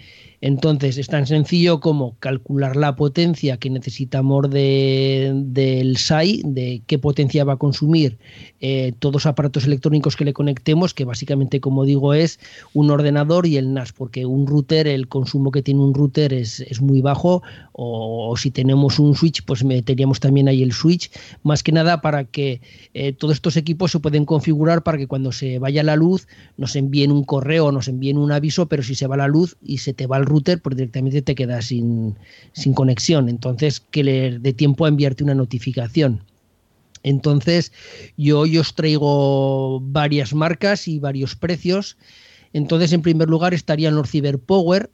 Entonces 0.43 0.97
es 0.97 1.09
tan 1.09 1.27
sencillo 1.27 1.81
como 1.81 2.17
calcular 2.19 2.75
la 2.75 2.97
potencia 2.97 3.59
que 3.59 3.69
necesitamos 3.69 4.49
de, 4.49 5.33
del 5.35 5.99
SAI, 5.99 6.41
de 6.45 6.83
qué 6.87 6.99
potencia 6.99 7.45
va 7.45 7.55
a 7.55 7.57
consumir 7.57 8.19
eh, 8.61 8.93
todos 8.99 9.15
los 9.15 9.27
aparatos 9.27 9.67
electrónicos 9.67 10.17
que 10.17 10.25
le 10.25 10.33
conectemos, 10.33 10.95
que 10.95 11.05
básicamente, 11.05 11.61
como 11.61 11.85
digo, 11.85 12.15
es 12.15 12.41
un 12.73 12.91
ordenador 12.91 13.47
y 13.47 13.59
el 13.59 13.75
NAS, 13.75 13.93
porque 13.93 14.25
un 14.25 14.47
router, 14.47 14.87
el 14.87 15.09
consumo 15.09 15.51
que 15.51 15.63
tiene 15.63 15.81
un 15.81 15.93
router 15.93 16.33
es, 16.33 16.81
muy 16.81 17.03
bajo, 17.03 17.43
o, 17.73 18.35
si 18.39 18.51
tenemos 18.51 18.99
un 18.99 19.15
switch, 19.15 19.45
pues 19.45 19.63
meteríamos 19.63 20.21
también 20.21 20.49
ahí 20.49 20.63
el 20.63 20.73
switch, 20.73 21.11
más 21.43 21.63
que 21.63 21.73
nada 21.73 22.01
para 22.01 22.25
que 22.25 22.63
eh, 22.95 23.13
todos 23.13 23.35
estos 23.35 23.59
equipos 23.59 23.93
se 23.93 24.01
pueden 24.01 24.25
configurar 24.25 24.83
para 24.83 24.97
que 24.97 25.07
cuando 25.07 25.33
se 25.33 25.59
vaya 25.59 25.83
la 25.83 25.97
luz 25.97 26.27
nos 26.57 26.77
envíen 26.77 27.13
un 27.13 27.25
correo, 27.25 27.73
nos 27.73 27.89
envíen 27.89 28.17
un 28.17 28.33
aviso, 28.33 28.67
pero 28.67 28.83
si 28.83 28.95
se 28.95 29.07
va 29.07 29.19
la 29.19 29.29
luz 29.29 29.57
y 29.63 29.79
se 29.79 29.93
te 29.93 30.07
va 30.07 30.17
el 30.17 30.30
router, 30.31 30.61
pues 30.63 30.77
directamente 30.77 31.21
te 31.23 31.35
quedas 31.35 31.67
sin, 31.67 32.17
conexión. 32.75 33.29
Entonces, 33.29 33.81
que 33.81 34.05
le 34.05 34.39
dé 34.39 34.53
tiempo 34.53 34.85
a 34.85 34.89
enviarte 34.89 35.25
una 35.25 35.35
notificación. 35.35 36.23
Entonces, 37.03 37.73
yo 38.17 38.41
hoy 38.41 38.59
os 38.59 38.75
traigo 38.75 39.81
varias 39.81 40.33
marcas 40.35 40.89
y 40.89 40.99
varios 40.99 41.35
precios. 41.35 41.97
Entonces, 42.53 42.93
en 42.93 43.03
primer 43.03 43.29
lugar, 43.29 43.55
estarían 43.55 43.95
los 43.95 44.11
CyberPower. 44.11 44.91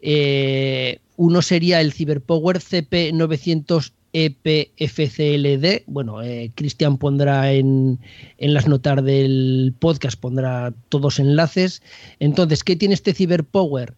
Eh, 0.00 0.98
uno 1.16 1.42
sería 1.42 1.80
el 1.80 1.92
CyberPower 1.92 2.58
CP900 2.58 3.92
EPFCLD. 4.14 5.82
Bueno, 5.86 6.22
eh, 6.22 6.50
Cristian 6.54 6.98
pondrá 6.98 7.52
en, 7.52 7.98
en, 8.38 8.54
las 8.54 8.68
notas 8.68 9.04
del 9.04 9.74
podcast, 9.78 10.18
pondrá 10.18 10.72
todos 10.88 11.18
enlaces. 11.18 11.82
Entonces, 12.20 12.62
¿qué 12.62 12.76
tiene 12.76 12.94
este 12.94 13.12
CyberPower? 13.12 13.94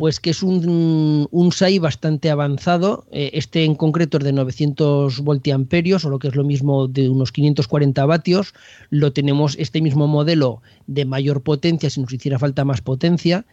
Pues 0.00 0.18
que 0.18 0.30
es 0.30 0.42
un, 0.42 1.28
un 1.30 1.52
SAI 1.52 1.78
bastante 1.78 2.30
avanzado. 2.30 3.04
Eh, 3.12 3.32
este 3.34 3.66
en 3.66 3.74
concreto 3.74 4.16
es 4.16 4.24
de 4.24 4.32
900 4.32 5.20
voltiamperios, 5.20 6.06
o 6.06 6.08
lo 6.08 6.18
que 6.18 6.28
es 6.28 6.34
lo 6.34 6.42
mismo 6.42 6.88
de 6.88 7.10
unos 7.10 7.32
540 7.32 8.06
vatios. 8.06 8.54
Lo 8.88 9.12
tenemos 9.12 9.56
este 9.58 9.82
mismo 9.82 10.06
modelo 10.06 10.62
de 10.86 11.04
mayor 11.04 11.42
potencia, 11.42 11.90
si 11.90 12.00
nos 12.00 12.10
hiciera 12.14 12.38
falta 12.38 12.64
más 12.64 12.80
potencia. 12.80 13.44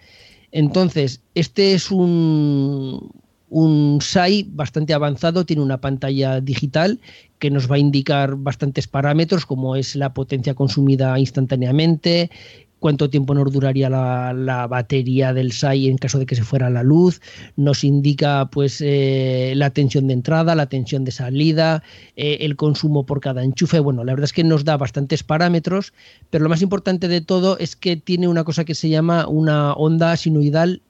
Entonces, 0.53 1.19
este 1.35 1.73
es 1.73 1.91
un, 1.91 3.11
un 3.49 3.99
SAI 4.01 4.47
bastante 4.49 4.93
avanzado, 4.93 5.45
tiene 5.45 5.61
una 5.61 5.81
pantalla 5.81 6.39
digital 6.39 7.01
que 7.39 7.51
nos 7.51 7.69
va 7.69 7.75
a 7.75 7.79
indicar 7.79 8.37
bastantes 8.37 8.87
parámetros 8.87 9.45
como 9.45 9.75
es 9.75 9.97
la 9.97 10.13
potencia 10.13 10.53
consumida 10.53 11.19
instantáneamente, 11.19 12.31
cuánto 12.80 13.09
tiempo 13.09 13.34
nos 13.34 13.51
duraría 13.51 13.89
la, 13.89 14.67
batería 14.67 15.34
del 15.34 15.51
SAI 15.51 15.88
en 15.88 15.97
caso 15.97 16.19
de 16.19 16.25
que 16.25 16.36
se 16.36 16.43
fuera 16.43 16.69
la 16.69 16.84
luz, 16.84 17.21
nos 17.55 17.84
indica 17.84 18.49
pues 18.51 18.82
eh, 18.82 19.53
la 19.55 19.69
tensión 19.69 20.07
de 20.07 20.13
entrada, 20.13 20.55
la 20.55 20.67
tensión 20.67 21.03
de 21.03 21.11
salida, 21.11 21.84
eh, 22.15 22.38
el 22.41 22.55
consumo 22.55 23.05
por 23.05 23.21
cada 23.21 23.43
enchufe. 23.43 23.80
Bueno, 23.80 24.03
la 24.03 24.13
verdad 24.13 24.25
es 24.25 24.34
que 24.34 24.43
nos 24.43 24.65
da 24.65 24.78
bastantes 24.78 25.23
parámetros, 25.23 25.93
pero 26.30 26.43
lo 26.43 26.49
más 26.49 26.61
importante 26.61 27.07
de 27.07 27.21
todo 27.21 27.57
es 27.59 27.75
que 27.75 27.97
tiene 27.97 28.28
una 28.28 28.43
cosa 28.43 28.65
que 28.65 28.75
se 28.75 28.89
llama 28.89 29.28
una 29.28 29.73
onda 29.73 30.15
sinoidal 30.17 30.82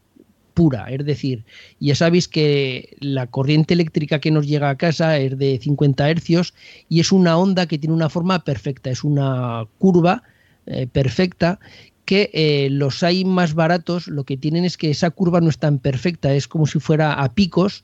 pura, 0.58 0.88
es 0.90 1.06
decir, 1.06 1.46
ya 1.80 1.94
sabéis 1.94 2.28
que 2.28 2.98
la 3.00 3.28
corriente 3.28 3.76
eléctrica 3.76 4.20
que 4.20 4.32
nos 4.32 4.48
llega 4.48 4.72
a 4.72 4.76
casa 4.76 5.20
es 5.20 5.38
de 5.38 5.60
50 5.62 6.10
hercios 6.10 6.56
y 6.90 7.00
es 7.00 7.12
una 7.12 7.38
onda 7.38 7.68
que 7.68 7.78
tiene 7.78 7.94
una 7.94 8.10
forma 8.10 8.44
perfecta, 8.44 8.90
es 8.90 9.04
una 9.04 9.68
curva 9.78 10.24
eh, 10.68 10.88
perfecta 10.88 11.60
que 12.08 12.30
eh, 12.34 12.70
los 12.72 13.04
hay 13.04 13.26
más 13.26 13.54
baratos 13.54 14.08
lo 14.08 14.24
que 14.24 14.38
tienen 14.38 14.64
es 14.64 14.78
que 14.78 14.90
esa 14.90 15.12
curva 15.12 15.42
no 15.42 15.50
es 15.50 15.58
tan 15.58 15.78
perfecta, 15.78 16.34
es 16.34 16.48
como 16.48 16.66
si 16.66 16.80
fuera 16.80 17.12
a 17.14 17.34
picos. 17.34 17.84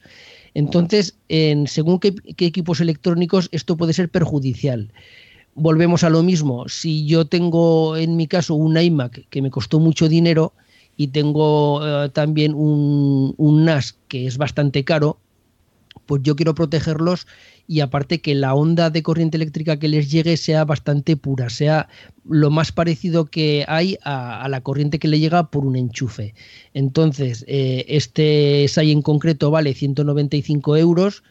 Entonces, 0.54 1.18
en, 1.28 1.68
según 1.68 2.00
qué, 2.00 2.16
equipos 2.38 2.80
electrónicos, 2.80 3.50
esto 3.52 3.76
puede 3.76 3.92
ser 3.92 4.08
perjudicial. 4.08 4.94
Volvemos 5.56 6.06
a 6.06 6.10
lo 6.10 6.24
mismo. 6.24 6.70
Si 6.70 7.06
yo 7.06 7.26
tengo 7.26 7.98
en 7.98 8.16
mi 8.16 8.28
caso 8.28 8.56
un 8.56 8.78
iMac 8.78 9.28
que 9.30 9.42
me 9.42 9.52
costó 9.52 9.82
mucho 9.82 10.08
dinero 10.08 10.54
y 10.96 11.08
tengo 11.08 11.82
eh, 11.86 12.10
también 12.10 12.54
un, 12.54 13.34
un 13.36 13.66
NAS 13.66 13.98
que 14.08 14.26
es 14.26 14.38
bastante 14.38 14.86
caro, 14.86 15.18
pues 16.06 16.22
yo 16.24 16.36
quiero 16.36 16.56
protegerlos 16.56 17.28
y 17.68 17.80
aparte 17.80 18.22
que 18.22 18.36
la 18.36 18.54
onda 18.54 18.90
de 18.90 19.04
corriente 19.04 19.38
eléctrica 19.38 19.80
que 19.80 19.88
les 19.88 20.12
llegue 20.12 20.38
sea 20.38 20.66
bastante 20.66 21.16
pura, 21.16 21.50
sea 21.50 21.88
lo 22.26 22.50
más 22.50 22.72
parecido 22.72 23.26
que 23.26 23.66
hay 23.68 23.98
a, 24.04 24.48
la 24.50 24.62
corriente 24.62 25.00
que 25.00 25.08
le 25.08 25.20
llega 25.20 25.50
por 25.50 25.66
un 25.66 25.76
enchufe. 25.76 26.34
Entonces, 26.74 27.46
eh, 27.48 27.86
este 27.88 28.68
SAI 28.68 28.92
en 28.92 29.02
concreto 29.02 29.52
vale 29.52 29.74
195 29.74 30.78
euros 30.78 31.24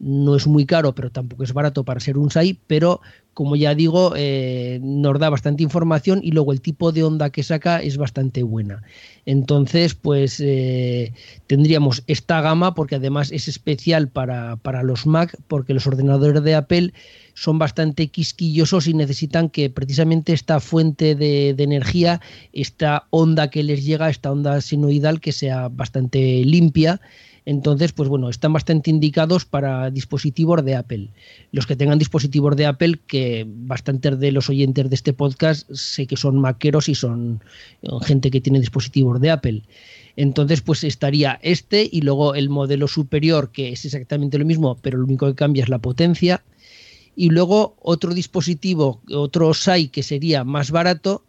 no 0.00 0.34
es 0.34 0.46
muy 0.46 0.64
caro, 0.64 0.94
pero 0.94 1.10
tampoco 1.10 1.44
es 1.44 1.52
barato 1.52 1.84
para 1.84 2.00
ser 2.00 2.16
un 2.16 2.30
SAI, 2.30 2.58
pero 2.66 3.00
como 3.34 3.54
ya 3.54 3.74
digo, 3.74 4.14
eh, 4.16 4.80
nos 4.82 5.18
da 5.18 5.30
bastante 5.30 5.62
información 5.62 6.20
y 6.22 6.32
luego 6.32 6.52
el 6.52 6.60
tipo 6.60 6.90
de 6.90 7.04
onda 7.04 7.30
que 7.30 7.42
saca 7.42 7.80
es 7.80 7.96
bastante 7.96 8.42
buena. 8.42 8.82
Entonces, 9.24 9.94
pues 9.94 10.40
eh, 10.40 11.12
tendríamos 11.46 12.02
esta 12.06 12.40
gama, 12.40 12.74
porque 12.74 12.96
además 12.96 13.30
es 13.30 13.46
especial 13.46 14.08
para, 14.08 14.82
los 14.82 15.06
Mac, 15.06 15.36
porque 15.48 15.74
los 15.74 15.86
ordenadores 15.86 16.42
de 16.42 16.54
Apple 16.54 16.92
son 17.34 17.58
bastante 17.58 18.08
quisquillosos 18.08 18.88
y 18.88 18.94
necesitan 18.94 19.48
que 19.48 19.70
precisamente 19.70 20.32
esta 20.32 20.58
fuente 20.58 21.14
de, 21.14 21.54
de 21.54 21.64
energía, 21.64 22.20
esta 22.52 23.06
onda 23.10 23.48
que 23.48 23.62
les 23.62 23.84
llega, 23.84 24.10
esta 24.10 24.32
onda 24.32 24.60
sinoidal, 24.60 25.20
que 25.20 25.32
sea 25.32 25.68
bastante 25.68 26.44
limpia 26.44 27.00
entonces, 27.50 27.90
pues 27.90 28.08
bueno, 28.08 28.28
están 28.28 28.52
bastante 28.52 28.90
indicados 28.90 29.44
para 29.44 29.90
dispositivos 29.90 30.64
de 30.64 30.76
Apple. 30.76 31.08
Los 31.50 31.66
que 31.66 31.74
tengan 31.74 31.98
dispositivos 31.98 32.54
de 32.54 32.66
Apple, 32.66 33.00
que 33.08 33.44
bastantes 33.44 34.20
de 34.20 34.30
los 34.30 34.48
oyentes 34.48 34.88
de 34.88 34.94
este 34.94 35.12
podcast 35.12 35.68
sé 35.72 36.06
que 36.06 36.16
son 36.16 36.38
maqueros 36.38 36.88
y 36.88 36.94
son 36.94 37.42
eh, 37.82 37.88
gente 38.02 38.30
que 38.30 38.40
tiene 38.40 38.60
dispositivos 38.60 39.20
de 39.20 39.32
Apple. 39.32 39.62
Entonces, 40.14 40.60
pues 40.60 40.84
estaría 40.84 41.40
este 41.42 41.88
y 41.90 42.02
luego 42.02 42.36
el 42.36 42.50
modelo 42.50 42.86
superior, 42.86 43.50
que 43.50 43.72
es 43.72 43.84
exactamente 43.84 44.38
lo 44.38 44.44
mismo, 44.44 44.78
pero 44.80 44.98
lo 44.98 45.04
único 45.04 45.26
que 45.26 45.34
cambia 45.34 45.64
es 45.64 45.68
la 45.68 45.80
potencia. 45.80 46.44
Y 47.16 47.30
luego 47.30 47.74
otro 47.82 48.14
dispositivo, 48.14 49.00
otro 49.12 49.54
SAI 49.54 49.88
que 49.88 50.04
sería 50.04 50.44
más 50.44 50.70
barato, 50.70 51.24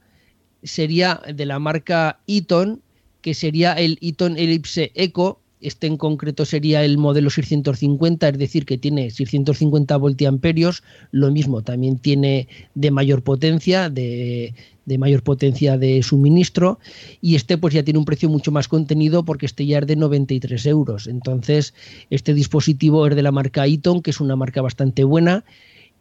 sería 0.62 1.20
de 1.34 1.48
la 1.48 1.58
marca 1.58 2.20
Eaton, 2.28 2.84
que 3.22 3.34
sería 3.34 3.74
el 3.74 3.98
Eaton 4.02 4.38
Ellipse 4.38 4.92
Eco, 4.94 5.41
este 5.62 5.88
en 5.88 5.98
concreto 5.98 6.46
sería 6.46 6.84
el 6.84 6.98
modelo 6.98 7.30
650, 7.30 8.30
es 8.30 8.38
decir, 8.38 8.66
que 8.66 8.78
tiene 8.78 9.12
650 9.12 9.96
voltiamperios. 9.98 10.84
Lo 11.12 11.32
mismo, 11.32 11.62
también 11.62 12.00
tiene 12.00 12.48
de 12.74 12.92
mayor 12.92 13.22
potencia, 13.22 13.90
de, 13.90 14.54
mayor 14.98 15.24
potencia 15.24 15.78
de 15.78 16.02
suministro. 16.04 16.80
Y 17.22 17.36
este 17.36 17.58
pues 17.58 17.74
ya 17.74 17.84
tiene 17.84 18.00
un 18.00 18.06
precio 18.06 18.28
mucho 18.30 18.52
más 18.52 18.68
contenido 18.68 19.24
porque 19.24 19.46
este 19.46 19.66
ya 19.66 19.80
es 19.80 19.88
de 19.88 19.96
93 19.96 20.66
euros. 20.66 21.08
Entonces, 21.08 21.74
este 22.10 22.34
dispositivo 22.34 23.06
es 23.08 23.16
de 23.16 23.22
la 23.22 23.32
marca 23.32 23.68
Eaton, 23.68 24.02
que 24.02 24.10
es 24.10 24.20
una 24.20 24.36
marca 24.36 24.62
bastante 24.62 25.04
buena 25.04 25.46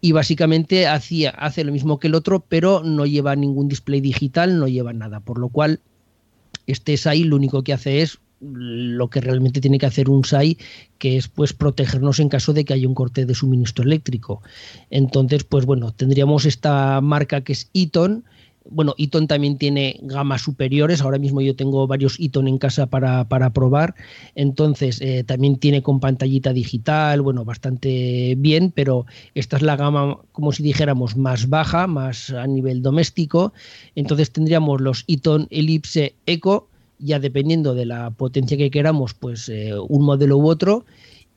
y 0.00 0.12
básicamente 0.12 0.86
hacía, 0.86 1.30
hace 1.30 1.62
lo 1.62 1.72
mismo 1.72 1.98
que 1.98 2.08
el 2.08 2.14
otro, 2.14 2.40
pero 2.48 2.82
no 2.82 3.04
lleva 3.04 3.36
ningún 3.36 3.68
display 3.68 4.00
digital, 4.00 4.58
no 4.58 4.66
lleva 4.66 4.94
nada, 4.94 5.20
por 5.20 5.38
lo 5.38 5.50
cual 5.50 5.80
Este 6.66 6.96
SAI 6.96 7.24
lo 7.24 7.36
único 7.36 7.62
que 7.62 7.72
hace 7.72 8.00
es 8.00 8.18
lo 8.40 9.08
que 9.10 9.20
realmente 9.20 9.60
tiene 9.60 9.78
que 9.78 9.86
hacer 9.86 10.08
un 10.08 10.24
SAI, 10.24 10.56
que 10.98 11.16
es 11.16 11.28
pues 11.28 11.52
protegernos 11.52 12.20
en 12.20 12.28
caso 12.28 12.52
de 12.52 12.64
que 12.64 12.72
haya 12.72 12.88
un 12.88 12.94
corte 12.94 13.26
de 13.26 13.34
suministro 13.34 13.84
eléctrico. 13.84 14.42
Entonces, 14.90 15.44
pues 15.44 15.66
bueno, 15.66 15.92
tendríamos 15.92 16.46
esta 16.46 17.00
marca 17.00 17.42
que 17.42 17.52
es 17.52 17.70
Eaton, 17.74 18.24
bueno, 18.70 18.94
Eaton 18.98 19.26
también 19.26 19.58
tiene 19.58 19.98
gamas 20.02 20.42
superiores. 20.42 21.00
Ahora 21.00 21.18
mismo 21.18 21.40
yo 21.40 21.56
tengo 21.56 21.86
varios 21.86 22.20
Eaton 22.20 22.46
en 22.46 22.58
casa 22.58 22.86
para, 22.86 23.50
probar. 23.52 23.94
Entonces, 24.34 25.00
eh, 25.00 25.24
también 25.24 25.56
tiene 25.56 25.82
con 25.82 25.98
pantallita 26.00 26.52
digital, 26.52 27.22
bueno, 27.22 27.44
bastante 27.44 28.34
bien, 28.38 28.70
pero 28.70 29.06
esta 29.34 29.56
es 29.56 29.62
la 29.62 29.76
gama, 29.76 30.18
como 30.32 30.52
si 30.52 30.62
dijéramos, 30.62 31.16
más 31.16 31.48
baja, 31.48 31.86
más 31.86 32.30
a 32.30 32.46
nivel 32.46 32.82
doméstico. 32.82 33.52
Entonces 33.94 34.30
tendríamos 34.30 34.80
los 34.80 35.04
Eaton 35.08 35.48
Ellipse 35.50 36.14
Eco, 36.26 36.69
ya 37.00 37.18
dependiendo 37.18 37.74
de 37.74 37.86
la 37.86 38.10
potencia 38.10 38.56
que 38.56 38.70
queramos, 38.70 39.14
pues 39.14 39.48
eh, 39.48 39.72
un 39.88 40.04
modelo 40.04 40.38
u 40.38 40.48
otro. 40.48 40.84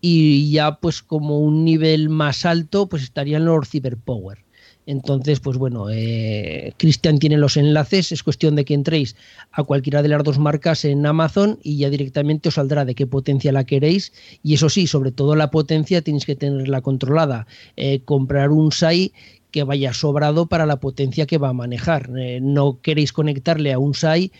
Y 0.02 0.52
ya 0.52 0.80
pues 0.80 1.02
como 1.02 1.40
un 1.40 1.64
nivel 1.64 2.10
más 2.10 2.46
alto, 2.46 2.88
pues 2.88 3.04
estarían 3.04 3.46
los 3.46 3.70
Cyberpower 3.70 4.44
entonces, 4.86 5.40
pues 5.40 5.58
bueno, 5.58 5.90
eh, 5.90 6.74
Cristian 6.78 7.20
tiene 7.20 7.38
los 7.38 7.56
enlaces, 7.58 8.12
es 8.12 8.24
cuestión 8.24 8.56
de 8.56 8.66
que 8.66 8.74
entréis 8.74 9.16
a 9.52 9.64
cualquiera 9.64 10.02
de 10.02 10.10
las 10.10 10.24
dos 10.24 10.40
marcas 10.40 10.84
en 10.84 11.06
Amazon 11.06 11.60
y 11.64 11.78
ya 11.78 11.90
directamente 11.90 12.50
os 12.50 12.56
saldrá 12.56 12.84
de 12.84 12.96
qué 12.96 13.08
potencia 13.08 13.52
la 13.52 13.66
queréis. 13.66 14.12
Y 14.44 14.56
eso 14.56 14.70
sí, 14.70 14.88
sobre 14.88 15.12
todo 15.12 15.36
la 15.36 15.52
potencia 15.52 16.02
tenéis 16.02 16.26
que 16.26 16.36
tenerla 16.36 16.82
controlada. 16.82 17.48
Eh, 17.78 18.02
comprar 18.04 18.50
un 18.52 18.72
SAI 18.72 19.14
que 19.52 19.64
vaya 19.64 19.94
sobrado 19.94 20.48
para 20.48 20.66
la 20.66 20.80
potencia 20.80 21.28
que 21.28 21.38
va 21.38 21.50
a 21.50 21.54
manejar. 21.54 22.10
Eh, 22.18 22.40
no 22.42 22.82
queréis 22.82 23.14
conectarle 23.14 23.72
a 23.72 23.80
un 23.80 23.94
SAI 23.94 24.32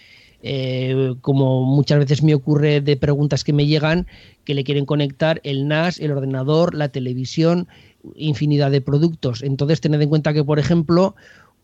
como 1.22 1.64
muchas 1.64 2.00
veces 2.00 2.22
me 2.22 2.36
ocurre 2.36 2.82
de 2.82 2.98
preguntas 2.98 3.44
que 3.44 3.54
me 3.54 3.66
llegan, 3.66 4.08
que 4.44 4.54
le 4.54 4.64
quieren 4.64 4.86
conectar 4.86 5.40
el 5.44 5.68
NAS, 5.68 6.00
el 6.00 6.12
ordenador, 6.12 6.76
la 6.76 6.90
televisión, 6.90 7.68
infinidad 8.16 8.72
de 8.72 8.82
productos. 8.82 9.42
Entonces, 9.42 9.80
tened 9.80 10.02
en 10.02 10.10
cuenta 10.10 10.34
que, 10.34 10.44
por 10.44 10.60
ejemplo, 10.60 11.16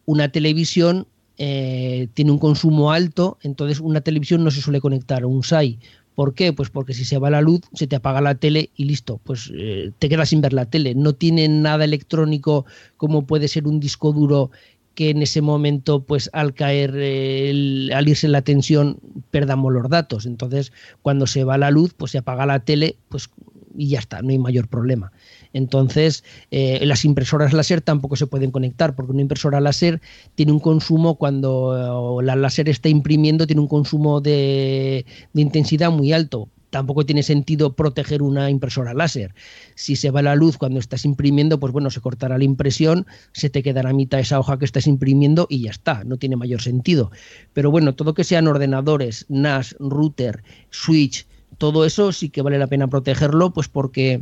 una 0.06 0.30
televisión 0.30 1.08
eh, 1.38 2.08
tiene 2.14 2.32
un 2.32 2.40
consumo 2.40 2.92
alto, 2.92 3.38
entonces 3.44 3.80
una 3.80 4.02
televisión 4.02 4.44
no 4.44 4.52
se 4.52 4.62
suele 4.62 4.82
conectar 4.82 5.26
un 5.26 5.44
SAI. 5.44 5.80
¿Por 6.16 6.34
qué? 6.34 6.52
Pues 6.52 6.70
porque 6.70 6.94
si 6.94 7.06
se 7.06 7.18
va 7.18 7.30
la 7.30 7.40
luz, 7.40 7.62
se 7.74 7.88
te 7.88 7.96
apaga 7.96 8.20
la 8.20 8.36
tele 8.36 8.72
y 8.76 8.84
listo, 8.84 9.22
pues 9.24 9.50
eh, 9.56 9.92
te 10.00 10.10
quedas 10.10 10.28
sin 10.30 10.42
ver 10.42 10.52
la 10.52 10.66
tele. 10.66 10.94
No 10.94 11.14
tiene 11.14 11.48
nada 11.48 11.86
electrónico 11.86 12.66
como 12.98 13.26
puede 13.26 13.48
ser 13.48 13.68
un 13.68 13.80
disco 13.80 14.12
duro 14.12 14.52
que 15.00 15.12
en 15.12 15.22
ese 15.22 15.42
momento, 15.42 16.04
pues 16.04 16.30
al 16.34 16.54
caer, 16.54 16.92
al 16.92 18.10
irse 18.10 18.28
la 18.28 18.42
tensión, 18.42 19.00
perdamos 19.32 19.72
los 19.72 19.90
datos. 19.90 20.26
Entonces, 20.26 20.74
cuando 21.02 21.26
se 21.26 21.46
va 21.46 21.58
la 21.58 21.72
luz, 21.72 21.94
pues 21.94 22.12
se 22.12 22.18
apaga 22.18 22.46
la 22.46 22.66
tele, 22.66 22.98
pues 23.08 23.30
y 23.78 23.88
ya 23.88 24.00
está, 24.00 24.22
no 24.22 24.32
hay 24.32 24.40
mayor 24.40 24.68
problema. 24.68 25.14
Entonces, 25.54 26.26
eh, 26.52 26.86
las 26.86 27.06
impresoras 27.06 27.54
láser 27.54 27.80
tampoco 27.80 28.18
se 28.18 28.28
pueden 28.28 28.52
conectar, 28.52 28.94
porque 28.94 29.14
una 29.14 29.22
impresora 29.22 29.62
láser 29.62 30.02
tiene 30.36 30.52
un 30.52 30.60
consumo, 30.60 31.16
cuando 31.16 32.20
la 32.22 32.36
láser 32.36 32.68
está 32.68 32.90
imprimiendo, 32.90 33.48
tiene 33.48 33.62
un 33.62 33.70
consumo 33.70 34.20
de, 34.20 35.06
intensidad 35.34 35.92
muy 35.92 36.12
alto 36.12 36.50
tampoco 36.70 37.06
tiene 37.06 37.24
sentido 37.24 37.74
proteger 37.74 38.22
una 38.22 38.50
impresora 38.50 38.94
láser. 38.94 39.34
Si 39.76 39.96
se 39.96 40.12
va 40.12 40.22
la 40.22 40.36
luz 40.36 40.58
cuando 40.58 40.80
estás 40.80 41.06
imprimiendo, 41.06 41.60
pues 41.60 41.74
bueno, 41.74 41.90
se 41.90 42.02
cortará 42.02 42.38
la 42.38 42.44
impresión, 42.44 43.06
se 43.34 43.50
te 43.50 43.64
quedará 43.64 43.90
a 43.90 43.94
mitad 43.94 44.20
esa 44.20 44.40
hoja 44.40 44.60
que 44.60 44.66
estás 44.66 44.88
imprimiendo 44.88 45.48
y 45.50 45.62
ya 45.62 45.72
está, 45.72 46.04
no 46.04 46.18
tiene 46.18 46.36
mayor 46.36 46.62
sentido. 46.62 47.12
Pero 47.54 47.72
bueno, 47.72 47.96
todo 47.96 48.14
que 48.14 48.24
sean 48.24 48.48
ordenadores, 48.48 49.26
NAS, 49.30 49.76
router, 49.80 50.44
switch, 50.70 51.26
todo 51.58 51.86
eso 51.86 52.12
sí 52.12 52.30
que 52.30 52.42
vale 52.42 52.60
la 52.60 52.68
pena 52.68 52.88
protegerlo, 52.88 53.52
pues 53.52 53.68
porque 53.68 54.22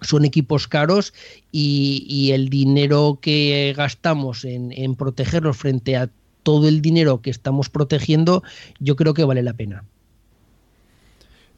son 0.00 0.24
equipos 0.24 0.68
caros 0.68 1.12
y, 1.52 2.30
el 2.32 2.48
dinero 2.48 3.18
que 3.20 3.74
gastamos 3.76 4.44
en, 4.44 4.94
protegerlos 4.96 5.56
frente 5.56 5.96
a 5.96 6.10
todo 6.42 6.68
el 6.68 6.82
dinero 6.82 7.22
que 7.22 7.30
estamos 7.30 7.70
protegiendo, 7.70 8.42
yo 8.80 8.96
creo 8.96 9.14
que 9.14 9.24
vale 9.24 9.42
la 9.42 9.54
pena. 9.54 9.84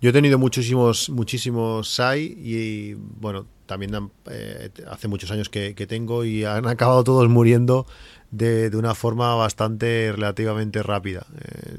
Yo 0.01 0.11
he 0.11 0.13
tenido 0.13 0.39
muchísimos, 0.39 1.09
muchísimos 1.09 1.89
SAI 1.89 2.37
y 2.39 2.95
bueno, 2.95 3.47
también 3.67 4.11
eh, 4.31 4.71
hace 4.91 5.09
muchos 5.09 5.31
años 5.31 5.49
que, 5.49 5.73
tengo 5.89 6.25
y 6.25 6.45
han 6.45 6.67
acabado 6.67 7.05
todos 7.05 7.29
muriendo 7.29 7.87
de, 8.31 8.71
una 8.75 8.95
forma 8.95 9.35
bastante 9.35 10.13
relativamente 10.13 10.83
rápida. 10.83 11.27
Eh, 11.41 11.79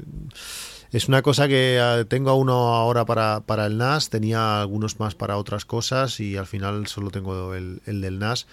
es 0.90 1.06
una 1.06 1.22
cosa 1.22 1.48
que 1.48 1.78
ah, 1.80 2.04
tengo 2.08 2.34
uno 2.34 2.74
ahora 2.74 3.04
para, 3.04 3.40
para, 3.40 3.66
el 3.66 3.76
NAS, 3.76 4.08
tenía 4.08 4.60
algunos 4.60 4.98
más 4.98 5.14
para 5.14 5.36
otras 5.36 5.64
cosas 5.64 6.18
y 6.18 6.36
al 6.36 6.46
final 6.46 6.86
solo 6.86 7.10
tengo 7.10 7.54
el, 7.54 7.82
el 7.86 8.00
del 8.00 8.18
NAS, 8.18 8.46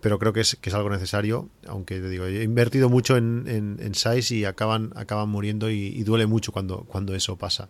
pero 0.00 0.18
creo 0.18 0.32
que 0.32 0.40
es, 0.40 0.56
que 0.60 0.70
es 0.70 0.74
algo 0.74 0.90
necesario, 0.90 1.48
aunque 1.66 2.00
te 2.00 2.08
digo, 2.08 2.26
he 2.26 2.42
invertido 2.42 2.88
mucho 2.88 3.16
en, 3.16 3.44
en, 3.46 3.78
en 3.80 3.94
SAIS 3.94 4.30
y 4.32 4.44
acaban, 4.44 4.92
acaban 4.96 5.28
muriendo 5.28 5.70
y, 5.70 6.02
duele 6.02 6.26
mucho 6.26 6.52
cuando, 6.52 6.84
cuando 6.84 7.14
eso 7.14 7.36
pasa. 7.36 7.68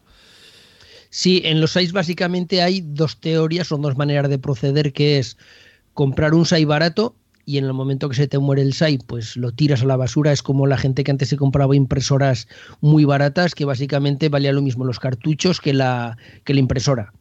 Sí, 1.10 1.42
en 1.44 1.60
los 1.60 1.72
SAIS 1.72 1.92
básicamente 1.92 2.62
hay 2.62 2.82
dos 2.82 3.18
teorías, 3.18 3.68
son 3.68 3.82
dos 3.82 3.96
maneras 3.96 4.28
de 4.28 4.38
proceder, 4.38 4.92
que 4.92 5.18
es 5.18 5.36
comprar 5.94 6.34
un 6.34 6.44
SAI 6.44 6.64
barato 6.64 7.14
y 7.44 7.58
en 7.58 7.64
el 7.64 7.72
momento 7.72 8.08
que 8.08 8.16
se 8.16 8.26
te 8.26 8.38
muere 8.38 8.62
el 8.62 8.74
SAI, 8.74 8.98
pues 8.98 9.36
lo 9.36 9.52
tiras 9.52 9.82
a 9.82 9.86
la 9.86 9.96
basura. 9.96 10.32
Es 10.32 10.42
como 10.42 10.66
la 10.66 10.76
gente 10.76 11.04
que 11.04 11.12
antes 11.12 11.28
se 11.28 11.36
compraba 11.36 11.76
impresoras 11.76 12.48
muy 12.80 13.04
baratas, 13.04 13.54
que 13.54 13.64
básicamente 13.64 14.28
valía 14.28 14.52
lo 14.52 14.62
mismo 14.62 14.84
los 14.84 14.98
cartuchos 14.98 15.60
que 15.60 15.72
la, 15.72 16.18
que 16.44 16.54
la 16.54 16.60
impresora. 16.60 17.12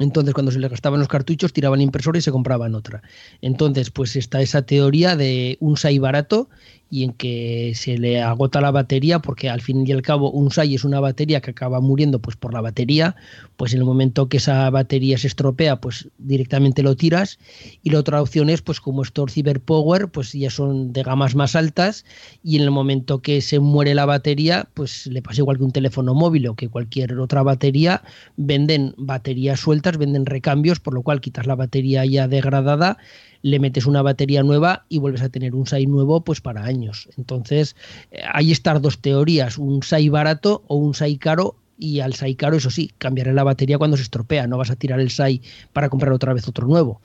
Entonces, 0.00 0.34
cuando 0.34 0.50
se 0.50 0.58
le 0.58 0.68
gastaban 0.68 0.98
los 0.98 1.08
cartuchos, 1.08 1.52
tiraban 1.52 1.78
la 1.78 1.84
impresora 1.84 2.18
y 2.18 2.22
se 2.22 2.32
compraban 2.32 2.74
otra. 2.74 3.02
Entonces, 3.42 3.90
pues 3.90 4.16
está 4.16 4.42
esa 4.42 4.62
teoría 4.62 5.14
de 5.14 5.56
un 5.60 5.76
SAI 5.76 6.00
barato 6.00 6.48
y 6.94 7.02
en 7.02 7.12
que 7.12 7.72
se 7.74 7.98
le 7.98 8.22
agota 8.22 8.60
la 8.60 8.70
batería, 8.70 9.18
porque 9.18 9.50
al 9.50 9.60
fin 9.60 9.84
y 9.84 9.90
al 9.90 10.00
cabo 10.00 10.30
un 10.30 10.52
SAI 10.52 10.76
es 10.76 10.84
una 10.84 11.00
batería 11.00 11.40
que 11.40 11.50
acaba 11.50 11.80
muriendo 11.80 12.20
pues 12.20 12.36
por 12.36 12.54
la 12.54 12.60
batería, 12.60 13.16
pues 13.56 13.72
en 13.72 13.80
el 13.80 13.84
momento 13.84 14.28
que 14.28 14.36
esa 14.36 14.70
batería 14.70 15.18
se 15.18 15.26
estropea, 15.26 15.80
pues 15.80 16.06
directamente 16.18 16.84
lo 16.84 16.94
tiras. 16.94 17.40
Y 17.82 17.90
la 17.90 17.98
otra 17.98 18.22
opción 18.22 18.48
es, 18.48 18.62
pues 18.62 18.80
como 18.80 19.02
estos 19.02 19.32
Cyberpower, 19.32 20.06
pues 20.06 20.34
ya 20.34 20.50
son 20.50 20.92
de 20.92 21.02
gamas 21.02 21.34
más 21.34 21.56
altas 21.56 22.04
y 22.44 22.58
en 22.58 22.62
el 22.62 22.70
momento 22.70 23.20
que 23.20 23.40
se 23.40 23.58
muere 23.58 23.96
la 23.96 24.06
batería, 24.06 24.68
pues 24.74 25.08
le 25.08 25.20
pasa 25.20 25.40
igual 25.40 25.56
que 25.58 25.64
un 25.64 25.72
teléfono 25.72 26.14
móvil 26.14 26.46
o 26.46 26.54
que 26.54 26.68
cualquier 26.68 27.18
otra 27.18 27.42
batería, 27.42 28.02
venden 28.36 28.94
baterías 28.96 29.58
sueltas, 29.58 29.98
venden 29.98 30.26
recambios, 30.26 30.78
por 30.78 30.94
lo 30.94 31.02
cual 31.02 31.20
quitas 31.20 31.48
la 31.48 31.56
batería 31.56 32.04
ya 32.04 32.28
degradada 32.28 32.98
le 33.44 33.60
metes 33.60 33.84
una 33.84 34.00
batería 34.00 34.42
nueva 34.42 34.86
y 34.88 34.98
vuelves 34.98 35.20
a 35.20 35.28
tener 35.28 35.54
un 35.54 35.66
SAI 35.66 35.84
nuevo 35.86 36.24
pues 36.24 36.40
para 36.40 36.64
años. 36.64 37.10
Entonces, 37.18 37.76
eh, 38.10 38.22
hay 38.32 38.50
estas 38.50 38.80
dos 38.80 38.98
teorías, 39.00 39.58
un 39.58 39.82
SAI 39.82 40.08
barato 40.08 40.64
o 40.66 40.76
un 40.76 40.94
SAI 40.94 41.18
caro 41.18 41.56
y 41.78 42.00
al 42.00 42.14
SAI 42.14 42.36
caro, 42.36 42.56
eso 42.56 42.70
sí, 42.70 42.90
cambiaré 42.96 43.34
la 43.34 43.44
batería 43.44 43.76
cuando 43.76 43.98
se 43.98 44.02
estropea, 44.02 44.46
no 44.46 44.56
vas 44.56 44.70
a 44.70 44.76
tirar 44.76 44.98
el 44.98 45.10
SAI 45.10 45.42
para 45.74 45.90
comprar 45.90 46.14
otra 46.14 46.32
vez 46.32 46.48
otro 46.48 46.66
nuevo. 46.66 47.02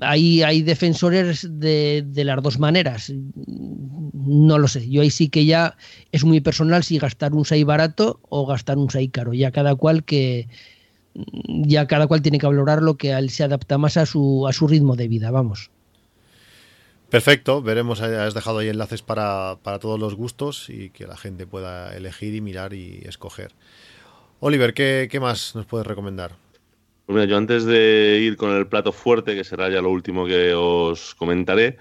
Hay, 0.00 0.44
hay 0.44 0.62
defensores 0.62 1.44
de, 1.50 2.04
de, 2.06 2.24
las 2.24 2.40
dos 2.40 2.60
maneras. 2.60 3.12
No 4.12 4.58
lo 4.58 4.68
sé. 4.68 4.88
Yo 4.88 5.02
ahí 5.02 5.10
sí 5.10 5.28
que 5.28 5.44
ya 5.44 5.76
es 6.12 6.22
muy 6.22 6.40
personal 6.40 6.84
si 6.84 6.98
gastar 6.98 7.34
un 7.34 7.44
SAI 7.44 7.64
barato 7.64 8.20
o 8.28 8.46
gastar 8.46 8.78
un 8.78 8.90
SAI 8.90 9.08
caro. 9.08 9.32
Ya 9.32 9.50
cada 9.50 9.74
cual 9.74 10.04
que, 10.04 10.46
ya 11.46 11.86
cada 11.86 12.06
cual 12.06 12.22
tiene 12.22 12.38
que 12.38 12.46
valorar 12.46 12.82
lo 12.82 12.96
que 12.96 13.12
él 13.12 13.30
se 13.30 13.44
adapta 13.44 13.78
más 13.78 13.96
a 13.96 14.06
su, 14.06 14.46
a 14.46 14.52
su 14.52 14.68
ritmo 14.68 14.96
de 14.96 15.08
vida, 15.08 15.30
vamos. 15.30 15.70
Perfecto, 17.10 17.62
veremos, 17.62 18.02
has 18.02 18.34
dejado 18.34 18.58
ahí 18.58 18.68
enlaces 18.68 19.00
para, 19.00 19.56
todos 19.80 19.98
los 19.98 20.14
gustos 20.14 20.68
y 20.68 20.90
que 20.90 21.06
la 21.06 21.16
gente 21.16 21.46
pueda 21.46 21.96
elegir 21.96 22.34
y 22.34 22.42
mirar 22.42 22.74
y 22.74 23.00
escoger. 23.04 23.52
Oliver, 24.40 24.74
¿qué, 24.74 25.08
qué 25.10 25.18
más 25.18 25.54
nos 25.54 25.64
puedes 25.64 25.86
recomendar? 25.86 26.36
Pues 27.06 27.14
mira, 27.14 27.24
yo 27.24 27.38
antes 27.38 27.64
de 27.64 28.18
ir 28.20 28.36
con 28.36 28.54
el 28.54 28.66
plato 28.66 28.92
fuerte, 28.92 29.34
que 29.34 29.42
será 29.42 29.70
ya 29.70 29.80
lo 29.80 29.90
último 29.90 30.26
que 30.26 30.52
os 30.52 31.14
comentaré, 31.14 31.78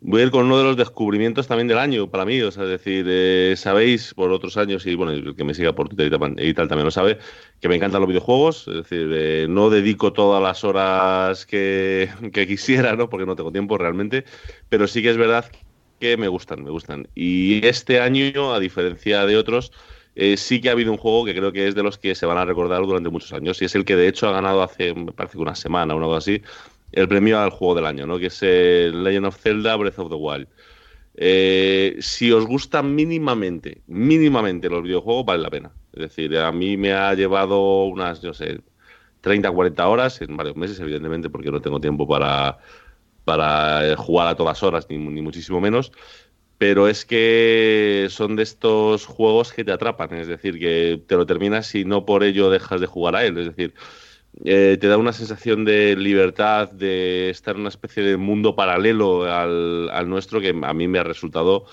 Voy 0.00 0.20
a 0.20 0.24
ir 0.24 0.30
con 0.30 0.44
uno 0.44 0.58
de 0.58 0.64
los 0.64 0.76
descubrimientos 0.76 1.46
también 1.48 1.68
del 1.68 1.78
año 1.78 2.10
para 2.10 2.26
mí. 2.26 2.40
O 2.42 2.50
sea, 2.50 2.64
es 2.64 2.68
decir, 2.68 3.06
eh, 3.08 3.54
sabéis 3.56 4.12
por 4.12 4.30
otros 4.30 4.56
años, 4.58 4.86
y 4.86 4.94
bueno, 4.94 5.12
el 5.12 5.34
que 5.34 5.42
me 5.42 5.54
siga 5.54 5.74
por 5.74 5.88
Twitter 5.88 6.12
y 6.38 6.54
tal 6.54 6.68
también 6.68 6.84
lo 6.84 6.90
sabe, 6.90 7.18
que 7.60 7.68
me 7.68 7.76
encantan 7.76 8.02
los 8.02 8.08
videojuegos. 8.08 8.68
Es 8.68 8.74
decir, 8.74 9.10
eh, 9.14 9.46
no 9.48 9.70
dedico 9.70 10.12
todas 10.12 10.42
las 10.42 10.64
horas 10.64 11.46
que, 11.46 12.10
quisiera, 12.46 12.94
¿no? 12.94 13.08
Porque 13.08 13.26
no 13.26 13.36
tengo 13.36 13.52
tiempo 13.52 13.78
realmente. 13.78 14.24
Pero 14.68 14.86
sí 14.86 15.02
que 15.02 15.10
es 15.10 15.16
verdad 15.16 15.50
que 15.98 16.16
me 16.18 16.28
gustan, 16.28 16.62
me 16.62 16.70
gustan. 16.70 17.08
Y 17.14 17.66
este 17.66 18.00
año, 18.00 18.52
a 18.52 18.60
diferencia 18.60 19.24
de 19.24 19.36
otros, 19.38 19.72
eh, 20.14 20.36
sí 20.36 20.60
que 20.60 20.68
ha 20.68 20.72
habido 20.72 20.92
un 20.92 20.98
juego 20.98 21.24
que 21.24 21.34
creo 21.34 21.52
que 21.52 21.68
es 21.68 21.74
de 21.74 21.82
los 21.82 21.96
que 21.98 22.14
se 22.14 22.26
van 22.26 22.36
a 22.38 22.44
recordar 22.44 22.82
durante 22.82 23.08
muchos 23.08 23.32
años. 23.32 23.62
Y 23.62 23.64
es 23.64 23.74
el 23.74 23.86
que 23.86 23.96
de 23.96 24.08
hecho 24.08 24.28
ha 24.28 24.32
ganado 24.32 24.62
hace, 24.62 24.94
parece 25.16 25.36
que 25.36 25.42
una 25.42 25.54
semana 25.54 25.94
o 25.94 25.98
algo 25.98 26.14
así 26.14 26.42
el 26.96 27.08
premio 27.08 27.38
al 27.38 27.50
juego 27.50 27.74
del 27.74 27.86
año, 27.86 28.06
¿no? 28.06 28.18
que 28.18 28.26
es 28.26 28.42
el 28.42 29.04
Legend 29.04 29.26
of 29.26 29.36
Zelda 29.36 29.76
Breath 29.76 29.98
of 29.98 30.08
the 30.08 30.16
Wild. 30.16 30.48
Eh, 31.14 31.96
si 32.00 32.32
os 32.32 32.46
gustan 32.46 32.94
mínimamente, 32.94 33.82
mínimamente 33.86 34.68
los 34.70 34.82
videojuegos, 34.82 35.26
vale 35.26 35.42
la 35.42 35.50
pena. 35.50 35.72
Es 35.92 36.00
decir, 36.00 36.36
a 36.38 36.50
mí 36.52 36.76
me 36.78 36.94
ha 36.94 37.12
llevado 37.14 37.84
unas, 37.84 38.22
yo 38.22 38.32
sé, 38.32 38.60
30, 39.20 39.50
40 39.50 39.86
horas 39.86 40.22
en 40.22 40.36
varios 40.36 40.56
meses, 40.56 40.80
evidentemente, 40.80 41.28
porque 41.28 41.50
no 41.50 41.60
tengo 41.60 41.80
tiempo 41.80 42.08
para, 42.08 42.58
para 43.24 43.92
eh, 43.92 43.94
jugar 43.96 44.28
a 44.28 44.34
todas 44.34 44.62
horas, 44.62 44.86
ni, 44.88 44.96
ni 44.96 45.20
muchísimo 45.20 45.60
menos 45.60 45.92
pero 46.58 46.88
es 46.88 47.04
que 47.04 48.06
son 48.08 48.36
de 48.36 48.42
estos 48.42 49.04
juegos 49.04 49.52
que 49.52 49.62
te 49.62 49.72
atrapan, 49.72 50.14
es 50.14 50.26
decir, 50.26 50.58
que 50.58 51.02
te 51.06 51.16
lo 51.16 51.26
terminas 51.26 51.74
y 51.74 51.84
no 51.84 52.06
por 52.06 52.24
ello 52.24 52.48
dejas 52.48 52.80
de 52.80 52.86
jugar 52.86 53.14
a 53.16 53.24
él, 53.26 53.36
es 53.36 53.46
decir, 53.54 53.74
eh, 54.44 54.76
te 54.80 54.88
da 54.88 54.98
una 54.98 55.12
sensación 55.12 55.64
de 55.64 55.96
libertad, 55.96 56.70
de 56.70 57.30
estar 57.30 57.54
en 57.54 57.62
una 57.62 57.70
especie 57.70 58.02
de 58.02 58.16
mundo 58.16 58.54
paralelo 58.54 59.24
al, 59.24 60.08
nuestro 60.08 60.40
que 60.40 60.54
a 60.62 60.74
mí 60.74 60.88
me 60.88 60.98
ha 60.98 61.04
resultado 61.04 61.64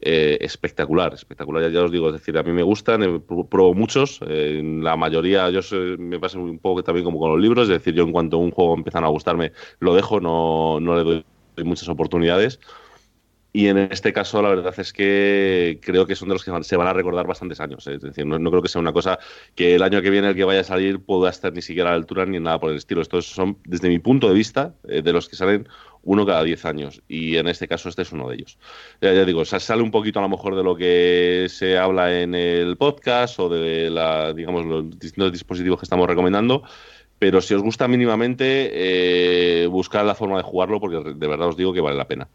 eh, 0.00 0.36
espectacular, 0.40 1.14
espectacular, 1.14 1.70
ya, 1.70 1.82
os 1.82 1.90
digo, 1.90 2.08
es 2.08 2.14
decir, 2.14 2.36
a 2.36 2.42
mí 2.42 2.52
me 2.52 2.62
gustan, 2.62 3.02
eh, 3.02 3.20
pruebo 3.48 3.72
muchos, 3.72 4.20
la 4.22 4.96
mayoría, 4.96 5.48
yo 5.50 5.60
me 5.98 6.20
pasa 6.20 6.38
un 6.38 6.58
poco 6.58 6.84
también 6.84 7.04
como 7.04 7.18
con 7.18 7.32
los 7.32 7.40
libros, 7.40 7.64
es 7.64 7.78
decir, 7.78 7.94
yo 7.94 8.02
en 8.02 8.12
cuanto 8.12 8.36
un 8.38 8.50
juego 8.50 8.74
empieza 8.74 8.98
a 8.98 9.06
gustarme, 9.08 9.52
lo 9.78 9.94
dejo, 9.94 10.20
no, 10.20 10.78
no 10.80 10.96
le 10.96 11.04
doy 11.04 11.24
muchas 11.64 11.88
oportunidades. 11.88 12.60
Y 13.56 13.68
en 13.68 13.78
este 13.78 14.12
caso, 14.12 14.42
la 14.42 14.48
verdad 14.48 14.74
es 14.78 14.92
que 14.92 15.78
creo 15.80 16.06
que 16.08 16.16
son 16.16 16.28
de 16.28 16.34
los 16.34 16.44
que 16.44 16.50
se 16.64 16.76
van 16.76 16.88
a 16.88 16.92
recordar 16.92 17.24
bastantes 17.24 17.60
años. 17.60 17.86
¿eh? 17.86 17.94
Es 17.94 18.02
decir, 18.02 18.26
no, 18.26 18.50
creo 18.50 18.60
que 18.60 18.68
sea 18.68 18.80
una 18.80 18.92
cosa 18.92 19.20
que 19.54 19.76
el 19.76 19.82
año 19.84 20.02
que 20.02 20.10
viene 20.10 20.26
el 20.26 20.34
que 20.34 20.42
vaya 20.42 20.62
a 20.62 20.64
salir 20.64 20.98
pueda 20.98 21.30
estar 21.30 21.52
ni 21.52 21.62
siquiera 21.62 21.90
a 21.90 21.92
la 21.92 21.98
altura 21.98 22.26
ni 22.26 22.40
nada 22.40 22.58
por 22.58 22.72
el 22.72 22.78
estilo. 22.78 23.00
Estos 23.00 23.26
son, 23.26 23.58
desde 23.64 23.88
mi 23.88 24.00
punto 24.00 24.26
de 24.26 24.34
vista, 24.34 24.74
eh, 24.88 25.02
de 25.02 25.12
los 25.12 25.28
que 25.28 25.36
salen 25.36 25.68
uno 26.02 26.26
cada 26.26 26.42
diez 26.42 26.64
años. 26.64 27.00
Y 27.06 27.36
en 27.36 27.46
este 27.46 27.68
caso, 27.68 27.88
este 27.88 28.02
es 28.02 28.10
uno 28.10 28.28
de 28.28 28.34
ellos. 28.34 28.58
Ya, 29.00 29.24
digo, 29.24 29.44
sale 29.44 29.82
un 29.84 29.92
poquito 29.92 30.18
a 30.18 30.22
lo 30.22 30.28
mejor 30.28 30.56
de 30.56 30.64
lo 30.64 30.74
que 30.74 31.46
se 31.48 31.78
habla 31.78 32.12
en 32.12 32.34
el 32.34 32.76
podcast 32.76 33.38
o 33.38 33.48
de 33.48 33.88
la, 33.88 34.32
digamos, 34.32 34.66
los 34.66 34.98
distintos 34.98 35.30
dispositivos 35.30 35.78
que 35.78 35.84
estamos 35.84 36.08
recomendando 36.08 36.64
pero 37.16 37.40
si 37.40 37.54
os 37.54 37.62
gusta 37.62 37.86
mínimamente, 37.88 39.62
eh, 39.62 39.66
buscad 39.68 40.04
la 40.04 40.16
forma 40.16 40.36
de 40.36 40.42
jugarlo 40.42 40.80
porque 40.80 41.14
de 41.14 41.26
verdad 41.28 41.48
os 41.48 41.56
digo 41.56 41.72
que 41.72 41.80
vale 41.80 41.96
la 41.96 42.08
pena. 42.08 42.28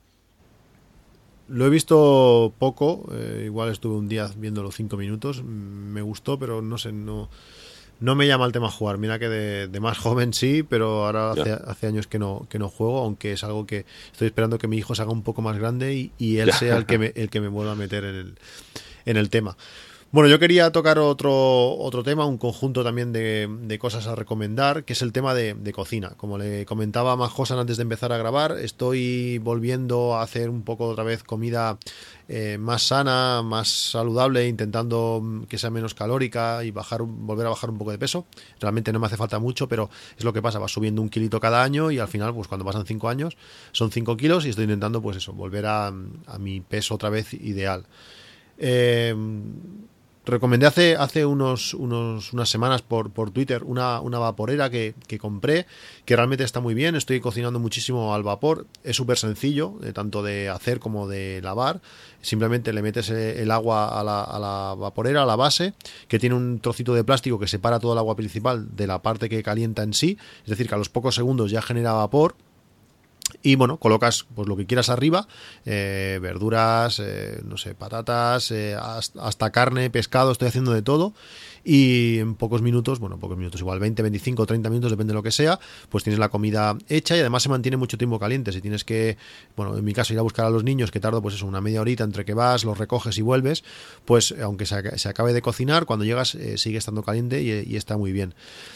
Lo 1.49 1.65
he 1.65 1.69
visto 1.69 2.53
poco, 2.59 3.09
eh, 3.11 3.43
igual 3.45 3.71
estuve 3.71 3.95
un 3.95 4.07
día 4.07 4.29
viéndolo 4.37 4.71
cinco 4.71 4.97
minutos, 4.97 5.43
me 5.43 6.01
gustó, 6.01 6.37
pero 6.37 6.61
no 6.61 6.77
sé, 6.77 6.91
no, 6.91 7.29
no 7.99 8.15
me 8.15 8.27
llama 8.27 8.45
el 8.45 8.51
tema 8.51 8.69
jugar. 8.69 8.97
Mira 8.97 9.19
que 9.19 9.29
de, 9.29 9.79
más 9.79 9.97
joven 9.99 10.33
sí, 10.33 10.63
pero 10.63 11.05
ahora 11.05 11.31
hace, 11.31 11.87
años 11.87 12.07
que 12.07 12.19
no, 12.19 12.45
que 12.49 12.59
no 12.59 12.69
juego, 12.69 12.99
aunque 12.99 13.33
es 13.33 13.43
algo 13.43 13.65
que 13.65 13.85
estoy 14.11 14.27
esperando 14.27 14.57
que 14.57 14.67
mi 14.67 14.77
hijo 14.77 14.95
se 14.95 15.01
haga 15.01 15.11
un 15.11 15.23
poco 15.23 15.41
más 15.41 15.57
grande 15.57 16.11
y, 16.17 16.37
él 16.37 16.53
sea 16.53 16.77
el 16.77 16.85
que 16.85 16.97
me, 16.97 17.07
el 17.15 17.29
que 17.29 17.41
me 17.41 17.47
vuelva 17.47 17.73
a 17.73 17.75
meter 17.75 18.03
en 18.03 18.15
el, 18.15 18.35
en 19.05 19.17
el 19.17 19.29
tema. 19.29 19.57
Bueno, 20.11 20.27
yo 20.27 20.39
quería 20.39 20.71
tocar 20.71 20.97
otro, 20.97 21.77
otro 21.77 22.01
tema, 22.01 22.25
un 22.25 22.39
conjunto 22.39 22.83
también 22.83 23.13
de, 23.13 23.77
cosas 23.79 24.07
a 24.07 24.15
recomendar, 24.15 24.83
que 24.83 24.93
es 24.93 25.03
el 25.03 25.11
tema 25.11 25.35
de, 25.35 25.71
cocina. 25.71 26.13
Como 26.17 26.39
le 26.39 26.65
comentaba 26.65 27.11
a 27.11 27.15
Majosan 27.15 27.59
antes 27.59 27.77
de 27.77 27.83
empezar 27.83 28.11
a 28.11 28.17
grabar, 28.17 28.57
estoy 28.57 29.37
volviendo 29.37 30.15
a 30.15 30.23
hacer 30.23 30.49
un 30.49 30.63
poco 30.63 30.87
otra 30.87 31.03
vez 31.03 31.21
comida 31.21 31.77
eh, 32.27 32.57
más 32.59 32.87
sana, 32.87 33.43
más 33.43 33.69
saludable, 33.69 34.47
intentando 34.47 35.45
que 35.47 35.59
sea 35.59 35.69
menos 35.69 35.93
calórica 35.93 36.63
y 36.63 36.71
bajar, 36.71 37.03
volver 37.03 37.45
a 37.45 37.49
bajar 37.49 37.69
un 37.69 37.77
poco 37.77 37.91
de 37.91 37.99
peso. 37.99 38.25
Realmente 38.59 38.91
no 38.91 38.99
me 38.99 39.05
hace 39.05 39.15
falta 39.15 39.37
mucho, 39.37 39.67
pero 39.67 39.91
es 40.17 40.23
lo 40.23 40.33
que 40.33 40.41
pasa, 40.41 40.57
va 40.57 40.67
subiendo 40.67 41.03
un 41.03 41.09
kilito 41.09 41.39
cada 41.39 41.61
año 41.61 41.91
y 41.91 41.99
al 41.99 42.07
final, 42.07 42.33
pues 42.33 42.47
cuando 42.47 42.65
pasan 42.65 42.87
cinco 42.87 43.09
años, 43.09 43.37
son 43.73 43.91
cinco 43.91 44.17
kilos 44.17 44.47
y 44.47 44.49
estoy 44.49 44.63
intentando, 44.63 45.03
pues 45.03 45.17
eso, 45.17 45.33
volver 45.33 45.67
a, 45.67 45.85
a 45.89 46.39
mi 46.39 46.61
peso 46.61 46.95
otra 46.95 47.11
vez 47.11 47.31
ideal. 47.35 47.85
Eh, 48.57 49.15
recomendé 50.29 50.65
hace, 50.65 50.95
hace 50.95 51.25
unos, 51.25 51.73
unos, 51.73 52.33
unas 52.33 52.49
semanas 52.49 52.81
por, 52.81 53.11
por 53.11 53.31
Twitter 53.31 53.63
una, 53.63 53.99
una 54.01 54.19
vaporera 54.19 54.69
que, 54.69 54.93
compré, 55.19 55.65
que 56.05 56.15
realmente 56.15 56.43
está 56.43 56.59
muy 56.59 56.73
bien. 56.73 56.95
Estoy 56.95 57.19
cocinando 57.19 57.59
muchísimo 57.59 58.13
al 58.13 58.23
vapor. 58.23 58.67
Es 58.83 58.95
súper 58.95 59.17
sencillo, 59.17 59.75
de, 59.81 59.93
tanto 59.93 60.23
de 60.23 60.49
hacer 60.49 60.79
como 60.79 61.07
de 61.07 61.41
lavar. 61.41 61.81
Simplemente 62.21 62.73
le 62.73 62.81
metes 62.81 63.09
eh, 63.09 63.41
el 63.41 63.51
agua 63.51 63.99
a 63.99 64.03
la, 64.03 64.23
a 64.23 64.39
la 64.39 64.75
vaporera, 64.75 65.23
a 65.23 65.25
la 65.25 65.35
base, 65.35 65.73
que 66.07 66.19
tiene 66.19 66.35
un 66.35 66.59
trocito 66.59 66.93
de 66.93 67.03
plástico 67.03 67.39
que 67.39 67.47
separa 67.47 67.79
todo 67.79 67.93
el 67.93 67.99
agua 67.99 68.15
principal 68.15 68.75
de 68.75 68.87
la 68.87 69.01
parte 69.01 69.29
que 69.29 69.41
calienta 69.43 69.83
en 69.83 69.93
sí. 69.93 70.17
Es 70.43 70.49
decir, 70.49 70.67
que 70.67 70.75
a 70.75 70.77
los 70.77 70.89
pocos 70.89 71.15
segundos 71.15 71.51
ya 71.51 71.61
genera 71.61 71.93
vapor 71.93 72.35
y 73.41 73.55
bueno, 73.55 73.77
colocas 73.77 74.25
pues 74.35 74.47
lo 74.47 74.57
que 74.57 74.65
quieras 74.65 74.89
arriba, 74.89 75.27
eh, 75.65 76.19
verduras, 76.21 76.99
eh, 76.99 77.41
no 77.45 77.57
sé, 77.57 77.73
patatas, 77.75 78.51
eh, 78.51 78.75
hasta, 78.75 79.51
carne, 79.51 79.89
pescado, 79.89 80.31
estoy 80.31 80.49
haciendo 80.49 80.73
de 80.73 80.81
todo 80.81 81.13
y 81.63 82.19
en 82.19 82.35
pocos 82.35 82.61
minutos, 82.61 82.99
bueno, 82.99 83.17
pocos 83.17 83.37
minutos, 83.37 83.61
igual 83.61 83.79
20, 83.79 84.01
25, 84.01 84.45
30 84.45 84.69
minutos, 84.69 84.91
depende 84.91 85.11
de 85.11 85.15
lo 85.15 85.23
que 85.23 85.31
sea, 85.31 85.59
pues 85.89 86.03
tienes 86.03 86.19
la 86.19 86.29
comida 86.29 86.77
hecha 86.87 87.15
y 87.15 87.19
además 87.19 87.43
se 87.43 87.49
mantiene 87.49 87.77
mucho 87.77 87.97
tiempo 87.97 88.19
caliente. 88.19 88.51
Si 88.51 88.61
tienes 88.61 88.83
que, 88.83 89.17
bueno, 89.55 89.77
en 89.77 89.83
mi 89.83 89.93
caso 89.93 90.13
ir 90.13 90.19
a 90.19 90.21
buscar 90.21 90.45
a 90.45 90.49
los 90.49 90.63
niños, 90.63 90.91
que 90.91 90.99
tardo 90.99 91.21
pues 91.21 91.35
eso, 91.35 91.45
una 91.45 91.61
media 91.61 91.81
horita 91.81 92.03
entre 92.03 92.25
que 92.25 92.33
vas, 92.33 92.63
los 92.63 92.77
recoges 92.77 93.17
y 93.17 93.21
vuelves, 93.21 93.63
pues 94.05 94.33
aunque 94.41 94.65
se, 94.65 95.09
acabe 95.09 95.33
de 95.33 95.41
cocinar, 95.41 95.85
cuando 95.85 96.05
llegas 96.05 96.35
eh, 96.35 96.57
sigue 96.57 96.77
estando 96.77 97.03
caliente 97.03 97.41
y, 97.41 97.75
está 97.75 97.97
muy 97.97 98.11
bien. 98.11 98.33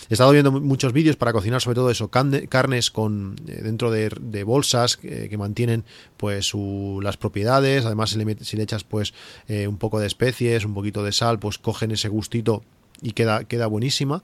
He 0.10 0.14
estado 0.14 0.32
viendo 0.32 0.52
muchos 0.52 0.94
vídeos 0.94 1.18
para 1.18 1.34
cocinar 1.34 1.62
sobre 1.62 1.76
todo 1.76 1.90
eso, 1.90 2.10
carnes 2.10 2.90
con 2.90 3.36
eh, 3.48 3.62
dentro 3.64 3.92
de, 3.92 4.44
bolsas 4.44 4.98
que 4.98 5.38
mantienen 5.38 5.86
pues 6.18 6.54
las 7.02 7.18
propiedades, 7.18 7.86
además 7.86 8.12
si 8.12 8.56
le, 8.56 8.64
echas 8.64 8.84
pues 8.84 9.14
eh, 9.48 9.68
un 9.68 9.78
poco 9.78 10.00
de 10.00 10.08
especies, 10.08 10.66
un 10.66 10.74
poquito 10.74 11.04
de 11.04 11.12
sal, 11.12 11.40
pues 11.40 11.58
cogen 11.58 11.92
ese 11.92 12.10
gustito 12.10 12.64
y 13.04 13.12
queda, 13.12 13.44
queda 13.44 13.68
buenísima. 13.68 14.24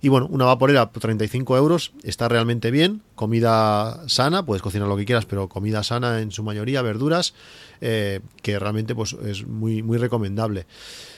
Y 0.00 0.08
bueno, 0.08 0.26
una 0.30 0.46
vaporera 0.46 0.92
por 0.92 1.02
35 1.02 1.56
euros 1.58 1.92
está 2.04 2.28
realmente 2.28 2.70
bien. 2.70 3.02
Comida 3.14 4.08
sana, 4.08 4.46
puedes 4.46 4.62
cocinar 4.62 4.88
lo 4.88 4.96
que 4.96 5.04
quieras, 5.04 5.26
pero 5.26 5.48
comida 5.48 5.82
sana 5.82 6.22
en 6.22 6.30
su 6.30 6.42
mayoría, 6.42 6.80
verduras, 6.80 7.34
eh, 7.82 8.20
que 8.42 8.58
realmente 8.58 8.94
pues, 8.94 9.14
es 9.24 9.46
muy, 9.46 9.82
muy 9.82 9.98
recomendable. 9.98 10.66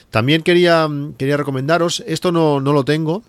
También 0.09 0.41
quería, 0.43 0.89
quería 1.17 1.37
recomendaros, 1.37 2.03
esto 2.05 2.31
no, 2.31 2.59
no 2.59 2.73
lo 2.73 2.83
tengo, 2.83 3.23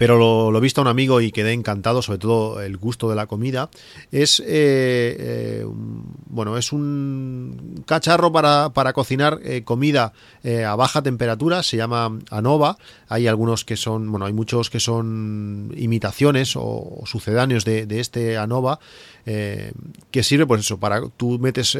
pero 0.00 0.16
lo, 0.16 0.56
he 0.56 0.60
visto 0.62 0.80
a 0.80 0.84
un 0.84 0.88
amigo 0.88 1.20
y 1.20 1.30
quedé 1.30 1.52
encantado, 1.52 2.00
sobre 2.00 2.20
todo 2.20 2.62
el 2.62 2.78
gusto 2.78 3.10
de 3.10 3.16
la 3.16 3.26
comida. 3.26 3.68
Es, 4.10 4.40
eh, 4.40 4.46
eh, 4.48 5.66
bueno, 5.66 6.56
es 6.56 6.72
un 6.72 7.82
cacharro 7.84 8.32
para, 8.32 8.70
para 8.70 8.94
cocinar 8.94 9.40
eh, 9.44 9.62
comida 9.62 10.14
a 10.42 10.74
baja 10.74 11.02
temperatura, 11.02 11.62
se 11.62 11.76
llama 11.76 12.18
ANOVA. 12.30 12.78
Hay 13.08 13.26
algunos 13.26 13.66
que 13.66 13.76
son, 13.76 14.10
bueno, 14.10 14.24
hay 14.24 14.32
muchos 14.32 14.70
que 14.70 14.80
son 14.80 15.70
imitaciones 15.76 16.54
o, 16.56 17.02
sucedáneos 17.04 17.66
de, 17.66 17.84
de 17.84 18.00
este 18.00 18.38
ANOVA. 18.38 18.80
Que 19.22 20.22
sirve 20.24 20.46
pues 20.46 20.62
eso, 20.62 20.80
para 20.80 21.02
tú 21.16 21.38
metes 21.38 21.78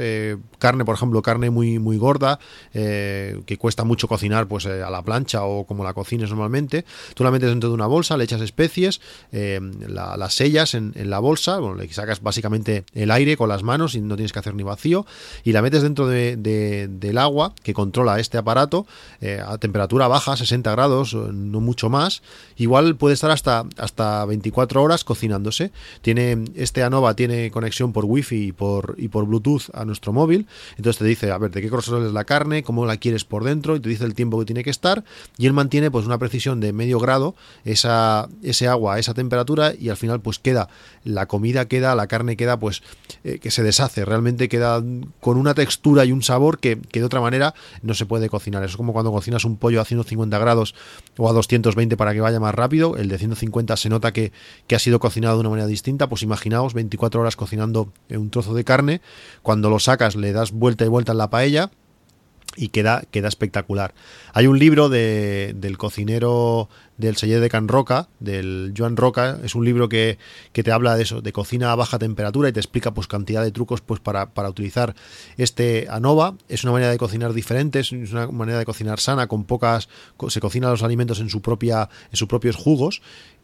carne, 0.59 0.84
por 0.84 0.94
ejemplo, 0.94 1.20
carne 1.22 1.51
muy, 1.51 1.78
muy 1.80 1.97
gorda, 1.97 2.38
que 2.72 3.56
cuesta 3.59 3.82
mucho 3.82 4.06
cocinar 4.06 4.47
pues 4.47 4.66
a 4.66 4.90
la 4.90 5.02
plancha 5.02 5.42
o 5.42 5.64
como 5.64 5.82
la 5.82 5.94
cocines 5.94 6.30
normalmente, 6.30 6.84
tú 7.14 7.24
la 7.24 7.32
metes 7.32 7.48
dentro 7.48 7.70
de 7.70 7.74
una 7.74 7.86
bolsa, 7.86 8.09
le 8.16 8.24
echas 8.24 8.40
especies, 8.40 9.00
la, 9.32 10.16
las 10.16 10.34
sellas 10.34 10.74
en, 10.74 10.92
la 11.10 11.18
bolsa, 11.18 11.58
bueno, 11.58 11.76
le 11.76 11.92
sacas 11.92 12.22
básicamente 12.22 12.84
el 12.94 13.10
aire 13.10 13.36
con 13.36 13.48
las 13.48 13.62
manos 13.62 13.94
y 13.94 14.00
no 14.00 14.16
tienes 14.16 14.32
que 14.32 14.38
hacer 14.38 14.54
ni 14.54 14.62
vacío, 14.62 15.06
y 15.44 15.52
la 15.52 15.62
metes 15.62 15.82
dentro 15.82 16.06
de, 16.06 16.36
del 16.36 17.18
agua 17.18 17.54
que 17.62 17.74
controla 17.74 18.18
este 18.20 18.38
aparato 18.38 18.86
a 19.46 19.58
temperatura 19.58 20.08
baja, 20.08 20.36
60 20.36 20.70
grados, 20.72 21.14
no 21.14 21.60
mucho 21.60 21.90
más, 21.90 22.22
igual 22.56 22.96
puede 22.96 23.14
estar 23.14 23.30
hasta, 23.30 23.64
hasta 23.76 24.24
24 24.24 24.82
horas 24.82 25.04
cocinándose. 25.04 25.72
Tiene, 26.02 26.44
este 26.54 26.82
ANOVA 26.82 27.14
tiene 27.14 27.50
conexión 27.50 27.92
por 27.92 28.04
wifi 28.04 28.48
y 28.48 28.52
por, 28.52 28.94
y 28.98 29.08
por 29.08 29.26
Bluetooth 29.26 29.70
a 29.74 29.84
nuestro 29.84 30.12
móvil. 30.12 30.46
Entonces 30.76 30.98
te 30.98 31.04
dice, 31.04 31.30
a 31.30 31.38
ver, 31.38 31.50
de 31.50 31.60
qué 31.62 31.68
grosor 31.68 32.04
es 32.04 32.12
la 32.12 32.24
carne, 32.24 32.62
cómo 32.62 32.86
la 32.86 32.96
quieres 32.96 33.24
por 33.24 33.44
dentro, 33.44 33.76
y 33.76 33.80
te 33.80 33.88
dice 33.88 34.04
el 34.04 34.14
tiempo 34.14 34.38
que 34.38 34.44
tiene 34.44 34.64
que 34.64 34.70
estar. 34.70 35.04
Y 35.38 35.46
él 35.46 35.52
mantiene 35.52 35.90
pues 35.90 36.06
una 36.06 36.18
precisión 36.18 36.60
de 36.60 36.72
medio 36.72 36.98
grado 36.98 37.34
esa, 37.64 37.99
ese 38.43 38.68
agua, 38.68 38.98
esa 38.98 39.14
temperatura, 39.14 39.72
y 39.78 39.89
al 39.89 39.97
final 39.97 40.20
pues 40.20 40.39
queda, 40.39 40.68
la 41.05 41.27
comida 41.27 41.66
queda, 41.66 41.94
la 41.94 42.06
carne 42.06 42.36
queda 42.36 42.59
pues 42.59 42.82
eh, 43.24 43.39
que 43.39 43.51
se 43.51 43.62
deshace, 43.62 44.05
realmente 44.05 44.48
queda 44.48 44.82
con 45.20 45.36
una 45.36 45.55
textura 45.55 46.05
y 46.05 46.12
un 46.12 46.22
sabor 46.22 46.59
que, 46.59 46.78
que 46.78 47.01
de 47.01 47.06
otra 47.06 47.20
manera 47.20 47.55
no 47.82 47.94
se 47.94 48.06
puede 48.06 48.28
cocinar. 48.28 48.62
Eso 48.62 48.72
es 48.72 48.77
como 48.77 48.93
cuando 48.93 49.12
cocinas 49.12 49.44
un 49.44 49.56
pollo 49.56 49.81
a 49.81 49.85
150 49.85 50.39
grados 50.39 50.74
o 51.16 51.28
a 51.28 51.32
220 51.32 51.97
para 51.97 52.12
que 52.12 52.20
vaya 52.20 52.40
más 52.40 52.55
rápido. 52.55 52.97
El 52.97 53.09
de 53.09 53.18
150 53.18 53.77
se 53.77 53.89
nota 53.89 54.12
que, 54.12 54.32
que 54.66 54.77
ha 54.77 54.78
sido 54.78 55.01
cocinado 55.01 55.36
de 55.36 55.40
una 55.40 55.51
manera 55.51 55.66
distinta. 55.66 56.09
Pues 56.09 56.22
imaginaos 56.22 56.74
24 56.74 57.20
horas 57.20 57.36
cocinando 57.36 57.93
un 58.10 58.31
trozo 58.31 58.55
de 58.55 58.64
carne, 58.64 59.01
cuando 59.43 59.70
lo 59.70 59.78
sacas 59.78 60.16
le 60.16 60.32
das 60.32 60.52
vuelta 60.52 60.85
y 60.85 60.89
vuelta 60.89 61.12
en 61.12 61.18
la 61.18 61.31
paella 61.31 61.70
y 62.60 62.68
queda, 62.68 63.04
queda 63.10 63.28
espectacular. 63.28 63.94
Hay 64.34 64.46
un 64.46 64.58
libro 64.58 64.90
de, 64.90 65.54
del 65.56 65.78
cocinero 65.78 66.68
del 66.98 67.16
seller 67.16 67.40
de 67.40 67.48
Can 67.48 67.68
Roca, 67.68 68.08
del 68.20 68.74
Joan 68.76 68.98
Roca. 68.98 69.38
Es 69.42 69.54
un 69.54 69.64
libro 69.64 69.88
que, 69.88 70.18
que, 70.52 70.62
te 70.62 70.70
habla 70.70 70.94
de 70.94 71.04
eso, 71.04 71.22
de 71.22 71.32
cocina 71.32 71.72
a 71.72 71.74
baja 71.74 71.98
temperatura 71.98 72.50
y 72.50 72.52
te 72.52 72.60
explica 72.60 72.92
pues 72.92 73.06
cantidad 73.06 73.42
de 73.42 73.50
trucos 73.50 73.80
pues 73.80 73.98
para, 74.00 74.34
para 74.34 74.50
utilizar 74.50 74.94
este 75.38 75.86
ANOVA. 75.88 76.34
Es 76.50 76.62
una 76.62 76.74
manera 76.74 76.90
de 76.90 76.98
cocinar 76.98 77.32
diferente, 77.32 77.80
es 77.80 77.92
una 77.92 78.26
manera 78.26 78.58
de 78.58 78.66
cocinar 78.66 79.00
sana, 79.00 79.26
con 79.26 79.44
pocas, 79.44 79.88
se 80.28 80.40
cocina 80.40 80.68
los 80.68 80.82
alimentos 80.82 81.20
en 81.20 81.30
su 81.30 81.40
propia, 81.40 81.88
en 82.10 82.16
sus 82.16 82.28
propios 82.28 82.56
jugos 82.56 83.00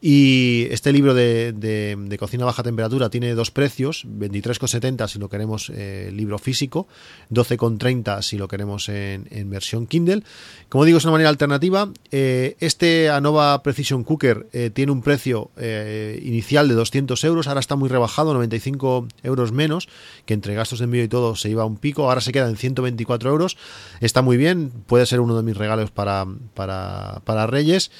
y 0.09 0.69
este 0.70 0.93
libro 0.93 1.15
de, 1.15 1.53
de, 1.53 2.16
cocina 2.16 2.45
a 2.45 2.47
baja 2.47 2.62
temperatura 2.62 3.11
tiene 3.11 3.35
dos 3.35 3.51
precios, 3.51 4.07
23,70 4.07 5.09
si 5.09 5.19
lo 5.19 5.28
queremos 5.28 5.73
eh, 5.74 6.12
libro 6.12 6.39
físico, 6.39 6.87
12,30 7.33 8.23
si 8.23 8.39
lo 8.39 8.47
queremos 8.47 8.89
en, 8.89 9.27
en, 9.33 9.51
versión 9.51 9.89
Kindle. 9.89 10.23
Como 10.69 10.85
digo, 10.85 10.99
es 10.99 11.05
una 11.05 11.11
manera 11.11 11.28
alternativa. 11.28 11.91
Eh, 12.12 12.55
este 12.61 13.11
ANOVA 13.11 13.65
Precision 13.65 14.05
Cooker 14.05 14.47
eh, 14.53 14.70
tiene 14.73 14.93
un 14.93 15.03
precio 15.03 15.51
eh, 15.57 16.23
inicial 16.24 16.69
de 16.69 16.74
200 16.74 17.24
euros, 17.24 17.49
ahora 17.49 17.59
está 17.59 17.74
muy 17.74 17.89
rebajado, 17.89 18.33
95 18.33 19.09
euros 19.24 19.51
menos, 19.51 19.89
que 20.24 20.35
entre 20.35 20.55
gastos 20.55 20.78
de 20.78 20.85
envío 20.85 21.03
y 21.03 21.09
todo 21.09 21.35
se 21.35 21.51
iba 21.51 21.65
a 21.65 21.66
un 21.66 21.78
pico, 21.78 22.05
ahora 22.05 22.20
se 22.20 22.31
queda 22.31 22.49
en 22.49 22.57
124 22.57 23.28
euros. 23.28 23.57
Está 24.01 24.23
muy 24.23 24.37
bien, 24.37 24.70
puede 24.87 25.05
ser 25.05 25.19
uno 25.19 25.37
de 25.37 25.43
mis 25.43 25.57
regalos 25.57 25.91
para, 25.91 26.28
para, 26.55 27.23
para 27.24 27.49
Reyes. 27.49 27.91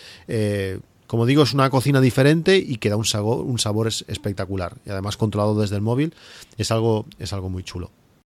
Como 1.07 1.27
digo, 1.27 1.43
es 1.43 1.55
una 1.55 1.71
cocina 1.71 2.01
diferente 2.01 2.57
y 2.59 2.77
que 2.77 2.91
da 2.91 2.97
un 2.97 3.05
sabor, 3.05 3.45
un 3.45 3.59
sabor 3.59 3.89
espectacular. 3.89 4.75
Y 4.85 4.91
además 4.91 5.17
controlado 5.17 5.61
desde 5.61 5.77
el 5.77 5.83
móvil, 5.83 6.15
es 6.59 6.71
algo, 6.71 7.07
es 7.19 7.33
algo 7.33 7.49
muy 7.49 7.63
chulo. 7.63 7.91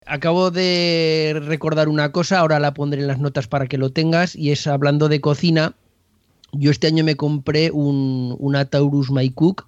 Acabo 0.06 0.52
de 0.52 1.39
recordar 1.45 1.88
una 1.88 2.11
cosa, 2.11 2.39
ahora 2.39 2.60
la 2.60 2.73
pondré 2.73 3.02
en 3.02 3.07
las 3.07 3.19
notas 3.19 3.48
para 3.48 3.68
que 3.68 3.77
lo 3.77 3.91
tengas, 3.91 4.35
y 4.35 4.52
es 4.52 4.65
hablando 4.68 5.10
de 5.10 5.22
cocina. 5.22 5.76
Yo 6.53 6.72
este 6.72 6.88
año 6.88 7.03
me 7.03 7.15
compré 7.15 7.72
un, 7.72 8.35
una 8.39 8.65
Taurus 8.65 9.11
My 9.11 9.30
Cook, 9.30 9.68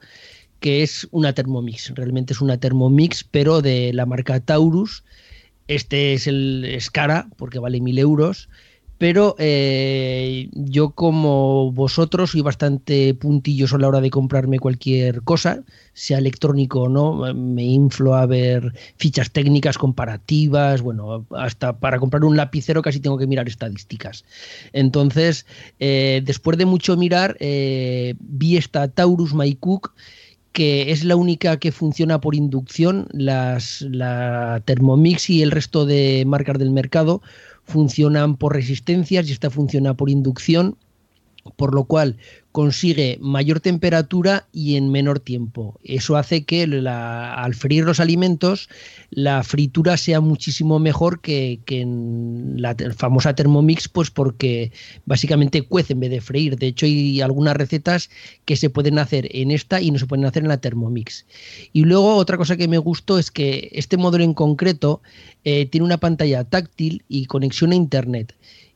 que 0.60 0.82
es 0.82 1.08
una 1.12 1.34
Thermomix. 1.34 1.94
Realmente 1.96 2.34
es 2.34 2.42
una 2.42 2.58
Thermomix, 2.58 3.24
pero 3.24 3.62
de 3.62 3.94
la 3.94 4.06
marca 4.06 4.40
Taurus. 4.40 5.04
Este 5.68 6.14
es 6.14 6.28
el 6.28 6.66
es 6.66 6.92
porque 7.38 7.60
vale 7.60 7.80
mil 7.80 7.98
euros 8.00 8.50
pero 9.04 9.36
eh, 9.38 10.48
yo 10.54 10.92
como 10.92 11.74
vosotros 11.74 12.32
soy 12.32 12.40
bastante 12.40 13.14
puntilloso 13.14 13.76
a 13.76 13.80
la 13.80 13.90
hora 13.90 14.00
de 14.00 14.10
comprarme 14.10 14.60
cualquier 14.60 15.24
cosa, 15.24 15.66
sea 15.92 16.20
electrónico 16.20 16.84
o 16.84 16.88
no, 16.88 17.34
me 17.34 17.64
inflo 17.64 18.16
a 18.16 18.26
ver 18.26 18.74
fichas 18.96 19.30
técnicas 19.32 19.78
comparativas, 19.78 20.82
bueno, 20.82 21.26
hasta 21.32 21.80
para 21.80 22.00
comprar 22.00 22.24
un 22.24 22.38
lapicero 22.38 22.82
casi 22.82 23.02
tengo 23.02 23.18
que 23.18 23.28
mirar 23.28 23.50
estadísticas. 23.50 24.24
Entonces, 24.72 25.46
eh, 25.82 26.22
después 26.24 26.58
de 26.58 26.66
mucho 26.66 26.96
mirar, 26.96 27.36
eh, 27.42 28.16
vi 28.22 28.56
esta 28.56 28.88
Taurus 28.88 29.34
MyCook 29.34 29.94
que 30.54 30.92
es 30.92 31.04
la 31.04 31.16
única 31.16 31.58
que 31.58 31.72
funciona 31.72 32.22
por 32.22 32.36
inducción, 32.36 33.08
las, 33.12 33.82
la 33.82 34.62
Thermomix 34.64 35.32
y 35.32 35.42
el 35.42 35.50
resto 35.50 35.88
de 35.88 36.24
marcas 36.28 36.60
del 36.60 36.70
mercado 36.70 37.24
funcionan 37.64 38.35
por 38.35 38.53
resistencias 38.53 39.30
y 39.30 39.31
esta 39.31 39.49
funciona 39.49 39.94
por 39.94 40.10
inducción, 40.10 40.77
por 41.56 41.73
lo 41.73 41.85
cual 41.85 42.18
consigue 42.54 43.18
mayor 43.20 43.60
temperatura 43.60 44.46
y 44.54 44.76
en 44.76 44.92
menor 44.92 45.20
tiempo. 45.20 45.80
Eso 45.84 46.18
hace 46.18 46.44
que 46.44 46.64
al 46.64 47.56
freír 47.56 47.84
los 47.84 48.00
alimentos 48.00 48.70
la 49.10 49.42
fritura 49.44 49.98
sea 49.98 50.22
muchísimo 50.22 50.78
mejor 50.78 51.20
que, 51.20 51.60
en 51.68 52.54
la 52.58 52.76
famosa 52.96 53.34
Thermomix, 53.34 53.88
pues 53.88 54.12
porque 54.12 54.72
básicamente 55.06 55.64
cuece 55.64 55.94
en 55.94 56.02
vez 56.02 56.12
de 56.12 56.22
freír. 56.22 56.56
De 56.56 56.68
hecho, 56.68 56.86
hay 56.86 57.22
algunas 57.22 57.58
recetas 57.58 58.12
que 58.46 58.56
se 58.56 58.70
pueden 58.70 59.00
hacer 59.00 59.28
en 59.32 59.50
esta 59.50 59.82
y 59.82 59.90
no 59.90 59.98
se 59.98 60.06
pueden 60.06 60.26
hacer 60.26 60.44
en 60.44 60.50
la 60.50 60.62
Thermomix. 60.62 61.26
Y 61.74 61.86
luego 61.86 62.16
otra 62.16 62.38
cosa 62.38 62.56
que 62.56 62.68
me 62.68 62.78
gustó 62.78 63.18
es 63.18 63.32
que 63.32 63.70
este 63.74 63.98
modelo 63.98 64.24
en 64.24 64.36
concreto 64.36 65.02
eh, 65.44 65.66
tiene 65.66 65.86
una 65.86 65.98
pantalla 65.98 66.44
táctil 66.44 67.04
y 67.10 67.26
conexión 67.26 67.72
a 67.72 67.76
Internet. 67.76 68.36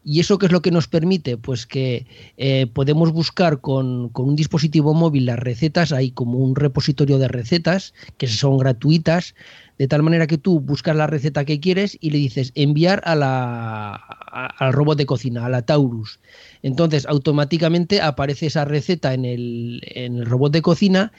¿Y 0.09 0.21
eso 0.21 0.37
qué 0.37 0.45
es 0.45 0.53
lo 0.53 0.61
que 0.61 0.71
nos 0.71 0.87
permite? 0.87 1.35
Pues 1.35 1.67
que 1.67 2.05
eh, 2.37 2.67
podemos 2.67 3.11
buscar 3.11 3.59
con, 3.59 4.09
un 4.15 4.35
dispositivo 4.37 4.93
móvil 4.93 5.25
las 5.25 5.37
recetas, 5.37 5.91
hay 5.91 6.11
como 6.11 6.37
un 6.39 6.55
repositorio 6.55 7.17
de 7.17 7.27
recetas 7.27 7.93
que 8.17 8.27
son 8.27 8.57
gratuitas, 8.57 9.35
de 9.77 9.89
tal 9.89 10.03
manera 10.03 10.25
que 10.25 10.37
tú 10.37 10.61
buscas 10.61 10.95
la 10.95 11.07
receta 11.07 11.43
que 11.43 11.59
quieres 11.59 11.97
y 11.99 12.11
le 12.11 12.19
dices 12.19 12.53
enviar 12.55 13.01
a 13.03 13.15
la, 13.15 13.95
al 13.95 14.71
robot 14.71 14.97
de 14.97 15.05
cocina, 15.05 15.45
a 15.45 15.49
la 15.49 15.63
Taurus. 15.63 16.21
Entonces 16.63 17.05
automáticamente 17.05 17.99
aparece 17.99 18.45
esa 18.45 18.63
receta 18.63 19.13
en 19.13 19.25
el, 19.25 19.81
en 19.87 20.19
el 20.19 20.25
robot 20.25 20.53
de 20.53 20.61
cocina 20.61 21.11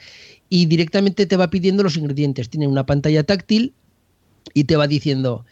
y 0.49 0.65
directamente 0.65 1.27
te 1.27 1.37
va 1.37 1.51
pidiendo 1.51 1.83
los 1.83 1.95
ingredientes. 1.95 2.49
Tiene 2.49 2.67
una 2.67 2.87
pantalla 2.87 3.23
táctil 3.23 3.75
y 4.55 4.63
te 4.63 4.77
va 4.77 4.87
diciendo, 4.87 5.45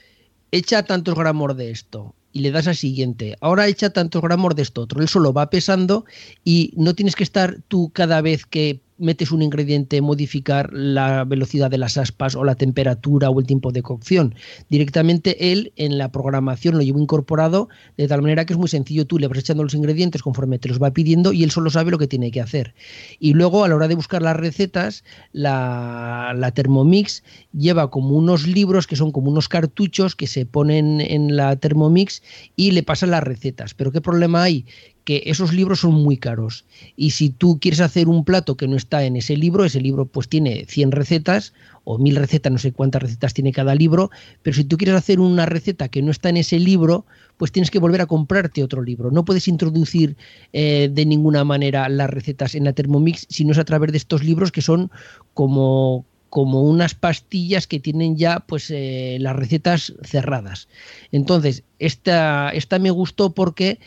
echa 0.51 0.81
tantos 0.81 1.13
gramos 1.13 1.55
de 1.55 1.69
esto, 1.69 2.15
y 2.37 2.39
le 2.39 2.51
das 2.51 2.67
al 2.67 2.75
siguiente. 2.75 3.35
Ahora 3.41 3.67
echa 3.67 3.89
tantos 3.89 4.21
gramos 4.21 4.55
de 4.55 4.61
esto 4.61 4.81
otro. 4.81 5.01
Él 5.01 5.07
solo 5.07 5.33
va 5.33 5.49
pesando 5.49 6.05
y 6.43 6.71
no 6.75 6.93
tienes 6.93 7.15
que 7.15 7.23
estar 7.23 7.57
tú 7.67 7.89
cada 7.93 8.21
vez 8.21 8.45
que 8.45 8.79
metes 8.97 9.31
un 9.31 9.41
ingrediente, 9.41 10.01
modificar 10.01 10.71
la 10.73 11.23
velocidad 11.23 11.69
de 11.69 11.77
las 11.77 11.97
aspas 11.97 12.35
o 12.35 12.43
la 12.43 12.55
temperatura 12.55 13.29
o 13.29 13.39
el 13.39 13.45
tiempo 13.45 13.71
de 13.71 13.81
cocción. 13.81 14.35
Directamente 14.69 15.51
él 15.51 15.73
en 15.75 15.97
la 15.97 16.11
programación 16.11 16.75
lo 16.75 16.81
lleva 16.81 16.99
incorporado 16.99 17.69
de 17.97 18.07
tal 18.07 18.21
manera 18.21 18.45
que 18.45 18.53
es 18.53 18.59
muy 18.59 18.69
sencillo. 18.69 19.05
Tú 19.05 19.19
le 19.19 19.27
vas 19.27 19.37
echando 19.37 19.63
los 19.63 19.73
ingredientes 19.73 20.21
conforme 20.21 20.59
te 20.59 20.69
los 20.69 20.81
va 20.81 20.91
pidiendo 20.91 21.33
y 21.33 21.43
él 21.43 21.51
solo 21.51 21.69
sabe 21.69 21.91
lo 21.91 21.97
que 21.97 22.07
tiene 22.07 22.31
que 22.31 22.41
hacer. 22.41 22.73
Y 23.19 23.33
luego 23.33 23.63
a 23.63 23.67
la 23.67 23.75
hora 23.75 23.87
de 23.87 23.95
buscar 23.95 24.21
las 24.21 24.35
recetas, 24.35 25.03
la, 25.31 26.33
la 26.35 26.51
Thermomix 26.51 27.23
lleva 27.53 27.89
como 27.89 28.15
unos 28.15 28.47
libros 28.47 28.87
que 28.87 28.95
son 28.95 29.11
como 29.11 29.31
unos 29.31 29.49
cartuchos 29.49 30.15
que 30.15 30.27
se 30.27 30.45
ponen 30.45 31.01
en 31.01 31.35
la 31.35 31.55
Thermomix 31.55 32.21
y 32.55 32.71
le 32.71 32.83
pasan 32.83 33.11
las 33.11 33.23
recetas. 33.23 33.73
Pero 33.73 33.91
¿qué 33.91 34.01
problema 34.01 34.43
hay? 34.43 34.65
Que 35.07 35.23
esos 35.25 35.53
libros 35.53 35.79
son 35.79 35.93
muy 35.93 36.17
caros 36.17 36.65
y 36.97 37.11
si 37.11 37.29
tú 37.29 37.59
quieres 37.61 37.79
hacer 37.79 38.09
un 38.09 38.25
plato 38.25 38.57
que 38.57 38.67
no 38.67 38.75
está 38.75 39.05
en 39.05 39.15
ese 39.15 39.37
libro, 39.37 39.63
ese 39.63 39.79
libro 39.79 40.05
pues 40.05 40.27
tiene 40.27 40.65
100 40.67 40.91
recetas 40.91 41.53
o 41.85 41.97
1000 41.97 42.17
recetas, 42.17 42.51
no 42.51 42.57
sé 42.57 42.73
cuántas 42.73 43.03
recetas 43.03 43.33
tiene 43.33 43.53
cada 43.53 43.73
libro, 43.73 44.11
pero 44.43 44.53
si 44.53 44.65
tú 44.65 44.75
quieres 44.75 44.97
hacer 44.97 45.21
una 45.21 45.45
receta 45.45 45.87
que 45.87 46.01
no 46.01 46.11
está 46.11 46.27
en 46.27 46.35
ese 46.35 46.59
libro, 46.59 47.05
pues 47.37 47.53
tienes 47.53 47.71
que 47.71 47.79
volver 47.79 48.01
a 48.01 48.05
comprarte 48.05 48.65
otro 48.65 48.81
libro. 48.81 49.09
No 49.09 49.23
puedes 49.23 49.47
introducir 49.47 50.17
eh, 50.51 50.89
de 50.91 51.05
ninguna 51.05 51.45
manera 51.45 51.87
las 51.87 52.09
recetas 52.09 52.53
en 52.55 52.65
la 52.65 52.73
Thermomix 52.73 53.27
si 53.29 53.45
no 53.45 53.53
es 53.53 53.59
a 53.59 53.63
través 53.63 53.93
de 53.93 53.99
estos 53.99 54.25
libros 54.25 54.51
que 54.51 54.61
son 54.61 54.91
como 55.33 56.03
como 56.29 56.63
unas 56.63 56.93
pastillas 56.93 57.67
que 57.67 57.79
tienen 57.79 58.17
ya 58.17 58.41
pues 58.41 58.69
eh, 58.69 59.17
las 59.21 59.35
recetas 59.35 59.93
cerradas. 60.03 60.67
Entonces, 61.11 61.63
esta, 61.79 62.49
esta 62.49 62.79
me 62.79 62.91
gustó 62.91 63.33
porque 63.33 63.79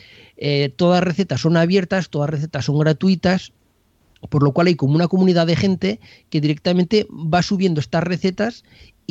eh, 0.43 0.73
todas 0.75 1.03
recetas 1.03 1.39
son 1.39 1.55
abiertas, 1.55 2.09
todas 2.09 2.27
recetas 2.27 2.65
son 2.65 2.79
gratuitas, 2.79 3.53
por 4.27 4.41
lo 4.41 4.53
cual 4.53 4.67
hay 4.67 4.75
como 4.75 4.95
una 4.95 5.07
comunidad 5.07 5.45
de 5.45 5.55
gente 5.55 5.99
que 6.31 6.41
directamente 6.41 7.05
va 7.11 7.43
subiendo 7.43 7.79
estas 7.79 8.03
recetas 8.03 8.63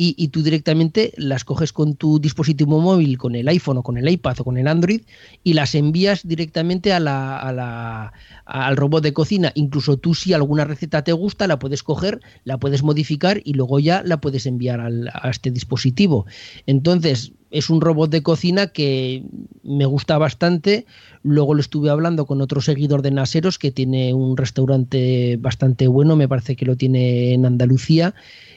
y, 0.03 0.29
tú 0.29 0.41
directamente 0.41 1.13
las 1.15 1.43
coges 1.43 1.71
con 1.71 1.95
tu 1.95 2.19
dispositivo 2.19 2.81
móvil, 2.81 3.19
con 3.19 3.35
el 3.35 3.47
iPhone 3.47 3.77
o 3.77 3.83
con 3.83 3.97
el 3.97 4.09
iPad 4.09 4.39
o 4.39 4.43
con 4.43 4.57
el 4.57 4.67
Android 4.67 5.01
y 5.43 5.53
las 5.53 5.75
envías 5.75 6.27
directamente 6.27 6.91
a 6.91 6.99
la, 6.99 8.11
al 8.45 8.77
robot 8.77 9.03
de 9.03 9.13
cocina. 9.13 9.51
Incluso 9.53 9.97
tú 9.97 10.15
si 10.15 10.33
alguna 10.33 10.65
receta 10.65 11.03
te 11.03 11.13
gusta, 11.13 11.45
la 11.45 11.59
puedes 11.59 11.83
coger, 11.83 12.19
la 12.45 12.59
puedes 12.59 12.81
modificar 12.81 13.41
y 13.43 13.53
luego 13.53 13.79
ya 13.79 14.01
la 14.03 14.19
puedes 14.21 14.47
enviar 14.47 14.79
a 14.81 15.29
este 15.29 15.51
dispositivo. 15.51 16.25
Entonces, 16.65 17.33
es 17.51 17.69
un 17.69 17.81
robot 17.81 18.09
de 18.09 18.23
cocina 18.23 18.67
que 18.67 19.23
me 19.61 19.85
gusta 19.85 20.17
bastante. 20.17 20.85
Luego 21.21 21.53
lo 21.53 21.59
estuve 21.59 21.89
hablando 21.89 22.25
con 22.25 22.41
otro 22.41 22.61
seguidor 22.61 23.01
de 23.01 23.11
Naseros 23.11 23.59
que 23.59 23.71
tiene 23.71 24.13
un 24.13 24.37
restaurante 24.37 25.37
bastante 25.37 25.87
bueno, 25.87 26.15
me 26.15 26.29
parece 26.29 26.55
que 26.55 26.65
lo 26.65 26.77
tiene 26.77 27.33
en 27.33 27.45
Andalucía. 27.45 28.15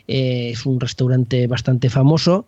Eh, 0.08 0.50
es 0.52 0.66
un 0.66 0.80
restaurante 0.80 1.46
bastante 1.46 1.90
famoso. 1.90 2.46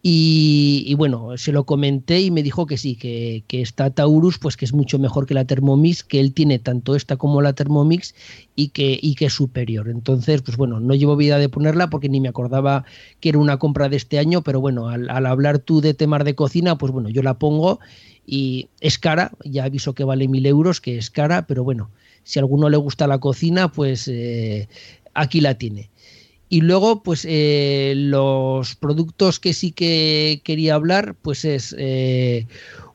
Y, 0.00 0.94
bueno, 0.94 1.36
se 1.36 1.50
lo 1.50 1.64
comenté 1.64 2.20
y 2.20 2.30
me 2.30 2.44
dijo 2.44 2.66
que 2.66 2.76
sí, 2.76 2.94
que, 2.94 3.42
que 3.48 3.64
Taurus, 3.94 4.38
pues 4.38 4.56
que 4.56 4.64
es 4.64 4.72
mucho 4.72 4.98
mejor 5.00 5.26
que 5.26 5.34
la 5.34 5.44
Thermomix, 5.44 6.04
que 6.04 6.20
él 6.20 6.34
tiene 6.34 6.60
tanto 6.60 6.94
esta 6.94 7.16
como 7.16 7.42
la 7.42 7.52
Thermomix 7.52 8.14
y 8.54 8.68
que, 8.68 8.98
y 9.02 9.16
que 9.16 9.26
es 9.26 9.32
superior. 9.32 9.88
Entonces, 9.88 10.42
pues 10.42 10.56
bueno, 10.56 10.78
no 10.78 10.94
llevo 10.94 11.16
vida 11.16 11.38
de 11.38 11.48
ponerla 11.48 11.90
porque 11.90 12.08
ni 12.08 12.20
me 12.20 12.28
acordaba 12.28 12.84
que 13.18 13.30
era 13.30 13.38
una 13.38 13.58
compra 13.58 13.88
de 13.88 13.96
este 13.96 14.20
año, 14.20 14.42
pero 14.42 14.60
bueno, 14.60 14.88
al, 14.88 15.26
hablar 15.26 15.58
tú 15.58 15.80
de 15.80 15.94
temas 15.94 16.24
de 16.24 16.36
cocina, 16.36 16.78
pues 16.78 16.92
bueno, 16.92 17.08
yo 17.08 17.22
la 17.22 17.38
pongo 17.38 17.80
y 18.24 18.68
es 18.80 18.98
cara, 18.98 19.32
ya 19.44 19.64
aviso 19.64 19.94
que 19.94 20.04
vale 20.04 20.28
mil 20.28 20.46
euros, 20.46 20.80
que 20.80 20.96
es 20.96 21.10
cara, 21.10 21.46
pero 21.46 21.64
bueno, 21.64 21.90
si 22.22 22.38
a 22.38 22.42
alguno 22.42 22.68
le 22.70 22.76
gusta 22.76 23.08
la 23.08 23.18
cocina, 23.18 23.72
pues 23.72 24.06
eh, 24.06 24.68
aquí 25.12 25.40
la 25.40 25.54
tiene. 25.54 25.90
Y 26.48 26.62
luego, 26.62 27.02
pues 27.02 27.26
eh, 27.28 27.92
los 27.96 28.74
productos 28.76 29.38
que 29.38 29.52
sí 29.52 29.72
que 29.72 30.40
quería 30.44 30.74
hablar, 30.74 31.14
pues 31.20 31.44
es 31.44 31.74
eh, 31.78 32.46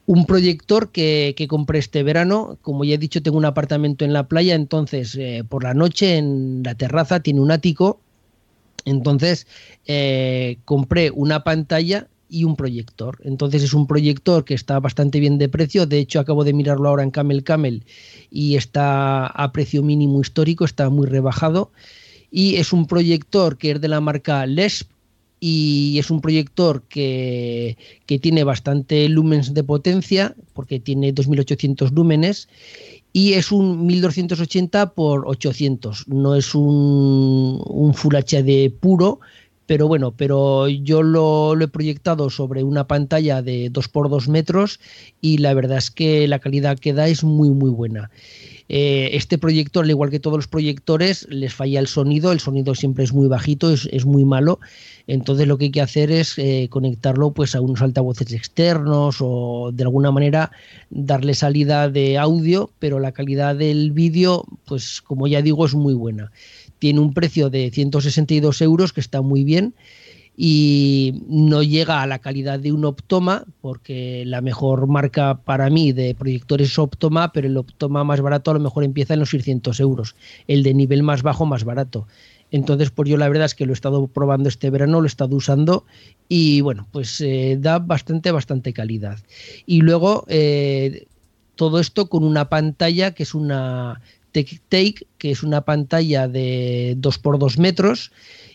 un 0.07 0.25
proyector 0.25 0.91
que, 0.91 1.35
compré 1.47 1.79
este 1.79 2.01
verano. 2.03 2.57
Como 2.61 2.83
ya 2.83 2.95
he 2.95 2.97
dicho, 2.97 3.21
tengo 3.21 3.37
un 3.37 3.45
apartamento 3.45 4.05
en 4.05 4.13
la 4.13 4.27
playa, 4.27 4.55
entonces 4.55 5.15
eh, 5.15 5.43
por 5.47 5.63
la 5.63 5.73
noche 5.73 6.17
en 6.17 6.63
la 6.63 6.75
terraza 6.75 7.19
tiene 7.19 7.41
un 7.41 7.51
ático. 7.51 7.99
Entonces 8.85 9.47
compré 10.65 11.09
una 11.11 11.45
pantalla 11.45 12.07
y 12.33 12.45
un 12.45 12.55
proyector. 12.55 13.19
Entonces 13.23 13.61
es 13.63 13.73
un 13.73 13.85
proyector 13.85 14.43
que 14.43 14.55
está 14.55 14.79
bastante 14.79 15.19
bien 15.19 15.37
de 15.37 15.47
precio. 15.47 15.85
De 15.85 15.99
hecho, 15.99 16.19
acabo 16.19 16.43
de 16.43 16.51
mirarlo 16.51 16.89
ahora 16.89 17.03
en 17.03 17.11
Camel 17.11 17.43
Camel 17.43 17.85
y 18.31 18.55
está 18.55 19.27
a 19.27 19.51
precio 19.51 19.83
mínimo 19.83 20.19
histórico, 20.19 20.65
está 20.65 20.89
muy 20.89 21.05
rebajado. 21.05 21.71
Y 22.35 22.55
es 22.55 22.73
un 22.73 22.87
proyector 22.87 23.59
que 23.59 23.71
es 23.71 23.79
de 23.79 23.87
la 23.87 24.01
marca 24.01 24.43
LESP 24.47 24.91
y 25.39 25.99
es 25.99 26.09
un 26.09 26.19
proyector 26.19 26.83
que, 26.89 27.77
tiene 28.21 28.43
bastante 28.43 29.07
lumens 29.07 29.53
de 29.53 29.63
potencia, 29.63 30.35
porque 30.53 30.79
tiene 30.79 31.11
2800 31.11 31.91
lúmenes, 31.91 32.47
y 33.11 33.33
es 33.33 33.51
un 33.51 33.85
1280 33.85 34.93
por 34.93 35.27
800. 35.27 36.07
No 36.07 36.35
es 36.35 36.55
un, 36.55 37.61
un 37.65 37.93
Full 37.93 38.15
HD 38.15 38.71
puro, 38.71 39.19
pero 39.65 39.87
bueno, 39.87 40.11
pero 40.11 40.67
yo 40.67 41.03
lo, 41.03 41.59
he 41.59 41.67
proyectado 41.67 42.29
sobre 42.29 42.63
una 42.63 42.87
pantalla 42.87 43.41
de 43.41 43.69
2 43.69 43.87
por 43.87 44.09
2 44.09 44.27
metros 44.27 44.79
y 45.21 45.37
la 45.37 45.53
verdad 45.53 45.77
es 45.77 45.91
que 45.91 46.27
la 46.27 46.39
calidad 46.39 46.79
que 46.79 46.93
da 46.93 47.07
es 47.07 47.23
muy 47.23 47.49
muy 47.49 47.69
buena. 47.69 48.09
Eh, 48.69 49.09
este 49.13 49.37
proyector, 49.37 49.83
al 49.83 49.89
igual 49.89 50.09
que 50.09 50.19
todos 50.19 50.37
los 50.37 50.47
proyectores, 50.47 51.27
les 51.29 51.53
falla 51.53 51.79
el 51.79 51.87
sonido, 51.87 52.31
el 52.31 52.39
sonido 52.39 52.75
siempre 52.75 53.03
es 53.03 53.13
muy 53.13 53.27
bajito, 53.27 53.71
es, 53.71 54.05
muy 54.05 54.23
malo, 54.23 54.59
entonces 55.05 55.47
lo 55.47 55.57
que 55.57 55.65
hay 55.65 55.71
que 55.71 55.81
hacer 55.81 56.11
es 56.11 56.37
eh, 56.37 56.67
conectarlo 56.69 57.31
pues 57.31 57.55
a 57.55 57.61
unos 57.61 57.81
altavoces 57.81 58.31
externos 58.31 59.17
o 59.19 59.71
de 59.73 59.83
alguna 59.83 60.11
manera 60.11 60.51
darle 60.89 61.33
salida 61.33 61.89
de 61.89 62.17
audio, 62.17 62.69
pero 62.79 62.99
la 62.99 63.11
calidad 63.11 63.55
del 63.55 63.91
vídeo, 63.91 64.45
pues 64.65 65.01
como 65.01 65.27
ya 65.27 65.41
digo, 65.41 65.65
es 65.65 65.73
muy 65.73 65.93
buena. 65.93 66.31
Tiene 66.79 66.99
un 66.99 67.13
precio 67.13 67.49
de 67.49 67.69
162 67.71 68.61
euros, 68.61 68.93
que 68.93 69.01
está 69.01 69.21
muy 69.21 69.43
bien, 69.43 69.73
y 70.35 71.21
no 71.27 71.61
llega 71.61 72.01
a 72.01 72.07
la 72.07 72.19
calidad 72.19 72.59
de 72.59 72.71
un 72.71 72.85
Optoma, 72.85 73.45
porque 73.61 74.23
la 74.25 74.41
mejor 74.41 74.87
marca 74.87 75.39
para 75.43 75.69
mí 75.69 75.91
de 75.91 76.15
proyectores 76.15 76.71
es 76.71 76.79
Optoma, 76.79 77.31
pero 77.31 77.47
el 77.47 77.57
Optoma 77.57 78.03
más 78.03 78.21
barato 78.21 78.51
a 78.51 78.55
lo 78.55 78.59
mejor 78.59 78.83
empieza 78.83 79.13
en 79.13 79.19
los 79.19 79.29
600 79.29 79.79
euros, 79.79 80.15
el 80.47 80.63
de 80.63 80.73
nivel 80.73 81.03
más 81.03 81.21
bajo 81.21 81.45
más 81.45 81.63
barato. 81.63 82.07
Entonces, 82.49 82.91
pues 82.91 83.09
yo 83.09 83.17
la 83.17 83.29
verdad 83.29 83.45
es 83.45 83.55
que 83.55 83.65
lo 83.65 83.73
he 83.73 83.73
estado 83.73 84.05
probando 84.07 84.47
este 84.47 84.69
verano, 84.69 85.01
lo 85.01 85.05
he 85.05 85.07
estado 85.07 85.35
usando 85.35 85.85
y 86.29 86.61
bueno, 86.61 86.87
pues 86.91 87.19
eh, 87.21 87.57
da 87.59 87.79
bastante, 87.79 88.31
bastante 88.31 88.73
calidad. 88.73 89.17
Y 89.65 89.81
luego 89.81 90.25
eh, 90.27 91.07
todo 91.55 91.79
esto 91.79 92.09
con 92.09 92.23
una 92.23 92.49
pantalla 92.49 93.13
que 93.13 93.23
es 93.23 93.33
una 93.33 94.01
Take, 94.33 95.07
que 95.17 95.31
es 95.31 95.43
una 95.43 95.61
pantalla 95.61 96.27
de 96.27 96.95
2 96.97 97.19
por 97.19 97.37
2 97.37 97.59
metros 97.59 98.11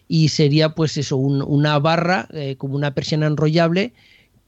y 0.09 0.29
sería 0.29 0.71
pues 0.75 0.97
eso, 0.97 1.17
una 1.19 1.79
barra 1.79 2.29
eh, 2.33 2.57
como 2.57 2.75
una 2.75 2.95
persiana 2.95 3.27
enrollable 3.27 3.93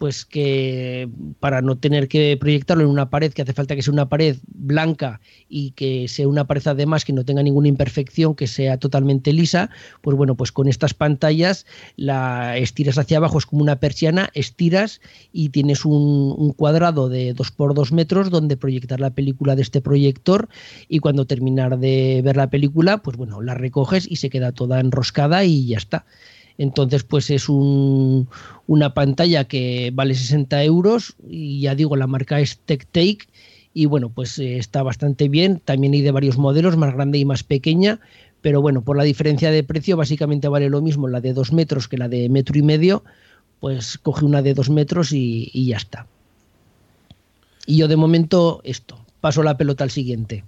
pues 0.00 0.24
que 0.24 1.10
para 1.40 1.60
no 1.60 1.76
tener 1.76 2.08
que 2.08 2.34
proyectarlo 2.40 2.84
en 2.84 2.88
una 2.88 3.10
pared, 3.10 3.34
que 3.34 3.42
hace 3.42 3.52
falta 3.52 3.76
que 3.76 3.82
sea 3.82 3.92
una 3.92 4.08
pared 4.08 4.38
blanca 4.46 5.20
y 5.46 5.72
que 5.72 6.08
sea 6.08 6.26
una 6.26 6.46
pared 6.46 6.66
además 6.68 7.04
que 7.04 7.12
no 7.12 7.26
tenga 7.26 7.42
ninguna 7.42 7.68
imperfección, 7.68 8.34
que 8.34 8.46
sea 8.46 8.78
totalmente 8.78 9.34
lisa, 9.34 9.68
pues 10.00 10.16
bueno, 10.16 10.36
pues 10.36 10.52
con 10.52 10.68
estas 10.68 10.94
pantallas 10.94 11.66
la 11.96 12.56
estiras 12.56 12.96
hacia 12.96 13.18
abajo, 13.18 13.36
es 13.36 13.44
como 13.44 13.60
una 13.60 13.76
persiana, 13.76 14.30
estiras 14.32 15.02
y 15.32 15.50
tienes 15.50 15.84
un, 15.84 16.54
cuadrado 16.56 17.10
de 17.10 17.34
2 17.34 17.50
por 17.50 17.74
2 17.74 17.92
metros 17.92 18.30
donde 18.30 18.56
proyectar 18.56 19.00
la 19.00 19.10
película 19.10 19.54
de 19.54 19.60
este 19.60 19.82
proyector 19.82 20.48
y 20.88 21.00
cuando 21.00 21.26
terminar 21.26 21.78
de 21.78 22.22
ver 22.24 22.38
la 22.38 22.48
película, 22.48 23.02
pues 23.02 23.18
bueno, 23.18 23.42
la 23.42 23.52
recoges 23.52 24.10
y 24.10 24.16
se 24.16 24.30
queda 24.30 24.52
toda 24.52 24.80
enroscada 24.80 25.44
y 25.44 25.66
ya 25.66 25.76
está. 25.76 26.06
Entonces, 26.60 27.04
pues 27.04 27.30
es 27.30 27.48
una 27.48 28.92
pantalla 28.92 29.44
que 29.44 29.90
vale 29.94 30.14
60 30.14 30.62
euros 30.62 31.16
y 31.26 31.62
ya 31.62 31.74
digo, 31.74 31.96
la 31.96 32.06
marca 32.06 32.38
es 32.38 32.58
TechTake 32.58 33.26
y 33.72 33.86
bueno, 33.86 34.10
pues 34.10 34.38
eh, 34.38 34.58
está 34.58 34.82
bastante 34.82 35.30
bien. 35.30 35.62
También 35.64 35.94
hay 35.94 36.02
de 36.02 36.10
varios 36.10 36.36
modelos, 36.36 36.76
más 36.76 36.92
grande 36.92 37.16
y 37.16 37.24
más 37.24 37.44
pequeña, 37.44 37.98
pero 38.42 38.60
bueno, 38.60 38.82
por 38.82 38.98
la 38.98 39.04
diferencia 39.04 39.50
de 39.50 39.64
precio 39.64 39.96
básicamente 39.96 40.48
vale 40.48 40.68
lo 40.68 40.82
mismo 40.82 41.08
la 41.08 41.22
de 41.22 41.32
dos 41.32 41.50
metros 41.50 41.88
que 41.88 41.96
la 41.96 42.08
de 42.08 42.28
metro 42.28 42.58
y 42.58 42.62
medio, 42.62 43.04
pues 43.58 43.96
coge 43.96 44.26
una 44.26 44.42
de 44.42 44.52
dos 44.52 44.68
metros 44.68 45.12
y, 45.12 45.50
ya 45.64 45.78
está. 45.78 46.08
Y 47.64 47.78
yo 47.78 47.88
de 47.88 47.96
momento 47.96 48.60
esto, 48.64 48.98
paso 49.22 49.42
la 49.42 49.56
pelota 49.56 49.84
al 49.84 49.90
siguiente. 49.90 50.44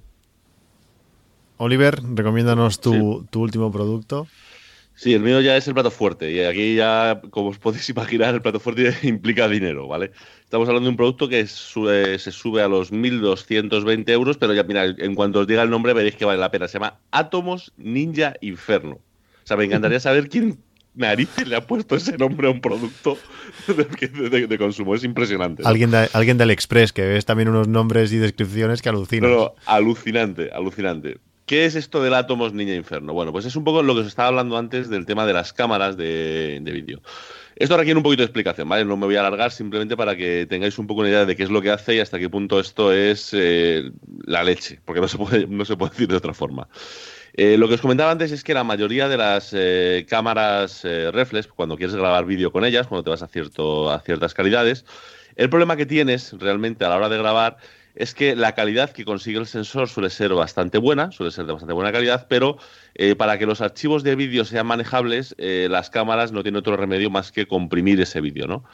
Oliver, 1.57 2.03
recomiéndanos 2.03 2.83
tu 2.83 3.25
último 3.35 3.73
producto. 3.73 4.27
Sí, 5.03 5.15
el 5.15 5.21
mío 5.21 5.41
ya 5.41 5.57
es 5.57 5.67
el 5.67 5.75
plato 5.75 5.91
fuerte 5.91 6.31
y 6.31 6.43
aquí 6.43 6.77
ya, 6.77 7.21
como 7.31 7.49
os 7.49 7.59
podéis 7.59 7.89
imaginar, 7.91 8.37
el 8.37 8.41
plato 8.41 8.61
fuerte 8.61 8.95
implica 9.03 9.49
dinero, 9.49 9.89
¿vale? 9.89 10.13
Estamos 10.45 10.69
hablando 10.69 10.87
de 10.87 10.91
un 10.91 10.97
producto 10.97 11.29
que 11.29 11.45
se 11.49 12.31
sube 12.31 12.63
a 12.63 12.69
los 12.69 12.93
1.220 12.93 14.09
euros, 14.11 14.37
pero 14.37 14.55
ya, 14.55 14.63
mira, 14.63 14.85
en 14.85 15.17
cuanto 15.17 15.41
os 15.41 15.49
diga 15.49 15.65
el 15.65 15.71
nombre 15.71 15.93
veréis 15.93 16.15
que 16.15 16.25
vale 16.25 16.39
la 16.39 16.53
pena. 16.53 16.69
Se 16.69 16.75
llama 16.75 17.01
Atomos 17.11 17.73
Ninja 17.79 18.35
Inferno. 18.43 18.95
O 18.95 19.01
sea, 19.43 19.57
me 19.57 19.65
encantaría 19.65 19.99
saber 20.01 20.29
quién 20.29 20.61
narices 20.95 21.49
le 21.49 21.57
ha 21.57 21.67
puesto 21.67 21.97
ese 21.97 22.17
nombre 22.17 22.47
a 22.47 22.53
un 22.53 22.61
producto 22.61 23.19
de, 23.67 24.57
consumo. 24.57 24.95
Es 24.95 25.03
impresionante. 25.03 25.65
Alguien, 25.67 25.91
de, 25.91 26.11
alguien 26.13 26.39
del 26.39 26.53
Express, 26.53 26.93
que 26.93 27.03
ves 27.03 27.25
también 27.25 27.49
unos 27.49 27.67
nombres 27.67 28.13
y 28.13 28.19
descripciones 28.19 28.81
que 28.81 28.89
alucinan. 28.89 29.33
No, 29.33 29.55
alucinante, 29.67 30.51
alucinante. 30.53 31.19
¿Qué 31.53 31.67
es 31.67 31.75
esto 31.75 32.03
del 32.03 32.15
Atomos 32.15 32.55
Niña 32.55 32.75
Inferno? 32.75 33.13
Bueno, 33.13 33.31
pues 33.31 33.45
es 33.45 33.57
un 33.57 33.63
poco 33.63 33.83
lo 33.83 33.93
que 33.95 34.01
os 34.01 34.07
estaba 34.07 34.29
hablando 34.29 34.57
antes 34.57 34.89
del 34.89 35.05
tema 35.05 35.27
de 35.27 35.35
las 35.35 35.53
cámaras 35.53 35.99
de, 35.99 36.63
vídeo. 36.65 37.03
Esto 37.57 37.77
requiere 37.77 37.99
un 37.99 38.03
poquito 38.03 38.23
de 38.23 38.25
explicación, 38.25 38.71
¿vale? 38.71 38.87
No 38.87 38.97
me 38.97 39.05
voy 39.05 39.17
a 39.17 39.21
alargar 39.21 39.53
simplemente 39.53 39.95
para 39.95 40.17
que 40.17 40.47
tengáis 40.49 40.79
un 40.79 40.87
poco 40.87 41.01
una 41.01 41.11
idea 41.11 41.27
de 41.27 41.37
qué 41.37 41.43
es 41.43 41.51
lo 41.51 41.61
que 41.61 41.69
hace 41.69 41.97
y 41.97 42.01
hasta 42.01 42.19
qué 42.19 42.31
punto 42.31 42.59
esto 42.59 42.91
es 42.91 43.35
eh, 43.35 43.91
la 44.25 44.43
leche, 44.45 44.81
porque 44.87 45.03
no 45.03 45.09
se 45.09 45.19
puede, 45.19 45.47
no 45.51 45.67
se 45.67 45.77
puede 45.77 45.91
decir 45.91 46.09
de 46.09 46.17
otra 46.17 46.33
forma. 46.33 46.69
Eh, 47.35 47.59
lo 47.59 47.69
que 47.69 47.75
os 47.75 47.83
comentaba 47.83 48.11
antes 48.11 48.33
es 48.33 48.43
que 48.43 48.55
la 48.55 48.65
mayoría 48.65 49.11
de 49.11 49.19
las 49.19 49.51
eh, 49.53 50.07
cámaras 50.09 50.85
reflex, 50.85 51.49
cuando 51.49 51.77
quieres 51.77 51.95
grabar 51.95 52.25
vídeo 52.25 52.51
con 52.51 52.65
ellas, 52.65 52.87
cuando 52.87 53.05
te 53.05 53.11
vas 53.11 53.21
a, 53.21 53.29
cierto, 53.29 53.91
a 53.91 54.01
ciertas 54.01 54.33
calidades, 54.33 54.87
el 55.37 55.51
problema 55.51 55.77
que 55.77 55.85
tienes 55.85 56.33
realmente 56.33 56.87
a 56.87 56.89
la 56.89 56.97
hora 56.97 57.11
de 57.11 57.19
grabar 57.19 57.59
es 57.95 58.15
que 58.15 58.35
la 58.37 58.55
calidad 58.55 58.91
que 58.91 59.05
consigue 59.05 59.39
el 59.39 59.47
sensor 59.47 59.89
suele 59.89 60.11
ser 60.11 60.33
bastante 60.33 60.79
buena, 60.79 61.13
suele 61.13 61.31
ser 61.31 61.47
de 61.47 61.53
bastante 61.53 61.75
buena 61.75 61.93
calidad, 61.93 62.27
pero 62.29 62.57
eh, 62.95 63.15
para 63.15 63.39
que 63.39 63.47
los 63.47 63.61
archivos 63.61 64.03
de 64.03 64.17
vídeo 64.17 64.45
sean 64.45 64.67
manejables, 64.67 65.35
eh, 65.39 65.69
las 65.71 65.91
cámaras 65.91 66.33
no 66.33 66.43
tienen 66.43 66.59
otro 66.59 66.77
remedio 66.77 67.11
más 67.11 67.33
que 67.33 67.47
comprimir 67.47 68.01
ese 68.01 68.21
vídeo, 68.21 68.47
¿no? 68.47 68.65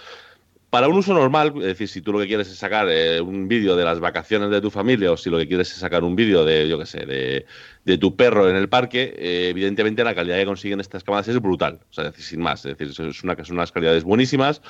Para 0.71 0.89
un 0.89 0.99
uso 0.99 1.15
normal, 1.15 1.55
es 1.57 1.65
decir, 1.65 1.89
si 1.89 2.03
tú 2.03 2.13
lo 2.13 2.19
que 2.19 2.27
quieres 2.27 2.49
es 2.51 2.59
sacar 2.59 2.89
eh, 2.91 3.23
un 3.23 3.49
vídeo 3.49 3.75
de 3.75 3.85
las 3.85 4.01
vacaciones 4.01 4.51
de 4.51 4.61
tu 4.61 4.71
familia 4.71 5.11
o 5.11 5.17
si 5.17 5.31
lo 5.31 5.39
que 5.39 5.49
quieres 5.49 5.73
es 5.73 5.79
sacar 5.79 6.05
un 6.05 6.15
vídeo 6.15 6.45
de, 6.45 6.69
yo 6.69 6.79
qué 6.79 6.85
sé, 6.85 7.07
de, 7.07 7.99
tu 7.99 8.15
perro 8.17 8.51
en 8.51 8.55
el 8.55 8.69
parque, 8.69 9.15
evidentemente 9.49 10.05
la 10.05 10.15
calidad 10.15 10.37
que 10.37 10.45
consiguen 10.45 10.79
estas 10.79 11.03
cámaras 11.03 11.27
es 11.29 11.41
brutal, 11.41 11.81
o 11.89 11.93
sea, 11.95 12.05
es 12.05 12.11
decir, 12.11 12.25
sin 12.27 12.41
más, 12.41 12.67
es 12.67 12.77
decir, 12.77 12.93
son 12.93 13.55
unas 13.57 13.73
calidades 13.73 14.05
buenísimas, 14.05 14.61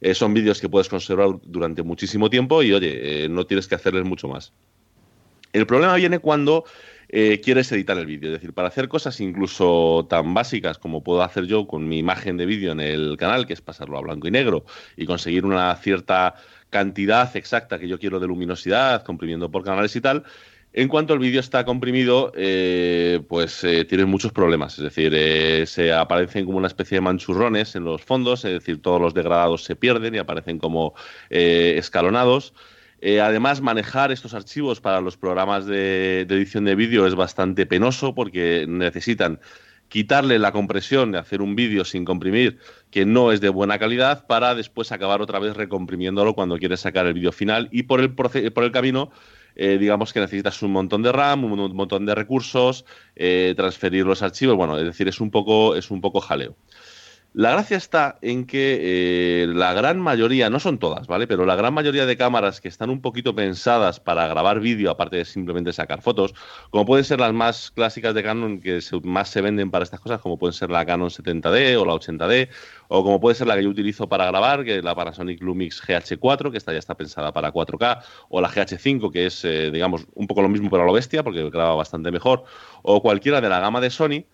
eh, 0.00 0.14
son 0.14 0.34
vídeos 0.34 0.60
que 0.60 0.68
puedes 0.68 0.88
conservar 0.88 1.28
durante 1.44 1.82
muchísimo 1.82 2.30
tiempo 2.30 2.62
y, 2.62 2.72
oye, 2.72 3.24
eh, 3.24 3.28
no 3.28 3.46
tienes 3.46 3.68
que 3.68 3.74
hacerles 3.74 4.04
mucho 4.04 4.28
más. 4.28 4.52
El 5.52 5.66
problema 5.66 5.94
viene 5.94 6.18
cuando 6.18 6.64
eh, 7.08 7.40
quieres 7.40 7.70
editar 7.70 7.96
el 7.98 8.06
vídeo. 8.06 8.30
Es 8.30 8.40
decir, 8.40 8.52
para 8.52 8.68
hacer 8.68 8.88
cosas 8.88 9.20
incluso 9.20 10.06
tan 10.10 10.34
básicas 10.34 10.78
como 10.78 11.04
puedo 11.04 11.22
hacer 11.22 11.46
yo 11.46 11.66
con 11.66 11.88
mi 11.88 11.98
imagen 11.98 12.36
de 12.36 12.46
vídeo 12.46 12.72
en 12.72 12.80
el 12.80 13.16
canal, 13.16 13.46
que 13.46 13.52
es 13.52 13.60
pasarlo 13.60 13.98
a 13.98 14.00
blanco 14.00 14.26
y 14.26 14.30
negro 14.30 14.64
y 14.96 15.06
conseguir 15.06 15.44
una 15.44 15.74
cierta 15.76 16.34
cantidad 16.70 17.36
exacta 17.36 17.78
que 17.78 17.86
yo 17.86 18.00
quiero 18.00 18.18
de 18.18 18.26
luminosidad, 18.26 19.04
comprimiendo 19.04 19.48
por 19.48 19.62
canales 19.62 19.94
y 19.94 20.00
tal, 20.00 20.24
en 20.76 20.88
cuanto 20.88 21.14
el 21.14 21.20
vídeo 21.20 21.38
está 21.38 21.64
comprimido, 21.64 22.32
eh, 22.34 23.20
pues 23.28 23.62
eh, 23.62 23.84
tiene 23.84 24.06
muchos 24.06 24.32
problemas. 24.32 24.76
Es 24.76 24.82
decir, 24.82 25.12
eh, 25.14 25.66
se 25.66 25.92
aparecen 25.92 26.44
como 26.46 26.58
una 26.58 26.66
especie 26.66 26.96
de 26.96 27.00
manchurrones 27.00 27.76
en 27.76 27.84
los 27.84 28.02
fondos, 28.02 28.44
es 28.44 28.54
decir, 28.54 28.82
todos 28.82 29.00
los 29.00 29.14
degradados 29.14 29.62
se 29.62 29.76
pierden 29.76 30.16
y 30.16 30.18
aparecen 30.18 30.58
como 30.58 30.94
escalonados. 31.30 32.54
además, 33.22 33.60
manejar 33.60 34.10
estos 34.10 34.34
archivos 34.34 34.80
para 34.80 35.00
los 35.00 35.16
programas 35.16 35.66
de, 35.66 36.22
edición 36.22 36.64
de 36.64 36.74
vídeo 36.74 37.06
es 37.06 37.14
bastante 37.14 37.66
penoso 37.66 38.14
porque 38.14 38.66
necesitan 38.68 39.38
quitarle 39.88 40.40
la 40.40 40.50
compresión 40.50 41.12
de 41.12 41.18
hacer 41.18 41.40
un 41.40 41.54
vídeo 41.54 41.84
sin 41.84 42.04
comprimir 42.04 42.58
que 42.90 43.04
no 43.04 43.30
es 43.30 43.40
de 43.40 43.50
buena 43.50 43.78
calidad 43.78 44.26
para 44.26 44.54
después 44.56 44.90
acabar 44.90 45.22
otra 45.22 45.38
vez 45.38 45.56
recomprimiéndolo 45.56 46.34
cuando 46.34 46.58
quieres 46.58 46.80
sacar 46.80 47.06
el 47.06 47.14
vídeo 47.14 47.30
final 47.30 47.68
y 47.70 47.84
por 47.84 48.00
el, 48.00 48.12
por 48.14 48.64
el 48.64 48.72
camino 48.72 49.12
eh, 49.56 49.78
digamos 49.78 50.12
que 50.12 50.20
necesitas 50.20 50.62
un 50.62 50.72
montón 50.72 51.02
de 51.02 51.12
RAM, 51.12 51.44
un 51.44 51.74
montón 51.74 52.06
de 52.06 52.14
recursos, 52.14 52.84
eh, 53.14 53.54
transferir 53.56 54.04
los 54.04 54.22
archivos, 54.22 54.56
bueno, 54.56 54.78
es 54.78 54.84
decir, 54.84 55.08
es 55.08 55.20
un 55.20 55.30
poco, 55.30 55.76
es 55.76 55.90
un 55.90 56.00
poco 56.00 56.20
jaleo. 56.20 56.56
La 57.36 57.50
gracia 57.50 57.76
está 57.76 58.16
en 58.22 58.46
que 58.46 58.78
eh, 59.42 59.46
la 59.48 59.74
gran 59.74 60.00
mayoría, 60.00 60.50
no 60.50 60.60
son 60.60 60.78
todas, 60.78 61.08
¿vale? 61.08 61.26
Pero 61.26 61.44
la 61.44 61.56
gran 61.56 61.74
mayoría 61.74 62.06
de 62.06 62.16
cámaras 62.16 62.60
que 62.60 62.68
están 62.68 62.90
un 62.90 63.00
poquito 63.00 63.34
pensadas 63.34 63.98
para 63.98 64.28
grabar 64.28 64.60
vídeo, 64.60 64.88
aparte 64.88 65.16
de 65.16 65.24
simplemente 65.24 65.72
sacar 65.72 66.00
fotos, 66.00 66.32
como 66.70 66.86
pueden 66.86 67.04
ser 67.04 67.18
las 67.18 67.32
más 67.32 67.72
clásicas 67.72 68.14
de 68.14 68.22
Canon 68.22 68.60
que 68.60 68.78
más 69.02 69.30
se 69.30 69.40
venden 69.40 69.72
para 69.72 69.82
estas 69.82 69.98
cosas, 69.98 70.20
como 70.20 70.38
pueden 70.38 70.52
ser 70.52 70.70
la 70.70 70.86
Canon 70.86 71.08
70D 71.08 71.76
o 71.76 71.84
la 71.84 71.94
80D, 71.94 72.50
o 72.86 73.02
como 73.02 73.20
puede 73.20 73.34
ser 73.34 73.48
la 73.48 73.56
que 73.56 73.64
yo 73.64 73.68
utilizo 73.70 74.08
para 74.08 74.26
grabar, 74.26 74.64
que 74.64 74.78
es 74.78 74.84
la 74.84 74.94
Panasonic 74.94 75.42
Lumix 75.42 75.82
GH4, 75.82 76.52
que 76.52 76.58
esta 76.58 76.72
ya 76.72 76.78
está 76.78 76.94
pensada 76.96 77.32
para 77.32 77.52
4K, 77.52 78.00
o 78.28 78.40
la 78.40 78.48
GH5, 78.48 79.10
que 79.10 79.26
es, 79.26 79.44
eh, 79.44 79.72
digamos, 79.72 80.06
un 80.14 80.28
poco 80.28 80.40
lo 80.40 80.48
mismo 80.48 80.70
pero 80.70 80.84
a 80.84 80.86
lo 80.86 80.92
bestia, 80.92 81.24
porque 81.24 81.50
graba 81.50 81.74
bastante 81.74 82.12
mejor, 82.12 82.44
o 82.84 83.02
cualquiera 83.02 83.40
de 83.40 83.48
la 83.48 83.58
gama 83.58 83.80
de 83.80 83.90
Sony 83.90 84.24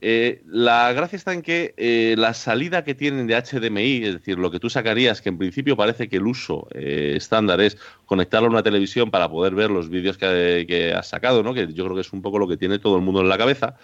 eh, 0.00 0.42
la 0.46 0.92
gracia 0.92 1.16
está 1.16 1.32
en 1.32 1.40
que 1.40 1.74
eh, 1.78 2.14
la 2.18 2.34
salida 2.34 2.84
que 2.84 2.94
tienen 2.94 3.26
de 3.26 3.34
HDMI, 3.34 4.04
es 4.04 4.12
decir, 4.14 4.38
lo 4.38 4.50
que 4.50 4.60
tú 4.60 4.68
sacarías, 4.68 5.22
que 5.22 5.30
en 5.30 5.38
principio 5.38 5.76
parece 5.76 6.08
que 6.08 6.16
el 6.16 6.26
uso 6.26 6.68
eh, 6.74 7.14
estándar 7.16 7.60
es 7.62 7.78
conectarlo 8.04 8.48
a 8.48 8.50
una 8.50 8.62
televisión 8.62 9.10
para 9.10 9.30
poder 9.30 9.54
ver 9.54 9.70
los 9.70 9.88
vídeos 9.88 10.18
que, 10.18 10.66
que, 10.68 10.92
has 10.92 11.08
sacado, 11.08 11.42
¿no? 11.42 11.54
que 11.54 11.72
yo 11.72 11.84
creo 11.84 11.94
que 11.94 12.02
es 12.02 12.12
un 12.12 12.20
poco 12.20 12.38
lo 12.38 12.46
que 12.46 12.58
tiene 12.58 12.78
todo 12.78 12.96
el 12.96 13.02
mundo 13.02 13.22
en 13.22 13.28
la 13.28 13.38
cabeza. 13.38 13.76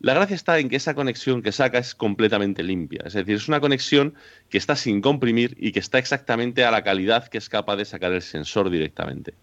La 0.00 0.14
gracia 0.14 0.36
está 0.36 0.58
en 0.60 0.68
que 0.68 0.76
esa 0.76 0.94
conexión 0.94 1.42
que 1.42 1.50
saca 1.50 1.78
es 1.78 1.94
completamente 1.94 2.62
limpia, 2.62 3.02
es 3.04 3.14
decir, 3.14 3.34
es 3.34 3.48
una 3.48 3.60
conexión 3.60 4.14
que 4.48 4.56
está 4.56 4.76
sin 4.76 5.00
comprimir 5.00 5.56
y 5.58 5.72
que 5.72 5.80
está 5.80 5.98
exactamente 5.98 6.64
a 6.64 6.70
la 6.70 6.84
calidad 6.84 7.26
que 7.26 7.38
es 7.38 7.48
capaz 7.48 7.76
de 7.76 7.84
sacar 7.84 8.12
el 8.12 8.22
sensor 8.22 8.70
directamente. 8.70 9.34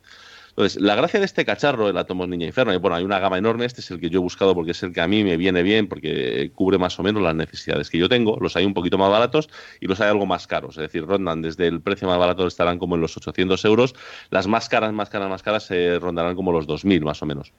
Entonces, 0.58 0.82
la 0.82 0.96
gracia 0.96 1.20
de 1.20 1.26
este 1.26 1.44
cacharro, 1.44 1.90
el 1.90 1.98
Atomos 1.98 2.30
Niña 2.30 2.46
Inferno, 2.46 2.74
y 2.74 2.78
bueno, 2.78 2.96
hay 2.96 3.04
una 3.04 3.20
gama 3.20 3.38
enorme, 3.38 3.66
este 3.66 3.82
es 3.82 3.92
el 3.92 4.00
que 4.00 4.10
yo 4.10 4.20
he 4.20 4.22
buscado 4.22 4.56
porque 4.56 4.72
es 4.72 4.82
el 4.84 4.94
que 4.94 5.02
a 5.02 5.08
mí 5.08 5.22
me 5.22 5.36
viene 5.36 5.64
bien, 5.64 5.88
porque 5.90 6.50
cubre 6.56 6.78
más 6.78 6.98
o 6.98 7.04
menos 7.04 7.22
las 7.22 7.36
necesidades 7.36 7.90
que 7.90 7.98
yo 7.98 8.08
tengo. 8.08 8.38
Los 8.40 8.56
hay 8.56 8.66
un 8.66 8.74
poquito 8.74 8.98
más 8.98 9.12
baratos 9.12 9.50
y 9.82 9.88
los 9.88 10.00
hay 10.00 10.08
algo 10.08 10.26
más 10.26 10.48
caros, 10.48 10.78
es 10.78 10.84
decir, 10.84 11.06
rondan 11.06 11.42
desde 11.42 11.68
el 11.68 11.82
precio 11.82 12.08
más 12.08 12.18
barato 12.18 12.48
estarán 12.48 12.80
como 12.80 12.96
en 12.96 13.02
los 13.02 13.18
800 13.18 13.66
euros, 13.66 13.96
las 14.30 14.48
más 14.48 14.70
caras, 14.70 14.94
más 14.94 15.10
caras, 15.10 15.30
más 15.30 15.44
caras 15.44 15.64
se 15.64 16.00
rondarán 16.00 16.38
como 16.38 16.54
los 16.54 16.68
2.000 16.68 17.02
más 17.02 17.22
o 17.22 17.26
menos. 17.26 17.52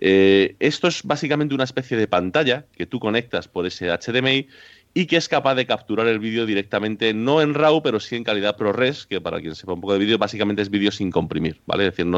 Eh, 0.00 0.56
esto 0.60 0.88
es 0.88 1.02
básicamente 1.02 1.54
una 1.54 1.64
especie 1.64 1.96
de 1.96 2.08
pantalla 2.08 2.64
que 2.76 2.86
tú 2.86 3.00
conectas 3.00 3.48
por 3.48 3.66
ese 3.66 3.88
HDMI 3.90 4.48
y 4.92 5.06
que 5.06 5.16
es 5.16 5.28
capaz 5.28 5.54
de 5.54 5.66
capturar 5.66 6.08
el 6.08 6.18
vídeo 6.18 6.46
directamente, 6.46 7.14
no 7.14 7.40
en 7.40 7.54
RAW, 7.54 7.82
pero 7.82 8.00
sí 8.00 8.16
en 8.16 8.24
calidad 8.24 8.56
ProRes, 8.56 9.06
que 9.06 9.20
para 9.20 9.40
quien 9.40 9.54
sepa 9.54 9.72
un 9.72 9.80
poco 9.80 9.92
de 9.92 10.00
vídeo, 10.00 10.18
básicamente 10.18 10.62
es 10.62 10.70
vídeo 10.70 10.90
sin 10.90 11.10
comprimir, 11.10 11.60
¿vale? 11.66 11.86
Es 11.86 11.96
decir, 11.96 12.12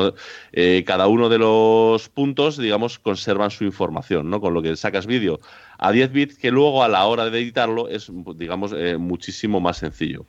eh, 0.53 0.83
cada 0.87 1.07
uno 1.07 1.29
de 1.29 1.39
los 1.39 2.09
puntos, 2.09 2.57
digamos, 2.57 2.99
conservan 2.99 3.51
su 3.51 3.65
información, 3.65 4.31
¿no? 4.31 4.41
Con 4.41 4.55
lo 4.55 4.63
que 4.63 4.75
sacas 4.77 5.07
vídeo 5.07 5.41
a 5.79 5.93
10 5.93 6.13
bits, 6.13 6.39
que 6.39 6.51
luego 6.51 6.83
a 6.83 6.89
la 6.89 7.05
hora 7.07 7.29
de 7.29 7.39
editarlo 7.39 7.89
es, 7.89 8.11
digamos, 8.37 8.73
eh, 8.75 8.97
muchísimo 8.97 9.61
más 9.61 9.79
sencillo. 9.79 10.27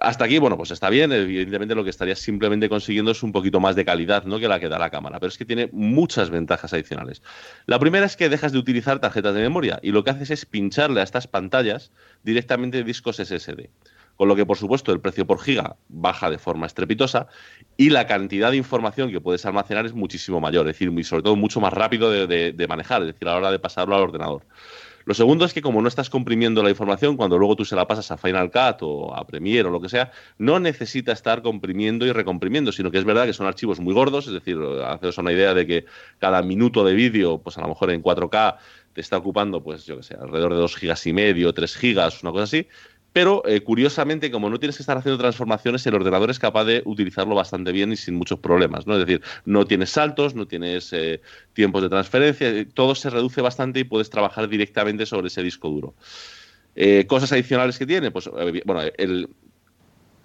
Hasta 0.00 0.24
aquí, 0.24 0.38
bueno, 0.38 0.56
pues 0.56 0.70
está 0.70 0.88
bien. 0.88 1.12
Evidentemente, 1.12 1.74
lo 1.74 1.84
que 1.84 1.90
estarías 1.90 2.18
simplemente 2.18 2.68
consiguiendo 2.68 3.10
es 3.10 3.22
un 3.22 3.32
poquito 3.32 3.60
más 3.60 3.76
de 3.76 3.84
calidad 3.84 4.24
¿no? 4.24 4.38
que 4.38 4.48
la 4.48 4.58
que 4.58 4.68
da 4.68 4.78
la 4.78 4.90
cámara, 4.90 5.20
pero 5.20 5.28
es 5.28 5.36
que 5.36 5.44
tiene 5.44 5.68
muchas 5.72 6.30
ventajas 6.30 6.72
adicionales. 6.72 7.22
La 7.66 7.78
primera 7.78 8.06
es 8.06 8.16
que 8.16 8.28
dejas 8.28 8.52
de 8.52 8.58
utilizar 8.58 9.00
tarjetas 9.00 9.34
de 9.34 9.42
memoria 9.42 9.78
y 9.82 9.92
lo 9.92 10.02
que 10.02 10.10
haces 10.10 10.30
es 10.30 10.46
pincharle 10.46 11.00
a 11.00 11.04
estas 11.04 11.26
pantallas 11.26 11.92
directamente 12.22 12.82
discos 12.84 13.16
SSD. 13.16 13.68
Con 14.16 14.28
lo 14.28 14.36
que, 14.36 14.46
por 14.46 14.56
supuesto, 14.56 14.92
el 14.92 15.00
precio 15.00 15.26
por 15.26 15.40
giga 15.40 15.76
baja 15.88 16.30
de 16.30 16.38
forma 16.38 16.66
estrepitosa 16.66 17.28
y 17.76 17.90
la 17.90 18.06
cantidad 18.06 18.50
de 18.50 18.58
información 18.58 19.10
que 19.10 19.20
puedes 19.20 19.44
almacenar 19.46 19.86
es 19.86 19.94
muchísimo 19.94 20.38
mayor, 20.38 20.68
es 20.68 20.74
decir, 20.74 20.92
y 20.96 21.04
sobre 21.04 21.22
todo 21.22 21.34
mucho 21.34 21.60
más 21.60 21.72
rápido 21.72 22.10
de 22.10 22.66
manejar, 22.68 23.02
es 23.02 23.08
decir, 23.08 23.26
a 23.28 23.32
la 23.32 23.38
hora 23.38 23.50
de 23.50 23.58
pasarlo 23.58 23.96
al 23.96 24.02
ordenador. 24.02 24.44
Lo 25.04 25.14
segundo 25.14 25.44
es 25.44 25.52
que 25.52 25.62
como 25.62 25.82
no 25.82 25.88
estás 25.88 26.10
comprimiendo 26.10 26.62
la 26.62 26.70
información, 26.70 27.16
cuando 27.16 27.38
luego 27.38 27.56
tú 27.56 27.64
se 27.64 27.76
la 27.76 27.86
pasas 27.86 28.10
a 28.10 28.16
Final 28.16 28.50
Cut 28.50 28.82
o 28.82 29.14
a 29.14 29.26
Premiere 29.26 29.68
o 29.68 29.70
lo 29.70 29.80
que 29.80 29.88
sea, 29.88 30.12
no 30.38 30.60
necesita 30.60 31.12
estar 31.12 31.42
comprimiendo 31.42 32.06
y 32.06 32.12
recomprimiendo, 32.12 32.72
sino 32.72 32.90
que 32.90 32.98
es 32.98 33.04
verdad 33.04 33.26
que 33.26 33.32
son 33.32 33.46
archivos 33.46 33.80
muy 33.80 33.94
gordos, 33.94 34.26
es 34.26 34.32
decir, 34.32 34.58
haceros 34.86 35.18
una 35.18 35.32
idea 35.32 35.54
de 35.54 35.66
que 35.66 35.84
cada 36.18 36.42
minuto 36.42 36.84
de 36.84 36.94
vídeo, 36.94 37.38
pues 37.38 37.58
a 37.58 37.62
lo 37.62 37.68
mejor 37.68 37.90
en 37.90 38.02
4K 38.02 38.56
te 38.92 39.00
está 39.00 39.16
ocupando, 39.16 39.62
pues 39.62 39.86
yo 39.86 39.96
que 39.96 40.02
sé, 40.02 40.14
alrededor 40.14 40.52
de 40.54 40.60
2 40.60 40.76
gigas 40.76 41.06
y 41.06 41.12
medio, 41.12 41.52
3 41.52 41.76
gigas, 41.76 42.22
una 42.22 42.32
cosa 42.32 42.44
así, 42.44 42.68
pero 43.12 43.42
eh, 43.46 43.60
curiosamente, 43.62 44.30
como 44.30 44.48
no 44.48 44.58
tienes 44.58 44.76
que 44.76 44.82
estar 44.82 44.96
haciendo 44.96 45.18
transformaciones, 45.18 45.86
el 45.86 45.94
ordenador 45.94 46.30
es 46.30 46.38
capaz 46.38 46.64
de 46.64 46.82
utilizarlo 46.84 47.34
bastante 47.34 47.72
bien 47.72 47.92
y 47.92 47.96
sin 47.96 48.14
muchos 48.14 48.38
problemas. 48.38 48.86
Es 48.86 48.98
decir, 48.98 49.22
no 49.44 49.66
tienes 49.66 49.90
saltos, 49.90 50.34
no 50.34 50.46
tienes 50.46 50.92
eh, 50.92 51.20
tiempos 51.52 51.82
de 51.82 51.88
transferencia, 51.90 52.48
eh, 52.48 52.64
todo 52.64 52.94
se 52.94 53.10
reduce 53.10 53.42
bastante 53.42 53.80
y 53.80 53.84
puedes 53.84 54.08
trabajar 54.08 54.48
directamente 54.48 55.04
sobre 55.06 55.28
ese 55.28 55.42
disco 55.42 55.68
duro. 55.68 55.94
cosas 57.06 57.32
adicionales 57.32 57.78
que 57.78 57.86
tiene, 57.86 58.10
pues 58.10 58.30
bueno, 58.64 58.80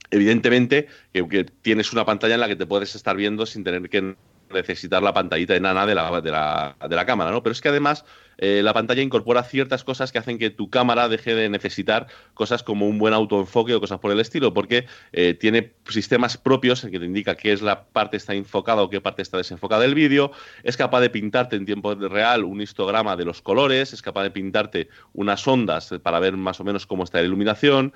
evidentemente 0.09 0.87
que, 1.11 1.45
tienes 1.61 1.91
una 1.91 2.05
pantalla 2.05 2.35
en 2.35 2.39
la 2.39 2.47
que 2.47 2.55
te 2.55 2.65
puedes 2.65 2.95
estar 2.95 3.17
viendo 3.17 3.45
sin 3.45 3.65
tener 3.65 3.89
que 3.89 4.15
necesitar 4.53 5.03
la 5.03 5.13
pantallita 5.13 5.55
enana 5.55 5.85
de 5.85 5.93
la, 5.93 6.21
de 6.21 6.31
la, 6.31 6.77
de 6.89 6.95
la 6.95 7.05
cámara, 7.05 7.31
¿no? 7.31 7.43
Pero 7.43 7.51
es 7.51 7.59
que 7.59 7.67
además 7.67 8.05
eh, 8.37 8.61
la 8.63 8.73
pantalla 8.73 9.01
incorpora 9.01 9.43
ciertas 9.43 9.83
cosas 9.83 10.11
que 10.11 10.19
hacen 10.19 10.37
que 10.37 10.49
tu 10.49 10.69
cámara 10.69 11.09
deje 11.09 11.35
de 11.35 11.49
necesitar 11.49 12.07
cosas 12.33 12.63
como 12.63 12.87
un 12.87 12.97
buen 12.97 13.13
autoenfoque 13.13 13.73
o 13.73 13.79
cosas 13.79 13.99
por 13.99 14.11
el 14.11 14.19
estilo, 14.19 14.53
porque 14.53 14.85
eh, 15.11 15.33
tiene 15.33 15.73
sistemas 15.87 16.37
propios 16.37 16.81
que 16.81 16.99
te 16.99 17.05
indica 17.05 17.35
qué 17.35 17.51
es 17.51 17.61
la 17.61 17.85
parte 17.85 18.17
está 18.17 18.33
enfocada 18.33 18.81
o 18.81 18.89
qué 18.89 19.01
parte 19.01 19.21
está 19.21 19.37
desenfocada 19.37 19.81
del 19.81 19.95
vídeo, 19.95 20.31
es 20.63 20.77
capaz 20.77 21.01
de 21.01 21.09
pintarte 21.09 21.55
en 21.55 21.65
tiempo 21.65 21.95
real 21.95 22.43
un 22.43 22.61
histograma 22.61 23.15
de 23.15 23.25
los 23.25 23.41
colores, 23.41 23.93
es 23.93 24.01
capaz 24.01 24.23
de 24.23 24.31
pintarte 24.31 24.89
unas 25.13 25.47
ondas 25.47 25.93
para 26.03 26.19
ver 26.19 26.37
más 26.37 26.59
o 26.59 26.63
menos 26.63 26.85
cómo 26.85 27.03
está 27.03 27.19
la 27.19 27.25
iluminación, 27.25 27.93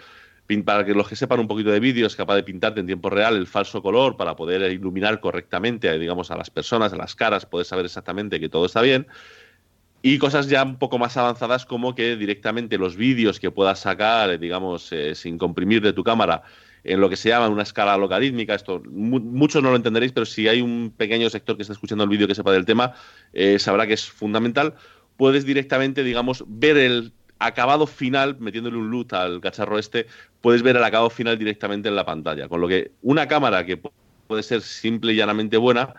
para 0.65 0.83
que 0.83 0.93
los 0.93 1.07
que 1.07 1.15
sepan 1.15 1.39
un 1.39 1.47
poquito 1.47 1.71
de 1.71 1.79
vídeo, 1.79 2.05
es 2.05 2.15
capaz 2.15 2.35
de 2.35 2.43
pintarte 2.43 2.81
en 2.81 2.85
tiempo 2.85 3.09
real 3.09 3.37
el 3.37 3.47
falso 3.47 3.81
color 3.81 4.17
para 4.17 4.35
poder 4.35 4.69
iluminar 4.71 5.21
correctamente, 5.21 5.97
digamos, 5.97 6.29
a 6.29 6.35
las 6.35 6.49
personas, 6.49 6.91
a 6.91 6.97
las 6.97 7.15
caras, 7.15 7.45
poder 7.45 7.65
saber 7.65 7.85
exactamente 7.85 8.39
que 8.39 8.49
todo 8.49 8.65
está 8.65 8.81
bien. 8.81 9.07
Y 10.01 10.17
cosas 10.17 10.47
ya 10.47 10.63
un 10.63 10.77
poco 10.77 10.97
más 10.97 11.15
avanzadas 11.17 11.65
como 11.65 11.93
que 11.93 12.15
directamente 12.15 12.77
los 12.77 12.95
vídeos 12.95 13.39
que 13.39 13.51
puedas 13.51 13.79
sacar, 13.79 14.39
digamos, 14.39 14.91
eh, 14.91 15.13
sin 15.13 15.37
comprimir 15.37 15.81
de 15.81 15.93
tu 15.93 16.03
cámara, 16.03 16.41
en 16.83 16.99
lo 16.99 17.09
que 17.09 17.15
se 17.15 17.29
llama 17.29 17.47
una 17.49 17.63
escala 17.63 17.95
logarítmica, 17.97 18.55
esto 18.55 18.81
muchos 18.89 19.61
no 19.61 19.69
lo 19.69 19.75
entenderéis, 19.75 20.11
pero 20.11 20.25
si 20.25 20.47
hay 20.47 20.61
un 20.61 20.91
pequeño 20.95 21.29
sector 21.29 21.55
que 21.55 21.61
está 21.61 21.73
escuchando 21.73 22.03
el 22.03 22.09
vídeo 22.09 22.27
que 22.27 22.33
sepa 22.33 22.51
del 22.51 22.65
tema, 22.65 22.93
eh, 23.33 23.59
sabrá 23.59 23.85
que 23.85 23.93
es 23.93 24.09
fundamental. 24.09 24.73
Puedes 25.17 25.45
directamente, 25.45 26.03
digamos, 26.03 26.43
ver 26.47 26.77
el 26.77 27.13
acabado 27.37 27.87
final, 27.87 28.37
metiéndole 28.39 28.77
un 28.77 28.89
loot 28.89 29.13
al 29.13 29.41
cacharro 29.41 29.79
este, 29.79 30.07
puedes 30.41 30.61
ver 30.61 30.77
el 30.77 30.83
acabado 30.83 31.09
final 31.09 31.37
directamente 31.37 31.89
en 31.89 31.95
la 31.95 32.05
pantalla. 32.05 32.47
Con 32.47 32.61
lo 32.61 32.67
que 32.67 32.91
una 33.01 33.27
cámara 33.27 33.65
que 33.65 33.77
puede 34.27 34.43
ser 34.43 34.61
simple 34.61 35.13
y 35.13 35.15
llanamente 35.15 35.57
buena, 35.57 35.93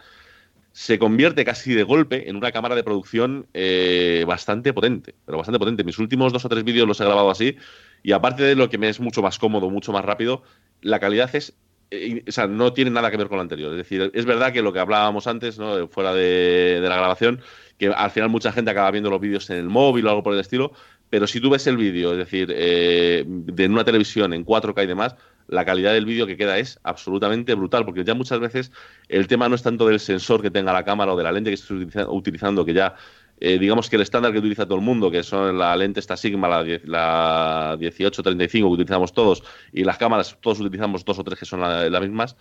se 0.72 0.98
convierte 0.98 1.44
casi 1.44 1.74
de 1.74 1.82
golpe 1.82 2.28
en 2.28 2.36
una 2.36 2.50
cámara 2.50 2.74
de 2.74 2.82
producción 2.82 3.46
eh, 3.52 4.24
bastante 4.26 4.72
potente, 4.72 5.14
pero 5.24 5.38
bastante 5.38 5.58
potente. 5.58 5.84
Mis 5.84 5.98
últimos 5.98 6.32
dos 6.32 6.44
o 6.44 6.48
tres 6.48 6.64
vídeos 6.64 6.88
los 6.88 7.00
he 7.00 7.04
grabado 7.04 7.30
así 7.30 7.56
y 8.02 8.12
aparte 8.12 8.42
de 8.42 8.54
lo 8.54 8.68
que 8.68 8.78
me 8.78 8.88
es 8.88 9.00
mucho 9.00 9.22
más 9.22 9.38
cómodo, 9.38 9.70
mucho 9.70 9.92
más 9.92 10.04
rápido, 10.04 10.42
la 10.80 10.98
calidad 10.98 11.34
es 11.34 11.54
eh, 11.92 12.24
o 12.26 12.32
sea, 12.32 12.46
no 12.46 12.72
tiene 12.72 12.90
nada 12.90 13.10
que 13.10 13.18
ver 13.18 13.28
con 13.28 13.36
lo 13.36 13.42
anterior. 13.42 13.70
Es 13.72 13.76
decir, 13.76 14.10
es 14.14 14.24
verdad 14.24 14.52
que 14.52 14.62
lo 14.62 14.72
que 14.72 14.78
hablábamos 14.78 15.26
antes, 15.26 15.58
¿no? 15.58 15.88
fuera 15.88 16.14
de, 16.14 16.78
la 16.80 16.96
grabación, 16.96 17.42
que 17.76 17.88
al 17.88 18.10
final 18.10 18.30
mucha 18.30 18.50
gente 18.50 18.70
acaba 18.70 18.90
viendo 18.90 19.10
los 19.10 19.20
vídeos 19.20 19.50
en 19.50 19.58
el 19.58 19.68
móvil 19.68 20.06
o 20.06 20.10
algo 20.10 20.22
por 20.22 20.32
el 20.32 20.40
estilo, 20.40 20.72
pero 21.10 21.26
si 21.26 21.40
tú 21.40 21.50
ves 21.50 21.66
el 21.66 21.76
vídeo, 21.76 22.12
es 22.12 22.18
decir, 22.18 22.50
eh, 22.56 23.24
de 23.26 23.66
una 23.66 23.84
televisión 23.84 24.32
en 24.32 24.46
4K 24.46 24.84
y 24.84 24.86
demás, 24.86 25.16
la 25.48 25.64
calidad 25.64 25.92
del 25.92 26.06
vídeo 26.06 26.26
que 26.26 26.36
queda 26.36 26.58
es 26.58 26.78
absolutamente 26.82 27.54
brutal, 27.54 27.84
porque 27.84 28.04
ya 28.04 28.14
muchas 28.14 28.40
veces 28.40 28.72
el 29.08 29.26
tema 29.26 29.48
no 29.48 29.54
es 29.54 29.62
tanto 29.62 29.86
del 29.86 30.00
sensor 30.00 30.42
que 30.42 30.50
tenga 30.50 30.72
la 30.72 30.84
cámara 30.84 31.12
o 31.12 31.16
de 31.16 31.24
la 31.24 31.32
lente 31.32 31.50
que 31.50 31.54
estés 31.54 32.06
utilizando, 32.08 32.64
que 32.64 32.74
ya 32.74 32.94
eh, 33.40 33.58
digamos 33.58 33.90
que 33.90 33.96
el 33.96 34.02
estándar 34.02 34.32
que 34.32 34.38
utiliza 34.38 34.66
todo 34.66 34.76
el 34.76 34.84
mundo, 34.84 35.10
que 35.10 35.22
son 35.24 35.58
la 35.58 35.74
lente 35.74 35.98
esta 35.98 36.16
Sigma, 36.16 36.48
la, 36.48 36.64
la 36.84 37.76
1835 37.78 38.68
que 38.68 38.74
utilizamos 38.74 39.12
todos, 39.12 39.42
y 39.72 39.82
las 39.82 39.98
cámaras 39.98 40.38
todos 40.40 40.60
utilizamos 40.60 41.04
dos 41.04 41.18
o 41.18 41.24
tres 41.24 41.40
que 41.40 41.44
son 41.44 41.60
las 41.60 42.00
mismas, 42.00 42.36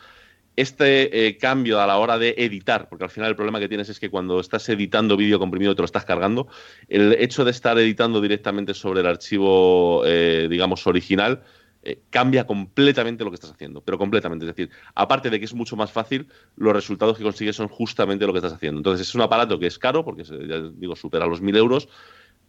este 0.55 1.27
eh, 1.27 1.37
cambio 1.37 1.79
a 1.79 1.87
la 1.87 1.97
hora 1.97 2.17
de 2.17 2.35
editar, 2.37 2.89
porque 2.89 3.05
al 3.05 3.09
final 3.09 3.29
el 3.29 3.35
problema 3.35 3.59
que 3.59 3.69
tienes 3.69 3.89
es 3.89 3.99
que 3.99 4.09
cuando 4.09 4.39
estás 4.39 4.67
editando 4.69 5.15
vídeo 5.15 5.39
comprimido 5.39 5.75
te 5.75 5.81
lo 5.81 5.85
estás 5.85 6.05
cargando, 6.05 6.47
el 6.89 7.13
hecho 7.13 7.45
de 7.45 7.51
estar 7.51 7.77
editando 7.79 8.21
directamente 8.21 8.73
sobre 8.73 8.99
el 8.99 9.07
archivo, 9.07 10.03
eh, 10.05 10.47
digamos, 10.49 10.85
original, 10.87 11.41
eh, 11.83 12.01
cambia 12.09 12.45
completamente 12.45 13.23
lo 13.23 13.31
que 13.31 13.35
estás 13.35 13.51
haciendo, 13.51 13.81
pero 13.81 13.97
completamente. 13.97 14.45
Es 14.45 14.55
decir, 14.55 14.69
aparte 14.93 15.29
de 15.29 15.39
que 15.39 15.45
es 15.45 15.53
mucho 15.53 15.75
más 15.75 15.91
fácil, 15.91 16.27
los 16.55 16.73
resultados 16.73 17.17
que 17.17 17.23
consigues 17.23 17.55
son 17.55 17.67
justamente 17.67 18.27
lo 18.27 18.33
que 18.33 18.39
estás 18.39 18.53
haciendo. 18.53 18.79
Entonces 18.79 19.07
es 19.07 19.15
un 19.15 19.21
aparato 19.21 19.57
que 19.57 19.67
es 19.67 19.79
caro, 19.79 20.05
porque 20.05 20.23
ya 20.23 20.59
digo, 20.75 20.95
supera 20.95 21.25
los 21.25 21.41
mil 21.41 21.55
euros, 21.55 21.87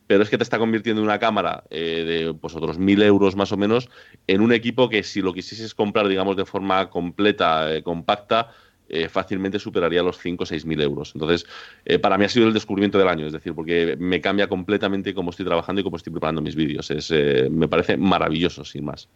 pero 0.07 0.23
es 0.23 0.31
que 0.31 0.37
te 0.37 0.43
está 0.43 0.59
convirtiendo 0.59 1.03
una 1.03 1.19
cámara 1.19 1.65
eh, 1.71 2.05
de 2.05 2.35
pues 2.35 2.55
otros 2.55 2.79
mil 2.79 3.03
euros 3.03 3.37
más 3.37 3.53
o 3.53 3.57
menos 3.57 3.89
en 4.27 4.43
un 4.43 4.53
equipo 4.53 4.89
que 4.89 5.03
si 5.03 5.23
lo 5.23 5.33
quisieses 5.33 5.75
comprar, 5.75 6.09
digamos, 6.09 6.37
de 6.37 6.45
forma 6.45 6.91
completa, 6.91 7.75
eh, 7.75 7.83
compacta, 7.83 8.51
eh, 8.93 9.09
fácilmente 9.09 9.59
superaría 9.59 10.03
los 10.03 10.19
5 10.19 10.43
o 10.43 10.47
6 10.47 10.67
mil 10.67 10.79
euros. 10.83 11.13
Entonces, 11.15 11.47
eh, 11.87 11.99
para 11.99 12.19
mí 12.19 12.27
ha 12.27 12.29
sido 12.29 12.47
el 12.47 12.53
descubrimiento 12.53 12.99
del 12.99 13.09
año, 13.09 13.27
es 13.27 13.33
decir, 13.33 13.55
porque 13.55 13.97
me 13.99 14.21
cambia 14.21 14.49
completamente 14.49 15.15
cómo 15.15 15.31
estoy 15.31 15.47
trabajando 15.47 15.81
y 15.81 15.85
cómo 15.85 15.97
estoy 15.97 16.13
preparando 16.13 16.43
mis 16.43 16.55
vídeos. 16.55 16.91
Es, 16.91 17.11
eh, 17.11 17.49
me 17.51 17.69
parece 17.69 17.97
maravilloso, 17.97 18.67
sin 18.67 18.85
más. 18.85 19.09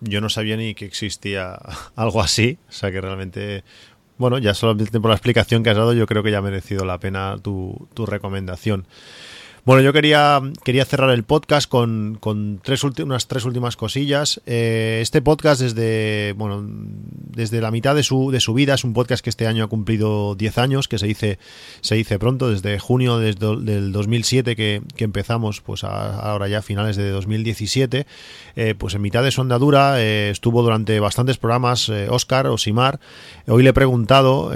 Yo 0.00 0.20
no 0.20 0.28
sabía 0.28 0.56
ni 0.56 0.74
que 0.74 0.86
existía 0.86 1.56
algo 1.94 2.20
así, 2.20 2.58
o 2.68 2.72
sea 2.72 2.90
que 2.90 3.00
realmente 3.00 3.62
bueno, 4.18 4.36
ya 4.36 4.52
solamente 4.52 5.00
por 5.00 5.08
la 5.08 5.16
explicación 5.16 5.62
que 5.62 5.70
has 5.70 5.76
dado, 5.76 5.94
yo 5.94 6.06
creo 6.06 6.22
que 6.22 6.30
ya 6.30 6.38
ha 6.38 6.42
merecido 6.42 6.84
la 6.84 6.98
pena 6.98 7.36
tu, 7.42 7.88
tu 7.94 8.04
recomendación. 8.04 8.86
Bueno, 9.66 9.82
yo 9.82 9.92
quería, 9.92 10.40
quería 10.64 10.86
cerrar 10.86 11.10
el 11.10 11.22
podcast 11.22 11.68
con, 11.68 12.16
con 12.18 12.60
tres 12.62 12.82
unas 12.82 13.28
tres 13.28 13.44
últimas 13.44 13.76
cosillas. 13.76 14.40
Eh, 14.46 15.00
este 15.02 15.20
podcast 15.20 15.60
desde, 15.60 16.32
bueno, 16.32 16.64
desde 16.64 17.60
la 17.60 17.70
mitad 17.70 17.94
de 17.94 18.02
su, 18.02 18.30
de 18.30 18.40
su 18.40 18.54
vida 18.54 18.74
es 18.74 18.84
un 18.84 18.94
podcast 18.94 19.22
que 19.22 19.28
este 19.28 19.46
año 19.46 19.62
ha 19.62 19.66
cumplido 19.66 20.34
10 20.34 20.56
años, 20.56 20.88
que 20.88 20.98
se 20.98 21.06
dice, 21.06 21.38
se 21.82 21.94
dice 21.94 22.18
pronto, 22.18 22.48
desde 22.48 22.78
junio 22.78 23.18
desde, 23.18 23.54
del 23.60 23.92
2007 23.92 24.56
que, 24.56 24.80
que 24.96 25.04
empezamos, 25.04 25.60
pues 25.60 25.84
ahora 25.84 26.48
ya 26.48 26.62
finales 26.62 26.96
de 26.96 27.10
2017, 27.10 28.06
eh, 28.56 28.74
pues 28.78 28.94
en 28.94 29.02
mitad 29.02 29.22
de 29.22 29.30
su 29.30 29.42
andadura 29.42 30.00
eh, 30.00 30.30
estuvo 30.30 30.62
durante 30.62 30.98
bastantes 31.00 31.36
programas 31.36 31.90
Oscar 32.08 32.46
o 32.46 32.56
Simar. 32.56 32.98
Hoy 33.46 33.62
le 33.62 33.70
he 33.70 33.74
preguntado 33.74 34.52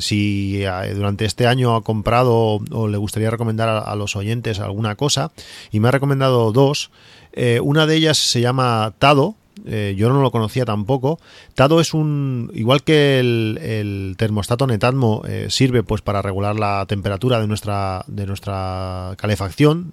si 0.00 0.64
durante 0.94 1.24
este 1.24 1.46
año 1.46 1.76
ha 1.76 1.82
comprado 1.82 2.60
o 2.70 2.88
le 2.88 2.98
gustaría 2.98 3.30
recomendar 3.30 3.68
a 3.68 3.94
los 3.94 4.16
oyentes 4.16 4.39
alguna 4.60 4.96
cosa 4.96 5.32
y 5.70 5.80
me 5.80 5.88
ha 5.88 5.92
recomendado 5.92 6.52
dos. 6.52 6.90
Eh, 7.32 7.60
una 7.62 7.86
de 7.86 7.96
ellas 7.96 8.18
se 8.18 8.40
llama 8.40 8.92
Tado, 8.98 9.36
eh, 9.66 9.94
yo 9.96 10.08
no 10.08 10.22
lo 10.22 10.30
conocía 10.30 10.64
tampoco. 10.64 11.20
Tado 11.54 11.80
es 11.80 11.92
un, 11.92 12.50
igual 12.54 12.82
que 12.82 13.20
el, 13.20 14.14
termostato 14.16 14.66
Netatmo 14.66 15.22
eh, 15.28 15.46
sirve 15.50 15.82
pues 15.82 16.00
para 16.00 16.22
regular 16.22 16.58
la 16.58 16.86
temperatura 16.86 17.40
de 17.40 17.46
nuestra, 17.46 18.04
de 18.06 18.26
nuestra 18.26 19.14
calefacción. 19.18 19.92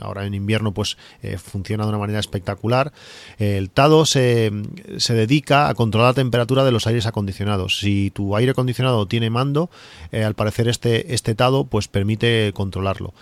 ahora 0.00 0.26
en 0.26 0.34
invierno 0.34 0.72
pues 0.72 0.98
funciona 1.42 1.84
de 1.84 1.88
una 1.88 1.98
manera 1.98 2.20
espectacular. 2.20 2.92
el 3.38 3.70
Tado 3.70 4.04
se, 4.04 4.52
se, 4.98 5.14
dedica 5.14 5.68
a 5.68 5.74
controlar 5.74 6.10
la 6.10 6.14
temperatura 6.14 6.64
de 6.64 6.72
los 6.72 6.86
aires 6.86 7.06
acondicionados. 7.06 7.78
Si 7.78 8.10
tu 8.10 8.36
aire 8.36 8.52
acondicionado 8.52 9.06
tiene 9.06 9.30
mando, 9.30 9.70
al 10.12 10.34
parecer 10.34 10.68
este, 10.68 11.14
este 11.14 11.34
Tado 11.34 11.64
pues 11.64 11.88
permite 11.88 12.52
controlarlo. 12.52 13.14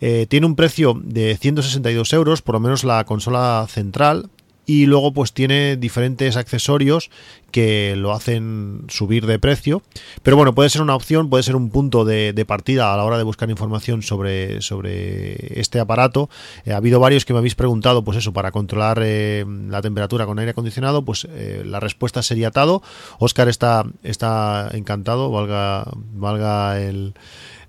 Tiene 0.00 0.46
un 0.46 0.54
precio 0.54 1.00
de 1.02 1.36
162 1.36 2.12
euros, 2.12 2.42
por 2.42 2.54
lo 2.54 2.60
menos 2.60 2.84
la 2.84 3.04
consola 3.04 3.66
central 3.68 4.30
y 4.68 4.84
luego 4.84 5.14
pues 5.14 5.32
tiene 5.32 5.78
diferentes 5.78 6.36
accesorios 6.36 7.10
que 7.50 7.96
lo 7.96 8.12
hacen 8.12 8.84
subir 8.88 9.24
de 9.24 9.38
precio. 9.38 9.82
Pero 10.22 10.36
bueno 10.36 10.54
puede 10.54 10.68
ser 10.68 10.82
una 10.82 10.94
opción 10.94 11.30
puede 11.30 11.42
ser 11.42 11.56
un 11.56 11.70
punto 11.70 12.04
de, 12.04 12.44
partida 12.46 12.92
a 12.92 12.96
la 12.98 13.04
hora 13.04 13.16
de 13.16 13.24
buscar 13.24 13.48
información 13.48 14.02
sobre, 14.02 14.60
sobre 14.60 15.58
este 15.58 15.80
aparato. 15.80 16.28
Eh, 16.66 16.74
ha 16.74 16.76
habido 16.76 17.00
varios 17.00 17.24
que 17.24 17.32
me 17.32 17.38
habéis 17.38 17.54
preguntado 17.54 18.04
pues 18.04 18.18
eso 18.18 18.34
para 18.34 18.52
controlar 18.52 19.00
eh, 19.02 19.46
la 19.68 19.80
temperatura 19.80 20.26
con 20.26 20.38
aire 20.38 20.50
acondicionado 20.50 21.02
pues 21.02 21.26
eh, 21.30 21.62
la 21.64 21.80
respuesta 21.80 22.22
sería 22.22 22.48
atado. 22.48 22.82
Oscar 23.18 23.48
está, 23.48 23.86
está 24.02 24.68
encantado 24.74 25.30
valga, 25.30 25.90
valga 26.12 26.78
el, 26.78 27.14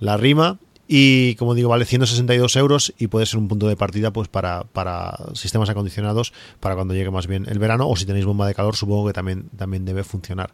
la 0.01 0.18
rima 0.18 0.60
y 0.91 1.36
como 1.36 1.53
digo, 1.53 1.70
vale 1.70 1.86
162 1.86 2.56
euros 2.56 2.95
y 2.98 3.07
puede 3.07 3.28
ser 3.28 3.38
un 3.38 3.48
punto 3.48 3.68
de 3.68 3.76
partida 3.76 4.11
pues 4.11 4.28
para, 4.28 4.64
para 4.64 5.16
sistemas 5.36 5.70
acondicionados 5.70 6.34
para 6.60 6.74
cuando 6.74 6.95
llegue 6.95 7.11
más 7.11 7.28
bien 7.28 7.45
el 7.48 7.60
verano 7.60 7.88
o 7.88 7.95
si 7.95 8.07
tenéis 8.07 8.26
bomba 8.26 8.48
de 8.48 8.56
calor 8.56 8.76
supongo 8.76 9.06
que 9.06 9.14
también, 9.14 9.49
también 9.56 9.86
debe 9.86 10.03
funcionar. 10.03 10.52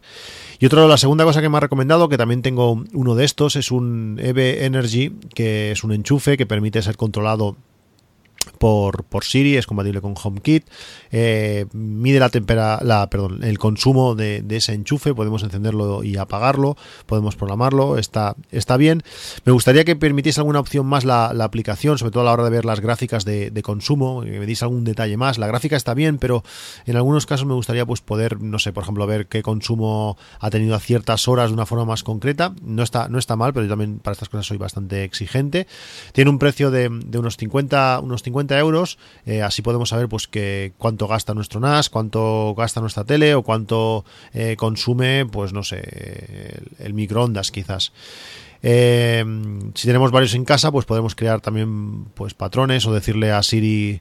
Y 0.58 0.66
otro, 0.66 0.86
la 0.88 0.98
segunda 0.98 1.24
cosa 1.24 1.40
que 1.40 1.48
me 1.48 1.56
ha 1.56 1.60
recomendado, 1.60 2.10
que 2.10 2.18
también 2.18 2.42
tengo 2.42 2.84
uno 2.92 3.14
de 3.14 3.24
estos, 3.24 3.56
es 3.56 3.70
un 3.70 4.20
EV 4.22 4.64
Energy, 4.64 5.16
que 5.34 5.72
es 5.72 5.82
un 5.82 5.92
enchufe 5.92 6.36
que 6.36 6.44
permite 6.44 6.82
ser 6.82 6.98
controlado 6.98 7.56
por, 8.58 9.04
por 9.04 9.24
Siri, 9.24 9.56
es 9.56 9.66
compatible 9.66 10.00
con 10.00 10.14
HomeKit, 10.20 10.66
eh, 11.10 11.66
mide 11.72 12.20
la 12.20 12.28
tempera, 12.28 12.78
la, 12.82 13.08
perdón, 13.08 13.42
el 13.44 13.58
consumo 13.58 14.14
de, 14.14 14.44
ese 14.50 14.72
enchufe, 14.72 15.14
podemos 15.14 15.42
encenderlo 15.42 16.02
y 16.02 16.16
apagarlo, 16.16 16.76
podemos 17.06 17.36
programarlo, 17.36 17.98
está, 17.98 18.36
está 18.50 18.76
bien. 18.76 19.02
Me 19.44 19.52
gustaría 19.52 19.84
que 19.84 19.96
permitiese 19.96 20.40
alguna 20.40 20.60
opción 20.60 20.86
más 20.86 21.04
la, 21.04 21.26
aplicación, 21.46 21.98
sobre 21.98 22.10
todo 22.10 22.22
a 22.22 22.26
la 22.26 22.32
hora 22.32 22.44
de 22.44 22.50
ver 22.50 22.64
las 22.64 22.80
gráficas 22.80 23.24
de, 23.24 23.62
consumo, 23.62 24.22
que 24.22 24.38
me 24.38 24.46
diese 24.46 24.64
algún 24.64 24.84
detalle 24.84 25.16
más. 25.16 25.38
La 25.38 25.46
gráfica 25.46 25.76
está 25.76 25.94
bien, 25.94 26.18
pero 26.18 26.42
en 26.86 26.96
algunos 26.96 27.26
casos 27.26 27.46
me 27.46 27.54
gustaría 27.54 27.84
pues 27.86 28.00
poder, 28.00 28.40
no 28.40 28.58
sé, 28.58 28.72
por 28.72 28.82
ejemplo, 28.82 29.06
ver 29.06 29.26
qué 29.26 29.42
consumo 29.42 30.16
ha 30.40 30.50
tenido 30.50 30.74
a 30.74 30.80
ciertas 30.80 31.28
horas 31.28 31.50
de 31.50 31.54
una 31.54 31.66
forma 31.66 31.84
más 31.84 32.02
concreta. 32.02 32.54
No 32.62 32.82
está, 32.82 33.08
no 33.08 33.18
está 33.18 33.36
mal, 33.36 33.52
pero 33.52 33.64
yo 33.64 33.70
también 33.70 33.98
para 33.98 34.12
estas 34.12 34.28
cosas 34.28 34.46
soy 34.46 34.58
bastante 34.58 35.04
exigente. 35.04 35.66
Tiene 36.12 36.30
un 36.30 36.38
precio 36.38 36.70
de, 36.70 36.88
de 36.90 37.18
unos 37.18 37.36
50, 37.36 38.00
unos 38.02 38.22
50 38.22 38.35
euros. 38.40 38.98
Eh, 39.24 39.42
así 39.42 39.62
podemos 39.62 39.88
saber 39.88 40.08
pues 40.08 40.26
que 40.28 40.72
cuánto 40.78 41.08
gasta 41.08 41.34
nuestro 41.34 41.60
NAS, 41.60 41.90
cuánto 41.90 42.54
gasta 42.56 42.80
nuestra 42.80 43.04
tele 43.04 43.34
o 43.34 43.42
cuánto 43.42 44.04
eh, 44.32 44.56
consume, 44.56 45.26
pues 45.26 45.52
no 45.52 45.62
sé, 45.62 46.60
el, 46.78 46.94
microondas 46.94 47.50
quizás. 47.50 47.92
Eh, 48.62 49.24
si 49.74 49.86
tenemos 49.86 50.10
varios 50.10 50.34
en 50.34 50.44
casa, 50.44 50.72
pues 50.72 50.86
podemos 50.86 51.14
crear 51.14 51.40
también 51.40 52.06
pues 52.14 52.34
patrones 52.34 52.86
o 52.86 52.92
decirle 52.92 53.30
a 53.30 53.42
Siri 53.42 54.00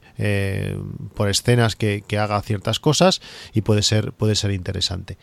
por 1.14 1.30
escenas 1.30 1.76
que, 1.76 2.04
que, 2.08 2.18
haga 2.18 2.42
ciertas 2.42 2.80
cosas 2.80 3.22
y 3.54 3.62
puede 3.62 3.84
ser, 3.84 4.14
puede 4.14 4.36
ser 4.36 4.52
interesante. 4.52 5.18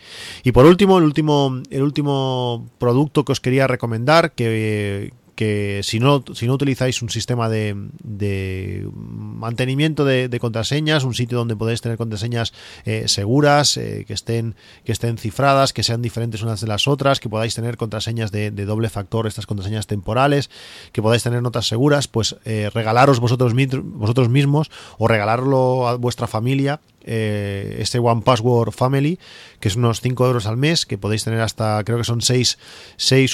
Y 0.45 0.53
por 0.53 0.67
último, 0.67 0.99
el 0.99 1.05
último, 1.05 1.61
el 1.71 1.83
último 1.83 2.69
producto 2.79 3.25
que 3.25 3.33
os 3.33 3.41
quería 3.41 3.67
recomendar, 3.67 4.33
que, 4.33 5.13
que 5.35 5.81
si 5.83 5.99
no, 5.99 6.25
si 6.35 6.47
no 6.47 6.55
utilizáis 6.55 7.03
un 7.03 7.09
sistema 7.09 7.49
de, 7.49 7.75
de 8.03 8.89
mantenimiento 8.95 10.05
de, 10.05 10.39
contraseñas, 10.41 11.05
un 11.05 11.15
sitio 11.15 11.39
donde 11.39 11.57
podéis 11.57 11.81
tener 11.81 11.99
contraseñas 11.99 12.53
eh, 12.85 13.05
seguras, 13.09 13.77
eh, 13.77 14.05
que, 14.07 14.13
estén, 14.13 14.55
que 14.85 14.93
estén 14.93 15.19
cifradas, 15.19 15.73
que 15.73 15.83
sean 15.83 16.03
diferentes 16.03 16.43
unas 16.43 16.61
de 16.61 16.67
las 16.67 16.87
otras, 16.89 17.21
que 17.21 17.29
podáis 17.29 17.55
tener 17.55 17.77
contraseñas 17.77 18.31
de, 18.31 18.51
doble 18.51 18.89
factor, 18.89 19.27
estas 19.27 19.47
contraseñas 19.47 19.87
temporales, 19.87 20.51
que 20.93 21.03
podáis 21.03 21.23
tener 21.23 21.43
notas 21.43 21.67
seguras, 21.67 22.09
pues 22.09 22.37
eh, 22.45 22.71
regalaros 22.73 23.21
vosotros, 23.21 23.55
vosotros 23.55 24.29
mismos 24.29 24.71
o 24.99 25.09
regalarlo 25.09 25.89
a 25.89 25.97
vuestra 25.97 26.27
familia 26.27 26.81
eh, 27.05 27.79
este 27.81 27.99
One 27.99 28.23
Password 28.23 28.73
Family, 28.73 29.19
que 29.61 29.69
es 29.69 29.77
unos 29.77 30.01
5 30.01 30.27
euros 30.27 30.47
al 30.47 30.57
mes, 30.57 30.87
que 30.87 30.99
podéis 30.99 31.25
tener 31.25 31.41
hasta, 31.41 31.83
creo 31.85 31.99
que 31.99 32.05
son 32.05 32.21
6, 32.21 32.57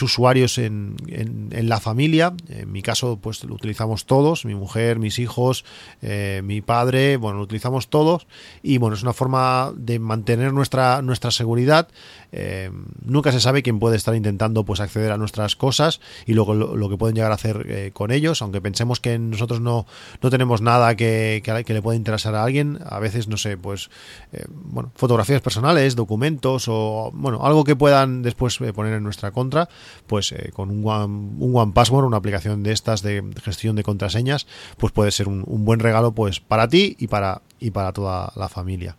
usuarios 0.03 0.59
en, 0.59 0.97
en, 1.09 1.69
la 1.69 1.81
familia. 1.81 2.35
En 2.49 2.71
mi 2.73 2.83
caso, 2.83 3.19
pues 3.21 3.45
lo 3.45 3.55
utilizamos 3.55 4.07
todos, 4.07 4.45
mi 4.45 4.55
mujer, 4.55 4.99
mis 4.99 5.19
hijos, 5.19 5.65
eh, 6.03 6.41
mi 6.45 6.61
padre, 6.61 7.17
bueno, 7.17 7.39
lo 7.39 7.45
utilizamos 7.45 7.89
todos. 7.89 8.27
Y 8.63 8.79
bueno, 8.79 8.95
es 8.97 9.03
una 9.03 9.13
forma 9.13 9.73
de 9.77 9.99
mantener 9.99 10.53
nuestra, 10.53 11.03
nuestra 11.03 11.31
seguridad. 11.31 11.89
Eh, 12.33 12.71
nunca 13.05 13.33
se 13.33 13.41
sabe 13.41 13.63
quién 13.63 13.79
puede 13.79 13.97
estar 13.97 14.15
intentando 14.15 14.65
pues 14.65 14.81
acceder 14.81 15.13
a 15.13 15.17
nuestras 15.17 15.57
cosas 15.57 16.01
y 16.27 16.35
luego 16.35 16.55
lo, 16.55 16.89
que 16.89 16.99
pueden 16.99 17.15
llegar 17.15 17.33
a 17.33 17.37
hacer 17.37 17.93
con 17.93 18.11
ellos, 18.11 18.43
aunque 18.43 18.61
pensemos 18.61 19.01
que 19.01 19.19
nosotros 19.19 19.61
no, 19.61 19.87
no 20.23 20.31
tenemos 20.31 20.61
nada 20.61 20.95
que, 20.95 21.41
que, 21.43 21.65
que 21.65 21.75
le 21.75 21.83
pueda 21.83 21.97
interesar 21.97 22.35
a 22.35 22.45
alguien, 22.45 22.79
a 22.85 22.99
veces 22.99 23.29
no 23.29 23.37
sé, 23.37 23.58
pues, 23.59 23.91
eh, 24.33 24.45
bueno, 24.49 24.93
fotografías 24.95 25.41
personales, 25.41 25.97
documentos 25.97 26.67
o, 26.69 27.11
bueno, 27.15 27.45
algo 27.45 27.65
que 27.65 27.77
puedan 27.77 28.23
después 28.23 28.61
eh, 28.61 28.73
poner 28.73 28.95
en 28.95 29.03
nuestra 29.03 29.31
contra, 29.31 29.69
pues 30.07 30.33
eh, 30.33 30.51
con 30.53 30.71
un 30.71 30.87
One, 30.87 31.05
un 31.39 31.57
One 31.57 31.73
Password, 31.73 32.05
una 32.05 32.17
aplicación 32.17 32.63
de 32.63 32.73
estas 32.73 33.03
de 33.03 33.25
gestión 33.43 33.77
de 33.77 33.83
contraseñas, 33.83 34.47
pues 34.77 34.93
puede 34.93 35.11
ser 35.11 35.29
un, 35.29 35.45
buen 35.65 35.81
regalo, 35.81 36.13
pues, 36.13 36.41
para 36.41 36.69
ti 36.69 36.97
y 36.99 37.09
para, 37.09 37.43
y 37.59 37.71
para 37.71 37.93
toda 37.93 38.33
la 38.37 38.49
familia. 38.49 38.97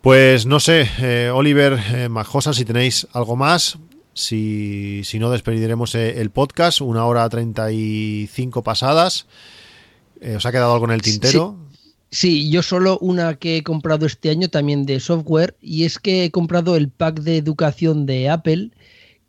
Pues 0.00 0.46
no 0.46 0.58
sé, 0.58 1.30
Oliver 1.30 2.10
Majosa, 2.10 2.52
si 2.52 2.64
tenéis 2.64 3.06
algo 3.12 3.36
más, 3.36 3.78
si, 4.14 5.02
si 5.04 5.20
no, 5.20 5.30
despediremos 5.30 5.94
el 5.94 6.30
podcast, 6.30 6.80
una 6.80 7.04
hora 7.06 7.28
treinta 7.28 7.70
y 7.70 8.28
cinco 8.32 8.64
pasadas. 8.64 9.26
¿Os 10.36 10.44
ha 10.44 10.50
quedado 10.50 10.74
algo 10.74 10.86
en 10.86 10.92
el 10.92 11.02
tintero? 11.02 11.56
Sí, 11.56 11.71
yo 12.12 12.62
solo 12.62 12.98
una 12.98 13.36
que 13.36 13.56
he 13.56 13.62
comprado 13.62 14.04
este 14.06 14.30
año 14.30 14.48
también 14.48 14.84
de 14.84 15.00
software 15.00 15.56
y 15.60 15.84
es 15.84 15.98
que 15.98 16.24
he 16.24 16.30
comprado 16.30 16.76
el 16.76 16.90
pack 16.90 17.20
de 17.20 17.38
educación 17.38 18.04
de 18.04 18.28
Apple 18.28 18.70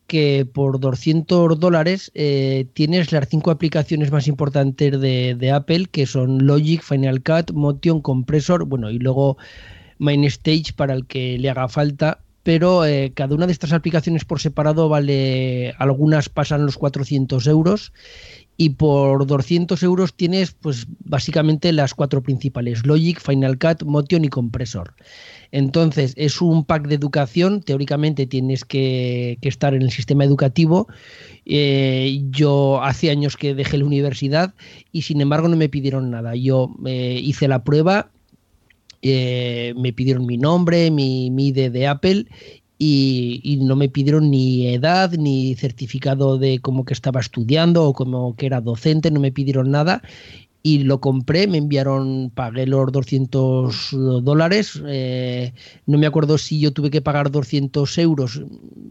que 0.05 0.45
por 0.45 0.80
200 0.81 1.60
dólares 1.60 2.11
eh, 2.14 2.68
tienes 2.73 3.11
las 3.14 3.30
cinco 3.30 3.51
aplicaciones 3.51 4.11
más 4.11 4.27
importantes 4.27 4.99
de, 4.99 5.51
Apple 5.51 5.88
que 5.89 6.05
son 6.05 6.45
Logic, 6.45 6.84
Final 6.84 7.23
Cut, 7.23 7.51
Motion, 7.51 8.01
Compressor, 8.01 8.65
bueno 8.65 8.91
y 8.91 8.99
luego 8.99 9.38
MainStage 9.99 10.73
para 10.76 10.93
el 10.93 11.05
que 11.05 11.38
le 11.39 11.49
haga 11.49 11.69
falta 11.69 12.19
pero 12.43 12.85
eh, 12.85 13.14
cada 13.15 13.34
una 13.34 13.45
de 13.47 13.53
estas 13.53 13.72
aplicaciones 13.72 14.26
por 14.26 14.41
separado 14.41 14.89
vale, 14.89 15.73
algunas 15.80 16.27
pasan 16.27 16.65
los 16.65 16.77
400 16.77 17.47
euros 17.47 17.93
y 18.55 18.69
por 18.71 19.25
200 19.25 19.81
euros 19.84 20.13
tienes 20.13 20.51
pues 20.51 20.85
básicamente 21.03 21.71
las 21.71 21.93
cuatro 21.93 22.21
principales, 22.21 22.85
Logic, 22.85 23.19
Final 23.19 23.57
Cut, 23.57 23.84
Motion 23.84 24.25
y 24.25 24.30
Compressor. 24.30 24.93
Entonces 25.51 26.13
es 26.17 26.41
un 26.41 26.63
pack 26.63 26.88
de 26.88 26.95
educación, 26.95 27.61
teóricamente 27.61 28.25
tienes 28.25 28.65
que, 28.65 29.38
estar 29.41 29.73
en 29.73 29.81
el 29.81 29.91
sistema 29.91 30.23
educativo. 30.23 30.88
Eh, 31.45 32.21
yo 32.30 32.81
hace 32.81 33.09
años 33.09 33.38
que 33.38 33.53
dejé 33.53 33.77
la 33.77 33.85
universidad 33.85 34.53
y 34.91 35.03
sin 35.03 35.21
embargo 35.21 35.47
no 35.47 35.57
me 35.57 35.69
pidieron 35.69 36.11
nada. 36.11 36.35
Yo 36.35 36.69
eh, 36.85 37.19
hice 37.23 37.47
la 37.47 37.63
prueba, 37.63 38.11
eh, 39.01 39.73
me 39.77 39.93
pidieron 39.93 40.25
mi 40.25 40.38
nombre, 40.38 40.89
mi, 40.89 41.30
mi 41.30 41.49
ID 41.49 41.71
de 41.71 41.88
Apple 41.88 42.25
y, 42.77 43.59
no 43.61 43.75
me 43.75 43.89
pidieron 43.89 44.29
ni 44.31 44.67
edad 44.67 45.11
ni 45.13 45.55
certificado 45.55 46.37
de 46.37 46.59
cómo 46.59 46.85
que 46.85 46.93
estaba 46.93 47.19
estudiando 47.19 47.85
o 47.85 47.93
como 47.93 48.35
que 48.35 48.45
era 48.45 48.61
docente, 48.61 49.11
no 49.11 49.19
me 49.19 49.31
pidieron 49.31 49.71
nada. 49.71 50.01
Y 50.65 50.79
lo 50.79 51.01
compré, 51.01 51.45
me 51.47 51.57
enviaron, 51.57 52.31
pagué 52.33 52.65
los 52.65 52.89
200 52.89 53.89
dólares, 54.23 54.81
eh, 54.87 55.51
no 55.85 55.97
me 55.97 56.07
acuerdo 56.07 56.37
si 56.37 56.57
yo 56.57 56.71
tuve 56.71 56.89
que 56.89 57.01
pagar 57.01 57.31
200 57.31 57.97
euros, 57.97 58.41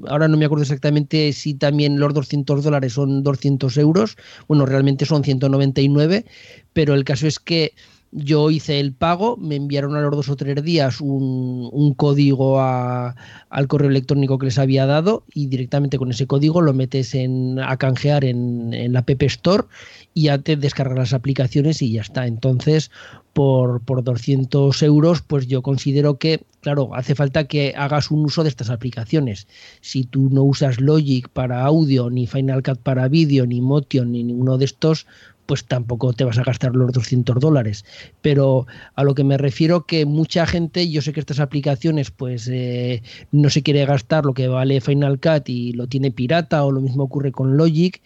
ahora 0.07 0.29
no 0.29 0.37
me 0.37 0.45
acuerdo 0.45 0.65
exactamente 0.65 1.33
si 1.33 1.55
también 1.55 1.99
los 1.99 2.13
200 2.13 2.63
dólares 2.63 2.93
son 2.93 3.23
200 3.23 3.79
euros, 3.79 4.19
bueno, 4.49 4.67
realmente 4.67 5.07
son 5.07 5.25
199, 5.25 6.27
pero 6.75 6.93
el 6.93 7.05
caso 7.05 7.27
es 7.27 7.39
que 7.39 7.73
yo 8.13 8.51
hice 8.51 8.79
el 8.79 8.93
pago, 8.93 9.39
me 9.39 9.57
enviaron 9.57 9.97
a 9.97 10.03
los 10.03 10.15
dos 10.15 10.29
o 10.29 10.37
tres 10.37 10.63
días 10.63 11.01
un, 11.01 11.95
código 11.97 12.61
al 12.61 13.69
correo 13.69 13.89
electrónico 13.89 14.39
que 14.39 14.47
les 14.47 14.59
había 14.59 14.85
dado 14.85 15.25
y 15.33 15.47
directamente 15.47 15.99
con 15.99 16.11
ese 16.11 16.27
código 16.27 16.61
lo 16.61 16.75
metes 16.75 17.15
en, 17.15 17.59
a 17.59 17.77
canjear 17.79 18.25
en, 18.25 18.93
la 18.93 18.99
App 19.01 19.23
Store 19.23 19.65
y 20.13 20.25
ya 20.25 20.39
te 20.39 20.57
descargas 20.57 20.99
las 20.99 21.13
aplicaciones 21.15 21.81
y 21.81 21.93
ya 21.93 22.03
está. 22.03 22.27
Entonces, 22.27 22.91
por, 23.33 23.81
por 23.81 24.05
200 24.05 24.83
euros, 24.83 25.23
pues 25.23 25.47
yo 25.47 25.63
considero 25.63 26.19
que, 26.19 26.45
claro, 26.61 26.95
hace 26.95 27.15
falta 27.15 27.45
que 27.45 27.73
hagas 27.77 28.11
un 28.11 28.27
uso 28.27 28.43
de 28.43 28.51
estas 28.51 28.69
aplicaciones. 28.69 29.47
Si 29.81 30.05
tú 30.05 30.29
no 30.31 30.43
usas 30.43 30.81
Logic 30.81 31.29
para 31.31 31.65
audio, 31.65 32.11
ni 32.11 32.27
Final 32.27 32.63
Cut 32.63 32.79
para 32.79 33.09
vídeo, 33.09 33.47
ni 33.47 33.63
Motion, 33.63 34.13
ni 34.13 34.23
ninguno 34.23 34.59
de 34.59 34.67
estos, 34.67 35.07
pues 35.53 35.67
tampoco 35.67 36.15
te 36.15 36.25
vas 36.25 36.39
a 36.39 36.45
gastar 36.45 36.75
los 36.75 36.95
200 36.95 37.39
dólares. 37.39 37.85
Pero 38.23 38.67
a 38.95 39.05
lo 39.05 39.15
que 39.15 39.23
me 39.23 39.37
refiero 39.37 39.85
que 39.85 40.07
mucha 40.07 40.47
gente, 40.47 40.89
yo 40.89 41.03
sé 41.03 41.13
que 41.13 41.21
estas 41.21 41.41
aplicaciones 41.41 42.11
pues 42.11 42.49
eh, 42.51 43.03
no 43.33 43.51
se 43.51 43.63
quiere 43.63 43.85
gastar 43.85 44.25
lo 44.25 44.33
que 44.33 44.49
vale 44.49 44.81
Final 44.81 45.21
Cut 45.21 45.51
y 45.51 45.75
lo 45.75 45.89
tiene 45.89 46.11
pirata 46.11 46.65
o 46.65 46.73
lo 46.73 46.81
mismo 46.81 47.03
ocurre 47.03 47.33
con 47.33 47.59
Logic 47.59 48.01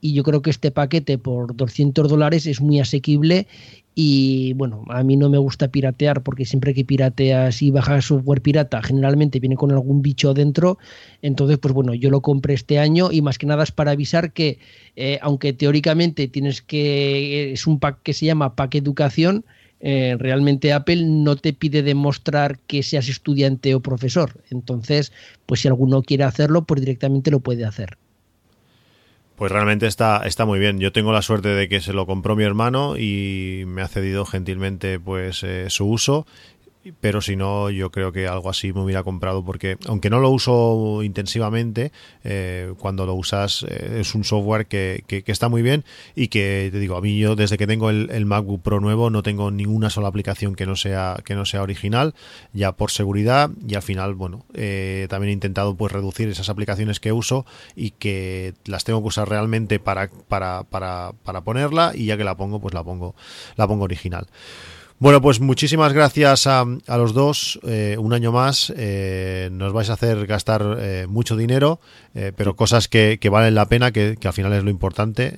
y 0.00 0.12
yo 0.12 0.22
creo 0.22 0.42
que 0.42 0.50
este 0.50 0.70
paquete 0.70 1.18
por 1.18 1.56
200 1.56 2.08
dólares 2.08 2.46
es 2.46 2.60
muy 2.60 2.78
asequible 2.78 3.48
y 3.94 4.54
bueno, 4.54 4.84
a 4.88 5.02
mí 5.02 5.16
no 5.16 5.28
me 5.28 5.38
gusta 5.38 5.68
piratear 5.68 6.22
porque 6.22 6.46
siempre 6.46 6.72
que 6.72 6.84
pirateas 6.84 7.60
y 7.60 7.70
bajas 7.70 8.06
software 8.06 8.40
pirata, 8.40 8.82
generalmente 8.82 9.38
viene 9.38 9.56
con 9.56 9.70
algún 9.70 10.00
bicho 10.00 10.32
dentro. 10.32 10.78
Entonces, 11.20 11.58
pues 11.58 11.74
bueno, 11.74 11.92
yo 11.94 12.10
lo 12.10 12.22
compré 12.22 12.54
este 12.54 12.78
año 12.78 13.12
y 13.12 13.20
más 13.20 13.36
que 13.36 13.46
nada 13.46 13.64
es 13.64 13.72
para 13.72 13.90
avisar 13.90 14.32
que, 14.32 14.58
eh, 14.96 15.18
aunque 15.20 15.52
teóricamente 15.52 16.26
tienes 16.28 16.62
que, 16.62 17.52
es 17.52 17.66
un 17.66 17.78
pack 17.78 18.02
que 18.02 18.14
se 18.14 18.26
llama 18.26 18.56
Pack 18.56 18.76
Educación, 18.76 19.44
eh, 19.80 20.16
realmente 20.18 20.72
Apple 20.72 21.04
no 21.04 21.36
te 21.36 21.52
pide 21.52 21.82
demostrar 21.82 22.60
que 22.60 22.82
seas 22.82 23.08
estudiante 23.08 23.74
o 23.74 23.80
profesor. 23.80 24.42
Entonces, 24.50 25.12
pues 25.44 25.60
si 25.60 25.68
alguno 25.68 26.02
quiere 26.02 26.24
hacerlo, 26.24 26.64
pues 26.64 26.80
directamente 26.80 27.30
lo 27.30 27.40
puede 27.40 27.64
hacer. 27.64 27.98
Pues 29.42 29.50
realmente 29.50 29.88
está, 29.88 30.22
está 30.24 30.44
muy 30.44 30.60
bien. 30.60 30.78
Yo 30.78 30.92
tengo 30.92 31.10
la 31.10 31.20
suerte 31.20 31.48
de 31.48 31.68
que 31.68 31.80
se 31.80 31.92
lo 31.92 32.06
compró 32.06 32.36
mi 32.36 32.44
hermano 32.44 32.96
y 32.96 33.64
me 33.66 33.82
ha 33.82 33.88
cedido 33.88 34.24
gentilmente 34.24 35.00
pues 35.00 35.42
eh, 35.42 35.68
su 35.68 35.88
uso 35.88 36.28
pero 37.00 37.20
si 37.20 37.36
no, 37.36 37.70
yo 37.70 37.90
creo 37.90 38.12
que 38.12 38.26
algo 38.26 38.50
así 38.50 38.72
me 38.72 38.80
hubiera 38.80 39.02
comprado 39.04 39.44
porque, 39.44 39.76
aunque 39.86 40.10
no 40.10 40.18
lo 40.18 40.30
uso 40.30 41.02
intensivamente, 41.02 41.92
eh, 42.24 42.74
cuando 42.78 43.06
lo 43.06 43.14
usas 43.14 43.64
eh, 43.68 44.00
es 44.00 44.14
un 44.14 44.24
software 44.24 44.66
que, 44.66 45.04
que, 45.06 45.22
está 45.26 45.48
muy 45.48 45.62
bien 45.62 45.84
y 46.16 46.28
que, 46.28 46.68
te 46.72 46.78
digo, 46.78 46.96
a 46.96 47.00
mí 47.00 47.18
yo 47.18 47.36
desde 47.36 47.56
que 47.56 47.66
tengo 47.66 47.90
el, 47.90 48.26
MacBook 48.26 48.62
Pro 48.62 48.80
nuevo 48.80 49.10
no 49.10 49.22
tengo 49.22 49.50
ninguna 49.50 49.90
sola 49.90 50.08
aplicación 50.08 50.54
que 50.54 50.66
no 50.66 50.76
sea, 50.76 51.18
que 51.24 51.34
no 51.34 51.44
sea 51.44 51.62
original, 51.62 52.14
ya 52.52 52.72
por 52.72 52.90
seguridad 52.90 53.50
y 53.66 53.74
al 53.74 53.82
final, 53.82 54.14
bueno, 54.14 54.44
eh, 54.54 55.06
también 55.08 55.30
he 55.30 55.32
intentado 55.32 55.76
pues 55.76 55.92
reducir 55.92 56.28
esas 56.28 56.48
aplicaciones 56.48 56.98
que 56.98 57.12
uso 57.12 57.46
y 57.76 57.92
que 57.92 58.54
las 58.64 58.84
tengo 58.84 59.00
que 59.02 59.08
usar 59.08 59.28
realmente 59.28 59.78
para, 59.78 60.10
para, 60.28 60.64
para, 60.64 61.12
para 61.24 61.42
ponerla 61.42 61.92
y 61.94 62.06
ya 62.06 62.16
que 62.16 62.24
la 62.24 62.36
pongo, 62.36 62.60
pues 62.60 62.74
la 62.74 62.82
pongo, 62.82 63.14
la 63.56 63.68
pongo 63.68 63.84
original. 63.84 64.26
Bueno, 65.02 65.20
pues 65.20 65.40
muchísimas 65.40 65.92
gracias 65.92 66.46
a, 66.46 66.64
los 66.86 67.12
dos. 67.12 67.58
Eh, 67.64 67.96
un 67.98 68.12
año 68.12 68.30
más 68.30 68.72
eh, 68.76 69.48
nos 69.50 69.72
vais 69.72 69.90
a 69.90 69.94
hacer 69.94 70.28
gastar 70.28 70.76
eh, 70.78 71.06
mucho 71.08 71.36
dinero, 71.36 71.80
pero 72.36 72.56
cosas 72.56 72.88
que, 72.88 73.18
valen 73.30 73.54
la 73.54 73.66
pena, 73.66 73.92
que, 73.92 74.16
al 74.22 74.32
final 74.32 74.52
es 74.52 74.64
lo 74.64 74.70
importante. 74.70 75.34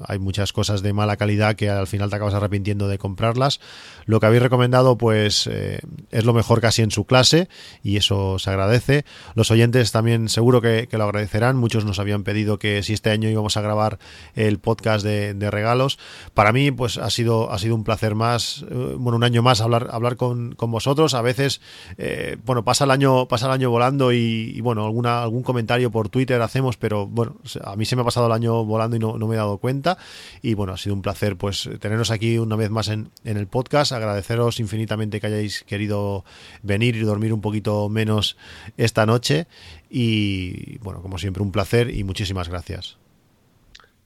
hay 0.00 0.18
muchas 0.18 0.52
cosas 0.52 0.82
de 0.82 0.92
mala 0.92 1.16
calidad 1.16 1.54
que 1.54 1.70
al 1.70 1.86
final 1.86 2.10
te 2.10 2.16
acabas 2.16 2.34
arrepintiendo 2.34 2.88
de 2.88 2.98
comprarlas. 2.98 3.60
Lo 4.06 4.18
que 4.18 4.26
habéis 4.26 4.42
recomendado, 4.42 4.98
pues 4.98 5.46
es 5.46 6.24
lo 6.24 6.32
mejor 6.32 6.60
casi 6.60 6.82
en 6.82 6.90
su 6.90 7.04
clase 7.04 7.48
y 7.82 7.96
eso 7.96 8.38
se 8.38 8.50
agradece. 8.50 9.04
Los 9.34 9.50
oyentes 9.50 9.92
también 9.92 10.28
seguro 10.28 10.60
que, 10.60 10.88
lo 10.90 11.04
agradecerán. 11.04 11.56
Muchos 11.56 11.84
nos 11.84 11.98
habían 11.98 12.24
pedido 12.24 12.58
que 12.58 12.82
si 12.82 12.92
este 12.92 13.10
año 13.10 13.28
íbamos 13.28 13.56
a 13.56 13.60
grabar 13.60 13.98
el 14.34 14.58
podcast 14.58 15.04
de, 15.04 15.34
de 15.34 15.50
regalos. 15.50 15.98
Para 16.34 16.52
mí, 16.52 16.70
pues 16.70 16.98
ha 16.98 17.10
sido, 17.10 17.52
ha 17.52 17.58
sido 17.58 17.74
un 17.74 17.84
placer 17.84 18.14
más 18.14 18.64
bueno, 18.96 19.16
un 19.16 19.24
año 19.24 19.42
más 19.42 19.60
hablar, 19.60 19.88
hablar 19.90 20.16
con, 20.16 20.56
vosotros. 20.58 21.14
A 21.14 21.22
veces, 21.22 21.60
eh, 21.98 22.36
bueno, 22.44 22.64
pasa 22.64 22.84
el 22.84 22.90
año, 22.90 23.26
pasa 23.26 23.46
el 23.46 23.52
año 23.52 23.70
volando 23.70 24.12
y, 24.12 24.60
bueno, 24.60 24.84
alguna, 24.84 25.22
algún 25.22 25.42
comentario 25.42 25.90
por 25.90 25.99
Twitter 26.08 26.40
hacemos, 26.42 26.76
pero 26.76 27.06
bueno, 27.06 27.36
a 27.62 27.76
mí 27.76 27.84
se 27.84 27.96
me 27.96 28.02
ha 28.02 28.04
pasado 28.04 28.26
el 28.26 28.32
año 28.32 28.64
volando 28.64 28.96
y 28.96 28.98
no, 28.98 29.16
me 29.18 29.34
he 29.34 29.38
dado 29.38 29.58
cuenta. 29.58 29.98
Y 30.42 30.54
bueno, 30.54 30.72
ha 30.72 30.76
sido 30.76 30.94
un 30.94 31.02
placer 31.02 31.36
pues 31.36 31.68
teneros 31.80 32.10
aquí 32.10 32.38
una 32.38 32.56
vez 32.56 32.70
más 32.70 32.88
en, 32.88 33.10
en 33.24 33.36
el 33.36 33.46
podcast. 33.46 33.92
Agradeceros 33.92 34.60
infinitamente 34.60 35.20
que 35.20 35.26
hayáis 35.26 35.62
querido 35.64 36.24
venir 36.62 36.96
y 36.96 37.00
dormir 37.00 37.32
un 37.32 37.40
poquito 37.40 37.88
menos 37.88 38.36
esta 38.76 39.06
noche. 39.06 39.46
Y 39.90 40.78
bueno, 40.78 41.02
como 41.02 41.18
siempre, 41.18 41.42
un 41.42 41.52
placer 41.52 41.94
y 41.94 42.04
muchísimas 42.04 42.48
gracias. 42.48 42.96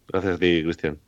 Gracias 0.08 0.34
a 0.34 0.38
ti, 0.38 0.62
Cristian. 0.62 0.98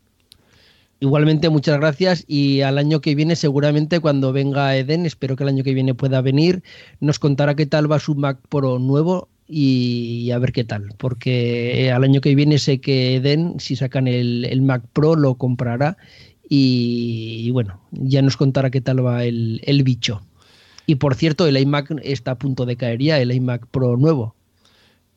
Igualmente, 0.99 1.51
muchas 1.51 1.79
gracias 1.79 2.25
y 2.27 2.63
al 2.63 2.79
año 2.79 3.03
que 3.03 3.15
viene, 3.15 3.37
seguramente 3.37 4.01
cuando 4.01 4.33
venga 4.33 4.75
Eden, 4.75 5.05
espero 5.05 5.37
que 5.37 5.43
el 5.43 5.51
año 5.51 5.63
que 5.63 5.75
viene 5.75 5.95
pueda 5.95 6.23
venir, 6.23 6.63
nos 7.01 7.19
contará 7.19 7.55
qué 7.55 7.67
tal 7.67 7.91
va 7.91 8.01
su 8.01 8.15
Mac 8.15 8.39
Pro 8.49 8.79
nuevo 8.79 9.29
y, 9.49 10.31
a 10.31 10.39
ver 10.39 10.53
qué 10.53 10.65
tal, 10.65 10.89
porque 10.99 11.93
al 11.93 12.05
año 12.05 12.21
que 12.21 12.35
viene 12.35 12.59
sé 12.59 12.81
que 12.81 13.17
Eden, 13.17 13.61
si 13.61 13.77
sacan 13.77 14.09
el, 14.09 14.63
Mac 14.63 14.83
Pro, 14.93 15.15
lo 15.15 15.35
comprará 15.37 15.97
y, 16.49 17.51
bueno, 17.51 17.81
ya 17.91 18.23
nos 18.23 18.37
contará 18.37 18.71
qué 18.71 18.81
tal 18.81 19.05
va 19.05 19.25
el, 19.25 19.61
el 19.65 19.83
bicho. 19.83 20.23
Y 20.87 20.97
por 20.97 21.17
cierto, 21.17 21.47
el 21.47 21.57
iMac 21.57 21.93
está 22.03 22.33
a 22.33 22.39
punto 22.39 22.65
de 22.65 22.77
caer 22.77 23.01
ya, 23.01 23.19
el 23.19 23.33
iMac 23.33 23.67
Pro 23.67 23.97
nuevo. 23.97 24.37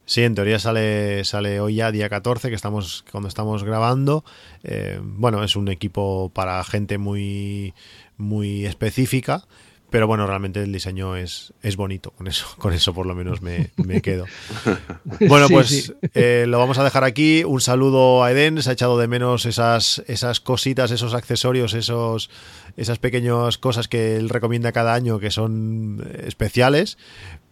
Sí, 0.09 0.23
en 0.23 0.33
teoría 0.33 0.57
sale, 0.57 1.23
sale 1.23 1.59
hoy 1.59 1.75
ya, 1.75 1.91
día 1.91 2.09
14, 2.09 2.49
que 2.49 2.55
estamos, 2.55 3.05
cuando 3.11 3.27
estamos 3.29 3.63
grabando. 3.63 4.25
Eh, 4.63 4.99
bueno, 5.03 5.43
es 5.43 5.55
un 5.55 5.67
equipo 5.67 6.31
para 6.33 6.63
gente 6.63 6.97
muy, 6.97 7.75
muy 8.17 8.65
específica. 8.65 9.43
Pero 9.89 10.05
bueno, 10.05 10.27
realmente 10.27 10.61
el 10.61 10.71
diseño 10.71 11.15
es, 11.15 11.53
es 11.63 11.75
bonito, 11.75 12.11
con 12.11 12.27
eso, 12.27 12.45
con 12.59 12.73
eso 12.73 12.93
por 12.93 13.07
lo 13.07 13.15
menos 13.15 13.41
me, 13.41 13.71
quedo. 14.01 14.25
Bueno, 15.27 15.47
pues 15.49 15.93
eh, 16.13 16.45
lo 16.47 16.59
vamos 16.59 16.77
a 16.77 16.83
dejar 16.83 17.03
aquí. 17.03 17.43
Un 17.43 17.59
saludo 17.59 18.23
a 18.23 18.31
Eden, 18.31 18.61
se 18.61 18.69
ha 18.69 18.73
echado 18.73 18.97
de 18.99 19.07
menos 19.07 19.45
esas, 19.45 20.03
esas 20.07 20.39
cositas, 20.39 20.91
esos 20.91 21.13
accesorios, 21.13 21.73
esos, 21.73 22.29
esas 22.77 22.99
pequeñas 22.99 23.57
cosas 23.57 23.87
que 23.87 24.15
él 24.15 24.29
recomienda 24.29 24.71
cada 24.71 24.93
año 24.93 25.19
que 25.19 25.31
son 25.31 26.07
especiales. 26.23 26.97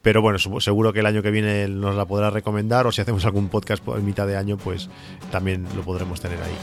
Pero 0.02 0.22
bueno, 0.22 0.38
seguro 0.40 0.94
que 0.94 1.00
el 1.00 1.06
año 1.06 1.24
que 1.24 1.32
viene 1.32 1.68
nos 1.68 1.96
la 1.96 2.06
podrá 2.06 2.30
recomendar 2.30 2.88
o 2.88 2.92
si 2.92 3.02
hacemos 3.02 3.26
algún 3.26 3.50
podcast 3.50 3.86
en 3.88 4.06
mitad 4.06 4.28
de 4.28 4.38
año, 4.38 4.58
pues 4.58 4.90
también 5.32 5.68
lo 5.76 5.82
podremos 5.82 6.22
tener 6.22 6.42
ahí. 6.42 6.56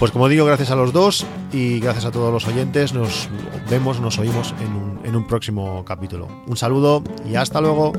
Pues 0.00 0.12
como 0.12 0.30
digo, 0.30 0.46
gracias 0.46 0.70
a 0.70 0.76
los 0.76 0.94
dos 0.94 1.26
y 1.52 1.78
gracias 1.78 2.06
a 2.06 2.10
todos 2.10 2.32
los 2.32 2.48
oyentes. 2.48 2.94
Nos 2.94 3.28
vemos, 3.68 4.00
nos 4.00 4.18
oímos 4.18 4.54
en 4.58 4.72
un, 4.72 5.00
en 5.04 5.14
un 5.14 5.26
próximo 5.26 5.84
capítulo. 5.84 6.26
Un 6.46 6.56
saludo 6.56 7.04
y 7.30 7.34
hasta 7.34 7.60
luego. 7.60 7.92